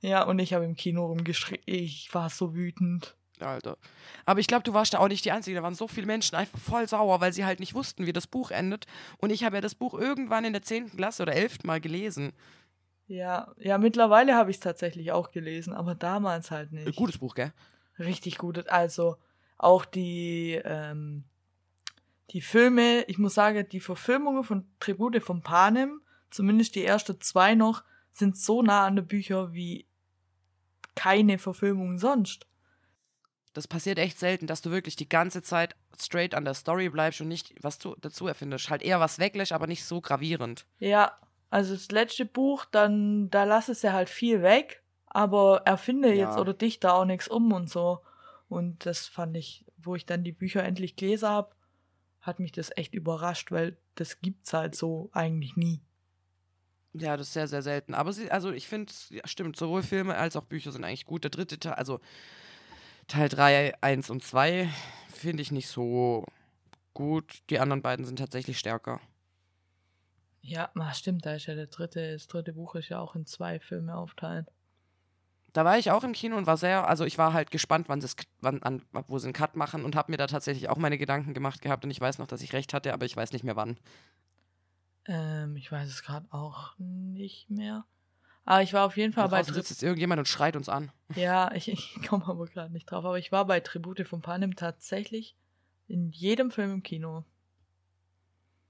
ja, 0.00 0.24
und 0.24 0.38
ich 0.40 0.52
habe 0.52 0.64
im 0.64 0.74
Kino 0.74 1.06
rumgeschrien. 1.06 1.62
Ich 1.66 2.12
war 2.12 2.28
so 2.28 2.54
wütend. 2.54 3.14
Alter. 3.44 3.76
Aber 4.24 4.40
ich 4.40 4.46
glaube, 4.46 4.62
du 4.64 4.74
warst 4.74 4.94
da 4.94 4.98
auch 4.98 5.08
nicht 5.08 5.24
die 5.24 5.32
Einzige. 5.32 5.56
Da 5.56 5.62
waren 5.62 5.74
so 5.74 5.86
viele 5.88 6.06
Menschen 6.06 6.36
einfach 6.36 6.58
voll 6.58 6.88
sauer, 6.88 7.20
weil 7.20 7.32
sie 7.32 7.44
halt 7.44 7.60
nicht 7.60 7.74
wussten, 7.74 8.06
wie 8.06 8.12
das 8.12 8.26
Buch 8.26 8.50
endet. 8.50 8.86
Und 9.18 9.30
ich 9.30 9.44
habe 9.44 9.56
ja 9.56 9.60
das 9.60 9.74
Buch 9.74 9.94
irgendwann 9.94 10.44
in 10.44 10.52
der 10.52 10.62
10. 10.62 10.96
Klasse 10.96 11.22
oder 11.22 11.34
11. 11.34 11.64
Mal 11.64 11.80
gelesen. 11.80 12.32
Ja, 13.06 13.52
ja, 13.58 13.76
mittlerweile 13.78 14.34
habe 14.34 14.50
ich 14.50 14.56
es 14.56 14.60
tatsächlich 14.60 15.12
auch 15.12 15.30
gelesen, 15.30 15.74
aber 15.74 15.94
damals 15.94 16.50
halt 16.50 16.72
Äh, 16.72 16.84
nicht. 16.84 16.96
Gutes 16.96 17.18
Buch, 17.18 17.34
gell? 17.34 17.52
Richtig 17.98 18.38
gut. 18.38 18.68
Also 18.68 19.16
auch 19.58 19.84
die, 19.84 20.60
ähm, 20.64 21.24
die 22.30 22.40
Filme, 22.40 23.04
ich 23.06 23.18
muss 23.18 23.34
sagen, 23.34 23.68
die 23.70 23.80
Verfilmungen 23.80 24.42
von 24.42 24.66
Tribute 24.80 25.22
von 25.22 25.42
Panem, 25.42 26.00
zumindest 26.30 26.74
die 26.74 26.84
ersten 26.84 27.20
zwei 27.20 27.54
noch, 27.54 27.84
sind 28.10 28.36
so 28.36 28.62
nah 28.62 28.86
an 28.86 28.96
den 28.96 29.06
Büchern 29.06 29.52
wie 29.52 29.86
keine 30.94 31.38
Verfilmung 31.38 31.98
sonst. 31.98 32.46
Das 33.54 33.68
passiert 33.68 33.98
echt 33.98 34.18
selten, 34.18 34.46
dass 34.46 34.60
du 34.62 34.70
wirklich 34.70 34.96
die 34.96 35.08
ganze 35.08 35.40
Zeit 35.40 35.76
straight 35.98 36.34
an 36.34 36.44
der 36.44 36.54
Story 36.54 36.88
bleibst 36.88 37.20
und 37.20 37.28
nicht 37.28 37.54
was 37.62 37.78
du 37.78 37.94
dazu 38.00 38.26
erfindest. 38.26 38.68
Halt 38.68 38.82
eher 38.82 39.00
was 39.00 39.18
weglässt, 39.18 39.52
aber 39.52 39.66
nicht 39.66 39.84
so 39.84 40.00
gravierend. 40.00 40.66
Ja, 40.80 41.16
also 41.50 41.74
das 41.74 41.90
letzte 41.92 42.26
Buch, 42.26 42.64
dann, 42.66 43.30
da 43.30 43.44
lass 43.44 43.68
es 43.68 43.82
ja 43.82 43.92
halt 43.92 44.10
viel 44.10 44.42
weg, 44.42 44.82
aber 45.06 45.62
erfinde 45.64 46.12
Ja. 46.12 46.26
jetzt 46.26 46.36
oder 46.36 46.52
dichte 46.52 46.92
auch 46.92 47.04
nichts 47.04 47.28
um 47.28 47.52
und 47.52 47.70
so. 47.70 48.00
Und 48.48 48.84
das 48.86 49.06
fand 49.06 49.36
ich, 49.36 49.64
wo 49.78 49.94
ich 49.94 50.04
dann 50.04 50.24
die 50.24 50.32
Bücher 50.32 50.64
endlich 50.64 50.96
gelesen 50.96 51.28
habe, 51.28 51.54
hat 52.20 52.40
mich 52.40 52.50
das 52.52 52.72
echt 52.76 52.92
überrascht, 52.94 53.52
weil 53.52 53.76
das 53.94 54.20
gibt's 54.20 54.52
halt 54.52 54.74
so 54.74 55.10
eigentlich 55.12 55.56
nie. 55.56 55.80
Ja, 56.92 57.16
das 57.16 57.28
ist 57.28 57.32
sehr, 57.34 57.48
sehr 57.48 57.62
selten. 57.62 57.94
Aber 57.94 58.12
sie, 58.12 58.30
also 58.30 58.52
ich 58.52 58.68
finde, 58.68 58.92
ja, 59.10 59.26
stimmt, 59.26 59.56
sowohl 59.56 59.82
Filme 59.82 60.16
als 60.16 60.36
auch 60.36 60.44
Bücher 60.44 60.72
sind 60.72 60.84
eigentlich 60.84 61.06
gut. 61.06 61.24
Der 61.24 61.30
dritte 61.30 61.58
Teil, 61.58 61.74
also 61.74 62.00
Teil 63.06 63.28
3, 63.28 63.74
1 63.82 64.10
und 64.10 64.22
2, 64.22 64.68
finde 65.08 65.42
ich 65.42 65.52
nicht 65.52 65.68
so 65.68 66.24
gut. 66.94 67.40
Die 67.50 67.58
anderen 67.58 67.82
beiden 67.82 68.04
sind 68.04 68.18
tatsächlich 68.18 68.58
stärker. 68.58 69.00
Ja, 70.40 70.70
na, 70.74 70.92
stimmt, 70.92 71.24
da 71.24 71.34
ist 71.34 71.46
ja 71.46 71.54
der 71.54 71.68
dritte, 71.68 72.12
das 72.12 72.26
dritte 72.26 72.52
Buch 72.52 72.74
ist 72.74 72.90
ja 72.90 73.00
auch 73.00 73.14
in 73.14 73.24
zwei 73.24 73.60
Filme 73.60 73.96
aufteilt. 73.96 74.46
Da 75.54 75.64
war 75.64 75.78
ich 75.78 75.90
auch 75.90 76.04
im 76.04 76.12
Kino 76.12 76.36
und 76.36 76.46
war 76.46 76.56
sehr, 76.56 76.88
also 76.88 77.04
ich 77.04 77.16
war 77.16 77.32
halt 77.32 77.50
gespannt, 77.50 77.88
wann, 77.88 78.04
wann 78.40 78.62
an, 78.62 78.82
wo 79.06 79.18
sie 79.18 79.26
einen 79.26 79.32
Cut 79.32 79.56
machen 79.56 79.84
und 79.84 79.96
habe 79.96 80.10
mir 80.10 80.18
da 80.18 80.26
tatsächlich 80.26 80.68
auch 80.68 80.76
meine 80.76 80.98
Gedanken 80.98 81.32
gemacht 81.32 81.62
gehabt 81.62 81.84
und 81.84 81.90
ich 81.90 82.00
weiß 82.00 82.18
noch, 82.18 82.26
dass 82.26 82.42
ich 82.42 82.52
recht 82.52 82.74
hatte, 82.74 82.92
aber 82.92 83.06
ich 83.06 83.16
weiß 83.16 83.32
nicht 83.32 83.44
mehr 83.44 83.56
wann. 83.56 83.78
Ähm, 85.06 85.56
ich 85.56 85.70
weiß 85.70 85.88
es 85.88 86.02
gerade 86.02 86.26
auch 86.30 86.74
nicht 86.78 87.48
mehr. 87.50 87.86
Aber 88.46 88.62
ich 88.62 88.72
war 88.72 88.84
auf 88.86 88.96
jeden 88.96 89.12
Fall 89.12 89.24
Da 89.24 89.30
bei 89.30 89.42
sitzt 89.42 89.70
jetzt 89.70 89.82
irgendjemand 89.82 90.18
und 90.18 90.28
schreit 90.28 90.56
uns 90.56 90.68
an. 90.68 90.92
Ja, 91.16 91.52
ich, 91.54 91.68
ich 91.68 92.02
komme 92.06 92.26
aber 92.26 92.46
gerade 92.46 92.72
nicht 92.72 92.90
drauf. 92.90 93.04
Aber 93.04 93.18
ich 93.18 93.30
war 93.32 93.46
bei 93.46 93.60
Tribute 93.60 94.06
von 94.06 94.20
Panem 94.20 94.56
tatsächlich 94.56 95.36
in 95.86 96.10
jedem 96.10 96.50
Film 96.50 96.72
im 96.72 96.82
Kino. 96.82 97.24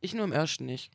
Ich 0.01 0.14
nur 0.14 0.25
im 0.25 0.33
ersten 0.33 0.66
nicht. 0.66 0.93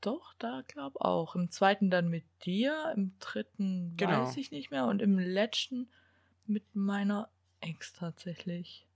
Doch, 0.00 0.34
da 0.38 0.62
glaub 0.66 1.00
auch. 1.00 1.34
Im 1.36 1.50
zweiten 1.50 1.88
dann 1.90 2.08
mit 2.10 2.24
dir, 2.44 2.92
im 2.96 3.16
dritten 3.20 3.94
Genau. 3.96 4.24
weiß 4.24 4.36
ich 4.36 4.50
nicht 4.50 4.70
mehr 4.70 4.86
und 4.86 5.00
im 5.00 5.18
letzten 5.18 5.88
mit 6.46 6.74
meiner 6.74 7.30
Ex 7.60 7.92
tatsächlich. 7.92 8.86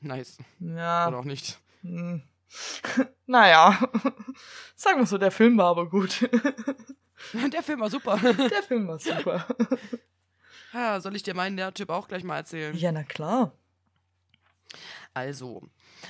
Nice. 0.00 0.38
Ja. 0.58 1.08
Oder 1.08 1.18
auch 1.18 1.24
nicht. 1.24 1.58
hm. 1.82 2.22
naja. 3.26 3.78
Sagen 4.74 4.98
wir 5.00 5.06
so, 5.06 5.18
der 5.18 5.30
Film 5.30 5.56
war 5.58 5.66
aber 5.66 5.88
gut. 5.88 6.28
Der 7.52 7.62
Film 7.62 7.80
war 7.80 7.90
super. 7.90 8.16
der 8.22 8.62
Film 8.62 8.88
war 8.88 8.98
super. 8.98 9.46
ja, 10.72 11.00
soll 11.00 11.16
ich 11.16 11.22
dir 11.22 11.34
meinen 11.34 11.54
Nerdtyp 11.54 11.90
auch 11.90 12.08
gleich 12.08 12.24
mal 12.24 12.36
erzählen? 12.36 12.76
ja, 12.76 12.92
na 12.92 13.02
klar. 13.04 13.52
Also, 15.14 15.68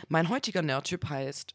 mein 0.09 0.29
heutiger 0.29 0.63
Nerdtyp 0.63 1.09
heißt 1.09 1.55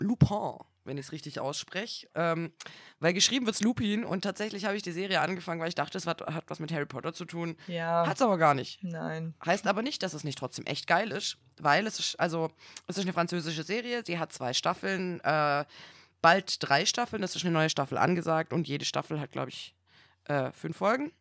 Lupin. 0.00 0.58
wenn 0.84 0.98
ich 0.98 1.06
es 1.06 1.12
richtig 1.12 1.38
ausspreche. 1.38 2.08
Ähm, 2.14 2.52
weil 2.98 3.12
geschrieben 3.12 3.46
wird 3.46 3.60
Lupin 3.60 4.04
und 4.04 4.22
tatsächlich 4.22 4.64
habe 4.64 4.76
ich 4.76 4.82
die 4.82 4.92
Serie 4.92 5.20
angefangen, 5.20 5.60
weil 5.60 5.68
ich 5.68 5.74
dachte, 5.76 5.96
es 5.98 6.06
hat, 6.06 6.22
hat 6.22 6.44
was 6.48 6.58
mit 6.58 6.72
Harry 6.72 6.86
Potter 6.86 7.12
zu 7.12 7.24
tun. 7.26 7.56
Ja. 7.68 8.06
Hat 8.06 8.16
es 8.16 8.22
aber 8.22 8.38
gar 8.38 8.54
nicht. 8.54 8.82
Nein. 8.82 9.34
Heißt 9.44 9.66
aber 9.68 9.82
nicht, 9.82 10.02
dass 10.02 10.14
es 10.14 10.24
nicht 10.24 10.38
trotzdem 10.38 10.66
echt 10.66 10.86
geil 10.88 11.12
ist, 11.12 11.38
weil 11.60 11.86
es 11.86 11.98
ist, 12.00 12.18
also, 12.18 12.50
es 12.88 12.96
ist 12.96 13.04
eine 13.04 13.12
französische 13.12 13.62
Serie, 13.62 14.02
sie 14.04 14.18
hat 14.18 14.32
zwei 14.32 14.52
Staffeln, 14.52 15.20
äh, 15.20 15.64
bald 16.22 16.56
drei 16.60 16.86
Staffeln, 16.86 17.22
es 17.22 17.36
ist 17.36 17.44
eine 17.44 17.52
neue 17.52 17.70
Staffel 17.70 17.98
angesagt 17.98 18.52
und 18.52 18.68
jede 18.68 18.84
Staffel 18.84 19.20
hat, 19.20 19.32
glaube 19.32 19.50
ich, 19.50 19.74
äh, 20.24 20.52
fünf 20.52 20.76
Folgen. 20.76 21.12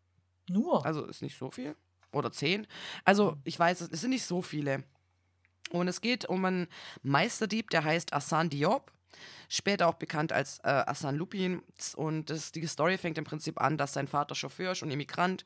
Nur. 0.49 0.85
Also 0.85 1.05
ist 1.05 1.21
nicht 1.21 1.37
so 1.37 1.51
viel. 1.51 1.75
Oder 2.11 2.31
zehn. 2.31 2.65
Also, 3.05 3.37
ich 3.43 3.57
weiß, 3.57 3.81
es 3.81 4.01
sind 4.01 4.09
nicht 4.09 4.25
so 4.25 4.41
viele. 4.41 4.83
Und 5.69 5.87
es 5.87 6.01
geht 6.01 6.25
um 6.25 6.43
einen 6.43 6.67
Meisterdieb, 7.03 7.69
der 7.69 7.83
heißt 7.83 8.13
Assan 8.13 8.49
Diop. 8.49 8.91
Später 9.47 9.87
auch 9.87 9.95
bekannt 9.95 10.31
als 10.31 10.59
äh, 10.59 10.69
Assan 10.69 11.15
Lupin. 11.15 11.61
Und 11.95 12.29
das, 12.29 12.51
die 12.51 12.65
Story 12.65 12.97
fängt 12.97 13.17
im 13.17 13.25
Prinzip 13.25 13.61
an, 13.61 13.77
dass 13.77 13.93
sein 13.93 14.07
Vater 14.07 14.33
Chauffeur 14.33 14.71
ist 14.71 14.81
und 14.81 14.91
Immigrant 14.91 15.45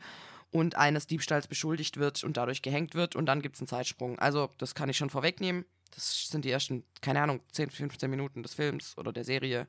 und 0.51 0.75
eines 0.75 1.07
Diebstahls 1.07 1.47
beschuldigt 1.47 1.97
wird 1.97 2.23
und 2.23 2.37
dadurch 2.37 2.61
gehängt 2.61 2.95
wird. 2.95 3.15
Und 3.15 3.25
dann 3.25 3.41
gibt 3.41 3.55
es 3.55 3.61
einen 3.61 3.67
Zeitsprung. 3.67 4.19
Also, 4.19 4.49
das 4.57 4.75
kann 4.75 4.89
ich 4.89 4.97
schon 4.97 5.09
vorwegnehmen. 5.09 5.65
Das 5.95 6.27
sind 6.29 6.43
die 6.45 6.51
ersten, 6.51 6.83
keine 7.01 7.21
Ahnung, 7.21 7.41
10, 7.51 7.69
15 7.69 8.09
Minuten 8.09 8.41
des 8.43 8.53
Films 8.55 8.97
oder 8.97 9.11
der 9.13 9.23
Serie. 9.23 9.67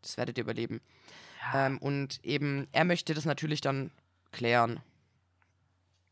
Das 0.00 0.16
werdet 0.16 0.38
ihr 0.38 0.44
überleben. 0.44 0.80
Ja. 1.52 1.66
Ähm, 1.66 1.78
und 1.78 2.24
eben, 2.24 2.66
er 2.72 2.84
möchte 2.84 3.14
das 3.14 3.24
natürlich 3.24 3.60
dann 3.60 3.90
klären. 4.32 4.80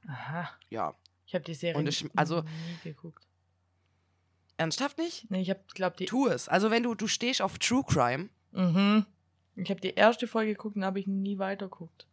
Aha. 0.09 0.51
Ja. 0.71 0.95
Ich 1.27 1.35
habe 1.35 1.45
die 1.45 1.55
Serie 1.55 1.79
Und 1.79 1.87
es- 1.87 2.05
also- 2.17 2.43
nie 2.43 2.79
geguckt. 2.85 3.27
Ernsthaft 4.57 4.99
nicht? 4.99 5.31
Nee, 5.31 5.41
ich 5.41 5.51
habe, 5.51 5.61
glaube 5.75 5.97
die. 5.97 6.05
Tu 6.05 6.27
es. 6.27 6.49
Also 6.49 6.71
wenn 6.71 6.83
du, 6.83 6.95
du 6.95 7.07
stehst 7.07 7.41
auf 7.43 7.59
True 7.59 7.85
Crime, 7.87 8.29
Mhm. 8.53 9.07
Ich 9.57 9.71
habe 9.71 9.81
die 9.81 9.95
erste 9.95 10.27
Folge 10.27 10.53
geguckt 10.55 10.75
und 10.77 10.85
habe 10.85 10.99
ich 11.01 11.07
nie 11.07 11.39
weitergeguckt. 11.39 12.07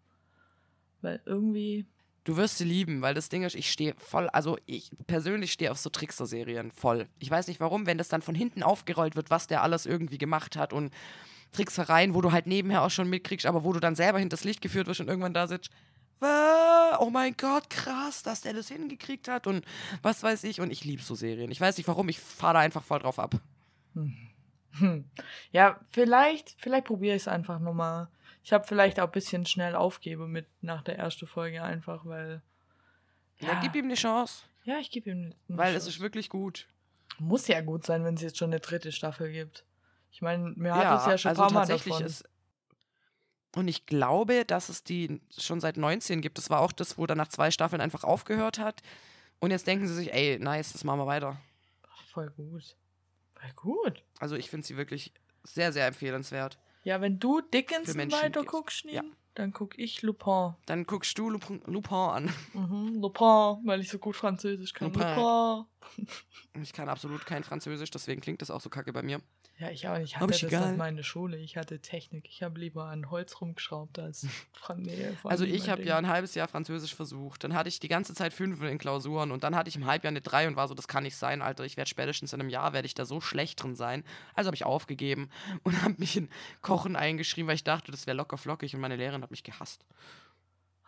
Weil 1.01 1.19
irgendwie. 1.25 1.85
Du 2.27 2.35
wirst 2.35 2.57
sie 2.57 2.65
lieben, 2.65 3.01
weil 3.01 3.13
das 3.13 3.29
Ding 3.29 3.43
ist, 3.43 3.55
ich 3.55 3.71
stehe 3.71 3.95
voll, 3.97 4.27
also 4.29 4.57
ich 4.65 4.91
persönlich 5.07 5.51
stehe 5.53 5.71
auf 5.71 5.77
so 5.77 5.89
Trickster-Serien 5.89 6.71
voll. 6.71 7.07
Ich 7.19 7.31
weiß 7.31 7.47
nicht 7.47 7.59
warum, 7.59 7.85
wenn 7.85 7.97
das 7.97 8.09
dann 8.09 8.21
von 8.21 8.35
hinten 8.35 8.63
aufgerollt 8.63 9.15
wird, 9.15 9.29
was 9.29 9.47
der 9.47 9.63
alles 9.63 9.85
irgendwie 9.85 10.17
gemacht 10.17 10.57
hat 10.57 10.73
und 10.73 10.93
Tricksereien, 11.53 12.13
wo 12.13 12.21
du 12.21 12.33
halt 12.33 12.45
nebenher 12.45 12.83
auch 12.83 12.89
schon 12.91 13.09
mitkriegst, 13.09 13.45
aber 13.45 13.63
wo 13.63 13.71
du 13.71 13.79
dann 13.79 13.95
selber 13.95 14.19
hinters 14.19 14.43
Licht 14.43 14.61
geführt 14.61 14.87
wirst 14.87 14.99
und 14.99 15.07
irgendwann 15.07 15.33
da 15.33 15.47
sitzt, 15.47 15.69
"Wa- 16.19 16.97
oh 16.99 17.09
mein 17.09 17.35
Gott, 17.37 17.69
krass, 17.69 18.23
dass 18.23 18.41
der 18.41 18.51
das 18.53 18.67
hingekriegt 18.67 19.29
hat 19.29 19.47
und 19.47 19.63
was 20.01 20.21
weiß 20.21 20.43
ich. 20.43 20.59
Und 20.59 20.71
ich 20.71 20.83
liebe 20.83 21.01
so 21.01 21.15
Serien. 21.15 21.49
Ich 21.49 21.61
weiß 21.61 21.77
nicht 21.77 21.87
warum, 21.87 22.09
ich 22.09 22.19
fahre 22.19 22.55
da 22.55 22.59
einfach 22.59 22.83
voll 22.83 22.99
drauf 22.99 23.19
ab. 23.19 23.35
Hm. 23.93 25.05
Ja, 25.51 25.79
vielleicht, 25.91 26.55
vielleicht 26.59 26.85
probiere 26.85 27.15
ich 27.15 27.23
es 27.23 27.27
einfach 27.27 27.59
nochmal. 27.59 28.09
Ich 28.47 28.53
habe 28.53 28.65
vielleicht 28.65 28.97
auch 29.01 29.07
ein 29.07 29.11
bisschen 29.11 29.45
schnell 29.45 29.75
aufgebe 29.75 30.25
mit 30.25 30.45
nach 30.61 30.81
der 30.81 30.97
ersten 30.97 31.27
Folge 31.27 31.61
einfach, 31.61 32.05
weil. 32.05 32.41
Ja, 33.39 33.59
gib 33.61 33.75
ihm 33.75 33.83
eine 33.83 33.95
Chance, 33.95 34.43
Ja, 34.63 34.77
ich 34.79 34.89
gebe 34.89 35.09
ihm. 35.09 35.33
eine 35.49 35.57
weil 35.57 35.75
es 35.75 35.83
Chance. 35.83 35.89
ist 35.97 35.99
wirklich 35.99 36.29
gut. 36.29 36.65
Muss 37.19 37.49
ja 37.49 37.59
gut 37.59 37.85
sein, 37.85 38.05
wenn 38.05 38.13
es 38.15 38.21
jetzt 38.21 38.37
schon 38.37 38.51
eine 38.51 38.61
dritte 38.61 38.93
Staffel 38.93 39.33
gibt. 39.33 39.65
Ich 40.13 40.21
meine, 40.21 40.53
mir 40.55 40.73
hat 40.73 40.81
Ja, 40.83 40.95
es 40.97 41.05
ja 41.07 41.17
schon 41.17 41.29
ein 41.31 41.31
also 41.31 41.41
paar 41.41 41.51
Mal 41.51 41.59
tatsächlich 41.67 41.93
davon. 41.95 42.05
ist. 42.07 42.23
Und 43.53 43.67
ich 43.67 43.85
glaube, 43.85 44.45
dass 44.45 44.69
es 44.69 44.85
die 44.85 45.19
schon 45.37 45.59
seit 45.59 45.75
19 45.75 46.21
gibt. 46.21 46.37
Das 46.37 46.49
war 46.49 46.61
auch 46.61 46.71
das, 46.71 46.97
wo 46.97 47.05
dann 47.05 47.17
nach 47.17 47.27
zwei 47.27 47.51
Staffeln 47.51 47.81
einfach 47.81 48.05
aufgehört 48.05 48.59
hat. 48.59 48.81
Und 49.39 49.51
jetzt 49.51 49.67
denken 49.67 49.89
sie 49.89 49.93
sich, 49.93 50.13
ey, 50.13 50.39
nice, 50.39 50.71
das 50.71 50.85
machen 50.85 50.99
wir 51.01 51.07
weiter. 51.07 51.35
Voll 52.13 52.29
gut. 52.31 52.77
Voll 53.35 53.51
gut. 53.57 54.03
Also 54.19 54.37
ich 54.37 54.49
finde 54.49 54.65
sie 54.65 54.77
wirklich 54.77 55.11
sehr, 55.43 55.73
sehr 55.73 55.85
empfehlenswert. 55.85 56.57
Ja, 56.87 57.01
wenn 57.01 57.19
du 57.19 57.41
Dickinson 57.41 57.97
Menschen, 57.97 58.17
weiter 58.17 58.39
die 58.39 58.45
es- 58.45 58.51
guckst, 58.51 58.85
ja. 58.85 59.03
Dann 59.35 59.51
guck 59.51 59.77
ich 59.77 60.01
Lupin. 60.03 60.55
Dann 60.67 60.85
guckst 60.85 61.17
du 61.19 61.29
Lupin, 61.29 61.61
Lupin 61.65 61.93
an. 61.97 62.33
Mhm, 62.53 63.01
Lupin, 63.01 63.57
weil 63.65 63.81
ich 63.81 63.89
so 63.89 63.99
gut 63.99 64.15
Französisch 64.15 64.73
kann. 64.73 64.93
Lupin. 64.93 65.05
Lupin. 65.15 65.65
Ich 66.63 66.71
kann 66.73 66.87
absolut 66.89 67.25
kein 67.25 67.43
Französisch, 67.43 67.91
deswegen 67.91 68.21
klingt 68.21 68.41
das 68.41 68.49
auch 68.49 68.61
so 68.61 68.69
kacke 68.69 68.93
bei 68.93 69.03
mir. 69.03 69.21
Ja, 69.59 69.71
ich 69.71 69.87
auch 69.87 69.97
nicht. 69.97 70.11
Ich 70.11 70.17
hatte 70.17 70.31
ist 70.31 70.43
das 70.43 70.51
egal. 70.51 70.71
in 70.71 70.77
meiner 70.77 71.01
Schule. 71.01 71.37
Ich 71.37 71.57
hatte 71.57 71.79
Technik. 71.79 72.27
Ich 72.29 72.43
habe 72.43 72.59
lieber 72.59 72.85
an 72.85 73.09
Holz 73.09 73.41
rumgeschraubt 73.41 73.97
als 73.97 74.27
nee, 74.75 75.07
vor 75.19 75.31
Also 75.31 75.45
ich 75.45 75.67
habe 75.69 75.83
ja 75.83 75.97
ein 75.97 76.07
halbes 76.07 76.35
Jahr 76.35 76.47
Französisch 76.47 76.93
versucht. 76.93 77.43
Dann 77.43 77.55
hatte 77.55 77.69
ich 77.69 77.79
die 77.79 77.87
ganze 77.87 78.13
Zeit 78.13 78.33
fünf 78.33 78.61
in 78.61 78.77
Klausuren 78.77 79.31
und 79.31 79.43
dann 79.43 79.55
hatte 79.55 79.69
ich 79.69 79.75
im 79.75 79.87
Halbjahr 79.87 80.11
eine 80.11 80.21
drei 80.21 80.47
und 80.47 80.55
war 80.55 80.67
so, 80.67 80.75
das 80.75 80.87
kann 80.87 81.03
nicht 81.03 81.15
sein, 81.15 81.41
Alter. 81.41 81.65
Ich 81.65 81.75
werde 81.75 81.89
spätestens 81.89 82.33
in 82.33 82.41
einem 82.41 82.49
Jahr 82.49 82.73
werde 82.73 82.85
ich 82.85 82.93
da 82.93 83.05
so 83.05 83.19
schlecht 83.19 83.63
drin 83.63 83.75
sein. 83.75 84.03
Also 84.35 84.47
habe 84.47 84.55
ich 84.55 84.65
aufgegeben 84.65 85.29
und 85.63 85.81
habe 85.81 85.95
mich 85.97 86.15
in 86.17 86.29
Kochen 86.61 86.95
eingeschrieben, 86.95 87.47
weil 87.47 87.55
ich 87.55 87.63
dachte, 87.63 87.91
das 87.91 88.05
wäre 88.05 88.17
locker 88.17 88.37
flockig 88.37 88.75
und 88.75 88.81
meine 88.81 88.95
Lehrerin 88.95 89.23
hat 89.23 89.31
mich 89.31 89.43
gehasst. 89.43 89.83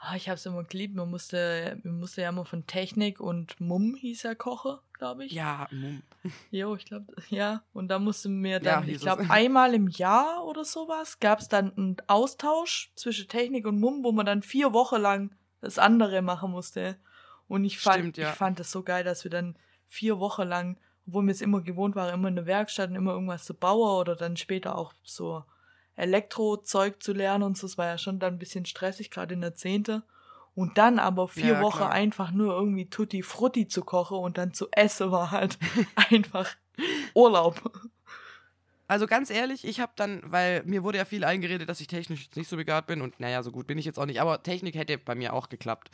Ah, 0.02 0.16
ich 0.16 0.30
habe 0.30 0.36
es 0.36 0.45
immer 0.45 0.64
geliebt. 0.64 0.95
Man 0.95 1.10
musste, 1.10 1.78
man 1.84 2.00
musste 2.00 2.22
ja 2.22 2.30
immer 2.30 2.45
von 2.45 2.66
Technik 2.66 3.20
und 3.20 3.60
Mumm 3.60 3.95
hieß 3.95 4.24
ja 4.24 4.34
Koche, 4.34 4.80
glaube 4.93 5.26
ich. 5.26 5.34
Ja, 5.34 5.68
Mumm. 5.72 6.04
Jo, 6.52 6.76
ich 6.76 6.86
glaube, 6.86 7.14
ja. 7.30 7.64
Und 7.74 7.89
da 7.89 8.00
musste 8.00 8.30
mir 8.30 8.54
Ja, 8.54 8.60
dann, 8.60 8.84
hieß 8.84 8.95
ich 8.95 9.02
glaube, 9.02 9.30
einmal 9.30 9.74
im 9.74 9.89
Jahr 9.89 10.45
oder 10.45 10.64
sowas 10.64 11.20
gab 11.20 11.39
es 11.39 11.50
dann 11.50 11.76
einen 11.76 11.97
Austausch 12.08 12.91
zwischen 12.95 13.28
Technik 13.28 13.68
und 13.68 13.80
Mumm, 13.80 14.04
wo 14.04 14.14
man 14.14 14.26
dann 14.26 14.41
vier 14.41 14.72
Wochen 14.72 15.02
lang 15.02 15.36
das 15.60 15.78
andere 15.78 16.22
machen 16.22 16.52
musste. 16.52 16.97
Und 17.50 17.66
ich 17.66 17.80
fand, 17.80 18.00
Stimmt, 18.00 18.18
ja. 18.18 18.30
ich 18.30 18.36
fand 18.36 18.60
das 18.60 18.72
so 18.72 18.84
geil, 18.84 19.04
dass 19.04 19.26
wir 19.26 19.32
dann 19.32 19.58
vier 19.86 20.20
Wochen 20.20 20.47
lang, 20.47 20.78
obwohl 21.08 21.24
mir 21.24 21.32
es 21.32 21.41
immer 21.41 21.62
gewohnt 21.62 21.95
war, 21.95 22.14
immer 22.14 22.30
in 22.30 22.36
der 22.36 22.45
Werkstatt 22.45 22.89
und 22.89 22.95
immer 22.95 23.12
irgendwas 23.12 23.43
zu 23.43 23.54
bauen 23.54 24.00
oder 24.00 24.16
dann 24.16 24.38
später 24.38 24.78
auch 24.78 24.93
so 25.04 25.43
Elektrozeug 26.00 27.02
zu 27.04 27.14
lernen 27.14 27.43
und 27.43 27.58
so. 27.58 27.68
Das 27.68 27.78
war 27.78 27.86
ja 27.88 27.97
schon 27.97 28.20
dann 28.20 28.36
ein 28.36 28.39
bisschen 28.39 28.66
stressig, 28.66 29.12
gerade 29.12 29.34
in 29.34 29.41
der 29.41 29.56
Zehnte. 29.56 30.04
Und 30.56 30.78
dann 30.78 31.00
aber 31.00 31.28
vier 31.28 31.54
Ja, 31.54 31.62
Wochen 31.62 31.78
klar. 31.78 31.91
einfach 31.91 32.32
nur 32.32 32.54
irgendwie 32.54 32.89
Tutti 32.89 33.22
Frutti 33.24 33.68
zu 33.68 33.82
kochen 33.84 34.18
und 34.18 34.38
dann 34.38 34.54
zu 34.54 34.68
essen 34.72 35.12
war 35.12 35.32
halt 35.32 35.58
einfach 35.95 36.50
Urlaub. 37.14 37.62
Also 38.88 39.06
ganz 39.06 39.30
ehrlich, 39.30 39.66
ich 39.66 39.80
habe 39.80 39.91
dann, 39.95 40.22
weil 40.26 40.64
mir 40.66 40.84
wurde 40.84 40.97
ja 40.97 41.06
viel 41.06 41.24
eingeredet, 41.24 41.70
dass 41.70 41.80
ich 41.80 41.86
technisch 41.86 42.24
jetzt 42.24 42.36
nicht 42.36 42.50
so 42.50 42.56
begabt 42.58 42.88
bin 42.88 43.02
und 43.02 43.20
naja, 43.20 43.43
so 43.43 43.52
gut 43.52 43.68
bin 43.68 43.78
ich 43.78 43.86
jetzt 43.86 44.00
auch 44.00 44.08
nicht, 44.08 44.20
aber 44.20 44.41
Technik 44.41 44.74
hätte 44.74 44.97
bei 44.97 45.14
mir 45.14 45.34
auch 45.34 45.47
geklappt. 45.50 45.91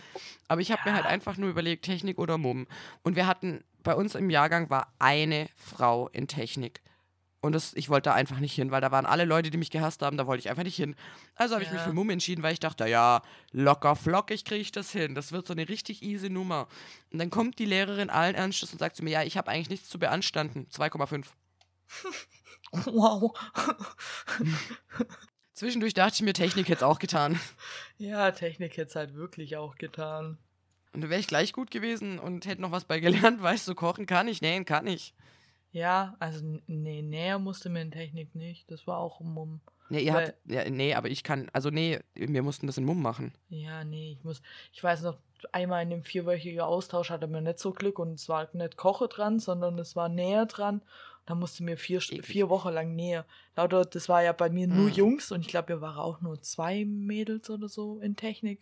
Aber 0.48 0.62
ich 0.62 0.72
habe 0.72 0.84
mir 0.86 0.92
Ja. 0.92 0.96
halt 0.96 1.06
einfach 1.06 1.36
nur 1.36 1.50
überlegt, 1.50 1.84
Technik 1.84 2.18
oder 2.18 2.38
Mumm. 2.38 2.68
Und 3.04 3.18
wir 3.18 3.28
hatten, 3.28 3.66
bei 3.84 3.94
uns 3.94 4.16
im 4.16 4.30
Jahrgang 4.30 4.70
war 4.70 4.94
eine 4.98 5.50
Frau 5.56 6.08
in 6.08 6.28
Technik. 6.30 6.82
Und 7.46 7.54
das, 7.54 7.74
ich 7.76 7.90
wollte 7.90 8.10
da 8.10 8.14
einfach 8.16 8.40
nicht 8.40 8.54
hin, 8.56 8.72
weil 8.72 8.82
da 8.82 8.92
waren 8.92 9.06
alle 9.06 9.26
Leute, 9.26 9.50
die 9.52 9.58
mich 9.58 9.70
gehasst 9.72 10.02
haben, 10.02 10.18
da 10.18 10.26
wollte 10.28 10.40
ich 10.40 10.50
einfach 10.50 10.64
nicht 10.64 10.76
hin. 10.76 10.96
Also 11.36 11.54
habe 11.56 11.64
ich 11.64 11.70
mich 11.72 11.80
Ja. 11.80 11.86
für 11.86 11.94
Mumm 11.94 12.10
entschieden, 12.10 12.44
weil 12.44 12.54
ich 12.54 12.60
dachte, 12.60 12.88
ja, 12.88 13.22
locker 13.52 13.96
flockig 13.96 14.46
kriege 14.46 14.62
ich 14.62 14.72
das 14.72 14.92
hin. 14.92 15.16
Das 15.16 15.32
wird 15.32 15.46
so 15.46 15.54
eine 15.54 15.70
richtig 15.70 16.02
easy 16.04 16.30
Nummer. 16.30 16.68
Und 17.12 17.20
dann 17.20 17.30
kommt 17.30 17.60
die 17.60 17.66
Lehrerin 17.66 18.10
allen 18.10 18.36
Ernstes 18.36 18.72
und 18.74 18.80
sagt 18.80 18.96
zu 18.96 19.04
mir, 19.04 19.12
ja, 19.12 19.24
ich 19.24 19.38
habe 19.38 19.50
eigentlich 19.52 19.70
nichts 19.70 19.90
zu 19.90 20.00
beanstanden. 20.00 20.68
2,5. 20.72 21.26
Wow. 22.72 23.32
Zwischendurch 25.54 25.94
dachte 25.94 26.16
ich 26.16 26.22
mir, 26.24 26.34
Technik 26.34 26.68
hätte 26.68 26.80
es 26.80 26.84
auch 26.84 27.00
getan. 27.00 27.40
Ja, 27.98 28.32
Technik 28.32 28.76
hätte 28.76 28.90
es 28.90 28.96
halt 28.96 29.14
wirklich 29.16 29.56
auch 29.56 29.76
getan. 29.76 30.38
Und 30.92 31.02
dann 31.02 31.10
wäre 31.10 31.20
ich 31.22 31.28
gleich 31.28 31.54
gut 31.54 31.72
gewesen 31.72 32.20
und 32.20 32.46
hätte 32.46 32.62
noch 32.62 32.72
was 32.72 32.84
bei 32.86 33.00
gelernt. 33.00 33.42
Weißt 33.42 33.68
du, 33.68 33.76
kochen 33.76 34.06
kann 34.06 34.28
ich, 34.28 34.42
nähen 34.42 34.66
kann 34.66 34.88
ich. 34.88 35.14
Ja, 35.76 36.16
also 36.20 36.40
nee, 36.68 37.02
näher 37.02 37.38
musste 37.38 37.68
mir 37.70 37.82
in 37.82 37.92
Technik 37.92 38.34
nicht. 38.34 38.72
Das 38.72 38.88
war 38.88 38.98
auch 38.98 39.20
ein 39.20 39.28
Mumm. 39.28 39.60
Nee, 39.90 40.00
ihr 40.00 40.14
habt, 40.14 40.34
ja, 40.46 40.70
nee, 40.70 40.94
aber 40.94 41.10
ich 41.10 41.22
kann, 41.22 41.50
also 41.52 41.70
nee, 41.70 42.00
wir 42.14 42.44
mussten 42.44 42.66
das 42.66 42.78
in 42.78 42.86
Mumm 42.86 43.02
machen. 43.02 43.34
Ja, 43.50 43.84
nee, 43.84 44.14
ich 44.14 44.24
muss. 44.24 44.42
Ich 44.72 44.82
weiß 44.82 45.02
noch, 45.02 45.18
einmal 45.52 45.84
in 45.84 45.90
dem 45.90 46.04
vierwöchigen 46.04 46.62
Austausch 46.62 47.10
hatte 47.10 47.28
mir 47.28 47.42
nicht 47.42 47.60
so 47.60 47.74
Glück 47.74 48.00
und 48.00 48.14
es 48.14 48.30
war 48.30 48.48
nicht 48.54 48.78
Koche 48.78 49.10
dran, 49.10 49.40
sondern 49.40 49.78
es 49.78 49.98
war 49.98 50.08
Näher 50.08 50.46
dran. 50.46 50.82
Da 51.26 51.36
musste 51.36 51.62
mir 51.62 51.76
vier, 51.76 52.00
Ewig. 52.00 52.26
vier 52.26 52.50
Wochen 52.50 52.70
lang 52.70 52.96
Näher. 52.96 53.26
Lauter, 53.58 53.84
das 53.84 54.08
war 54.08 54.24
ja 54.24 54.32
bei 54.32 54.50
mir 54.50 54.68
nur 54.68 54.88
Mm. 54.88 54.94
Jungs 54.94 55.32
und 55.34 55.42
ich 55.42 55.48
glaube, 55.50 55.68
wir 55.68 55.82
waren 55.82 55.98
auch 55.98 56.22
nur 56.22 56.42
zwei 56.42 56.86
Mädels 56.86 57.50
oder 57.50 57.68
so 57.68 58.00
in 58.00 58.16
Technik. 58.16 58.62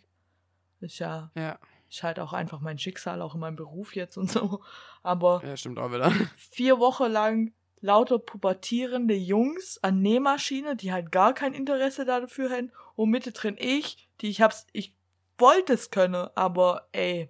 Ist 0.80 0.98
ja, 0.98 1.30
Ja, 1.36 1.60
ist 1.94 2.02
halt 2.02 2.18
auch 2.18 2.32
einfach 2.32 2.60
mein 2.60 2.78
Schicksal, 2.78 3.22
auch 3.22 3.34
in 3.34 3.40
meinem 3.40 3.56
Beruf 3.56 3.94
jetzt 3.94 4.16
und 4.16 4.30
so. 4.30 4.62
Aber 5.02 5.42
ja 5.44 5.56
stimmt 5.56 5.78
auch 5.78 5.92
wieder. 5.92 6.10
vier 6.36 6.78
Wochen 6.78 7.10
lang 7.10 7.52
lauter 7.80 8.18
pubertierende 8.18 9.14
Jungs 9.14 9.78
an 9.82 10.00
Nähmaschine, 10.00 10.74
die 10.74 10.92
halt 10.92 11.12
gar 11.12 11.34
kein 11.34 11.52
Interesse 11.52 12.04
dafür 12.04 12.50
hätten. 12.50 12.72
Und 12.96 13.10
mittendrin 13.10 13.56
ich, 13.58 14.08
die 14.20 14.28
ich 14.28 14.40
hab's, 14.40 14.66
ich 14.72 14.94
wollte 15.38 15.74
es 15.74 15.90
können, 15.90 16.28
aber 16.34 16.88
ey, 16.92 17.28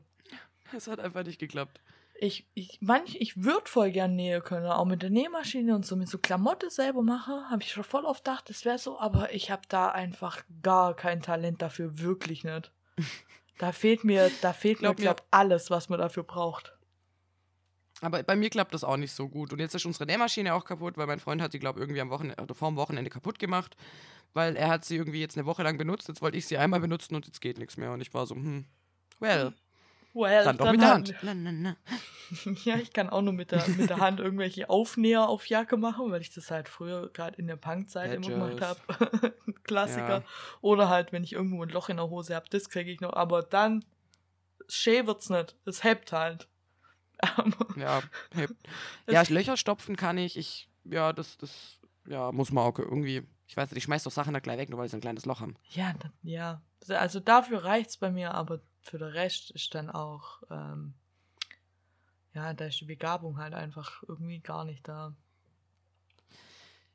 Es 0.73 0.87
hat 0.87 1.01
einfach 1.01 1.25
nicht 1.25 1.41
geklappt. 1.41 1.81
ich, 2.21 2.47
ich, 2.55 2.79
manch, 2.81 3.17
ich 3.21 3.43
würde 3.43 3.69
voll 3.69 3.91
gern 3.91 4.15
nähen 4.15 4.43
können, 4.43 4.67
auch 4.67 4.85
mit 4.85 5.03
der 5.03 5.11
Nähmaschine 5.11 5.75
und 5.75 5.85
so, 5.85 5.97
mit 5.97 6.09
so 6.09 6.19
Klamotte 6.19 6.71
selber 6.71 7.03
mache, 7.03 7.33
habe 7.51 7.63
ich 7.63 7.73
schon 7.73 7.83
voll 7.83 8.05
oft 8.05 8.25
gedacht, 8.25 8.49
das 8.49 8.65
wäre 8.65 8.79
so, 8.79 8.99
aber 8.99 9.35
ich 9.35 9.51
habe 9.51 9.63
da 9.69 9.89
einfach 9.89 10.45
gar 10.63 10.95
kein 10.95 11.21
Talent 11.21 11.63
dafür, 11.63 11.99
wirklich 11.99 12.45
nicht. 12.45 12.73
Da 13.59 13.73
fehlt 13.73 14.05
mir, 14.05 14.31
da 14.41 14.53
fehlt 14.53 14.79
Glaub 14.81 14.99
mir, 14.99 15.05
mir- 15.05 15.15
glaub, 15.15 15.27
alles, 15.31 15.71
was 15.71 15.89
man 15.89 15.99
dafür 15.99 16.23
braucht. 16.25 16.73
Aber 18.01 18.23
bei 18.23 18.37
mir 18.37 18.51
klappt 18.51 18.75
das 18.75 18.85
auch 18.85 18.97
nicht 18.97 19.13
so 19.13 19.29
gut. 19.29 19.53
Und 19.53 19.61
jetzt 19.61 19.75
ist 19.75 19.87
unsere 19.87 20.05
Nähmaschine 20.07 20.53
auch 20.55 20.65
kaputt, 20.65 20.99
weil 20.99 21.07
mein 21.07 21.21
Freund 21.21 21.41
hat 21.41 21.55
die, 21.55 21.59
glaube 21.61 21.79
ich, 21.79 21.83
irgendwie 21.85 22.01
am 22.01 22.11
Wochenende 22.11 22.43
oder 22.43 22.55
vor 22.55 22.69
dem 22.69 22.77
Wochenende 22.77 23.09
kaputt 23.09 23.39
gemacht. 23.39 23.77
Weil 24.33 24.57
er 24.57 24.69
hat 24.69 24.85
sie 24.85 24.97
irgendwie 24.97 25.21
jetzt 25.21 25.37
eine 25.39 25.47
Woche 25.47 25.63
lang 25.63 25.79
benutzt. 25.79 26.09
Jetzt 26.09 26.21
wollte 26.21 26.37
ich 26.37 26.47
sie 26.47 26.59
einmal 26.59 26.81
benutzen 26.81 27.15
und 27.15 27.27
jetzt 27.27 27.41
geht 27.41 27.57
nichts 27.59 27.77
mehr. 27.77 27.93
Und 27.93 28.01
ich 28.01 28.13
war 28.13 28.27
so, 28.27 28.35
hm, 28.35 28.67
well. 29.21 29.55
Well, 30.15 30.45
Dann 30.45 30.57
doch 30.57 30.71
mit 30.71 30.81
der 30.81 30.91
Hand. 30.91 31.15
Na, 31.23 31.35
na, 31.35 31.51
na. 31.51 31.77
ja, 32.65 32.77
ich 32.77 32.93
kann 32.93 33.11
auch 33.11 33.21
nur 33.21 33.33
mit 33.33 33.51
der, 33.51 33.69
mit 33.69 33.91
der 33.91 33.99
Hand 33.99 34.21
irgendwelche 34.21 34.71
Aufnäher 34.71 35.29
auf 35.29 35.47
Jacke 35.47 35.77
machen, 35.77 36.11
weil 36.13 36.21
ich 36.21 36.33
das 36.33 36.53
halt 36.53 36.69
früher 36.69 37.11
gerade 37.13 37.37
in 37.37 37.49
der 37.49 37.57
Punkzeit 37.57 38.15
immer 38.15 38.29
gemacht 38.29 38.61
habe. 38.61 39.35
Klassiker. 39.65 40.19
Ja. 40.19 40.25
Oder 40.61 40.89
halt, 40.89 41.13
wenn 41.13 41.25
ich 41.25 41.33
irgendwo 41.33 41.63
ein 41.63 41.69
Loch 41.69 41.89
in 41.89 41.97
der 41.97 42.09
Hose 42.11 42.37
habe, 42.37 42.47
das 42.49 42.69
kriege 42.69 42.93
ich 42.93 43.01
noch. 43.01 43.13
Aber 43.13 43.43
dann, 43.43 43.85
schön 44.69 45.07
wird's 45.09 45.31
nicht. 45.31 45.57
Es 45.67 45.83
hebt 45.83 46.13
halt. 46.13 46.49
Ja, 47.77 48.03
hey. 48.35 48.49
ja, 49.09 49.23
Löcher 49.29 49.57
stopfen 49.57 49.97
kann 49.97 50.19
ich. 50.19 50.37
Ich, 50.37 50.69
ja, 50.85 51.13
das, 51.13 51.39
das, 51.39 51.81
ja, 52.07 52.31
muss 52.33 52.53
man 52.53 52.65
auch 52.65 52.79
irgendwie. 52.79 53.23
Ich 53.47 53.57
weiß 53.57 53.71
nicht, 53.71 53.79
ich 53.79 53.85
schmeiß 53.85 54.05
doch 54.05 54.13
Sachen 54.13 54.35
da 54.35 54.41
gleich 54.41 54.59
weg, 54.59 54.71
nur 54.71 54.79
weil 54.79 54.89
sie 54.89 54.97
ein 54.97 55.01
kleines 55.01 55.27
Loch 55.27 55.41
haben. 55.41 55.57
Ja, 55.71 55.95
ja. 56.23 56.63
Also 56.89 57.21
dafür 57.21 57.65
reicht's 57.65 57.97
bei 57.97 58.11
mir, 58.11 58.35
aber 58.35 58.61
für 58.81 58.99
den 58.99 59.09
Rest 59.09 59.51
ist 59.51 59.75
dann 59.75 59.91
auch, 59.91 60.43
ähm, 60.51 60.95
ja, 62.35 62.53
da 62.53 62.67
ist 62.67 62.81
die 62.81 62.87
Begabung 62.87 63.39
halt 63.39 63.55
einfach 63.55 64.03
irgendwie 64.07 64.41
gar 64.41 64.65
nicht 64.65 64.87
da. 64.89 65.15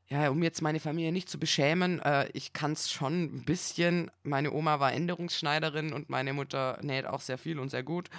Ja, 0.08 0.30
um 0.30 0.42
jetzt 0.42 0.64
meine 0.64 0.80
Familie 0.80 1.12
nicht 1.12 1.30
zu 1.30 1.40
beschämen, 1.40 2.00
äh, 2.00 2.30
ich 2.34 2.52
kann 2.52 2.72
es 2.72 2.92
schon 2.92 3.24
ein 3.26 3.46
bisschen. 3.46 4.10
Meine 4.24 4.52
Oma 4.52 4.80
war 4.80 4.92
Änderungsschneiderin 4.92 5.94
und 5.94 6.10
meine 6.10 6.34
Mutter 6.34 6.80
näht 6.82 7.06
auch 7.06 7.22
sehr 7.22 7.38
viel 7.38 7.60
und 7.60 7.70
sehr 7.70 7.84
gut. 7.84 8.10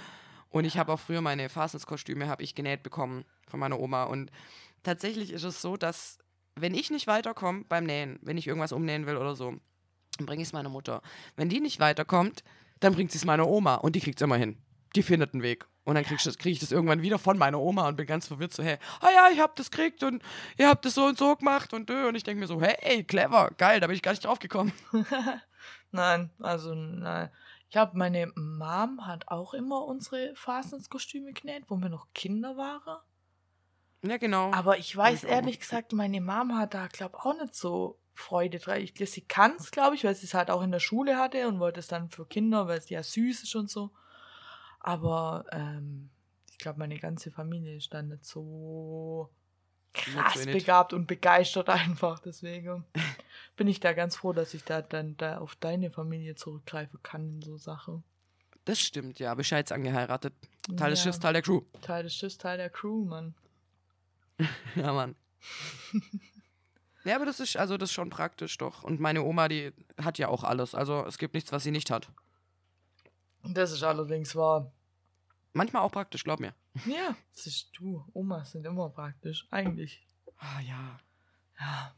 Und 0.51 0.65
ich 0.65 0.79
habe 0.79 0.93
auch 0.93 1.01
früher 1.01 1.21
meine 1.21 1.49
Fastness-Kostüme 1.49 2.29
habe 2.29 2.45
ich 2.45 2.55
genäht 2.55 2.85
bekommen 2.85 3.25
von 3.49 3.59
meiner 3.59 3.81
Oma. 3.81 4.05
Und 4.05 4.31
tatsächlich 4.85 5.33
ist 5.33 5.43
es 5.43 5.61
so, 5.61 5.77
dass 5.77 6.19
wenn 6.61 6.75
ich 6.75 6.91
nicht 6.91 7.07
weiterkomme 7.07 7.65
beim 7.69 7.85
Nähen, 7.85 8.19
wenn 8.23 8.39
ich 8.39 8.47
irgendwas 8.47 8.73
umnähen 8.73 9.07
will 9.07 9.17
oder 9.17 9.35
so, 9.35 9.55
dann 10.17 10.27
bringe 10.27 10.43
ich 10.43 10.49
es 10.49 10.53
meiner 10.53 10.69
Mutter. 10.69 11.03
Wenn 11.37 11.49
die 11.49 11.61
nicht 11.61 11.81
weiterkommt, 11.81 12.43
dann 12.81 12.95
bringt 12.95 13.13
sie 13.13 13.19
es 13.19 13.25
meiner 13.25 13.49
Oma 13.49 13.77
und 13.77 13.97
die 13.97 14.01
kriegt 14.01 14.21
es 14.21 14.25
immer 14.25 14.37
hin. 14.37 14.59
Die 14.97 15.03
findet 15.03 15.35
einen 15.35 15.43
Weg. 15.43 15.67
Und 15.85 15.95
dann 15.95 16.05
kriege 16.05 16.21
krieg 16.37 16.53
ich 16.53 16.61
das 16.61 16.73
irgendwann 16.73 17.03
wieder 17.03 17.19
von 17.19 17.39
meiner 17.39 17.59
Oma 17.59 17.89
und 17.89 17.97
bin 17.97 18.07
ganz 18.07 18.27
verwirrt 18.27 18.53
so, 18.53 18.63
hey, 18.63 18.77
ah 19.01 19.09
ja, 19.15 19.29
ich 19.33 19.41
hab 19.41 19.57
das 19.57 19.71
gekriegt 19.71 20.03
und 20.03 20.23
ihr 20.59 20.69
habt 20.69 20.85
das 20.85 20.95
so 20.95 21.05
und 21.05 21.19
so 21.19 21.35
gemacht 21.37 21.73
und 21.73 21.89
dö. 21.89 22.07
Und 22.07 22.15
ich 22.15 22.23
denke 22.23 22.41
mir 22.41 22.47
so, 22.47 22.61
hey, 22.61 23.03
clever, 23.05 23.51
geil, 23.57 23.81
da 23.81 23.87
bin 23.87 23.97
ich 23.97 24.03
gar 24.03 24.13
nicht 24.13 24.25
drauf 24.25 24.39
gekommen. 24.39 24.73
Nein, 25.93 26.31
also 26.41 26.75
nein. 26.75 27.31
Ich 27.69 27.77
habe 27.77 27.99
meine 27.99 28.31
Mom 28.37 29.07
hat 29.07 29.29
auch 29.29 29.55
immer 29.55 29.85
unsere 29.85 30.35
Fastness-Kostüme 30.35 31.33
genäht, 31.33 31.65
wo 31.69 31.77
wir 31.77 31.89
noch 31.89 32.07
Kinder 32.15 32.57
waren. 32.57 33.01
Ja, 34.03 34.17
genau. 34.17 34.51
Aber 34.53 34.79
ich 34.79 34.97
weiß 34.97 35.25
ich 35.25 35.29
ehrlich 35.31 35.61
gesagt, 35.61 35.93
meine 35.93 36.21
Mom 36.21 36.57
hat 36.57 36.75
da, 36.75 36.87
glaube 36.87 37.19
auch 37.19 37.35
nicht 37.41 37.55
so 37.55 37.99
Freude 38.15 38.59
dran. 38.59 38.81
Ich, 38.81 38.95
sie 39.11 39.23
kann 39.23 39.57
es, 39.59 39.71
glaube 39.71 39.95
ich, 39.95 40.05
weil 40.05 40.15
sie 40.15 40.27
es 40.27 40.35
halt 40.35 40.51
auch 40.51 40.63
in 40.63 40.73
der 40.73 40.81
Schule 40.81 41.17
hatte 41.19 41.49
und 41.49 41.61
wollte 41.61 41.81
es 41.81 41.89
dann 41.89 42.09
für 42.09 42.27
Kinder, 42.27 42.67
weil 42.67 42.79
es 42.79 42.89
ja 42.89 43.03
süß 43.03 43.43
ist 43.43 43.55
und 43.55 43.71
so. 43.71 43.91
Aber 44.79 45.45
ähm, 45.53 46.11
ich 46.51 46.59
glaube, 46.59 46.79
meine 46.79 46.99
ganze 46.99 47.31
Familie 47.31 47.77
ist 47.77 47.93
dann 47.93 48.09
nicht 48.09 48.25
so 48.25 49.31
krass 49.93 50.47
begabt 50.47 50.93
und 50.93 51.07
begeistert 51.07 51.69
einfach. 51.69 52.19
Deswegen 52.21 52.85
bin 53.57 53.69
ich 53.69 53.81
da 53.81 53.93
ganz 53.93 54.17
froh, 54.17 54.33
dass 54.33 54.55
ich 54.55 54.65
da 54.65 54.81
dann 54.83 55.17
da 55.17 55.39
auf 55.39 55.57
deine 55.57 55.91
Familie 55.91 56.35
zurückgreifen 56.35 57.03
kann 57.03 57.29
in 57.29 57.43
so 57.43 57.59
Sachen. 57.59 58.05
Das 58.65 58.81
stimmt, 58.81 59.19
ja. 59.19 59.35
Bescheids 59.35 59.73
angeheiratet. 59.73 60.35
Teil 60.77 60.91
des 60.91 61.01
Ja, 61.01 61.05
Schiffs, 61.05 61.21
Teil 61.21 61.33
der 61.33 61.43
Crew. 61.43 61.63
Teil 61.81 62.03
des 62.05 62.15
Schiffs, 62.15 62.39
Teil 62.39 62.59
der 62.59 62.71
Crew, 62.71 63.05
Mann. 63.05 63.35
Ja, 64.77 64.93
Mann. 64.93 65.17
ja, 67.05 67.17
aber 67.17 67.27
das 67.27 67.41
ist, 67.41 67.57
also 67.57 67.77
das 67.77 67.91
ist 67.91 67.95
schon 67.95 68.11
praktisch 68.11 68.57
doch. 68.59 68.83
Und 68.85 69.01
meine 69.01 69.23
Oma, 69.23 69.49
die 69.49 69.73
hat 70.01 70.19
ja 70.19 70.29
auch 70.29 70.45
alles. 70.45 70.75
Also 70.75 71.05
es 71.07 71.19
gibt 71.19 71.35
nichts, 71.35 71.53
was 71.53 71.63
sie 71.63 71.71
nicht 71.71 71.91
hat. 71.91 72.11
Das 73.43 73.73
ist 73.73 73.83
allerdings 73.83 74.37
wahr. 74.37 74.73
Manchmal 75.53 75.83
auch 75.83 75.93
praktisch, 75.93 76.25
glaub 76.25 76.41
mir. 76.41 76.55
Ja, 76.87 77.17
das 77.35 77.47
ist 77.47 77.71
du. 77.77 78.05
Omas 78.13 78.53
sind 78.53 78.65
immer 78.67 78.91
praktisch. 78.91 79.47
Eigentlich. 79.51 80.07
Ah 80.39 80.61
ja. 80.61 80.99
Ja, 81.59 81.95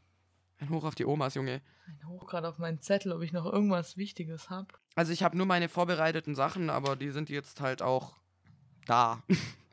Ein 0.59 0.69
Hoch 0.69 0.83
auf 0.83 0.95
die 0.95 1.05
Omas, 1.05 1.35
Junge. 1.35 1.61
ein 1.87 2.07
Hoch 2.07 2.25
gerade 2.27 2.49
auf 2.49 2.57
meinen 2.57 2.81
Zettel, 2.81 3.13
ob 3.13 3.21
ich 3.21 3.31
noch 3.31 3.45
irgendwas 3.45 3.95
Wichtiges 3.97 4.49
habe. 4.49 4.67
Also 4.95 5.13
ich 5.13 5.23
habe 5.23 5.37
nur 5.37 5.45
meine 5.45 5.69
vorbereiteten 5.69 6.35
Sachen, 6.35 6.69
aber 6.69 6.95
die 6.95 7.11
sind 7.11 7.29
jetzt 7.29 7.61
halt 7.61 7.81
auch 7.81 8.17
da. 8.85 9.23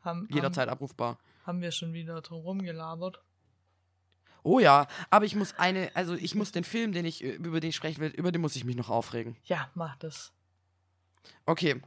Haben, 0.03 0.27
Jederzeit 0.31 0.69
abrufbar. 0.69 1.17
Haben, 1.45 1.61
wir 1.61 1.71
schon 1.71 1.93
wieder 1.93 2.21
drum 2.21 2.41
rumgelabert. 2.41 3.21
Oh 4.43 4.59
ja, 4.59 4.87
aber 5.09 5.25
ich 5.25 5.35
muss 5.35 5.53
eine, 5.59 5.91
also 5.95 6.13
ich 6.15 6.33
muss 6.35 6.51
den 6.51 6.63
Film, 6.63 6.93
den 6.93 7.05
ich, 7.05 7.21
über 7.23 7.59
den 7.59 7.69
ich 7.69 7.75
sprechen 7.75 8.01
will, 8.01 8.09
über 8.11 8.31
den 8.31 8.41
muss 8.41 8.55
ich 8.55 8.63
mich 8.65 8.75
noch 8.75 8.89
aufregen. 8.89 9.35
Ja, 9.45 9.69
mach 9.75 9.95
das. 9.97 10.31
Okay. 11.45 11.81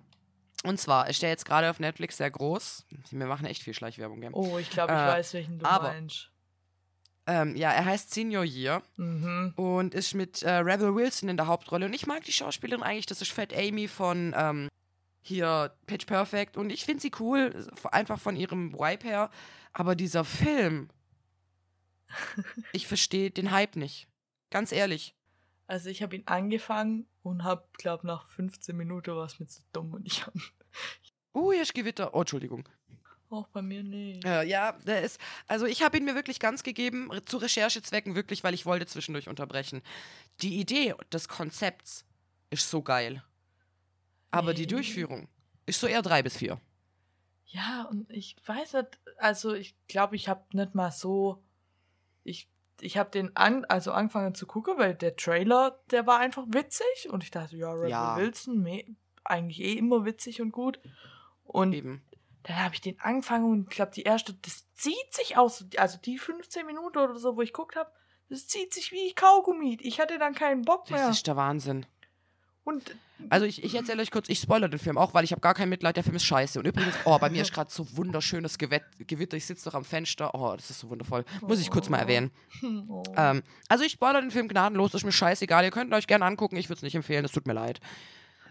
Und 0.62 0.80
zwar 0.80 1.08
ist 1.10 1.20
der 1.20 1.30
jetzt 1.30 1.44
gerade 1.44 1.68
auf 1.68 1.80
Netflix 1.80 2.16
sehr 2.16 2.30
groß. 2.30 2.86
Wir 3.10 3.26
machen 3.26 3.44
echt 3.46 3.62
viel 3.62 3.74
Schleichwerbung, 3.74 4.20
gell? 4.20 4.30
Oh, 4.32 4.56
ich 4.58 4.70
glaube, 4.70 4.92
ich 4.92 4.98
Äh, 4.98 5.06
weiß, 5.06 5.34
welchen 5.34 5.58
du 5.58 5.66
aber- 5.66 5.88
meinst. 5.88 6.30
Ähm, 7.26 7.56
ja, 7.56 7.70
er 7.72 7.86
heißt 7.86 8.12
Senior 8.12 8.44
Year 8.44 8.82
Mhm. 8.96 9.54
und 9.56 9.94
ist 9.94 10.12
mit 10.14 10.42
äh, 10.42 10.50
Rebel 10.56 10.94
Wilson 10.94 11.30
in 11.30 11.36
der 11.38 11.46
Hauptrolle. 11.46 11.86
Und 11.86 11.94
ich 11.94 12.06
mag 12.06 12.22
die 12.24 12.32
Schauspielerin 12.32 12.82
eigentlich, 12.82 13.06
das 13.06 13.22
ist 13.22 13.32
Fat 13.32 13.52
Amy 13.56 13.88
von 13.88 14.34
ähm, 14.36 14.68
hier 15.26 15.74
Pitch 15.86 16.06
Perfect. 16.06 16.56
Und 16.56 16.70
ich 16.70 16.84
finde 16.84 17.00
sie 17.00 17.10
cool, 17.18 17.66
einfach 17.90 18.20
von 18.20 18.36
ihrem 18.36 18.74
Vibe 18.74 19.08
her. 19.08 19.30
Aber 19.72 19.96
dieser 19.96 20.24
Film, 20.24 20.90
ich 22.72 22.86
verstehe 22.86 23.30
den 23.30 23.50
Hype 23.50 23.76
nicht. 23.76 24.06
Ganz 24.50 24.70
ehrlich. 24.70 25.14
Also 25.66 25.88
ich 25.88 26.02
habe 26.02 26.14
ihn 26.14 26.24
angefangen 26.26 27.06
und 27.22 27.42
habe, 27.42 27.66
glaube 27.78 28.06
nach 28.06 28.26
15 28.28 28.76
Minuten 28.76 29.16
war 29.16 29.24
es 29.24 29.40
mir 29.40 29.46
zu 29.46 29.62
dumm 29.72 29.94
und 29.94 30.06
ich 30.06 30.26
habe 30.26 30.38
Oh, 31.32 31.50
hier 31.52 31.62
ist 31.62 31.74
Gewitter. 31.74 32.14
Oh, 32.14 32.20
Entschuldigung. 32.20 32.68
auch 33.30 33.48
bei 33.48 33.62
mir 33.62 33.82
nicht. 33.82 34.24
Äh, 34.24 34.44
ja, 34.44 34.72
der 34.86 35.02
ist. 35.02 35.18
Also 35.48 35.66
ich 35.66 35.82
habe 35.82 35.96
ihn 35.96 36.04
mir 36.04 36.14
wirklich 36.14 36.38
ganz 36.38 36.62
gegeben, 36.62 37.10
zu 37.24 37.38
Recherchezwecken 37.38 38.14
wirklich, 38.14 38.44
weil 38.44 38.54
ich 38.54 38.66
wollte 38.66 38.86
zwischendurch 38.86 39.28
unterbrechen. 39.28 39.82
Die 40.42 40.60
Idee 40.60 40.94
des 41.12 41.28
Konzepts 41.28 42.04
ist 42.50 42.70
so 42.70 42.82
geil. 42.82 43.24
Aber 44.34 44.54
die 44.54 44.62
Nee. 44.62 44.66
Durchführung 44.68 45.28
ist 45.66 45.80
so 45.80 45.86
eher 45.86 46.02
drei 46.02 46.22
bis 46.22 46.36
vier. 46.36 46.60
Ja, 47.46 47.84
und 47.90 48.10
ich 48.10 48.36
weiß 48.46 48.72
nicht, 48.74 48.98
also 49.18 49.54
ich 49.54 49.76
glaube, 49.86 50.16
ich 50.16 50.28
habe 50.28 50.44
nicht 50.52 50.74
mal 50.74 50.90
so, 50.90 51.42
ich, 52.24 52.48
ich 52.80 52.96
habe 52.98 53.10
den 53.10 53.36
an, 53.36 53.64
also 53.66 53.92
angefangen 53.92 54.34
zu 54.34 54.46
gucken, 54.46 54.74
weil 54.78 54.94
der 54.94 55.14
Trailer, 55.16 55.78
der 55.90 56.06
war 56.06 56.18
einfach 56.18 56.44
witzig 56.48 57.08
und 57.10 57.22
ich 57.22 57.30
dachte, 57.30 57.56
ja, 57.56 57.72
Rebel 57.72 57.90
Ja. 57.90 58.16
Wilson, 58.16 58.66
eigentlich 59.24 59.60
eh 59.60 59.74
immer 59.74 60.04
witzig 60.04 60.40
und 60.40 60.50
gut. 60.50 60.80
Und 61.44 61.72
Eben. 61.74 62.02
dann 62.42 62.56
habe 62.62 62.74
ich 62.74 62.80
den 62.80 62.98
angefangen 63.00 63.50
und 63.50 63.68
ich 63.70 63.76
glaube, 63.76 63.92
die 63.92 64.02
erste, 64.02 64.34
das 64.34 64.66
zieht 64.74 65.12
sich 65.12 65.36
aus, 65.36 65.64
also 65.76 65.98
die 65.98 66.18
15 66.18 66.66
Minuten 66.66 66.98
oder 66.98 67.16
so, 67.18 67.36
wo 67.36 67.42
ich 67.42 67.52
guckt 67.52 67.76
habe, 67.76 67.90
das 68.30 68.48
zieht 68.48 68.72
sich 68.74 68.90
wie 68.90 69.12
Kaugummi. 69.14 69.76
Ich 69.80 70.00
hatte 70.00 70.18
dann 70.18 70.34
keinen 70.34 70.62
Bock 70.62 70.90
mehr. 70.90 71.06
Das 71.06 71.16
ist 71.18 71.26
der 71.26 71.36
Wahnsinn. 71.36 71.86
Und 72.64 72.96
Also 73.28 73.44
ich, 73.46 73.62
ich 73.62 73.74
erzähle 73.74 74.00
euch 74.02 74.10
kurz, 74.10 74.28
ich 74.28 74.38
spoilere 74.38 74.70
den 74.70 74.78
Film 74.78 74.96
auch, 74.98 75.12
weil 75.14 75.22
ich 75.24 75.32
habe 75.32 75.40
gar 75.40 75.54
kein 75.54 75.68
Mitleid, 75.68 75.96
der 75.96 76.02
Film 76.02 76.16
ist 76.16 76.24
scheiße. 76.24 76.58
Und 76.58 76.66
übrigens, 76.66 76.94
oh, 77.04 77.18
bei 77.18 77.28
mir 77.30 77.42
ist 77.42 77.52
gerade 77.52 77.70
so 77.70 77.86
wunderschönes 77.96 78.56
Gewett, 78.58 78.84
Gewitter, 79.06 79.36
ich 79.36 79.44
sitze 79.46 79.66
doch 79.68 79.74
am 79.74 79.84
Fenster. 79.84 80.34
Oh, 80.34 80.54
das 80.56 80.70
ist 80.70 80.80
so 80.80 80.88
wundervoll. 80.90 81.24
Muss 81.42 81.60
ich 81.60 81.70
kurz 81.70 81.88
mal 81.90 81.98
Oh. 81.98 82.00
erwähnen. 82.00 82.30
oh. 82.88 83.02
Ähm, 83.16 83.42
also 83.68 83.84
ich 83.84 83.92
spoilere 83.92 84.22
den 84.22 84.30
Film 84.30 84.48
gnadenlos, 84.48 84.94
ist 84.94 85.04
mir 85.04 85.12
scheißegal. 85.12 85.62
Ihr 85.64 85.70
könnt 85.70 85.90
ihn 85.90 85.94
euch 85.94 86.06
gerne 86.06 86.24
angucken, 86.24 86.56
ich 86.56 86.68
würde 86.68 86.78
es 86.78 86.82
nicht 86.82 86.94
empfehlen, 86.94 87.24
es 87.24 87.32
tut 87.32 87.46
mir 87.46 87.52
leid. 87.54 87.80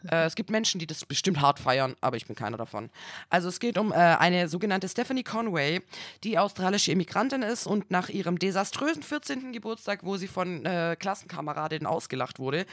Äh, 0.10 0.26
es 0.26 0.36
gibt 0.36 0.50
Menschen, 0.50 0.80
die 0.80 0.88
das 0.88 1.06
bestimmt 1.06 1.42
hart 1.42 1.60
feiern, 1.60 1.96
aber 2.02 2.18
ich 2.18 2.26
bin 2.26 2.36
keiner 2.36 2.58
davon. 2.58 2.90
Also 3.30 3.50
es 3.50 3.60
geht 3.60 3.78
um 3.78 3.92
äh, 3.92 3.96
eine 3.96 4.48
sogenannte 4.48 4.90
Stephanie 4.90 5.24
Conway, 5.24 5.82
die 6.24 6.38
australische 6.38 6.92
Immigrantin 6.92 7.42
ist 7.42 7.68
und 7.68 7.92
nach 7.92 8.10
ihrem 8.10 8.40
desaströsen 8.40 9.04
14. 9.04 9.54
Geburtstag, 9.54 10.04
wo 10.04 10.18
sie 10.18 10.28
von 10.28 10.66
äh, 10.66 10.96
Klassenkameradinnen 11.00 11.88
ausgelacht 11.88 12.40
wurde, 12.40 12.66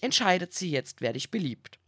entscheidet 0.00 0.54
sie 0.54 0.70
jetzt, 0.70 1.00
werde 1.00 1.18
ich 1.18 1.30
beliebt. 1.30 1.78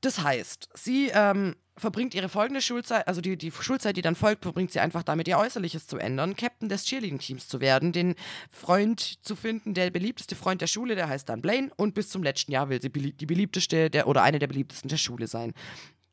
Das 0.00 0.22
heißt, 0.22 0.68
sie 0.74 1.10
ähm, 1.12 1.56
verbringt 1.78 2.14
ihre 2.14 2.28
folgende 2.28 2.62
Schulzeit, 2.62 3.06
also 3.06 3.20
die, 3.20 3.36
die 3.36 3.50
Schulzeit, 3.50 3.96
die 3.96 4.02
dann 4.02 4.14
folgt, 4.14 4.42
verbringt 4.42 4.72
sie 4.72 4.80
einfach 4.80 5.02
damit, 5.02 5.28
ihr 5.28 5.38
Äußerliches 5.38 5.86
zu 5.86 5.98
ändern, 5.98 6.36
Captain 6.36 6.68
des 6.68 6.84
Cheerleading-Teams 6.84 7.48
zu 7.48 7.60
werden, 7.60 7.92
den 7.92 8.14
Freund 8.50 9.24
zu 9.24 9.36
finden, 9.36 9.74
der 9.74 9.90
beliebteste 9.90 10.36
Freund 10.36 10.60
der 10.60 10.66
Schule, 10.66 10.94
der 10.94 11.08
heißt 11.08 11.28
dann 11.28 11.42
Blaine, 11.42 11.70
und 11.76 11.94
bis 11.94 12.08
zum 12.08 12.22
letzten 12.22 12.52
Jahr 12.52 12.68
will 12.68 12.80
sie 12.80 12.90
die 12.90 13.26
beliebteste 13.26 13.90
der, 13.90 14.08
oder 14.08 14.22
eine 14.22 14.38
der 14.38 14.46
beliebtesten 14.46 14.88
der 14.88 14.96
Schule 14.96 15.26
sein. 15.26 15.52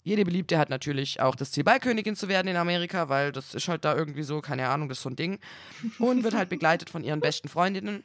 Jede 0.05 0.25
Beliebte 0.25 0.57
hat 0.57 0.69
natürlich 0.69 1.21
auch 1.21 1.33
das 1.33 1.51
Ziel, 1.51 1.63
Ballkönigin 1.63 2.17
zu 2.17 2.27
werden 2.27 2.49
in 2.49 2.57
Amerika, 2.57 3.07
weil 3.07 3.31
das 3.31 3.55
ist 3.55 3.69
halt 3.69 3.85
da 3.85 3.95
irgendwie 3.95 4.23
so, 4.23 4.41
keine 4.41 4.67
Ahnung, 4.67 4.89
das 4.89 4.97
ist 4.97 5.03
so 5.03 5.09
ein 5.09 5.15
Ding. 5.15 5.39
Und 5.97 6.25
wird 6.25 6.33
halt 6.33 6.49
begleitet 6.49 6.89
von 6.89 7.05
ihren 7.05 7.21
besten 7.21 7.47
Freundinnen. 7.47 8.03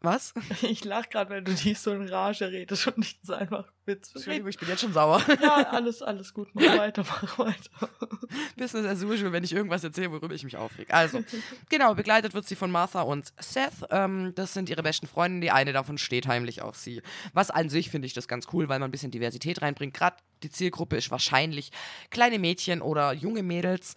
Was? 0.00 0.32
Ich 0.62 0.84
lach 0.84 1.08
gerade, 1.08 1.30
wenn 1.30 1.44
du 1.44 1.52
die 1.54 1.74
so 1.74 1.92
in 1.92 2.08
Rage 2.08 2.50
redest 2.50 2.86
und 2.86 2.98
nicht 2.98 3.18
so 3.24 3.34
einfach 3.34 3.64
Witz. 3.84 4.14
Entschuldigung, 4.14 4.48
ich 4.48 4.58
bin 4.58 4.68
jetzt 4.68 4.80
schon 4.80 4.92
sauer. 4.92 5.22
Ja, 5.42 5.70
alles, 5.70 6.02
alles 6.02 6.34
gut. 6.34 6.48
Mach 6.52 6.78
weiter, 6.78 7.04
mach 7.04 7.38
weiter. 7.38 7.88
Business 8.56 8.86
as 8.86 9.02
usual, 9.02 9.32
wenn 9.32 9.44
ich 9.44 9.52
irgendwas 9.52 9.82
erzähle, 9.82 10.12
worüber 10.12 10.34
ich 10.34 10.44
mich 10.44 10.56
aufreg. 10.56 10.92
Also, 10.92 11.24
genau, 11.68 11.94
begleitet 11.94 12.34
wird 12.34 12.46
sie 12.46 12.54
von 12.54 12.70
Martha 12.70 13.02
und 13.02 13.32
Seth. 13.40 13.86
Ähm, 13.90 14.32
das 14.34 14.54
sind 14.54 14.68
ihre 14.68 14.82
besten 14.82 15.06
Freunde. 15.06 15.40
Die 15.40 15.50
eine 15.50 15.72
davon 15.72 15.98
steht 15.98 16.26
heimlich 16.26 16.62
auf 16.62 16.76
sie. 16.76 17.02
Was 17.32 17.50
an 17.50 17.68
sich 17.68 17.90
finde 17.90 18.06
ich 18.06 18.14
das 18.14 18.28
ganz 18.28 18.46
cool, 18.52 18.68
weil 18.68 18.78
man 18.78 18.88
ein 18.88 18.92
bisschen 18.92 19.10
Diversität 19.10 19.62
reinbringt. 19.62 19.94
Gerade 19.94 20.16
die 20.42 20.50
Zielgruppe 20.50 20.96
ist 20.96 21.10
wahrscheinlich 21.10 21.70
kleine 22.10 22.38
Mädchen 22.38 22.82
oder 22.82 23.12
junge 23.12 23.42
Mädels. 23.42 23.94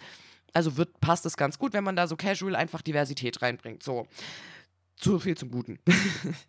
Also 0.54 0.78
wird, 0.78 1.00
passt 1.00 1.26
es 1.26 1.38
ganz 1.38 1.60
gut, 1.60 1.74
wenn 1.74 1.84
man 1.84 1.96
da 1.96 2.08
so 2.08 2.16
casual 2.16 2.56
einfach 2.56 2.82
Diversität 2.82 3.42
reinbringt. 3.42 3.84
So. 3.84 4.08
Zu 5.02 5.20
viel 5.20 5.36
zum 5.36 5.50
Guten. 5.50 5.80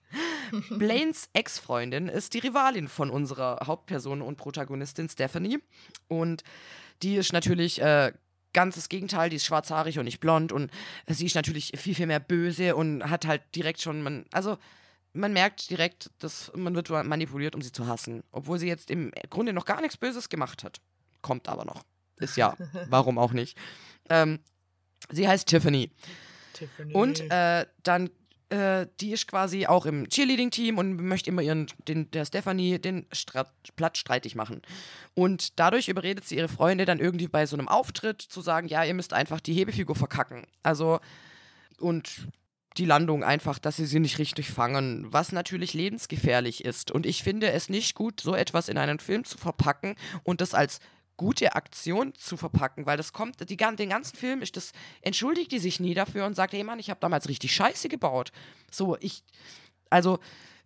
Blaines 0.71 1.31
Ex-Freundin 1.33 2.09
ist 2.09 2.35
die 2.35 2.39
Rivalin 2.39 2.87
von 2.87 3.09
unserer 3.09 3.59
Hauptperson 3.67 4.21
und 4.21 4.37
Protagonistin 4.37 5.09
Stephanie. 5.09 5.59
Und 6.07 6.45
die 7.03 7.17
ist 7.17 7.33
natürlich 7.33 7.81
äh, 7.81 8.13
ganz 8.53 8.75
das 8.75 8.91
Gegenteil. 8.91 9.31
Die 9.31 9.37
ist 9.37 9.47
schwarzhaarig 9.47 9.99
und 9.99 10.05
nicht 10.05 10.21
blond. 10.21 10.53
Und 10.53 10.71
sie 11.07 11.25
ist 11.25 11.35
natürlich 11.35 11.73
viel, 11.77 11.95
viel 11.95 12.07
mehr 12.07 12.21
böse 12.21 12.77
und 12.77 13.09
hat 13.09 13.27
halt 13.27 13.43
direkt 13.57 13.81
schon. 13.81 14.03
Man, 14.03 14.27
also, 14.33 14.59
man 15.15 15.33
merkt 15.33 15.71
direkt, 15.71 16.11
dass 16.19 16.53
man 16.55 16.75
wird 16.75 16.91
manipuliert, 16.91 17.55
um 17.55 17.63
sie 17.63 17.73
zu 17.73 17.87
hassen. 17.87 18.23
Obwohl 18.33 18.59
sie 18.59 18.69
jetzt 18.69 18.91
im 18.91 19.13
Grunde 19.31 19.55
noch 19.55 19.65
gar 19.65 19.81
nichts 19.81 19.97
Böses 19.97 20.29
gemacht 20.29 20.63
hat. 20.63 20.83
Kommt 21.23 21.49
aber 21.49 21.65
noch. 21.65 21.85
Ist 22.17 22.37
ja, 22.37 22.55
warum 22.91 23.17
auch 23.17 23.33
nicht. 23.33 23.57
Ähm, 24.11 24.41
sie 25.11 25.27
heißt 25.27 25.49
Tiffany. 25.49 25.91
Tiffany. 26.53 26.93
Und 26.93 27.21
äh, 27.31 27.65
dann 27.83 28.11
äh, 28.53 28.87
die 29.01 29.13
ist 29.13 29.27
quasi 29.27 29.67
auch 29.67 29.87
im 29.87 30.09
Cheerleading-Team 30.09 30.77
und 30.77 30.97
möchte 30.97 31.31
immer 31.31 31.41
ihren, 31.41 31.69
den, 31.89 32.11
der 32.11 32.27
Stephanie 32.27 32.79
den 32.79 33.07
Strat 33.11 33.51
Platz 33.77 33.99
streitig 33.99 34.35
machen. 34.35 34.61
Und 35.15 35.59
dadurch 35.59 35.89
überredet 35.89 36.27
sie 36.27 36.37
ihre 36.37 36.49
Freunde 36.49 36.85
dann 36.85 37.01
irgendwie 37.01 37.29
bei 37.29 37.47
so 37.47 37.57
einem 37.57 37.69
Auftritt 37.69 38.21
zu 38.21 38.43
sagen, 38.43 38.69
ja, 38.69 38.85
ihr 38.85 38.93
müsst 38.93 39.15
einfach 39.15 39.41
die 39.41 39.55
Hebefigur 39.55 39.97
verkacken. 39.97 40.47
Also, 40.63 41.01
und 41.79 42.29
die 42.77 42.85
Landung 42.85 43.25
einfach, 43.25 43.59
dass 43.59 43.77
sie 43.77 43.87
sie 43.87 44.01
nicht 44.01 44.19
richtig 44.19 44.51
fangen, 44.51 45.07
was 45.11 45.33
natürlich 45.33 45.73
lebensgefährlich 45.73 46.65
ist. 46.65 46.91
Und 46.91 47.07
ich 47.07 47.23
finde 47.23 47.53
es 47.53 47.71
nicht 47.71 47.95
gut, 47.95 48.21
so 48.21 48.35
etwas 48.35 48.69
in 48.69 48.77
einen 48.77 48.99
Film 48.99 49.25
zu 49.25 49.39
verpacken 49.39 49.95
und 50.25 50.43
das 50.43 50.53
als 50.53 50.81
gute 51.17 51.55
Aktion 51.55 52.15
zu 52.15 52.37
verpacken, 52.37 52.87
weil 52.87 52.97
das 52.97 53.13
kommt, 53.13 53.49
die, 53.49 53.57
den 53.57 53.89
ganzen 53.89 54.17
Film 54.17 54.43
ist 54.43 54.57
das, 54.57 54.73
entschuldigt 55.01 55.53
die 55.53 55.59
sich 55.59 55.81
nie 55.81 55.95
dafür 55.95 56.27
und 56.27 56.35
sagt, 56.35 56.53
hey 56.53 56.65
Mann, 56.65 56.79
ich 56.79 56.91
habe 56.91 57.01
damals 57.01 57.29
richtig 57.29 57.55
Scheiße 57.55 57.89
gebaut. 57.89 58.33
So, 58.71 58.97
ich, 59.01 59.23
also, 59.91 60.19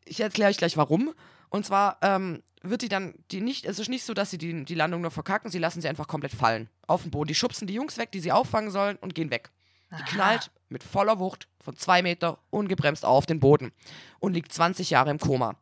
ich 0.05 0.21
erkläre 0.21 0.51
euch 0.51 0.57
gleich 0.57 0.77
warum. 0.77 1.13
Und 1.49 1.65
zwar 1.65 1.99
ähm, 2.03 2.43
wird 2.63 2.83
die 2.83 2.89
dann, 2.89 3.15
die 3.31 3.41
nicht, 3.41 3.65
es 3.65 3.79
ist 3.79 3.89
nicht 3.89 4.05
so, 4.05 4.15
dass 4.15 4.31
sie 4.31 4.39
die, 4.39 4.65
die 4.65 4.75
Landung 4.75 5.01
nur 5.01 5.11
verkacken, 5.11 5.51
sie 5.51 5.59
lassen 5.59 5.81
sie 5.81 5.89
einfach 5.89 6.09
komplett 6.09 6.33
fallen. 6.33 6.69
Auf 6.87 7.03
den 7.03 7.11
Boden. 7.11 7.29
Die 7.29 7.35
schubsen 7.35 7.67
die 7.67 7.75
Jungs 7.75 7.99
weg, 7.99 8.13
die 8.13 8.21
sie 8.21 8.33
auffangen 8.33 8.71
sollen 8.71 8.97
und 8.97 9.15
gehen 9.15 9.31
weg. 9.31 9.51
Die 9.91 10.03
Aha. 10.03 10.05
knallt 10.05 10.51
mit 10.69 10.83
voller 10.83 11.19
Wucht 11.19 11.49
von 11.63 11.77
zwei 11.77 12.03
Meter 12.03 12.39
ungebremst 12.51 13.05
auf 13.05 13.27
den 13.27 13.41
Boden 13.41 13.73
und 14.19 14.35
liegt 14.35 14.53
20 14.53 14.91
Jahre 14.91 15.11
im 15.11 15.19
Koma. 15.19 15.57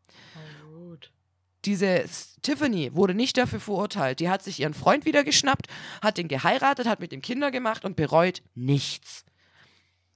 Diese 1.65 2.05
Tiffany 2.43 2.95
wurde 2.95 3.15
nicht 3.15 3.37
dafür 3.37 3.61
verurteilt. 3.61 4.21
Die 4.21 4.29
hat 4.29 4.43
sich 4.43 4.61
ihren 4.61 4.75
Freund 4.75 5.05
wieder 5.05 5.25
geschnappt, 5.25 5.67
hat 6.03 6.19
den 6.19 6.29
geheiratet, 6.29 6.87
hat 6.87 7.01
mit 7.01 7.13
ihm 7.13 7.23
Kinder 7.23 7.51
gemacht 7.51 7.85
und 7.85 7.97
bereut 7.97 8.43
nichts. 8.55 9.25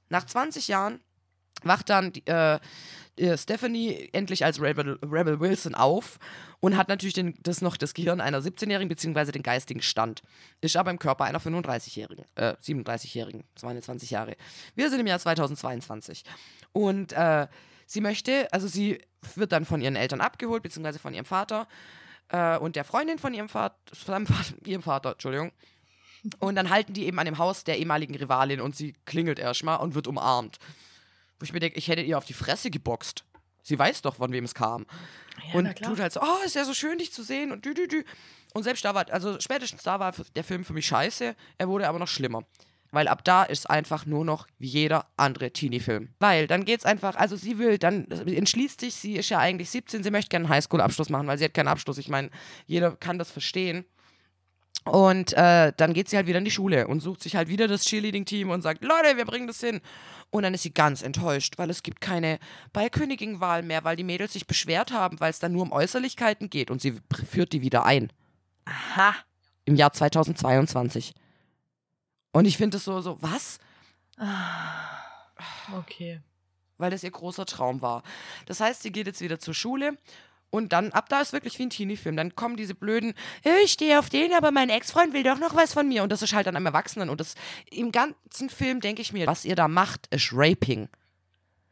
Nach 0.08 0.24
20 0.24 0.68
Jahren 0.68 1.00
wacht 1.62 1.90
dann 1.90 2.12
äh, 2.26 2.58
äh, 3.18 3.36
Stephanie 3.36 4.08
endlich 4.12 4.44
als 4.44 4.60
Rebel, 4.60 4.98
Rebel 5.02 5.40
Wilson 5.40 5.74
auf 5.74 6.18
und 6.60 6.76
hat 6.76 6.88
natürlich 6.88 7.14
den, 7.14 7.34
das 7.42 7.60
noch 7.60 7.76
das 7.76 7.94
Gehirn 7.94 8.20
einer 8.20 8.40
17-Jährigen 8.40 8.88
beziehungsweise 8.88 9.32
den 9.32 9.42
geistigen 9.42 9.82
Stand. 9.82 10.22
Ist 10.60 10.76
aber 10.76 10.90
im 10.90 10.98
Körper 10.98 11.24
einer 11.24 11.40
35-Jährigen, 11.40 12.24
äh, 12.36 12.54
37-Jährigen, 12.62 13.44
22 13.56 14.10
Jahre. 14.10 14.36
Wir 14.74 14.90
sind 14.90 15.00
im 15.00 15.06
Jahr 15.06 15.18
2022. 15.18 16.24
Und 16.72 17.12
äh, 17.12 17.48
sie 17.88 18.00
möchte, 18.00 18.52
also 18.52 18.68
sie 18.68 19.00
wird 19.34 19.50
dann 19.50 19.64
von 19.64 19.80
ihren 19.80 19.96
Eltern 19.96 20.20
abgeholt, 20.20 20.62
beziehungsweise 20.62 21.00
von 21.00 21.14
ihrem 21.14 21.24
Vater 21.24 21.66
äh, 22.28 22.56
und 22.58 22.76
der 22.76 22.84
Freundin 22.84 23.18
von 23.18 23.34
ihrem 23.34 23.48
Vater, 23.48 23.76
von 23.92 24.26
ihrem 24.64 24.82
Vater, 24.82 25.12
Entschuldigung. 25.12 25.50
Und 26.38 26.56
dann 26.56 26.70
halten 26.70 26.92
die 26.92 27.06
eben 27.06 27.18
an 27.18 27.24
dem 27.24 27.38
Haus 27.38 27.64
der 27.64 27.78
ehemaligen 27.78 28.14
Rivalin 28.14 28.60
und 28.60 28.76
sie 28.76 28.94
klingelt 29.06 29.38
erstmal 29.38 29.78
und 29.78 29.94
wird 29.94 30.06
umarmt. 30.06 30.58
Wo 31.38 31.44
ich 31.44 31.52
mir 31.52 31.60
denke, 31.60 31.78
ich 31.78 31.88
hätte 31.88 32.02
ihr 32.02 32.18
auf 32.18 32.24
die 32.24 32.34
Fresse 32.34 32.70
geboxt. 32.70 33.24
Sie 33.62 33.78
weiß 33.78 34.02
doch, 34.02 34.16
von 34.16 34.32
wem 34.32 34.44
es 34.44 34.54
kam. 34.54 34.86
Ja, 35.52 35.58
und 35.58 35.76
tut 35.76 36.00
halt 36.00 36.12
so, 36.12 36.20
oh, 36.20 36.44
ist 36.44 36.56
ja 36.56 36.64
so 36.64 36.74
schön, 36.74 36.98
dich 36.98 37.12
zu 37.12 37.22
sehen 37.22 37.52
und 37.52 37.64
dü, 37.64 37.74
dü, 37.74 37.86
dü. 37.86 38.04
Und 38.52 38.64
selbst 38.64 38.84
da 38.84 38.94
war, 38.94 39.08
also 39.10 39.38
spätestens 39.40 39.82
da 39.82 40.00
war 40.00 40.12
der 40.34 40.44
Film 40.44 40.64
für 40.64 40.72
mich 40.72 40.86
scheiße, 40.86 41.36
er 41.58 41.68
wurde 41.68 41.88
aber 41.88 41.98
noch 41.98 42.08
schlimmer. 42.08 42.44
Weil 42.90 43.08
ab 43.08 43.22
da 43.24 43.42
ist 43.42 43.68
einfach 43.68 44.06
nur 44.06 44.24
noch 44.24 44.46
wie 44.58 44.68
jeder 44.68 45.06
andere 45.16 45.50
Teenie-Film. 45.50 46.08
Weil 46.20 46.46
dann 46.46 46.64
geht's 46.64 46.86
einfach, 46.86 47.16
also 47.16 47.36
sie 47.36 47.58
will, 47.58 47.78
dann 47.78 48.10
entschließt 48.10 48.80
sich, 48.80 48.94
sie 48.94 49.16
ist 49.16 49.28
ja 49.28 49.38
eigentlich 49.38 49.70
17, 49.70 50.02
sie 50.02 50.10
möchte 50.10 50.30
gerne 50.30 50.46
einen 50.46 50.54
Highschool-Abschluss 50.54 51.10
machen, 51.10 51.26
weil 51.26 51.38
sie 51.38 51.44
hat 51.44 51.54
keinen 51.54 51.68
Abschluss. 51.68 51.98
Ich 51.98 52.08
meine, 52.08 52.30
jeder 52.66 52.92
kann 52.96 53.18
das 53.18 53.30
verstehen. 53.30 53.84
Und 54.84 55.34
äh, 55.34 55.72
dann 55.76 55.92
geht 55.92 56.08
sie 56.08 56.16
halt 56.16 56.26
wieder 56.26 56.38
in 56.38 56.44
die 56.44 56.50
Schule 56.50 56.86
und 56.86 57.00
sucht 57.00 57.22
sich 57.22 57.36
halt 57.36 57.48
wieder 57.48 57.68
das 57.68 57.84
Cheerleading-Team 57.84 58.50
und 58.50 58.62
sagt, 58.62 58.82
Leute, 58.82 59.16
wir 59.16 59.24
bringen 59.24 59.46
das 59.46 59.60
hin. 59.60 59.80
Und 60.30 60.42
dann 60.42 60.54
ist 60.54 60.62
sie 60.62 60.72
ganz 60.72 61.02
enttäuscht, 61.02 61.58
weil 61.58 61.70
es 61.70 61.82
gibt 61.82 62.00
keine 62.00 62.38
Ballkönigin-Wahl 62.72 63.62
mehr, 63.62 63.84
weil 63.84 63.96
die 63.96 64.04
Mädels 64.04 64.32
sich 64.32 64.46
beschwert 64.46 64.92
haben, 64.92 65.20
weil 65.20 65.30
es 65.30 65.38
dann 65.38 65.52
nur 65.52 65.62
um 65.62 65.72
Äußerlichkeiten 65.72 66.50
geht 66.50 66.70
und 66.70 66.80
sie 66.80 66.94
führt 67.30 67.52
die 67.52 67.62
wieder 67.62 67.84
ein 67.84 68.10
Aha. 68.64 69.14
im 69.64 69.74
Jahr 69.74 69.92
2022. 69.92 71.14
Und 72.38 72.44
ich 72.44 72.56
finde 72.56 72.76
es 72.76 72.84
so, 72.84 73.00
so, 73.00 73.20
was? 73.20 73.58
Okay. 75.76 76.20
Weil 76.76 76.92
das 76.92 77.02
ihr 77.02 77.10
großer 77.10 77.46
Traum 77.46 77.82
war. 77.82 78.04
Das 78.46 78.60
heißt, 78.60 78.80
sie 78.80 78.92
geht 78.92 79.08
jetzt 79.08 79.20
wieder 79.20 79.40
zur 79.40 79.54
Schule 79.54 79.98
und 80.50 80.72
dann, 80.72 80.92
ab 80.92 81.08
da 81.08 81.20
ist 81.20 81.32
wirklich 81.32 81.58
wie 81.58 81.64
ein 81.64 81.70
Teenie-Film. 81.70 82.16
Dann 82.16 82.36
kommen 82.36 82.56
diese 82.56 82.76
blöden, 82.76 83.14
"Äh, 83.42 83.58
ich 83.64 83.72
stehe 83.72 83.98
auf 83.98 84.08
den, 84.08 84.32
aber 84.34 84.52
mein 84.52 84.70
Ex-Freund 84.70 85.14
will 85.14 85.24
doch 85.24 85.40
noch 85.40 85.56
was 85.56 85.72
von 85.74 85.88
mir. 85.88 86.04
Und 86.04 86.12
das 86.12 86.22
ist 86.22 86.32
halt 86.32 86.46
dann 86.46 86.54
am 86.54 86.64
Erwachsenen. 86.64 87.10
Und 87.10 87.18
das 87.20 87.34
im 87.72 87.90
ganzen 87.90 88.50
Film 88.50 88.80
denke 88.80 89.02
ich 89.02 89.12
mir, 89.12 89.26
was 89.26 89.44
ihr 89.44 89.56
da 89.56 89.66
macht, 89.66 90.06
ist 90.14 90.30
Raping. 90.32 90.88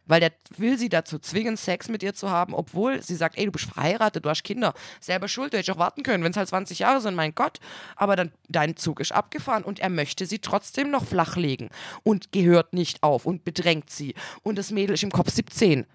Weil 0.06 0.20
der 0.20 0.32
will 0.56 0.78
sie 0.78 0.88
dazu 0.88 1.18
zwingen, 1.18 1.56
Sex 1.56 1.88
mit 1.88 2.02
ihr 2.02 2.14
zu 2.14 2.30
haben, 2.30 2.54
obwohl 2.54 3.02
sie 3.02 3.16
sagt, 3.16 3.36
ey, 3.36 3.46
du 3.46 3.52
bist 3.52 3.66
verheiratet, 3.66 4.24
du 4.24 4.30
hast 4.30 4.44
Kinder, 4.44 4.72
selber 5.00 5.28
schuld, 5.28 5.52
du 5.52 5.58
hättest 5.58 5.76
auch 5.76 5.80
warten 5.80 6.02
können, 6.02 6.22
wenn 6.22 6.30
es 6.30 6.36
halt 6.36 6.48
20 6.48 6.78
Jahre 6.78 7.00
sind, 7.00 7.14
mein 7.14 7.34
Gott. 7.34 7.58
Aber 7.96 8.16
dann, 8.16 8.32
dein 8.48 8.76
Zug 8.76 9.00
ist 9.00 9.12
abgefahren 9.12 9.64
und 9.64 9.80
er 9.80 9.90
möchte 9.90 10.26
sie 10.26 10.38
trotzdem 10.38 10.90
noch 10.90 11.04
flachlegen 11.04 11.70
und 12.02 12.32
gehört 12.32 12.72
nicht 12.72 13.02
auf 13.02 13.26
und 13.26 13.44
bedrängt 13.44 13.90
sie. 13.90 14.14
Und 14.42 14.56
das 14.56 14.70
Mädel 14.70 14.94
ist 14.94 15.02
im 15.02 15.10
Kopf 15.10 15.30
17. 15.30 15.86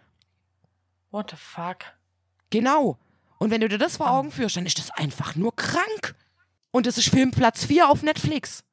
What 1.12 1.32
the 1.32 1.38
fuck? 1.38 1.86
Genau. 2.50 2.98
Und 3.38 3.50
wenn 3.50 3.62
du 3.62 3.70
dir 3.70 3.78
das 3.78 3.98
vor 3.98 4.12
Augen 4.12 4.32
führst, 4.32 4.58
dann 4.58 4.66
ist 4.66 4.78
das 4.78 4.92
einfach 4.92 5.36
nur 5.36 5.56
krank. 5.56 6.16
Und 6.72 6.86
das 6.86 6.98
ist 6.98 7.10
Film 7.10 7.32
Platz 7.32 7.66
4 7.66 7.90
auf 7.90 8.04
Netflix. 8.04 8.64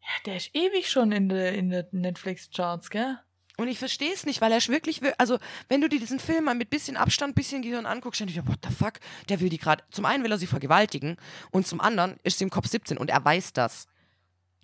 Ja, 0.00 0.22
der 0.26 0.36
ist 0.36 0.50
ewig 0.54 0.90
schon 0.90 1.12
in 1.12 1.28
der 1.28 1.54
in 1.54 1.70
der 1.70 1.88
Netflix-Charts, 1.90 2.90
gell? 2.90 3.18
Und 3.56 3.68
ich 3.68 3.78
verstehe 3.78 4.12
es 4.12 4.26
nicht, 4.26 4.40
weil 4.40 4.50
er 4.50 4.60
wirklich, 4.68 5.00
wir- 5.00 5.14
also 5.18 5.38
wenn 5.68 5.80
du 5.80 5.88
dir 5.88 6.00
diesen 6.00 6.18
Film 6.18 6.44
mal 6.44 6.54
mit 6.56 6.70
bisschen 6.70 6.96
Abstand, 6.96 7.34
bisschen 7.36 7.62
Gehirn 7.62 7.86
anguckst, 7.86 8.20
dann 8.20 8.26
denkst 8.28 8.42
du, 8.44 8.50
what 8.50 8.58
the 8.68 8.74
fuck, 8.74 8.94
der 9.28 9.40
will 9.40 9.48
die 9.48 9.58
gerade, 9.58 9.84
zum 9.90 10.04
einen 10.06 10.24
will 10.24 10.32
er 10.32 10.38
sie 10.38 10.48
vergewaltigen 10.48 11.16
und 11.52 11.66
zum 11.66 11.80
anderen 11.80 12.16
ist 12.24 12.38
sie 12.38 12.44
im 12.44 12.50
Kopf 12.50 12.66
17 12.66 12.98
und 12.98 13.10
er 13.10 13.24
weiß 13.24 13.52
das. 13.52 13.86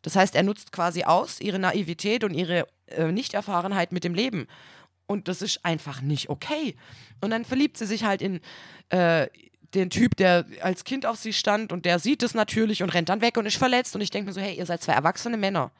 Das 0.03 0.17
heißt, 0.17 0.35
er 0.35 0.43
nutzt 0.43 0.73
quasi 0.73 1.05
aus 1.05 1.41
ihre 1.41 1.59
Naivität 1.59 2.25
und 2.25 2.35
ihre 2.35 2.67
äh, 2.87 3.13
Nichterfahrenheit 3.13 3.93
mit 3.93 4.03
dem 4.03 4.15
Leben. 4.15 4.49
Und 5.07 5.29
das 5.29 5.43
ist 5.43 5.65
einfach 5.65 6.01
nicht 6.01 6.29
okay. 6.29 6.75
Und 7.21 7.31
dann 7.31 7.45
verliebt 7.45 7.77
sie 7.77 7.87
sich 7.87 8.05
halt 8.05 8.23
in 8.23 8.41
äh, 8.89 9.29
den 9.75 9.91
Typ, 9.91 10.17
der 10.17 10.47
als 10.63 10.85
Kind 10.85 11.05
auf 11.07 11.17
sie 11.17 11.33
stand 11.33 11.71
und 11.73 11.85
der 11.85 11.99
sieht 11.99 12.23
es 12.23 12.35
natürlich 12.35 12.83
und 12.83 12.91
rennt 12.91 13.09
dann 13.09 13.21
weg 13.21 13.37
und 13.37 13.47
ist 13.47 13.57
verletzt. 13.57 13.95
Und 13.95 14.01
ich 14.01 14.11
denke 14.11 14.29
mir 14.29 14.33
so, 14.33 14.41
hey, 14.41 14.55
ihr 14.57 14.67
seid 14.67 14.83
zwei 14.83 14.95
erwachsene 14.95 15.37
Männer. 15.37 15.71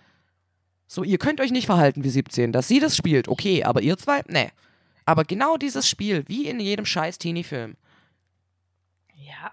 So, 0.93 1.05
ihr 1.05 1.19
könnt 1.19 1.41
euch 1.41 1.53
nicht 1.53 1.67
verhalten 1.67 2.03
wie 2.03 2.11
17. 2.11 2.51
Dass 2.51 2.67
sie 2.67 2.81
das 2.81 2.97
spielt, 2.97 3.29
okay, 3.29 3.63
aber 3.63 3.81
ihr 3.81 3.97
zwei, 3.97 4.23
nee. 4.27 4.51
Aber 5.05 5.23
genau 5.23 5.57
dieses 5.57 5.89
Spiel, 5.89 6.25
wie 6.27 6.49
in 6.49 6.59
jedem 6.59 6.85
scheiß 6.85 7.19
Teenie-Film. 7.19 7.77
Ja. 9.15 9.53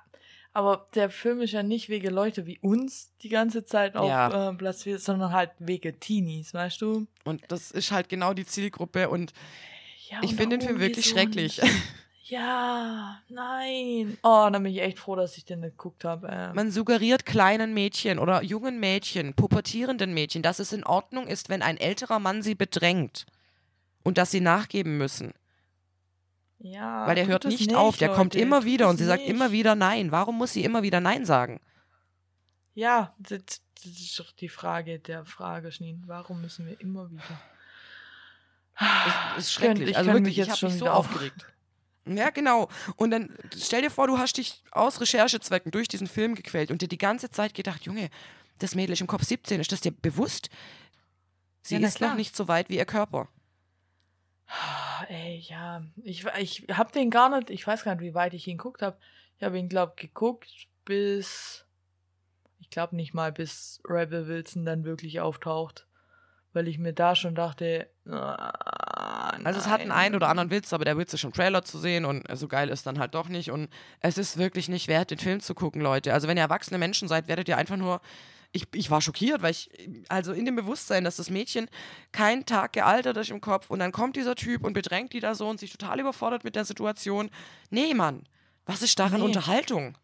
Aber 0.52 0.88
der 0.96 1.12
Film 1.12 1.42
ist 1.42 1.52
ja 1.52 1.62
nicht 1.62 1.90
wegen 1.90 2.12
Leute 2.12 2.48
wie 2.48 2.58
uns 2.58 3.14
die 3.22 3.30
ganze 3.30 3.64
Zeit 3.64 3.96
auf 3.96 4.10
Ja. 4.10 4.50
äh, 4.50 4.54
Platz 4.56 4.82
4, 4.82 4.98
sondern 4.98 5.32
halt 5.32 5.52
wegen 5.60 6.00
Teenies, 6.00 6.56
weißt 6.56 6.82
du? 6.82 7.06
Und 7.24 7.44
das 7.50 7.70
ist 7.70 7.92
halt 7.92 8.10
genau 8.10 8.34
die 8.34 8.46
Zielgruppe 8.48 9.08
und 9.08 9.32
Ja, 10.10 10.22
ich 10.24 10.34
finde 10.34 10.58
den 10.58 10.68
Film 10.68 10.80
wirklich 10.80 11.06
schrecklich. 11.06 11.62
Ja, 12.30 13.22
nein. 13.30 14.18
Oh, 14.22 14.50
da 14.52 14.60
bin 14.60 14.66
ich 14.66 14.82
echt 14.82 15.00
froh, 15.00 15.16
dass 15.16 15.38
ich 15.38 15.46
den 15.46 15.62
nicht 15.62 15.78
geguckt 15.78 16.04
habe. 16.04 16.28
Ähm. 16.30 16.56
Man 16.56 16.72
suggeriert 16.72 17.26
kleinen 17.26 17.74
Mädchen 17.74 18.20
oder 18.20 18.44
jungen 18.44 18.82
Mädchen, 18.82 19.34
pubertierenden 19.34 20.14
Mädchen, 20.14 20.42
dass 20.42 20.60
es 20.60 20.74
in 20.74 20.84
Ordnung 20.84 21.28
ist, 21.28 21.48
wenn 21.48 21.62
ein 21.62 21.78
älterer 21.78 22.20
Mann 22.20 22.42
sie 22.42 22.56
bedrängt 22.56 23.26
und 24.04 24.18
dass 24.18 24.32
sie 24.32 24.42
nachgeben 24.42 24.98
müssen. 24.98 25.34
Ja. 26.60 27.08
Weil 27.08 27.16
der 27.16 27.28
hört 27.28 27.46
es 27.46 27.60
nicht, 27.60 27.74
auf, 27.74 27.98
der 27.98 28.10
kommt 28.10 28.34
Leute, 28.34 28.44
immer 28.44 28.58
tut 28.58 28.66
wieder 28.66 28.90
und 28.90 28.98
sie 28.98 29.06
sagt 29.06 29.22
nicht. 29.22 29.30
immer 29.30 29.52
wieder 29.54 29.76
Nein. 29.76 30.12
Warum 30.12 30.38
muss 30.38 30.52
sie 30.52 30.66
immer 30.66 30.84
wieder 30.84 31.00
Nein 31.00 31.26
sagen? 31.26 31.62
Ja, 32.74 33.16
das, 33.20 33.62
das 33.76 33.86
ist 33.86 34.20
doch 34.20 34.32
die 34.32 34.50
Frage 34.50 35.00
der 35.00 35.24
Frage, 35.24 35.72
Schneen. 35.72 36.04
Warum 36.08 36.42
müssen 36.42 36.66
wir 36.66 36.80
immer 36.82 37.10
wieder? 37.10 37.24
Das 38.80 39.38
ist 39.38 39.50
Ich 39.50 39.54
schrecklich. 39.54 39.90
ich 39.92 39.98
also 39.98 40.12
wirklich, 40.12 40.24
mich 40.24 40.32
ich 40.32 40.38
jetzt 40.38 40.50
habe 40.50 40.58
schon 40.58 40.72
mich 40.72 40.80
so 40.80 40.90
aufgeregt. 40.90 41.46
Ja, 42.16 42.30
genau. 42.30 42.70
Und 42.96 43.12
dann 43.12 43.36
stell 43.58 43.82
dir 43.82 43.92
vor, 43.92 44.08
du 44.08 44.18
hast 44.18 44.38
dich 44.38 44.64
aus 44.72 45.02
Recherchezwecken 45.02 45.72
durch 45.72 45.88
diesen 45.88 46.08
Film 46.08 46.36
gequält 46.36 46.72
und 46.72 46.82
dir 46.82 46.88
die 46.88 46.98
ganze 46.98 47.30
Zeit 47.30 47.54
gedacht, 47.54 47.84
Junge, 47.84 48.10
das 48.60 48.76
Mädel 48.76 48.94
ist 48.94 49.02
im 49.02 49.08
Kopf 49.08 49.24
17, 49.24 49.60
ist 49.60 49.72
das 49.72 49.82
dir 49.82 49.92
bewusst? 49.92 50.50
Sie 51.62 51.76
Ja, 51.76 51.88
ist 51.88 52.02
noch 52.02 52.16
nicht 52.16 52.36
so 52.36 52.48
weit 52.48 52.70
wie 52.70 52.78
ihr 52.78 52.86
Körper. 52.86 53.28
Ah, 54.48 55.04
Ey, 55.10 55.40
ja, 55.40 55.84
ich, 56.04 56.26
ich 56.40 56.66
hab 56.70 56.92
den 56.92 57.10
gar 57.10 57.30
nicht, 57.30 57.50
ich 57.50 57.68
weiß 57.68 57.84
gar 57.84 57.96
nicht, 57.96 58.04
wie 58.04 58.16
weit 58.16 58.34
ich 58.34 58.48
ihn 58.48 58.58
geguckt 58.58 58.82
habe. 58.82 58.98
Ich 59.38 59.44
habe 59.44 59.60
ihn, 59.60 59.70
glaub, 59.70 59.98
geguckt 59.98 60.68
bis, 60.86 61.66
ich 62.60 62.70
glaube 62.70 62.96
nicht 62.96 63.14
mal, 63.14 63.32
bis 63.32 63.82
Rebel 63.86 64.28
Wilson 64.28 64.66
dann 64.66 64.86
wirklich 64.86 65.20
auftaucht. 65.20 65.88
Weil 66.54 66.68
ich 66.68 66.80
mir 66.80 66.94
da 66.94 67.16
schon 67.16 67.36
dachte, 67.36 67.90
ah, 68.10 69.07
Also 69.46 69.60
es 69.60 69.68
hat 69.68 69.80
einen 69.82 69.90
nein. 69.90 69.98
einen 70.08 70.16
oder 70.16 70.30
anderen 70.30 70.50
Witz, 70.52 70.74
aber 70.74 70.86
der 70.86 70.98
Witz 70.98 71.14
ist 71.14 71.24
im 71.24 71.34
Trailer 71.34 71.64
zu 71.64 71.78
sehen 71.80 72.06
und 72.06 72.24
so 72.38 72.48
geil 72.48 72.70
ist 72.70 72.86
dann 72.86 73.00
halt 73.00 73.14
doch 73.16 73.30
nicht. 73.30 73.52
Und 73.52 73.70
es 74.00 74.18
ist 74.18 74.38
wirklich 74.38 74.70
nicht 74.70 74.88
wert, 74.88 75.12
den 75.12 75.20
Film 75.20 75.40
zu 75.42 75.54
gucken, 75.56 75.82
Leute. 75.82 76.14
Also 76.14 76.28
wenn 76.28 76.38
ihr 76.38 76.44
erwachsene 76.44 76.78
Menschen 76.78 77.08
seid, 77.08 77.28
werdet 77.28 77.48
ihr 77.48 77.58
einfach 77.58 77.78
nur. 77.78 78.02
Ich, 78.54 78.66
ich 78.74 78.90
war 78.90 79.02
schockiert, 79.02 79.42
weil 79.42 79.52
ich, 79.52 79.70
also 80.08 80.32
in 80.32 80.46
dem 80.46 80.56
Bewusstsein, 80.56 81.04
dass 81.04 81.18
das 81.18 81.30
Mädchen 81.30 81.68
kein 82.14 82.46
Tag 82.46 82.72
gealtert 82.74 83.18
ist 83.18 83.30
im 83.30 83.42
Kopf 83.42 83.70
und 83.70 83.80
dann 83.80 83.92
kommt 83.92 84.16
dieser 84.16 84.36
Typ 84.36 84.64
und 84.64 84.72
bedrängt 84.72 85.12
die 85.12 85.20
da 85.20 85.36
so 85.36 85.50
und 85.50 85.60
sich 85.60 85.70
total 85.72 86.00
überfordert 86.00 86.46
mit 86.46 86.56
der 86.56 86.64
Situation. 86.64 87.30
Nee, 87.70 87.94
Mann, 87.94 88.24
was 88.66 88.82
ist 88.82 88.98
daran 89.00 89.20
Nee. 89.20 89.26
Unterhaltung? 89.26 89.98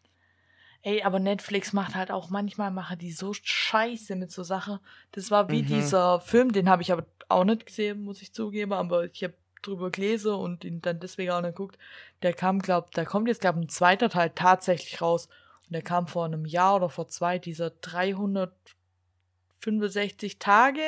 Ey, 0.82 1.02
aber 1.04 1.20
Netflix 1.20 1.72
macht 1.72 1.96
halt 1.96 2.12
auch 2.12 2.30
manchmal 2.30 2.70
machen 2.70 2.98
die 3.00 3.14
so 3.14 3.32
scheiße 3.34 4.18
mit 4.18 4.34
so 4.34 4.44
Sachen. 4.44 4.80
Das 5.14 5.32
war 5.32 5.50
wie 5.50 5.62
Mhm. 5.64 5.68
dieser 5.68 6.20
Film, 6.20 6.52
den 6.52 6.68
habe 6.70 6.82
ich 6.82 6.92
aber 6.92 7.06
auch 7.34 7.44
nicht 7.44 7.66
gesehen, 7.66 8.04
muss 8.04 8.22
ich 8.22 8.34
zugeben, 8.34 8.74
aber 8.74 9.06
ich 9.06 9.24
habe 9.24 9.34
drüber 9.62 9.92
gelesen 9.92 10.34
und 10.34 10.66
ihn 10.66 10.82
dann 10.82 11.00
deswegen 11.00 11.32
auch 11.32 11.42
nicht 11.42 11.56
geguckt. 11.56 11.78
Der 12.22 12.34
kam, 12.34 12.60
glaub, 12.60 12.92
da 12.92 13.06
kommt 13.06 13.28
jetzt 13.28 13.42
glaub 13.42 13.56
ein 13.56 13.70
zweiter 13.70 14.10
Teil 14.10 14.32
tatsächlich 14.34 15.02
raus 15.02 15.28
und 15.66 15.74
der 15.74 15.82
kam 15.82 16.08
vor 16.08 16.26
einem 16.26 16.46
Jahr 16.46 16.76
oder 16.76 16.90
vor 16.90 17.08
zwei, 17.08 17.40
dieser 17.40 17.70
365 17.70 20.40
Tage, 20.40 20.84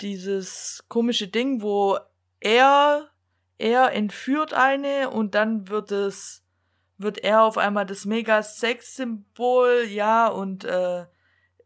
dieses 0.00 0.84
komische 0.88 1.28
Ding, 1.28 1.62
wo 1.62 1.98
er 2.40 3.10
er 3.56 3.92
entführt 3.92 4.52
eine 4.52 5.10
und 5.10 5.34
dann 5.34 5.68
wird 5.68 5.92
es 5.92 6.44
wird 6.98 7.18
er 7.18 7.42
auf 7.42 7.58
einmal 7.58 7.86
das 7.86 8.04
mega 8.04 8.42
Sex-Symbol, 8.42 9.86
ja, 9.88 10.28
und 10.28 10.64
äh, 10.64 11.06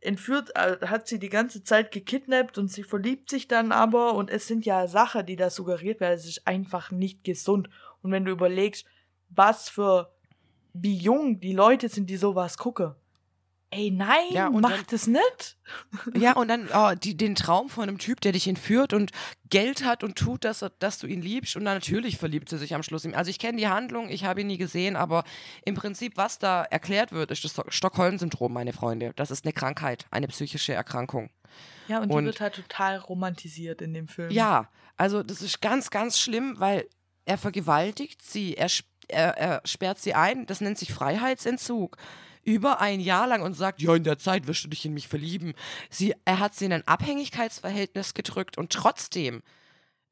entführt, 0.00 0.50
äh, 0.54 0.86
hat 0.86 1.08
sie 1.08 1.18
die 1.18 1.28
ganze 1.28 1.64
Zeit 1.64 1.90
gekidnappt 1.90 2.58
und 2.58 2.68
sie 2.68 2.82
verliebt 2.82 3.30
sich 3.30 3.48
dann 3.48 3.72
aber 3.72 4.14
und 4.14 4.30
es 4.30 4.46
sind 4.46 4.64
ja 4.64 4.86
Sachen, 4.86 5.26
die 5.26 5.36
da 5.36 5.50
suggeriert 5.50 6.00
werden, 6.00 6.14
es 6.14 6.26
ist 6.26 6.46
einfach 6.46 6.90
nicht 6.90 7.24
gesund. 7.24 7.68
Und 8.02 8.12
wenn 8.12 8.24
du 8.24 8.30
überlegst, 8.30 8.86
was 9.30 9.68
für, 9.68 10.12
wie 10.72 10.96
jung 10.96 11.40
die 11.40 11.52
Leute 11.52 11.88
sind, 11.88 12.08
die 12.08 12.16
sowas 12.16 12.56
gucken. 12.58 12.94
Ey, 13.70 13.90
nein, 13.90 14.24
Ja, 14.30 14.48
mach 14.48 14.70
dann- 14.70 14.84
das 14.90 15.06
nicht. 15.06 15.58
Ja, 16.16 16.32
und 16.36 16.48
dann 16.48 16.68
oh, 16.72 16.92
die, 16.94 17.16
den 17.18 17.34
Traum 17.34 17.68
von 17.68 17.82
einem 17.82 17.98
Typ, 17.98 18.20
der 18.22 18.32
dich 18.32 18.48
entführt 18.48 18.94
und 18.94 19.10
Geld 19.50 19.84
hat 19.84 20.02
und 20.02 20.16
tut, 20.16 20.44
dass, 20.44 20.64
dass 20.78 20.98
du 20.98 21.06
ihn 21.06 21.20
liebst. 21.20 21.54
Und 21.54 21.66
dann 21.66 21.74
natürlich 21.76 22.16
verliebt 22.16 22.48
sie 22.48 22.56
sich 22.56 22.74
am 22.74 22.82
Schluss. 22.82 23.04
Also 23.12 23.30
ich 23.30 23.38
kenne 23.38 23.58
die 23.58 23.68
Handlung, 23.68 24.08
ich 24.08 24.24
habe 24.24 24.40
ihn 24.40 24.46
nie 24.46 24.56
gesehen, 24.56 24.96
aber 24.96 25.22
im 25.66 25.74
Prinzip, 25.74 26.16
was 26.16 26.38
da 26.38 26.62
erklärt 26.64 27.12
wird, 27.12 27.30
ist 27.30 27.44
das 27.44 27.50
Sto- 27.52 27.64
Stockholm-Syndrom, 27.68 28.52
meine 28.54 28.72
Freunde. 28.72 29.12
Das 29.16 29.30
ist 29.30 29.44
eine 29.44 29.52
Krankheit, 29.52 30.06
eine 30.10 30.28
psychische 30.28 30.72
Erkrankung. 30.72 31.28
Ja, 31.88 31.98
und, 32.00 32.10
Und- 32.10 32.20
die 32.22 32.26
wird 32.26 32.40
halt 32.40 32.54
total 32.54 32.96
romantisiert 32.96 33.82
in 33.82 33.92
dem 33.92 34.08
Film. 34.08 34.30
Ja, 34.30 34.70
also 34.96 35.22
das 35.22 35.42
ist 35.42 35.60
ganz, 35.60 35.90
ganz 35.90 36.18
schlimm, 36.18 36.54
weil 36.58 36.88
er 37.26 37.36
vergewaltigt 37.36 38.22
sie, 38.22 38.54
er, 38.54 38.70
er, 39.08 39.36
er 39.36 39.60
sperrt 39.66 39.98
sie 39.98 40.14
ein, 40.14 40.46
das 40.46 40.62
nennt 40.62 40.78
sich 40.78 40.94
Freiheitsentzug. 40.94 41.98
Über 42.48 42.80
ein 42.80 42.98
Jahr 42.98 43.26
lang 43.26 43.42
und 43.42 43.52
sagt, 43.52 43.82
ja, 43.82 43.94
in 43.94 44.04
der 44.04 44.16
Zeit 44.16 44.46
wirst 44.46 44.64
du 44.64 44.68
dich 44.68 44.86
in 44.86 44.94
mich 44.94 45.06
verlieben. 45.06 45.52
Sie, 45.90 46.14
er 46.24 46.38
hat 46.38 46.54
sie 46.54 46.64
in 46.64 46.72
ein 46.72 46.86
Abhängigkeitsverhältnis 46.88 48.14
gedrückt 48.14 48.56
und 48.56 48.72
trotzdem 48.72 49.42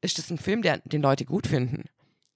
ist 0.01 0.19
es 0.19 0.29
ein 0.29 0.37
Film, 0.37 0.61
der, 0.61 0.77
den 0.85 1.01
Leute 1.01 1.25
gut 1.25 1.47
finden. 1.47 1.85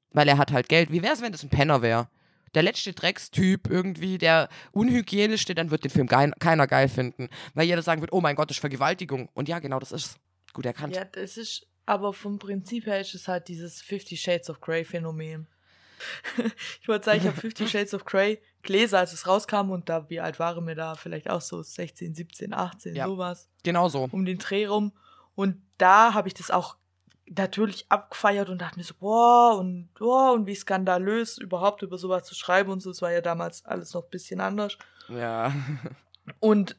Weil 0.09 0.27
er 0.27 0.39
hat 0.39 0.51
halt 0.51 0.69
Geld. 0.69 0.91
Wie 0.91 1.03
wäre 1.03 1.13
es, 1.13 1.21
wenn 1.21 1.31
das 1.31 1.43
ein 1.43 1.51
Penner 1.51 1.83
wäre? 1.83 2.09
Der 2.55 2.63
letzte 2.63 2.93
Dreckstyp 2.93 3.69
irgendwie, 3.69 4.17
der 4.17 4.49
unhygienischste, 4.71 5.53
dann 5.53 5.69
wird 5.69 5.83
den 5.83 5.91
Film 5.91 6.07
geil, 6.07 6.33
keiner 6.39 6.65
geil 6.65 6.89
finden. 6.89 7.29
Weil 7.53 7.67
jeder 7.67 7.83
sagen 7.83 8.01
wird, 8.01 8.11
oh 8.11 8.21
mein 8.21 8.35
Gott, 8.35 8.49
das 8.49 8.57
ist 8.57 8.61
Vergewaltigung. 8.61 9.29
Und 9.35 9.49
ja, 9.49 9.59
genau, 9.59 9.77
das 9.77 9.91
ist 9.91 10.17
gut 10.51 10.65
erkannt. 10.65 10.95
Ja, 10.95 11.05
das 11.05 11.37
ist, 11.37 11.67
aber 11.85 12.11
vom 12.11 12.39
Prinzip 12.39 12.87
her 12.87 12.99
ist 12.99 13.13
es 13.13 13.27
halt 13.27 13.49
dieses 13.49 13.83
Fifty 13.83 14.17
Shades 14.17 14.49
of 14.49 14.61
Grey 14.61 14.83
Phänomen. 14.83 15.47
ich 16.81 16.87
wollte 16.87 17.05
sagen, 17.05 17.19
ich 17.19 17.27
habe 17.27 17.39
Fifty 17.39 17.67
Shades 17.67 17.93
of 17.93 18.03
Grey 18.03 18.41
gelesen, 18.63 18.95
als 18.95 19.13
es 19.13 19.27
rauskam 19.27 19.69
und 19.71 19.89
da, 19.89 20.09
wie 20.09 20.19
alt 20.19 20.39
waren 20.39 20.65
wir 20.67 20.75
da? 20.75 20.95
Vielleicht 20.95 21.29
auch 21.29 21.41
so 21.41 21.61
16, 21.61 22.15
17, 22.15 22.53
18, 22.53 22.95
Ja. 22.95 23.07
sowas. 23.07 23.49
Genau 23.63 23.89
so. 23.89 24.07
Um 24.11 24.25
den 24.25 24.37
Dreh 24.37 24.65
rum. 24.65 24.91
Und 25.35 25.61
da 25.77 26.13
habe 26.13 26.27
ich 26.27 26.33
das 26.33 26.51
auch 26.51 26.77
natürlich 27.29 27.85
abgefeiert 27.89 28.49
und 28.49 28.61
dachte 28.61 28.77
mir 28.77 28.83
so, 28.83 28.93
boah, 28.99 29.57
und 29.57 29.89
boah, 29.93 30.33
und 30.33 30.45
wie 30.47 30.55
skandalös 30.55 31.37
überhaupt 31.37 31.81
über 31.81 31.97
sowas 31.97 32.25
zu 32.25 32.35
schreiben 32.35 32.71
und 32.71 32.81
so. 32.81 32.89
Es 32.91 33.01
war 33.01 33.11
ja 33.11 33.21
damals 33.21 33.65
alles 33.65 33.93
noch 33.93 34.03
ein 34.03 34.09
bisschen 34.09 34.41
anders. 34.41 34.77
Ja. 35.07 35.53
Und 36.39 36.75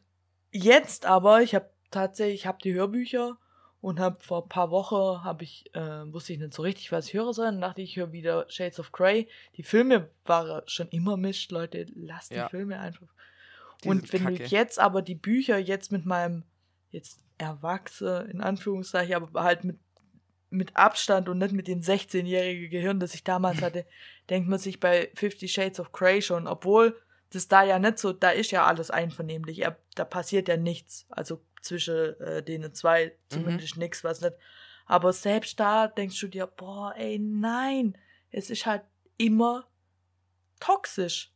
jetzt 0.52 1.04
aber, 1.06 1.42
ich 1.42 1.54
habe 1.54 1.70
tatsächlich, 1.90 2.40
ich 2.42 2.46
habe 2.46 2.58
die 2.62 2.72
Hörbücher 2.74 3.36
und 3.82 3.98
habe 3.98 4.16
vor 4.20 4.44
ein 4.44 4.48
paar 4.48 4.70
Wochen, 4.70 5.24
habe 5.24 5.42
ich, 5.44 5.74
äh, 5.74 5.80
wusste 6.12 6.32
ich 6.32 6.38
nicht 6.38 6.54
so 6.54 6.62
richtig, 6.62 6.90
was 6.92 7.08
ich 7.08 7.14
hören 7.14 7.32
soll. 7.32 7.46
Dann 7.46 7.60
dachte 7.60 7.82
ich, 7.82 7.90
ich 7.90 7.96
höre 7.96 8.12
wieder 8.12 8.46
Shades 8.48 8.78
of 8.80 8.92
Grey. 8.92 9.28
Die 9.56 9.64
Filme 9.64 10.08
waren 10.24 10.62
schon 10.66 10.88
immer 10.88 11.16
mischt, 11.16 11.50
Leute, 11.50 11.86
lasst 11.96 12.30
die 12.30 12.36
Ja. 12.36 12.48
Filme 12.48 12.78
einfach. 12.78 13.08
Die 13.82 13.88
und 13.88 14.10
wenn 14.12 14.22
kacke. 14.22 14.36
du 14.36 14.44
jetzt 14.44 14.78
aber 14.78 15.02
die 15.02 15.16
Bücher 15.16 15.58
jetzt 15.58 15.90
mit 15.90 16.06
meinem, 16.06 16.44
jetzt 16.90 17.20
Erwachsene, 17.38 18.28
in 18.32 18.40
Anführungszeichen, 18.40 19.14
aber 19.16 19.42
halt 19.42 19.64
mit, 19.64 19.80
mit 20.50 20.76
Abstand 20.76 21.28
und 21.28 21.38
nicht 21.38 21.52
mit 21.52 21.66
dem 21.66 21.80
16-jährigen 21.80 22.70
Gehirn, 22.70 23.00
das 23.00 23.14
ich 23.14 23.24
damals 23.24 23.60
hatte, 23.62 23.84
denkt 24.30 24.48
man 24.48 24.60
sich 24.60 24.78
bei 24.78 25.10
Fifty 25.16 25.48
Shades 25.48 25.80
of 25.80 25.90
Grey 25.90 26.22
schon, 26.22 26.46
obwohl 26.46 26.96
das 27.30 27.48
da 27.48 27.64
ja 27.64 27.80
nicht 27.80 27.98
so, 27.98 28.12
da 28.12 28.30
ist 28.30 28.52
ja 28.52 28.64
alles 28.64 28.92
einvernehmlich, 28.92 29.60
er, 29.60 29.76
da 29.96 30.04
passiert 30.04 30.46
ja 30.46 30.56
nichts, 30.56 31.06
also 31.08 31.40
zwischen 31.62 32.20
äh, 32.20 32.42
denen 32.42 32.74
zwei 32.74 33.16
zumindest 33.28 33.76
nichts, 33.76 34.04
was 34.04 34.20
nicht, 34.20 34.34
aber 34.86 35.12
selbst 35.12 35.58
da 35.58 35.88
denkst 35.88 36.18
du 36.20 36.28
dir, 36.28 36.46
boah, 36.46 36.94
ey, 36.96 37.18
nein, 37.18 37.96
es 38.30 38.50
ist 38.50 38.66
halt 38.66 38.82
immer 39.16 39.66
toxisch. 40.60 41.30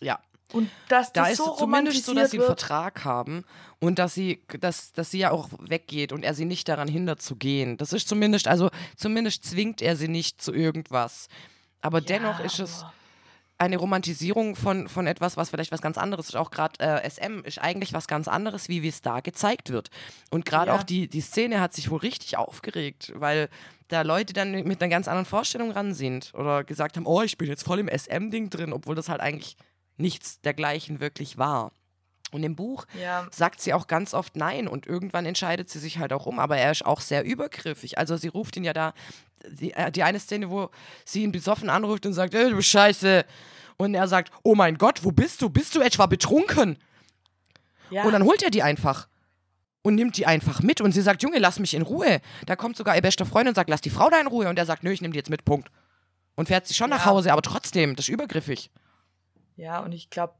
Ja. 0.00 0.20
Und 0.52 0.70
dass 0.88 1.12
Da 1.12 1.22
das 1.22 1.32
ist 1.32 1.36
so 1.38 1.52
es 1.52 1.58
zumindest 1.58 2.04
so, 2.04 2.14
dass 2.14 2.30
sie 2.30 2.36
einen 2.38 2.46
wird, 2.48 2.60
Vertrag 2.60 3.04
haben 3.04 3.44
und 3.80 3.98
dass 3.98 4.14
sie, 4.14 4.44
dass, 4.60 4.92
dass 4.92 5.10
sie 5.10 5.18
ja 5.18 5.30
auch 5.30 5.48
weggeht 5.58 6.12
und 6.12 6.22
er 6.22 6.34
sie 6.34 6.44
nicht 6.44 6.68
daran 6.68 6.86
hindert 6.86 7.22
zu 7.22 7.36
gehen. 7.36 7.76
Das 7.78 7.92
ist 7.92 8.06
zumindest, 8.08 8.46
also 8.46 8.70
zumindest 8.96 9.44
zwingt 9.44 9.80
er 9.80 9.96
sie 9.96 10.08
nicht 10.08 10.40
zu 10.42 10.52
irgendwas. 10.52 11.28
Aber 11.80 11.98
Ja, 12.00 12.04
dennoch 12.04 12.40
ist 12.40 12.60
es 12.60 12.82
aber- 12.82 12.92
eine 13.56 13.76
Romantisierung 13.76 14.56
von, 14.56 14.88
von 14.88 15.06
etwas, 15.06 15.36
was 15.36 15.50
vielleicht 15.50 15.70
was 15.72 15.80
ganz 15.80 15.96
anderes 15.96 16.28
ist. 16.28 16.36
Auch 16.36 16.50
gerade 16.50 16.80
äh, 16.80 17.08
SM 17.08 17.44
ist 17.44 17.58
eigentlich 17.60 17.92
was 17.92 18.08
ganz 18.08 18.26
anderes, 18.28 18.68
wie 18.68 18.86
es 18.86 19.00
da 19.00 19.20
gezeigt 19.20 19.70
wird. 19.70 19.90
Und 20.30 20.44
gerade 20.44 20.72
Ja. 20.72 20.76
auch 20.78 20.82
die, 20.82 21.08
die 21.08 21.20
Szene 21.20 21.60
hat 21.60 21.72
sich 21.72 21.90
wohl 21.90 21.98
richtig 22.00 22.36
aufgeregt, 22.36 23.12
weil 23.14 23.48
da 23.88 24.02
Leute 24.02 24.32
dann 24.32 24.50
mit 24.50 24.82
einer 24.82 24.90
ganz 24.90 25.06
anderen 25.06 25.26
Vorstellung 25.26 25.70
ran 25.70 25.94
sind 25.94 26.32
oder 26.34 26.64
gesagt 26.64 26.96
haben, 26.96 27.06
oh, 27.06 27.22
ich 27.22 27.38
bin 27.38 27.48
jetzt 27.48 27.62
voll 27.62 27.78
im 27.78 27.88
SM-Ding 27.88 28.50
drin, 28.50 28.72
obwohl 28.72 28.96
das 28.96 29.08
halt 29.08 29.20
eigentlich 29.20 29.56
nichts 29.96 30.40
dergleichen 30.40 31.00
wirklich 31.00 31.38
war. 31.38 31.70
Und 32.34 32.42
im 32.42 32.56
Buch 32.56 32.84
Ja, 33.00 33.28
sagt 33.30 33.60
sie 33.60 33.72
auch 33.72 33.86
ganz 33.86 34.12
oft 34.12 34.34
Nein 34.34 34.66
und 34.66 34.86
irgendwann 34.86 35.24
entscheidet 35.24 35.70
sie 35.70 35.78
sich 35.78 35.98
halt 35.98 36.12
auch 36.12 36.26
um, 36.26 36.40
aber 36.40 36.56
er 36.58 36.72
ist 36.72 36.84
auch 36.84 37.00
sehr 37.00 37.24
übergriffig. 37.24 37.96
Also 37.96 38.16
sie 38.16 38.26
ruft 38.26 38.56
ihn 38.56 38.64
ja 38.64 38.72
da, 38.72 38.92
die, 39.48 39.72
äh, 39.72 39.92
die 39.92 40.02
eine 40.02 40.18
Szene, 40.18 40.50
wo 40.50 40.68
sie 41.04 41.22
ihn 41.22 41.30
besoffen 41.30 41.70
anruft 41.70 42.06
und 42.06 42.12
sagt, 42.12 42.34
ey, 42.34 42.50
du 42.50 42.60
Scheiße. 42.60 43.24
Und 43.76 43.94
er 43.94 44.08
sagt, 44.08 44.32
oh 44.42 44.54
mein 44.56 44.78
Gott, 44.78 45.04
wo 45.04 45.12
bist 45.12 45.42
du? 45.42 45.48
Bist 45.48 45.74
du 45.76 45.80
etwa 45.80 46.06
betrunken? 46.06 46.76
ja. 47.90 48.02
Und 48.04 48.12
dann 48.12 48.24
holt 48.24 48.42
er 48.42 48.50
die 48.50 48.62
einfach 48.64 49.06
und 49.82 49.94
nimmt 49.94 50.16
die 50.16 50.26
einfach 50.26 50.60
mit 50.62 50.80
und 50.80 50.92
sie 50.92 51.02
sagt, 51.02 51.22
Junge, 51.22 51.38
lass 51.38 51.58
mich 51.60 51.74
in 51.74 51.82
Ruhe. 51.82 52.20
Da 52.46 52.56
kommt 52.56 52.76
sogar 52.76 52.96
ihr 52.96 53.02
bester 53.02 53.26
Freund 53.26 53.48
und 53.48 53.54
sagt, 53.54 53.70
lass 53.70 53.80
die 53.80 53.90
Frau 53.90 54.10
da 54.10 54.20
in 54.20 54.26
Ruhe. 54.26 54.48
Und 54.48 54.58
er 54.58 54.66
sagt, 54.66 54.82
nö, 54.82 54.90
ich 54.90 55.02
nehme 55.02 55.12
die 55.12 55.18
jetzt 55.18 55.30
mit, 55.30 55.44
Punkt. 55.44 55.70
Und 56.34 56.48
fährt 56.48 56.66
sie 56.66 56.74
schon 56.74 56.90
nach 56.90 57.04
Ja. 57.04 57.12
Hause, 57.12 57.32
aber 57.32 57.42
trotzdem, 57.42 57.94
das 57.94 58.08
ist 58.08 58.12
übergriffig. 58.12 58.70
Ja, 59.56 59.80
und 59.80 59.92
ich 59.92 60.10
glaube, 60.10 60.34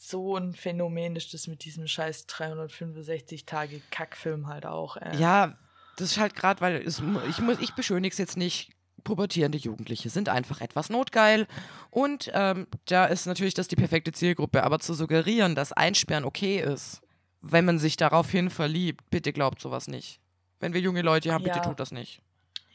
so 0.00 0.36
ein 0.36 0.54
Phänomen 0.54 1.16
ist 1.16 1.34
das 1.34 1.48
mit 1.48 1.64
diesem 1.64 1.86
scheiß 1.88 2.26
365 2.26 3.44
Tage 3.46 3.80
Kackfilm 3.90 4.46
halt 4.46 4.64
auch. 4.64 4.96
Äh. 4.96 5.16
Ja, 5.18 5.58
das 5.96 6.12
ist 6.12 6.18
halt 6.18 6.34
gerade, 6.36 6.60
weil 6.60 6.76
es, 6.76 7.02
ich, 7.28 7.38
muss- 7.40 7.58
ich 7.60 7.74
beschönige 7.74 8.12
es 8.12 8.18
jetzt 8.18 8.36
nicht. 8.36 8.70
pubertierende 9.04 9.58
Jugendliche 9.58 10.08
sind 10.10 10.28
einfach 10.28 10.60
etwas 10.60 10.88
notgeil. 10.90 11.46
Und 11.90 12.30
ähm, 12.32 12.66
da 12.86 13.06
ist 13.06 13.26
natürlich 13.26 13.54
das 13.54 13.66
die 13.68 13.76
perfekte 13.76 14.12
Zielgruppe. 14.12 14.62
Aber 14.62 14.78
zu 14.78 14.94
suggerieren, 14.94 15.54
dass 15.56 15.72
Einsperren 15.72 16.24
okay 16.24 16.60
ist, 16.60 17.00
wenn 17.40 17.64
man 17.64 17.78
sich 17.80 17.96
daraufhin 17.96 18.50
verliebt, 18.50 19.08
bitte 19.10 19.32
glaubt 19.32 19.60
sowas 19.60 19.88
nicht. 19.88 20.20
Wenn 20.60 20.74
wir 20.74 20.80
junge 20.80 21.02
Leute 21.02 21.32
haben, 21.32 21.42
bitte 21.44 21.58
Ja. 21.58 21.64
tut 21.64 21.80
das 21.80 21.90
nicht. 21.92 22.20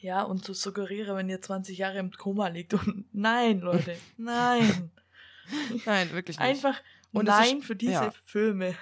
Ja, 0.01 0.23
und 0.23 0.43
zu 0.43 0.53
suggerieren, 0.53 1.15
wenn 1.15 1.29
ihr 1.29 1.41
20 1.41 1.77
Jahre 1.77 1.99
im 1.99 2.11
Koma 2.11 2.47
liegt 2.49 2.73
und 2.73 3.05
nein, 3.13 3.59
Leute, 3.61 3.95
nein. 4.17 4.91
Nein, 5.85 6.11
wirklich 6.13 6.37
nicht. 6.39 6.45
Einfach 6.47 6.81
Und 7.19 7.27
es 7.27 7.33
ist- 7.33 7.39
nein 7.51 7.61
für 7.61 7.75
diese 7.75 7.91
ja. 7.93 8.11
Filme. 8.23 8.75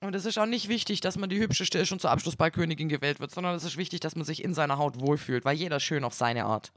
Und 0.00 0.14
es 0.14 0.24
ist 0.24 0.38
auch 0.38 0.46
nicht 0.46 0.68
wichtig, 0.68 1.00
dass 1.00 1.18
man 1.18 1.28
die 1.28 1.38
hübscheste 1.40 1.78
ist 1.78 1.90
und 1.90 2.00
zur 2.00 2.10
Abschlussballkönigin 2.12 2.88
gewählt 2.88 3.18
wird, 3.18 3.32
sondern 3.32 3.56
es 3.56 3.64
ist 3.64 3.76
wichtig, 3.76 3.98
dass 4.00 4.14
man 4.14 4.24
sich 4.24 4.44
in 4.44 4.54
seiner 4.54 4.78
Haut 4.78 5.00
wohlfühlt, 5.00 5.44
weil 5.44 5.56
jeder 5.56 5.80
schön 5.80 6.04
auf 6.04 6.14
seine 6.14 6.44
Art. 6.44 6.72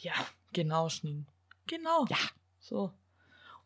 Ja, 0.00 0.14
genau, 0.52 0.88
Schneen. 0.88 1.26
Genau. 1.66 2.06
Ja. 2.08 2.16
So. 2.60 2.92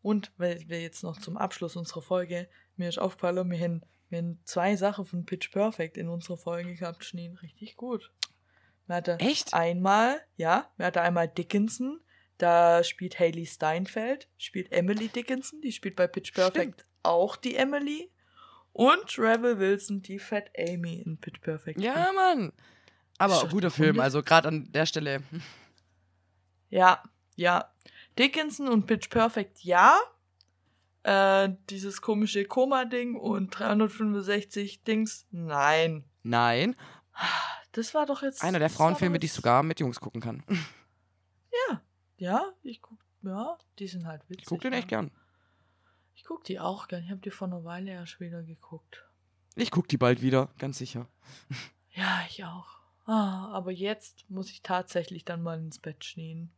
Und 0.01 0.31
weil 0.37 0.67
wir 0.67 0.81
jetzt 0.81 1.03
noch 1.03 1.19
zum 1.19 1.37
Abschluss 1.37 1.75
unserer 1.75 2.01
Folge, 2.01 2.49
mir 2.75 2.89
ist 2.89 2.97
aufgefallen, 2.97 3.49
wir 3.51 3.59
haben, 3.59 3.83
wir 4.09 4.17
haben 4.17 4.39
zwei 4.43 4.75
Sachen 4.75 5.05
von 5.05 5.25
Pitch 5.25 5.51
Perfect 5.51 5.95
in 5.97 6.09
unserer 6.09 6.37
Folge 6.37 6.73
gehabt, 6.73 7.05
Schneen. 7.05 7.37
Richtig 7.37 7.77
gut. 7.77 8.11
Wir 8.87 8.95
hatten 8.95 9.19
Echt? 9.19 9.53
einmal, 9.53 10.19
ja, 10.35 10.69
wir 10.77 10.87
hatten 10.87 10.99
einmal 10.99 11.27
Dickinson, 11.27 12.01
da 12.37 12.83
spielt 12.83 13.19
Haley 13.19 13.45
Steinfeld, 13.45 14.27
spielt 14.37 14.71
Emily 14.71 15.07
Dickinson, 15.07 15.61
die 15.61 15.71
spielt 15.71 15.95
bei 15.95 16.07
Pitch 16.07 16.33
Perfect 16.33 16.85
auch 17.03 17.35
die 17.35 17.55
Emily. 17.55 18.09
Und 18.71 19.19
Rebel 19.19 19.59
Wilson, 19.59 20.01
die 20.01 20.17
Fat 20.17 20.49
Amy 20.57 20.95
in 21.05 21.17
Pitch 21.19 21.41
Perfect. 21.41 21.79
Ja, 21.79 22.11
Mann. 22.13 22.51
Aber 23.19 23.35
doch 23.35 23.49
guter 23.51 23.69
Film, 23.69 23.99
also 23.99 24.23
gerade 24.23 24.47
an 24.47 24.71
der 24.71 24.85
Stelle. 24.85 25.23
Ja, 26.69 27.03
ja. 27.35 27.71
Dickinson 28.17 28.67
und 28.67 28.87
Pitch 28.87 29.11
Perfect, 29.11 29.63
ja. 29.63 29.99
Äh, 31.03 31.49
dieses 31.69 32.01
komische 32.01 32.45
Koma-Ding 32.45 33.15
und 33.15 33.51
365 33.51 34.83
Dings, 34.83 35.27
nein. 35.29 36.03
Nein, 36.23 36.75
Das 37.73 37.93
war 37.93 38.07
doch 38.07 38.23
jetzt. 38.23 38.43
einer 38.43 38.57
der 38.57 38.71
Frauenfilme, 38.71 39.19
die 39.19 39.27
ich 39.27 39.33
sogar 39.33 39.61
mit 39.61 39.81
Jungs 39.81 39.99
gucken 39.99 40.19
kann. 40.19 40.43
Ja, 41.69 41.79
ich 42.61 42.81
guck. 42.81 42.99
Ja, 43.23 43.57
die 43.79 43.87
sind 43.87 44.05
halt 44.05 44.21
witzig. 44.29 44.43
Ich 44.43 44.45
gucke 44.45 44.63
den 44.63 44.73
ja. 44.73 44.79
echt 44.79 44.89
gern. 44.89 45.11
Ich 46.15 46.23
guck 46.23 46.43
die 46.43 46.59
auch 46.59 46.87
gern. 46.87 47.03
Ich 47.03 47.09
habe 47.09 47.21
die 47.21 47.31
vor 47.31 47.47
einer 47.47 47.63
Weile 47.63 47.91
erst 47.91 48.19
wieder 48.19 48.43
geguckt. 48.43 49.03
Ich 49.55 49.71
gucke 49.71 49.87
die 49.87 49.97
bald 49.97 50.21
wieder, 50.21 50.49
ganz 50.57 50.77
sicher. 50.77 51.07
Ja, 51.95 52.25
ich 52.27 52.43
auch. 52.43 52.79
Ah, 53.05 53.49
aber 53.51 53.71
jetzt 53.71 54.27
muss 54.27 54.49
ich 54.49 54.63
tatsächlich 54.63 55.25
dann 55.25 55.43
mal 55.43 55.59
ins 55.59 55.77
Bett 55.77 56.03
schnien. 56.03 56.51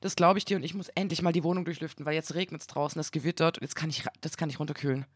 Das 0.00 0.16
glaube 0.16 0.40
ich 0.40 0.44
dir 0.44 0.56
und 0.56 0.64
ich 0.64 0.74
muss 0.74 0.88
endlich 0.88 1.22
mal 1.22 1.32
die 1.32 1.44
Wohnung 1.44 1.64
durchlüften, 1.64 2.04
weil 2.04 2.14
jetzt 2.14 2.34
regnet 2.34 2.60
es 2.60 2.66
draußen, 2.66 3.00
es 3.00 3.12
gewittert 3.12 3.58
und 3.58 3.62
jetzt 3.62 3.76
kann 3.76 3.90
ich, 3.90 4.04
das 4.20 4.36
kann 4.36 4.50
ich 4.50 4.58
runterkühlen. 4.58 5.06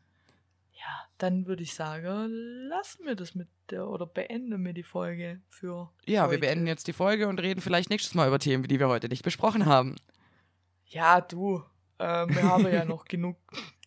Ja, 0.84 1.08
dann 1.16 1.46
würde 1.46 1.62
ich 1.62 1.74
sagen, 1.74 2.66
lassen 2.68 3.06
wir 3.06 3.14
das 3.14 3.34
mit 3.34 3.48
der 3.70 3.88
oder 3.88 4.04
beenden 4.04 4.62
wir 4.64 4.74
die 4.74 4.82
Folge 4.82 5.40
für. 5.48 5.90
Ja, 6.04 6.24
wir 6.24 6.32
heute. 6.32 6.38
beenden 6.40 6.66
jetzt 6.66 6.86
die 6.86 6.92
Folge 6.92 7.26
und 7.26 7.40
reden 7.40 7.62
vielleicht 7.62 7.88
nächstes 7.88 8.14
Mal 8.14 8.28
über 8.28 8.38
Themen, 8.38 8.64
die 8.64 8.78
wir 8.78 8.88
heute 8.88 9.08
nicht 9.08 9.24
besprochen 9.24 9.64
haben. 9.64 9.96
Ja, 10.86 11.22
du. 11.22 11.62
Ähm, 11.98 12.34
wir 12.34 12.42
haben 12.42 12.66
ja 12.70 12.84
noch 12.84 13.04
genug. 13.08 13.36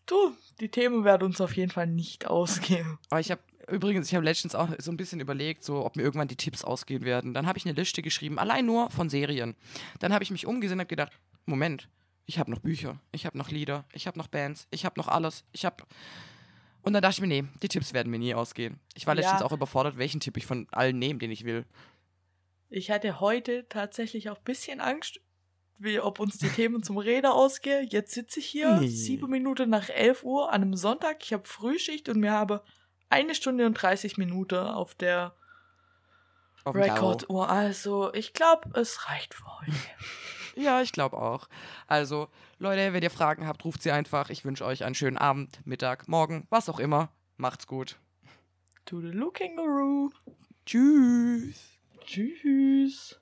Du, 0.08 0.34
die 0.60 0.70
Themen 0.70 1.04
werden 1.04 1.24
uns 1.24 1.40
auf 1.40 1.56
jeden 1.56 1.70
Fall 1.70 1.86
nicht 1.86 2.26
ausgehen. 2.26 2.98
Aber 3.12 3.20
ich 3.20 3.30
habe 3.30 3.42
übrigens, 3.68 4.08
ich 4.08 4.16
habe 4.16 4.26
letztens 4.26 4.56
auch 4.56 4.70
so 4.80 4.90
ein 4.90 4.98
bisschen 4.98 5.20
überlegt, 5.20 5.64
so 5.64 5.86
ob 5.86 5.98
mir 5.98 6.02
irgendwann 6.02 6.30
die 6.30 6.36
Tipps 6.36 6.64
ausgehen 6.64 7.04
werden. 7.06 7.36
Dann 7.36 7.46
habe 7.46 7.60
ich 7.60 7.66
eine 7.66 7.76
Liste 7.76 8.02
geschrieben, 8.02 8.40
allein 8.40 8.66
nur 8.66 8.90
von 8.90 9.10
Serien. 9.10 9.56
Dann 10.00 10.14
habe 10.14 10.24
ich 10.24 10.32
mich 10.32 10.48
umgesehen 10.48 10.78
und 10.78 10.82
habe 10.82 10.90
gedacht, 10.90 11.12
Moment, 11.46 11.90
ich 12.26 12.40
habe 12.40 12.50
noch 12.50 12.60
Bücher, 12.60 13.00
ich 13.12 13.26
habe 13.26 13.38
noch 13.38 13.52
Lieder, 13.52 13.86
ich 13.94 14.08
habe 14.08 14.18
noch 14.18 14.28
Bands, 14.28 14.68
ich 14.72 14.86
habe 14.86 15.00
noch 15.00 15.08
alles, 15.08 15.44
ich 15.52 15.66
habe 15.66 15.84
und 16.88 16.94
dann 16.94 17.02
dachte 17.04 17.14
ich 17.16 17.22
mir, 17.22 17.28
nee, 17.28 17.44
die 17.62 17.68
Tipps 17.68 17.94
werden 17.94 18.10
mir 18.10 18.18
nie 18.20 18.34
ausgehen. 18.34 18.80
Ich 18.96 19.06
war 19.06 19.14
Ja. 19.16 19.22
letztens 19.22 19.42
auch 19.44 19.52
überfordert, 19.52 19.98
welchen 19.98 20.20
Tipp 20.20 20.38
ich 20.38 20.46
von 20.46 20.68
allen 20.72 20.98
nehme, 20.98 21.20
den 21.20 21.30
ich 21.32 21.44
will. 21.46 21.66
Ich 22.70 22.90
hatte 22.92 23.20
heute 23.20 23.68
tatsächlich 23.70 24.30
auch 24.30 24.38
ein 24.38 24.44
bisschen 24.44 24.80
Angst, 24.82 25.20
wie 25.78 26.00
ob 26.00 26.20
uns 26.20 26.38
die 26.40 26.50
Themen 26.50 26.82
zum 26.84 26.98
Reden 26.98 27.28
ausgehen. 27.28 27.88
Jetzt 27.90 28.14
sitze 28.14 28.40
ich 28.40 28.48
hier, 28.48 28.78
Nee. 28.80 28.88
sieben 28.88 29.30
Minuten 29.30 29.70
nach 29.70 29.90
11 29.90 30.24
Uhr 30.24 30.52
an 30.52 30.64
einem 30.64 30.76
Sonntag. 30.76 31.24
Ich 31.24 31.34
habe 31.34 31.44
Frühschicht 31.46 32.10
und 32.10 32.20
mir 32.20 32.32
habe 32.32 32.64
eine 33.10 33.36
Stunde 33.36 33.66
und 33.68 33.76
30 33.76 34.18
Minuten 34.18 34.56
auf 34.58 34.96
der. 34.96 35.36
Rekorduhr. 36.66 37.50
Also, 37.50 38.14
ich 38.14 38.34
glaube, 38.34 38.70
es 38.78 39.08
reicht 39.08 39.34
für 39.36 39.46
heute. 39.60 39.72
Ja, 40.58 40.82
ich 40.82 40.92
glaube 40.92 41.18
auch. 41.18 41.48
Also, 41.86 42.30
Leute, 42.58 42.92
wenn 42.94 43.04
ihr 43.04 43.12
Fragen 43.12 43.46
habt, 43.46 43.64
ruft 43.64 43.84
sie 43.84 43.92
einfach. 43.92 44.32
Ich 44.32 44.44
wünsche 44.44 44.66
euch 44.66 44.84
einen 44.84 44.96
schönen 44.96 45.18
Abend, 45.18 45.60
Mittag, 45.66 46.08
Morgen, 46.08 46.48
was 46.50 46.68
auch 46.68 46.80
immer. 46.80 47.10
Macht's 47.38 47.68
gut. 47.68 47.98
To 48.86 49.00
Toodaloo 49.00 49.32
Kangaroo. 49.32 50.10
Tschüss. 50.66 51.78
Tschüss. 52.06 53.20